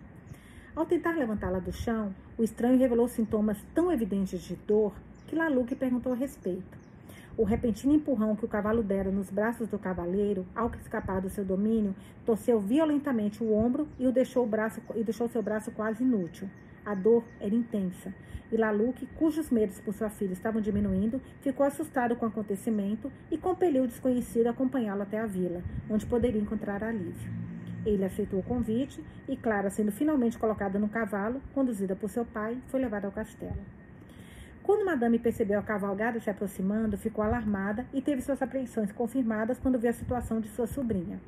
Ao 0.75 0.87
tentar 0.87 1.17
levantá-la 1.17 1.59
do 1.59 1.73
chão, 1.73 2.15
o 2.39 2.43
estranho 2.43 2.79
revelou 2.79 3.09
sintomas 3.09 3.59
tão 3.75 3.93
evidentes 3.93 4.41
de 4.41 4.57
dor 4.57 4.95
que 5.27 5.37
Laluque 5.37 5.75
perguntou 5.75 6.13
a 6.13 6.17
respeito. 6.17 6.78
O 7.39 7.45
repentino 7.45 7.95
empurrão 7.95 8.35
que 8.35 8.45
o 8.45 8.49
cavalo 8.49 8.83
dera 8.83 9.13
nos 9.13 9.31
braços 9.31 9.69
do 9.69 9.79
cavaleiro, 9.79 10.45
ao 10.57 10.69
escapar 10.75 11.21
do 11.21 11.31
seu 11.31 11.45
domínio, 11.45 11.95
torceu 12.27 12.59
violentamente 12.59 13.45
o 13.45 13.55
ombro 13.55 13.87
e 13.97 14.09
o 14.09 14.13
deixou, 14.13 14.43
o 14.43 14.49
braço, 14.49 14.83
e 14.97 15.05
deixou 15.05 15.29
seu 15.29 15.41
braço 15.41 15.71
quase 15.71 16.03
inútil. 16.03 16.51
A 16.85 16.97
dor 16.97 17.23
era 17.39 17.55
intensa. 17.55 18.13
E 18.51 18.57
Laluque, 18.57 19.07
cujos 19.15 19.51
medos 19.51 19.79
por 19.79 19.95
sua 19.95 20.11
filha 20.11 20.33
estavam 20.33 20.61
diminuindo, 20.61 21.23
ficou 21.41 21.65
assustado 21.65 22.17
com 22.17 22.27
o 22.27 22.29
acontecimento 22.29 23.09
e 23.31 23.39
compeliu 23.39 23.85
o 23.85 23.87
desconhecido 23.87 24.49
a 24.49 24.51
acompanhá-lo 24.51 25.03
até 25.03 25.21
a 25.21 25.27
vila, 25.27 25.63
onde 25.89 26.07
poderia 26.07 26.43
encontrar 26.43 26.83
alívio. 26.83 27.31
Ele 27.87 28.05
aceitou 28.05 28.41
o 28.41 28.43
convite 28.43 29.01
e 29.29 29.37
Clara, 29.37 29.71
sendo 29.71 29.93
finalmente 29.93 30.37
colocada 30.37 30.77
no 30.77 30.89
cavalo, 30.89 31.41
conduzida 31.55 31.95
por 31.95 32.11
seu 32.11 32.25
pai, 32.25 32.59
foi 32.67 32.81
levada 32.81 33.07
ao 33.07 33.13
castelo. 33.13 33.59
Quando 34.69 34.85
Madame 34.85 35.19
percebeu 35.19 35.59
a 35.59 35.63
cavalgada 35.63 36.21
se 36.21 36.29
aproximando, 36.29 36.99
ficou 36.99 37.25
alarmada 37.25 37.87
e 37.91 38.03
teve 38.03 38.21
suas 38.21 38.43
apreensões 38.43 38.93
confirmadas 38.93 39.59
quando 39.59 39.79
viu 39.79 39.89
a 39.89 39.95
situação 39.95 40.43
de 40.43 40.49
sua 40.49 40.67
sobrinha. 40.67 41.19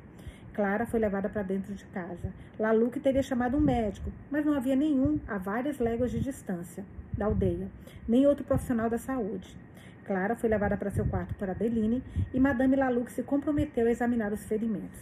Clara 0.53 0.85
foi 0.85 0.99
levada 0.99 1.27
para 1.27 1.41
dentro 1.41 1.73
de 1.73 1.83
casa. 1.85 2.31
Laluque 2.59 2.99
teria 2.99 3.23
chamado 3.23 3.57
um 3.57 3.59
médico, 3.59 4.11
mas 4.29 4.45
não 4.45 4.53
havia 4.53 4.75
nenhum 4.75 5.19
a 5.27 5.39
várias 5.39 5.79
léguas 5.79 6.11
de 6.11 6.19
distância 6.19 6.85
da 7.17 7.25
aldeia, 7.25 7.67
nem 8.07 8.27
outro 8.27 8.43
profissional 8.43 8.91
da 8.91 8.99
saúde. 8.99 9.57
Clara 10.05 10.35
foi 10.35 10.47
levada 10.47 10.77
para 10.77 10.91
seu 10.91 11.07
quarto 11.07 11.33
por 11.33 11.49
Adeline 11.49 12.03
e 12.31 12.39
Madame 12.39 12.75
Laluque 12.75 13.11
se 13.11 13.23
comprometeu 13.23 13.87
a 13.87 13.91
examinar 13.91 14.31
os 14.31 14.45
ferimentos. 14.45 14.99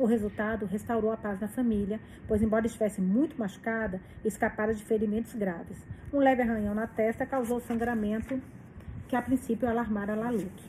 O 0.00 0.06
resultado 0.06 0.64
restaurou 0.64 1.12
a 1.12 1.16
paz 1.18 1.38
na 1.38 1.46
família, 1.46 2.00
pois, 2.26 2.40
embora 2.40 2.64
estivesse 2.64 3.02
muito 3.02 3.38
machucada, 3.38 4.00
escapara 4.24 4.72
de 4.72 4.82
ferimentos 4.82 5.34
graves. 5.34 5.76
Um 6.10 6.20
leve 6.20 6.40
arranhão 6.40 6.74
na 6.74 6.86
testa 6.86 7.26
causou 7.26 7.60
sangramento 7.60 8.40
que, 9.06 9.14
a 9.14 9.20
princípio, 9.20 9.68
alarmara 9.68 10.14
Laluque. 10.14 10.64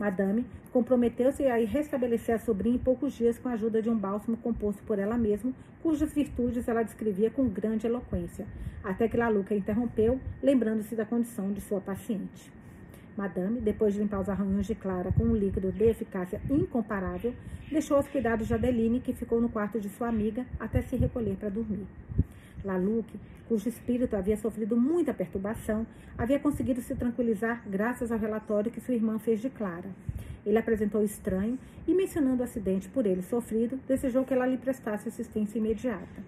Madame 0.00 0.46
comprometeu-se 0.72 1.44
a 1.44 1.56
restabelecer 1.56 2.34
a 2.34 2.38
sobrinha 2.38 2.76
em 2.76 2.78
poucos 2.78 3.12
dias 3.12 3.38
com 3.38 3.50
a 3.50 3.52
ajuda 3.52 3.82
de 3.82 3.90
um 3.90 3.98
bálsamo 3.98 4.38
composto 4.38 4.82
por 4.84 4.98
ela 4.98 5.18
mesma, 5.18 5.52
cujas 5.82 6.14
virtudes 6.14 6.66
ela 6.66 6.82
descrevia 6.82 7.30
com 7.30 7.46
grande 7.46 7.86
eloquência, 7.86 8.46
até 8.82 9.06
que 9.06 9.18
Laluca 9.18 9.54
interrompeu, 9.54 10.18
lembrando-se 10.42 10.96
da 10.96 11.04
condição 11.04 11.52
de 11.52 11.60
sua 11.60 11.82
paciente. 11.82 12.50
Madame, 13.16 13.60
depois 13.60 13.92
de 13.92 14.00
limpar 14.00 14.20
os 14.20 14.28
arranhões 14.28 14.66
de 14.66 14.74
Clara 14.74 15.12
com 15.12 15.24
um 15.24 15.36
líquido 15.36 15.70
de 15.70 15.84
eficácia 15.84 16.40
incomparável, 16.48 17.34
deixou 17.70 17.96
aos 17.96 18.08
cuidados 18.08 18.48
de 18.48 18.54
Adeline, 18.54 19.00
que 19.00 19.12
ficou 19.12 19.40
no 19.40 19.48
quarto 19.48 19.78
de 19.78 19.88
sua 19.90 20.08
amiga 20.08 20.46
até 20.58 20.80
se 20.80 20.96
recolher 20.96 21.36
para 21.36 21.50
dormir. 21.50 21.86
Laluc, 22.64 23.06
cujo 23.48 23.68
espírito 23.68 24.16
havia 24.16 24.36
sofrido 24.36 24.76
muita 24.76 25.12
perturbação, 25.12 25.86
havia 26.16 26.38
conseguido 26.38 26.80
se 26.80 26.94
tranquilizar 26.94 27.62
graças 27.68 28.10
ao 28.10 28.18
relatório 28.18 28.70
que 28.70 28.80
sua 28.80 28.94
irmã 28.94 29.18
fez 29.18 29.40
de 29.40 29.50
Clara. 29.50 29.90
Ele 30.44 30.58
apresentou 30.58 31.04
estranho 31.04 31.58
e, 31.86 31.94
mencionando 31.94 32.40
o 32.40 32.44
acidente 32.44 32.88
por 32.88 33.06
ele 33.06 33.22
sofrido, 33.22 33.78
desejou 33.86 34.24
que 34.24 34.32
ela 34.32 34.46
lhe 34.46 34.56
prestasse 34.56 35.08
assistência 35.08 35.58
imediata. 35.58 36.22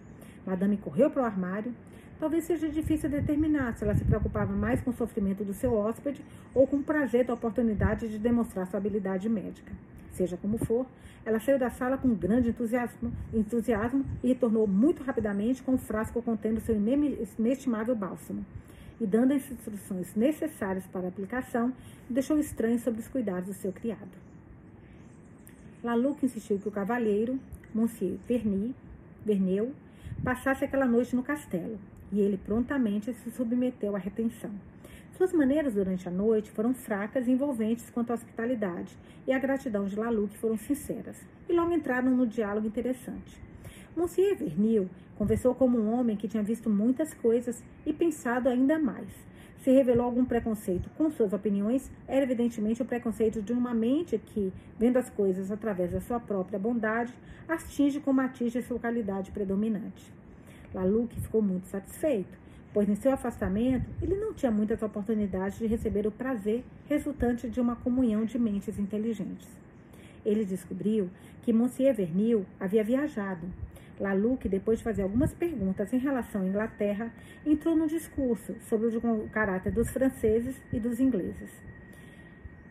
Madame 0.46 0.76
correu 0.76 1.10
para 1.10 1.22
o 1.22 1.24
armário, 1.24 1.74
Talvez 2.18 2.44
seja 2.44 2.68
difícil 2.68 3.10
determinar 3.10 3.76
se 3.76 3.84
ela 3.84 3.94
se 3.94 4.04
preocupava 4.04 4.52
mais 4.52 4.80
com 4.80 4.90
o 4.90 4.94
sofrimento 4.94 5.44
do 5.44 5.52
seu 5.52 5.74
hóspede 5.74 6.24
ou 6.54 6.66
com 6.66 6.76
o 6.76 6.82
prazer 6.82 7.24
da 7.24 7.34
oportunidade 7.34 8.08
de 8.08 8.18
demonstrar 8.18 8.66
sua 8.66 8.78
habilidade 8.78 9.28
médica. 9.28 9.72
Seja 10.12 10.36
como 10.36 10.56
for, 10.58 10.86
ela 11.24 11.40
saiu 11.40 11.58
da 11.58 11.70
sala 11.70 11.98
com 11.98 12.14
grande 12.14 12.50
entusiasmo, 12.50 13.12
entusiasmo 13.32 14.04
e 14.22 14.28
retornou 14.28 14.66
muito 14.66 15.02
rapidamente 15.02 15.62
com 15.62 15.72
um 15.72 15.78
frasco 15.78 16.22
contendo 16.22 16.60
seu 16.60 16.76
inestimável 16.76 17.96
bálsamo. 17.96 18.44
E 19.00 19.06
dando 19.06 19.32
as 19.32 19.50
instruções 19.50 20.14
necessárias 20.14 20.86
para 20.86 21.06
a 21.06 21.08
aplicação, 21.08 21.72
deixou 22.08 22.38
estranho 22.38 22.78
sobre 22.78 23.00
os 23.00 23.08
cuidados 23.08 23.48
do 23.48 23.54
seu 23.54 23.72
criado. 23.72 24.24
Laluc 25.82 26.24
insistiu 26.24 26.58
que 26.60 26.68
o 26.68 26.72
cavalheiro, 26.72 27.38
Monsieur 27.74 28.16
Verny, 28.28 28.72
Verneu, 29.26 29.72
passasse 30.22 30.64
aquela 30.64 30.86
noite 30.86 31.16
no 31.16 31.22
castelo, 31.24 31.78
e 32.14 32.20
ele 32.20 32.38
prontamente 32.38 33.12
se 33.12 33.30
submeteu 33.32 33.96
à 33.96 33.98
retenção. 33.98 34.52
Suas 35.16 35.32
maneiras 35.32 35.74
durante 35.74 36.08
a 36.08 36.12
noite 36.12 36.50
foram 36.50 36.72
fracas 36.72 37.26
e 37.26 37.32
envolventes 37.32 37.90
quanto 37.90 38.10
à 38.10 38.14
hospitalidade, 38.14 38.96
e 39.26 39.32
a 39.32 39.38
gratidão 39.38 39.84
de 39.84 39.96
Laluc 39.96 40.36
foram 40.38 40.56
sinceras, 40.56 41.16
e 41.48 41.52
logo 41.52 41.72
entraram 41.72 42.10
no 42.10 42.26
diálogo 42.26 42.68
interessante. 42.68 43.42
Monsieur 43.96 44.36
Vernil 44.36 44.88
conversou 45.16 45.54
como 45.54 45.78
um 45.78 45.92
homem 45.92 46.16
que 46.16 46.28
tinha 46.28 46.42
visto 46.42 46.70
muitas 46.70 47.12
coisas 47.14 47.62
e 47.84 47.92
pensado 47.92 48.48
ainda 48.48 48.78
mais. 48.78 49.08
Se 49.62 49.70
revelou 49.70 50.04
algum 50.04 50.24
preconceito 50.24 50.90
com 50.96 51.10
suas 51.10 51.32
opiniões, 51.32 51.90
era 52.06 52.24
evidentemente 52.24 52.82
o 52.82 52.84
preconceito 52.84 53.40
de 53.40 53.52
uma 53.52 53.72
mente 53.72 54.18
que, 54.18 54.52
vendo 54.78 54.98
as 54.98 55.08
coisas 55.08 55.50
através 55.50 55.92
da 55.92 56.00
sua 56.00 56.20
própria 56.20 56.58
bondade, 56.58 57.14
atinge 57.48 57.98
como 58.00 58.20
atinge 58.20 58.60
sua 58.62 58.78
qualidade 58.78 59.30
predominante. 59.30 60.12
Laluc 60.74 61.14
ficou 61.20 61.40
muito 61.40 61.66
satisfeito, 61.68 62.36
pois 62.72 62.88
em 62.88 62.96
seu 62.96 63.12
afastamento 63.12 63.88
ele 64.02 64.16
não 64.16 64.34
tinha 64.34 64.50
muitas 64.50 64.82
oportunidades 64.82 65.58
de 65.58 65.66
receber 65.66 66.06
o 66.06 66.10
prazer 66.10 66.64
resultante 66.88 67.48
de 67.48 67.60
uma 67.60 67.76
comunhão 67.76 68.24
de 68.24 68.38
mentes 68.38 68.78
inteligentes. 68.78 69.48
Ele 70.26 70.44
descobriu 70.44 71.08
que 71.42 71.52
Monsieur 71.52 71.94
Vernil 71.94 72.44
havia 72.58 72.82
viajado. 72.82 73.46
Laluc, 74.00 74.48
depois 74.48 74.78
de 74.78 74.84
fazer 74.84 75.02
algumas 75.02 75.32
perguntas 75.32 75.92
em 75.92 75.98
relação 75.98 76.42
à 76.42 76.46
Inglaterra, 76.46 77.12
entrou 77.46 77.76
num 77.76 77.86
discurso 77.86 78.56
sobre 78.68 78.88
o 78.88 79.28
caráter 79.28 79.70
dos 79.70 79.88
franceses 79.90 80.56
e 80.72 80.80
dos 80.80 80.98
ingleses. 80.98 81.50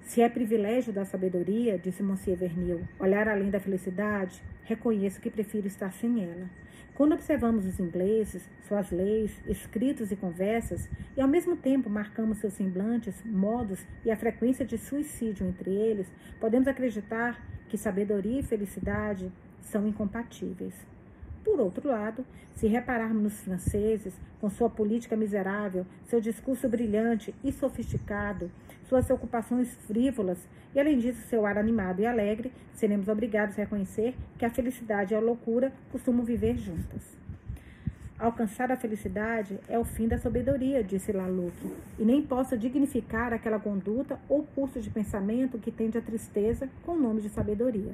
Se 0.01 0.21
é 0.21 0.27
privilégio 0.27 0.91
da 0.91 1.05
sabedoria, 1.05 1.77
disse 1.77 2.03
Monsieur 2.03 2.37
Vernil, 2.37 2.81
olhar 2.99 3.27
além 3.29 3.49
da 3.49 3.59
felicidade, 3.59 4.43
reconheço 4.65 5.21
que 5.21 5.29
prefiro 5.29 5.65
estar 5.65 5.93
sem 5.93 6.23
ela. 6.23 6.49
Quando 6.95 7.13
observamos 7.13 7.65
os 7.65 7.79
ingleses, 7.79 8.47
suas 8.67 8.91
leis, 8.91 9.31
escritos 9.47 10.11
e 10.11 10.15
conversas, 10.15 10.87
e 11.17 11.21
ao 11.21 11.27
mesmo 11.27 11.55
tempo 11.55 11.89
marcamos 11.89 12.37
seus 12.37 12.53
semblantes, 12.53 13.15
modos 13.25 13.83
e 14.05 14.11
a 14.11 14.15
frequência 14.15 14.63
de 14.63 14.77
suicídio 14.77 15.47
entre 15.47 15.71
eles, 15.71 16.07
podemos 16.39 16.67
acreditar 16.67 17.43
que 17.67 17.79
sabedoria 17.79 18.41
e 18.41 18.43
felicidade 18.43 19.31
são 19.59 19.87
incompatíveis. 19.87 20.75
Por 21.43 21.59
outro 21.59 21.89
lado, 21.89 22.23
se 22.55 22.67
repararmos 22.67 23.23
nos 23.23 23.41
franceses, 23.41 24.13
com 24.39 24.47
sua 24.49 24.69
política 24.69 25.17
miserável, 25.17 25.87
seu 26.05 26.21
discurso 26.21 26.69
brilhante 26.69 27.33
e 27.43 27.51
sofisticado, 27.51 28.51
suas 28.87 29.09
ocupações 29.09 29.73
frívolas 29.87 30.37
e, 30.75 30.79
além 30.79 30.97
disso, 30.97 31.27
seu 31.27 31.45
ar 31.45 31.57
animado 31.57 32.01
e 32.01 32.05
alegre, 32.05 32.51
seremos 32.73 33.07
obrigados 33.07 33.57
a 33.57 33.61
reconhecer 33.61 34.15
que 34.37 34.45
a 34.45 34.49
felicidade 34.49 35.13
e 35.13 35.17
a 35.17 35.19
loucura 35.19 35.71
costumam 35.91 36.23
viver 36.23 36.57
juntas. 36.57 37.23
Alcançar 38.17 38.71
a 38.71 38.77
felicidade 38.77 39.59
é 39.67 39.77
o 39.77 39.83
fim 39.83 40.07
da 40.07 40.17
sabedoria, 40.17 40.83
disse 40.83 41.11
Laluc, 41.11 41.53
e 41.99 42.05
nem 42.05 42.21
posso 42.21 42.57
dignificar 42.57 43.33
aquela 43.33 43.59
conduta 43.59 44.19
ou 44.29 44.43
curso 44.43 44.79
de 44.79 44.89
pensamento 44.89 45.57
que 45.57 45.71
tende 45.71 45.97
à 45.97 46.01
tristeza 46.01 46.69
com 46.85 46.93
o 46.93 46.99
nome 46.99 47.21
de 47.21 47.29
sabedoria. 47.29 47.93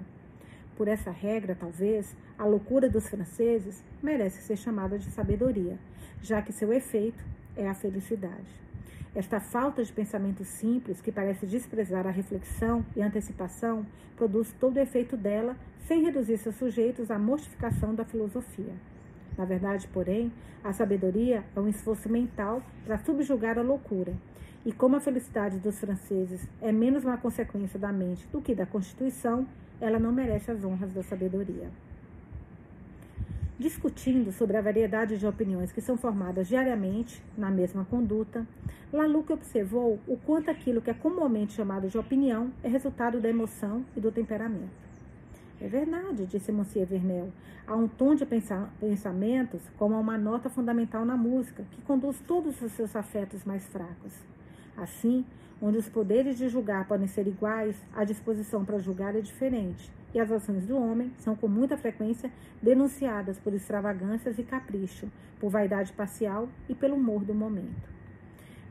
Por 0.78 0.88
essa 0.88 1.10
regra, 1.10 1.57
talvez, 1.60 2.16
a 2.38 2.45
loucura 2.45 2.88
dos 2.88 3.10
franceses 3.10 3.84
merece 4.03 4.41
ser 4.44 4.56
chamada 4.56 4.99
de 4.99 5.10
sabedoria, 5.10 5.78
já 6.22 6.41
que 6.41 6.53
seu 6.53 6.72
efeito 6.72 7.24
é 7.56 7.68
a 7.68 7.74
felicidade. 7.74 8.69
Esta 9.15 9.40
falta 9.40 9.84
de 9.84 9.91
pensamento 9.91 10.44
simples, 10.44 11.02
que 11.02 11.11
parece 11.11 11.48
desprezar 11.48 12.06
a 12.06 12.11
reflexão 12.11 12.86
e 12.95 13.02
antecipação, 13.02 13.84
produz 14.15 14.53
todo 14.60 14.77
o 14.77 14.80
efeito 14.80 15.18
dela, 15.18 15.56
sem 15.88 16.03
reduzir 16.03 16.38
seus 16.38 16.56
sujeitos 16.56 17.10
à 17.10 17.18
mortificação 17.18 17.95
da 17.95 18.06
filosofia. 18.06 18.73
Na 19.36 19.45
verdade, 19.45 19.88
porém, 19.88 20.31
a 20.64 20.72
sabedoria 20.73 21.44
é 21.56 21.60
um 21.60 21.68
esforço 21.68 22.07
mental 22.07 22.61
para 22.86 22.99
subjugar 22.99 23.57
a 23.57 23.64
loucura. 23.64 24.14
E 24.64 24.72
como 24.72 24.95
a 24.95 24.99
felicidade 24.99 25.57
dos 25.57 25.80
franceses 25.80 26.48
é 26.61 26.72
menos 26.72 27.03
uma 27.03 27.18
consequência 27.18 27.80
da 27.80 27.91
mente 27.91 28.27
do 28.27 28.41
que 28.41 28.53
da 28.53 28.68
Constituição, 28.68 29.48
ela 29.81 29.98
não 29.98 30.11
merece 30.11 30.52
as 30.52 30.64
honras 30.64 30.94
da 30.94 31.02
sabedoria 31.02 31.72
discutindo 33.60 34.31
sobre 34.31 34.56
a 34.56 34.61
variedade 34.61 35.18
de 35.18 35.27
opiniões 35.27 35.72
que 35.73 35.81
são 35.81 35.98
formadas 35.98 36.48
diariamente 36.48 37.22
na 37.38 37.52
mesma 37.52 37.84
conduta, 37.84 38.48
Laluc 38.91 39.31
observou 39.34 39.99
o 40.07 40.15
quanto 40.15 40.49
aquilo 40.49 40.81
que 40.81 40.90
é 40.90 40.94
comumente 40.94 41.53
chamado 41.53 41.90
de 41.90 41.98
opinião 41.98 42.52
é 42.64 42.69
resultado 42.69 43.19
da 43.19 43.27
emoção 43.27 43.84
e 43.98 43.99
do 43.99 44.14
temperamento. 44.14 44.90
É 45.61 45.68
verdade, 45.68 46.26
disse 46.26 46.53
Monsieur 46.53 46.88
Vernel. 46.88 47.34
Há 47.68 47.76
um 47.76 47.88
tom 47.88 48.15
de 48.15 48.26
pensamentos 48.26 49.61
como 49.77 49.99
uma 49.99 50.18
nota 50.18 50.49
fundamental 50.49 51.03
na 51.03 51.18
música, 51.18 51.65
que 51.69 51.81
conduz 51.81 52.18
todos 52.26 52.61
os 52.61 52.72
seus 52.72 52.95
afetos 52.95 53.44
mais 53.44 53.68
fracos. 53.68 54.14
Assim, 54.77 55.26
onde 55.61 55.77
os 55.77 55.90
poderes 55.90 56.38
de 56.38 56.48
julgar 56.48 56.88
podem 56.88 57.07
ser 57.07 57.27
iguais, 57.27 57.76
a 57.94 58.03
disposição 58.03 58.64
para 58.64 58.80
julgar 58.80 59.15
é 59.15 59.22
diferente 59.22 59.91
e 60.14 60.19
as 60.19 60.31
ações 60.31 60.65
do 60.65 60.77
homem 60.77 61.11
são 61.18 61.36
com 61.36 61.48
muita 61.48 61.77
frequência 61.77 62.31
denunciadas 62.61 63.38
por 63.38 63.53
extravagâncias 63.53 64.40
e 64.40 64.44
capricho, 64.44 65.07
por 65.40 65.49
vaidade 65.49 65.91
parcial 65.94 66.49
e 66.68 66.76
pelo 66.76 66.95
humor 66.95 67.23
do 67.23 67.34
momento. 67.34 67.99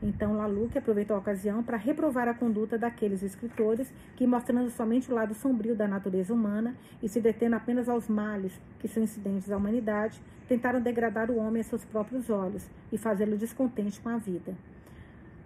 Então 0.01 0.33
Laluc 0.33 0.77
aproveitou 0.77 1.15
a 1.15 1.19
ocasião 1.19 1.61
para 1.61 1.75
reprovar 1.75 2.27
a 2.27 2.33
conduta 2.33 2.77
daqueles 2.77 3.21
escritores 3.21 3.91
que, 4.15 4.25
mostrando 4.25 4.69
somente 4.69 5.11
o 5.11 5.15
lado 5.15 5.33
sombrio 5.33 5.75
da 5.75 5.87
natureza 5.87 6.33
humana 6.33 6.73
e 7.03 7.09
se 7.09 7.19
detendo 7.19 7.57
apenas 7.57 7.89
aos 7.89 8.07
males 8.07 8.53
que 8.79 8.87
são 8.87 9.03
incidentes 9.03 9.51
à 9.51 9.57
humanidade, 9.57 10.21
tentaram 10.47 10.81
degradar 10.81 11.29
o 11.29 11.37
homem 11.37 11.61
a 11.61 11.65
seus 11.65 11.83
próprios 11.83 12.29
olhos 12.29 12.65
e 12.91 12.97
fazê-lo 12.97 13.37
descontente 13.37 13.99
com 13.99 14.09
a 14.09 14.17
vida. 14.17 14.55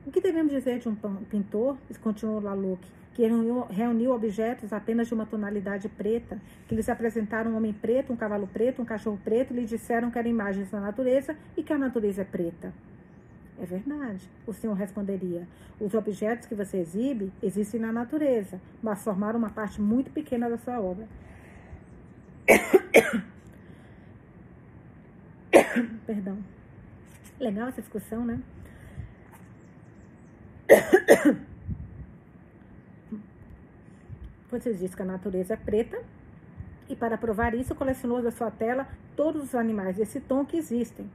O 0.05 0.11
que 0.11 0.19
devemos 0.19 0.51
dizer 0.51 0.79
de 0.79 0.89
um 0.89 0.95
pintor, 0.95 1.77
continuou 2.01 2.41
Laluc, 2.41 2.85
que 3.13 3.21
reuniu 3.21 4.11
objetos 4.11 4.73
apenas 4.73 5.07
de 5.07 5.13
uma 5.13 5.25
tonalidade 5.25 5.87
preta, 5.87 6.41
que 6.67 6.75
lhes 6.75 6.89
apresentaram 6.89 7.51
um 7.51 7.57
homem 7.57 7.71
preto, 7.71 8.11
um 8.11 8.15
cavalo 8.15 8.47
preto, 8.47 8.81
um 8.81 8.85
cachorro 8.85 9.19
preto, 9.23 9.53
e 9.53 9.57
lhe 9.57 9.65
disseram 9.65 10.11
que 10.11 10.17
eram 10.17 10.29
imagens 10.29 10.69
da 10.71 10.79
natureza 10.79 11.37
e 11.55 11.63
que 11.63 11.71
a 11.71 11.77
natureza 11.77 12.23
é 12.23 12.25
preta. 12.25 12.73
É 13.61 13.65
verdade, 13.65 14.27
o 14.47 14.53
senhor 14.53 14.73
responderia. 14.73 15.47
Os 15.79 15.93
objetos 15.93 16.47
que 16.47 16.55
você 16.55 16.77
exibe 16.77 17.31
existem 17.41 17.79
na 17.79 17.93
natureza, 17.93 18.59
mas 18.81 19.03
formaram 19.03 19.37
uma 19.37 19.51
parte 19.51 19.79
muito 19.79 20.09
pequena 20.11 20.49
da 20.49 20.57
sua 20.57 20.81
obra. 20.81 21.07
Perdão. 26.05 26.39
Legal 27.39 27.67
essa 27.69 27.81
discussão, 27.81 28.25
né? 28.25 28.39
Você 34.49 34.73
diz 34.73 34.93
que 34.95 35.01
a 35.01 35.05
natureza 35.05 35.53
é 35.55 35.57
preta 35.57 36.01
E 36.89 36.95
para 36.95 37.17
provar 37.17 37.53
isso, 37.55 37.73
colecionou 37.75 38.21
da 38.21 38.31
sua 38.31 38.51
tela 38.51 38.87
todos 39.15 39.43
os 39.43 39.55
animais 39.55 39.97
desse 39.97 40.19
tom 40.19 40.45
que 40.45 40.57
existem. 40.57 41.09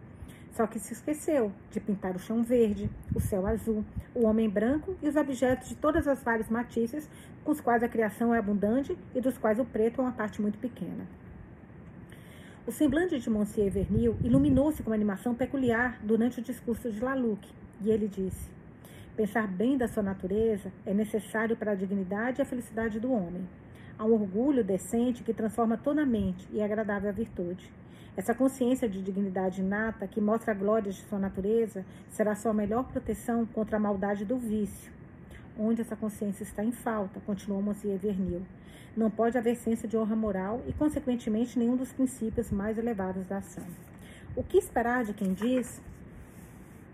Só 0.52 0.66
que 0.66 0.78
se 0.78 0.92
esqueceu 0.92 1.52
de 1.70 1.78
pintar 1.78 2.16
o 2.16 2.18
chão 2.18 2.42
verde, 2.42 2.90
o 3.14 3.20
céu 3.20 3.46
azul, 3.46 3.84
o 4.14 4.24
homem 4.24 4.48
branco 4.48 4.96
e 5.00 5.08
os 5.08 5.14
objetos 5.14 5.68
de 5.68 5.76
todas 5.76 6.08
as 6.08 6.20
várias 6.22 6.48
matizes 6.48 7.08
com 7.44 7.52
os 7.52 7.60
quais 7.60 7.82
a 7.82 7.88
criação 7.88 8.34
é 8.34 8.38
abundante 8.38 8.98
e 9.14 9.20
dos 9.20 9.38
quais 9.38 9.58
o 9.60 9.64
preto 9.64 10.00
é 10.00 10.04
uma 10.04 10.12
parte 10.12 10.42
muito 10.42 10.58
pequena. 10.58 11.06
O 12.66 12.72
semblante 12.72 13.18
de 13.18 13.30
Monsieur 13.30 13.70
Vernil 13.70 14.16
iluminou-se 14.22 14.82
com 14.82 14.90
uma 14.90 14.96
animação 14.96 15.34
peculiar 15.34 15.98
durante 16.02 16.40
o 16.40 16.42
discurso 16.42 16.90
de 16.90 17.00
Laluc, 17.00 17.48
e 17.80 17.90
ele 17.90 18.08
disse: 18.08 18.57
Pensar 19.18 19.48
bem 19.48 19.76
da 19.76 19.88
sua 19.88 20.00
natureza 20.00 20.70
é 20.86 20.94
necessário 20.94 21.56
para 21.56 21.72
a 21.72 21.74
dignidade 21.74 22.40
e 22.40 22.42
a 22.42 22.44
felicidade 22.44 23.00
do 23.00 23.10
homem. 23.10 23.48
Há 23.98 24.04
um 24.04 24.12
orgulho 24.12 24.62
decente 24.62 25.24
que 25.24 25.34
transforma 25.34 25.76
toda 25.76 26.02
a 26.02 26.06
mente 26.06 26.46
e 26.52 26.60
é 26.60 26.64
agradável 26.64 27.10
à 27.10 27.12
virtude. 27.12 27.68
Essa 28.16 28.32
consciência 28.32 28.88
de 28.88 29.02
dignidade 29.02 29.60
inata, 29.60 30.06
que 30.06 30.20
mostra 30.20 30.52
a 30.52 30.54
glória 30.54 30.92
de 30.92 31.00
sua 31.00 31.18
natureza, 31.18 31.84
será 32.08 32.36
sua 32.36 32.54
melhor 32.54 32.84
proteção 32.84 33.44
contra 33.44 33.76
a 33.76 33.80
maldade 33.80 34.24
do 34.24 34.38
vício. 34.38 34.92
Onde 35.58 35.82
essa 35.82 35.96
consciência 35.96 36.44
está 36.44 36.62
em 36.62 36.70
falta, 36.70 37.18
continuou 37.26 37.60
Monsieur 37.60 37.98
Vernil 37.98 38.46
não 38.96 39.10
pode 39.10 39.36
haver 39.36 39.56
ciência 39.56 39.88
de 39.88 39.96
honra 39.96 40.16
moral 40.16 40.62
e, 40.66 40.72
consequentemente, 40.72 41.58
nenhum 41.58 41.76
dos 41.76 41.92
princípios 41.92 42.50
mais 42.50 42.78
elevados 42.78 43.26
da 43.26 43.38
ação. 43.38 43.64
O 44.36 44.42
que 44.42 44.58
esperar 44.58 45.04
de 45.04 45.12
quem 45.12 45.32
diz 45.32 45.80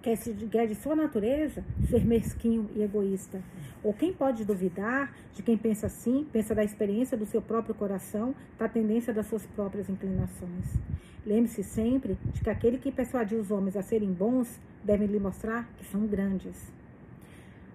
que 0.05 0.59
é 0.59 0.67
de 0.67 0.75
sua 0.75 0.95
natureza 0.95 1.65
ser 1.89 2.05
mesquinho 2.05 2.69
e 2.77 2.83
egoísta? 2.83 3.41
Ou 3.83 3.95
quem 3.95 4.13
pode 4.13 4.45
duvidar 4.45 5.15
de 5.33 5.43
quem 5.43 5.57
pensa 5.57 5.87
assim, 5.87 6.27
pensa 6.31 6.55
da 6.55 6.63
experiência 6.63 7.17
do 7.17 7.25
seu 7.25 7.41
próprio 7.41 7.75
coração, 7.75 8.35
da 8.59 8.69
tendência 8.69 9.15
das 9.15 9.27
suas 9.27 9.47
próprias 9.47 9.89
inclinações? 9.89 10.79
Lembre-se 11.25 11.65
sempre 11.65 12.19
de 12.35 12.43
que 12.43 12.51
aquele 12.51 12.77
que 12.77 12.93
persuadiu 12.93 13.41
os 13.41 13.51
homens 13.51 13.79
a 13.79 13.83
serem 13.83 14.13
bons 14.13 14.61
deve 14.85 15.07
lhe 15.07 15.19
mostrar 15.19 15.67
que 15.79 15.87
são 15.87 16.07
grandes. 16.07 16.71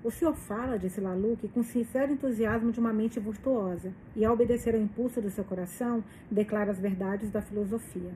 O 0.04 0.12
senhor 0.12 0.36
fala, 0.36 0.78
disse 0.78 1.02
Laluque, 1.02 1.48
com 1.48 1.64
sincero 1.64 2.14
entusiasmo 2.14 2.72
de 2.72 2.80
uma 2.80 2.94
mente 2.94 3.20
virtuosa, 3.20 3.92
e 4.16 4.24
ao 4.24 4.36
obedecer 4.36 4.76
ao 4.76 4.82
impulso 4.82 5.20
do 5.20 5.32
seu 5.32 5.44
coração, 5.44 6.04
declara 6.30 6.70
as 6.70 6.80
verdades 6.80 7.32
da 7.32 7.42
filosofia. 7.42 8.12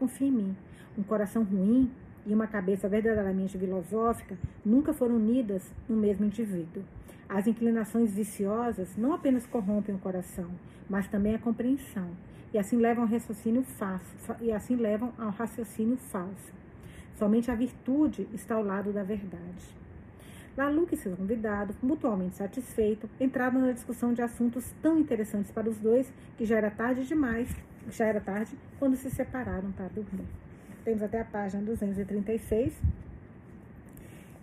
Confie 0.00 0.26
em 0.26 0.32
mim. 0.32 0.56
Um 0.98 1.02
coração 1.02 1.42
ruim 1.44 1.90
e 2.26 2.34
uma 2.34 2.46
cabeça 2.46 2.88
verdadeiramente 2.88 3.58
filosófica 3.58 4.36
nunca 4.64 4.92
foram 4.92 5.16
unidas 5.16 5.62
no 5.88 5.96
mesmo 5.96 6.26
indivíduo. 6.26 6.82
As 7.28 7.46
inclinações 7.46 8.12
viciosas 8.12 8.96
não 8.96 9.12
apenas 9.12 9.46
corrompem 9.46 9.94
o 9.94 9.98
coração, 9.98 10.50
mas 10.88 11.08
também 11.08 11.34
a 11.34 11.38
compreensão, 11.38 12.10
e 12.52 12.58
assim 12.58 12.76
levam 12.76 13.04
ao 13.04 13.10
raciocínio 13.10 13.62
falso, 13.62 14.36
e 14.40 14.52
assim 14.52 14.76
levam 14.76 15.12
ao 15.18 15.30
raciocínio 15.30 15.96
falso. 15.96 16.52
Somente 17.16 17.50
a 17.50 17.54
virtude 17.54 18.28
está 18.32 18.54
ao 18.54 18.64
lado 18.64 18.92
da 18.92 19.02
verdade. 19.02 19.82
Laluc 20.56 20.92
e 20.92 20.98
seu 20.98 21.16
convidado, 21.16 21.74
mutuamente 21.82 22.36
satisfeitos, 22.36 23.08
entraram 23.18 23.60
na 23.62 23.72
discussão 23.72 24.12
de 24.12 24.20
assuntos 24.20 24.70
tão 24.82 24.98
interessantes 24.98 25.50
para 25.50 25.70
os 25.70 25.78
dois 25.78 26.12
que 26.36 26.44
já 26.44 26.58
era 26.58 26.70
tarde 26.70 27.06
demais, 27.06 27.48
já 27.90 28.04
era 28.04 28.20
tarde 28.20 28.54
quando 28.78 28.96
se 28.96 29.10
separaram 29.10 29.72
para 29.72 29.88
dormir. 29.88 30.26
Temos 30.84 31.02
até 31.02 31.20
a 31.20 31.24
página 31.24 31.62
236 31.62 32.72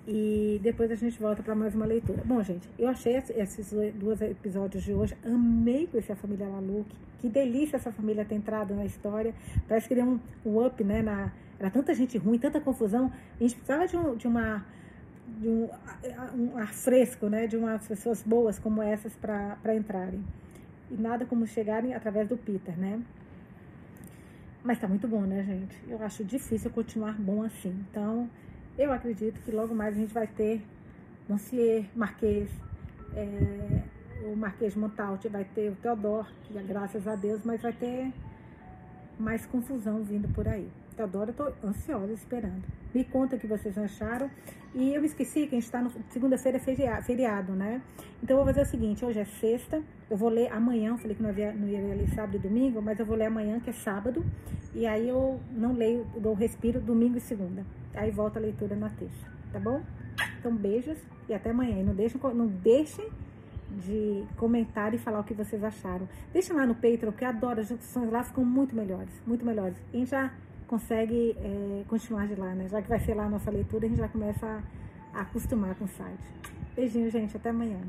e 0.08 0.60
depois 0.64 0.90
a 0.90 0.96
gente 0.96 1.20
volta 1.20 1.44
para 1.44 1.54
mais 1.54 1.76
uma 1.76 1.86
leitura. 1.86 2.24
Bom, 2.26 2.42
gente, 2.42 2.68
eu 2.80 2.88
achei 2.88 3.16
esses 3.16 3.74
dois 3.96 4.22
episódios 4.22 4.84
de 4.84 4.94
hoje, 4.94 5.16
amei 5.24 5.86
conhecer 5.86 6.14
a 6.14 6.16
família 6.16 6.48
Laluc, 6.48 6.90
que 7.20 7.28
delícia 7.28 7.76
essa 7.76 7.92
família 7.92 8.24
ter 8.24 8.36
entrado 8.36 8.74
na 8.74 8.86
história, 8.86 9.36
parece 9.68 9.88
que 9.88 9.96
deu 9.96 10.06
um, 10.06 10.20
um 10.46 10.66
up, 10.66 10.84
né, 10.84 11.02
na, 11.02 11.32
era 11.60 11.70
tanta 11.70 11.94
gente 11.94 12.18
ruim, 12.18 12.40
tanta 12.40 12.62
confusão, 12.62 13.12
a 13.40 13.44
gente 13.44 13.56
precisava 13.56 13.88
de, 13.88 13.98
um, 13.98 14.16
de 14.16 14.28
uma 14.28 14.66
de 15.40 15.48
um, 15.48 15.70
um 16.36 16.58
ar 16.58 16.74
fresco, 16.74 17.28
né, 17.28 17.46
de 17.46 17.56
umas 17.56 17.88
pessoas 17.88 18.24
boas 18.24 18.58
como 18.58 18.82
essas 18.82 19.14
para 19.16 19.76
entrarem. 19.76 20.24
E 20.90 20.96
nada 20.96 21.26
como 21.26 21.46
chegarem 21.46 21.94
através 21.94 22.28
do 22.28 22.36
Peter, 22.36 22.76
né? 22.78 23.00
Mas 24.64 24.80
tá 24.80 24.88
muito 24.88 25.08
bom, 25.08 25.22
né, 25.22 25.44
gente? 25.44 25.78
Eu 25.88 26.04
acho 26.04 26.24
difícil 26.24 26.70
continuar 26.70 27.14
bom 27.14 27.44
assim. 27.44 27.74
Então, 27.90 28.30
eu 28.78 28.92
acredito 28.92 29.40
que 29.42 29.52
logo 29.52 29.74
mais 29.74 29.96
a 29.96 30.00
gente 30.00 30.14
vai 30.14 30.28
ter 30.28 30.62
Monsieur, 31.30 31.86
Marquês, 31.96 32.50
é, 33.16 33.82
o 34.26 34.36
Marquês 34.36 34.74
de 34.74 34.80
Montalte, 34.80 35.30
vai 35.30 35.46
ter 35.46 35.72
o 35.72 35.76
Teodoro, 35.76 36.28
é 36.54 36.62
graças 36.62 37.08
a 37.08 37.16
Deus, 37.16 37.42
mas 37.46 37.62
vai 37.62 37.72
ter 37.72 38.12
mais 39.18 39.46
confusão 39.46 40.04
vindo 40.04 40.28
por 40.34 40.48
aí. 40.48 40.68
Teodoro, 41.00 41.30
eu 41.30 41.34
tô 41.34 41.66
ansiosa 41.66 42.12
esperando. 42.12 42.62
Me 42.94 43.06
conta 43.06 43.38
o 43.38 43.40
que 43.40 43.48
vocês 43.48 43.78
acharam. 43.78 44.30
E 44.76 44.94
eu 44.94 45.06
esqueci 45.06 45.48
que 45.48 45.56
a 45.56 45.58
gente 45.58 45.64
está 45.64 45.82
no 45.82 45.90
segunda-feira 46.10 46.58
é 46.58 47.02
feriado, 47.02 47.54
né? 47.54 47.82
Então 48.22 48.36
eu 48.36 48.44
vou 48.44 48.54
fazer 48.54 48.68
o 48.68 48.70
seguinte, 48.70 49.06
hoje 49.06 49.18
é 49.18 49.24
sexta, 49.24 49.82
eu 50.10 50.18
vou 50.18 50.28
ler 50.28 50.52
amanhã, 50.52 50.98
falei 50.98 51.16
que 51.16 51.24
não, 51.24 51.30
havia, 51.30 51.54
não 51.54 51.70
ia 51.70 51.80
ler 51.80 52.10
sábado 52.10 52.36
e 52.36 52.40
domingo, 52.40 52.82
mas 52.82 53.00
eu 53.00 53.06
vou 53.06 53.16
ler 53.16 53.28
amanhã, 53.28 53.62
que 53.62 53.70
é 53.70 53.74
sábado, 53.74 54.26
e 54.76 54.86
aí 54.86 55.08
eu 55.08 55.40
não 55.54 55.72
leio, 55.72 56.06
dou 56.18 56.34
respiro 56.34 56.82
domingo 56.82 57.18
e 57.18 57.22
segunda. 57.22 57.66
Aí 57.94 58.12
volta 58.12 58.38
a 58.38 58.42
leitura 58.42 58.76
na 58.76 58.90
terça, 58.90 59.26
tá 59.54 59.60
bom? 59.60 59.82
Então 60.38 60.54
beijos 60.54 60.98
e 61.30 61.34
até 61.34 61.52
amanhã. 61.52 61.80
E 61.80 61.84
não 61.84 61.96
deixem, 61.96 62.20
não 62.36 62.48
deixem 62.48 63.08
de 63.86 64.26
comentar 64.36 64.94
e 64.94 64.98
falar 64.98 65.22
o 65.22 65.24
que 65.24 65.34
vocês 65.34 65.64
acharam. 65.64 66.10
Deixem 66.34 66.54
lá 66.54 66.66
no 66.66 66.76
Patreon, 66.76 67.14
que 67.14 67.24
eu 67.24 67.30
adoro, 67.30 67.62
as 67.62 67.70
discussões 67.70 68.12
lá 68.12 68.22
ficam 68.22 68.44
muito 68.44 68.76
melhores, 68.76 69.14
muito 69.26 69.46
melhores. 69.46 69.78
E 69.94 70.06
já 70.06 70.30
consegue 70.70 71.36
é, 71.40 71.84
continuar 71.88 72.28
de 72.28 72.36
lá, 72.36 72.54
né? 72.54 72.70
Já 72.70 72.82
que 72.82 72.88
vai 72.88 73.00
ser 73.00 73.16
lá 73.16 73.26
a 73.26 73.30
nossa 73.30 73.50
leitura, 73.50 73.88
a 73.88 73.90
gente 73.90 73.98
já 73.98 74.08
começa 74.08 74.64
a, 75.14 75.22
acostumar 75.22 75.74
com 75.76 75.86
o 75.86 75.88
site. 75.88 76.24
Beijinho, 76.76 77.10
gente. 77.10 77.36
Até 77.36 77.50
amanhã. 77.50 77.82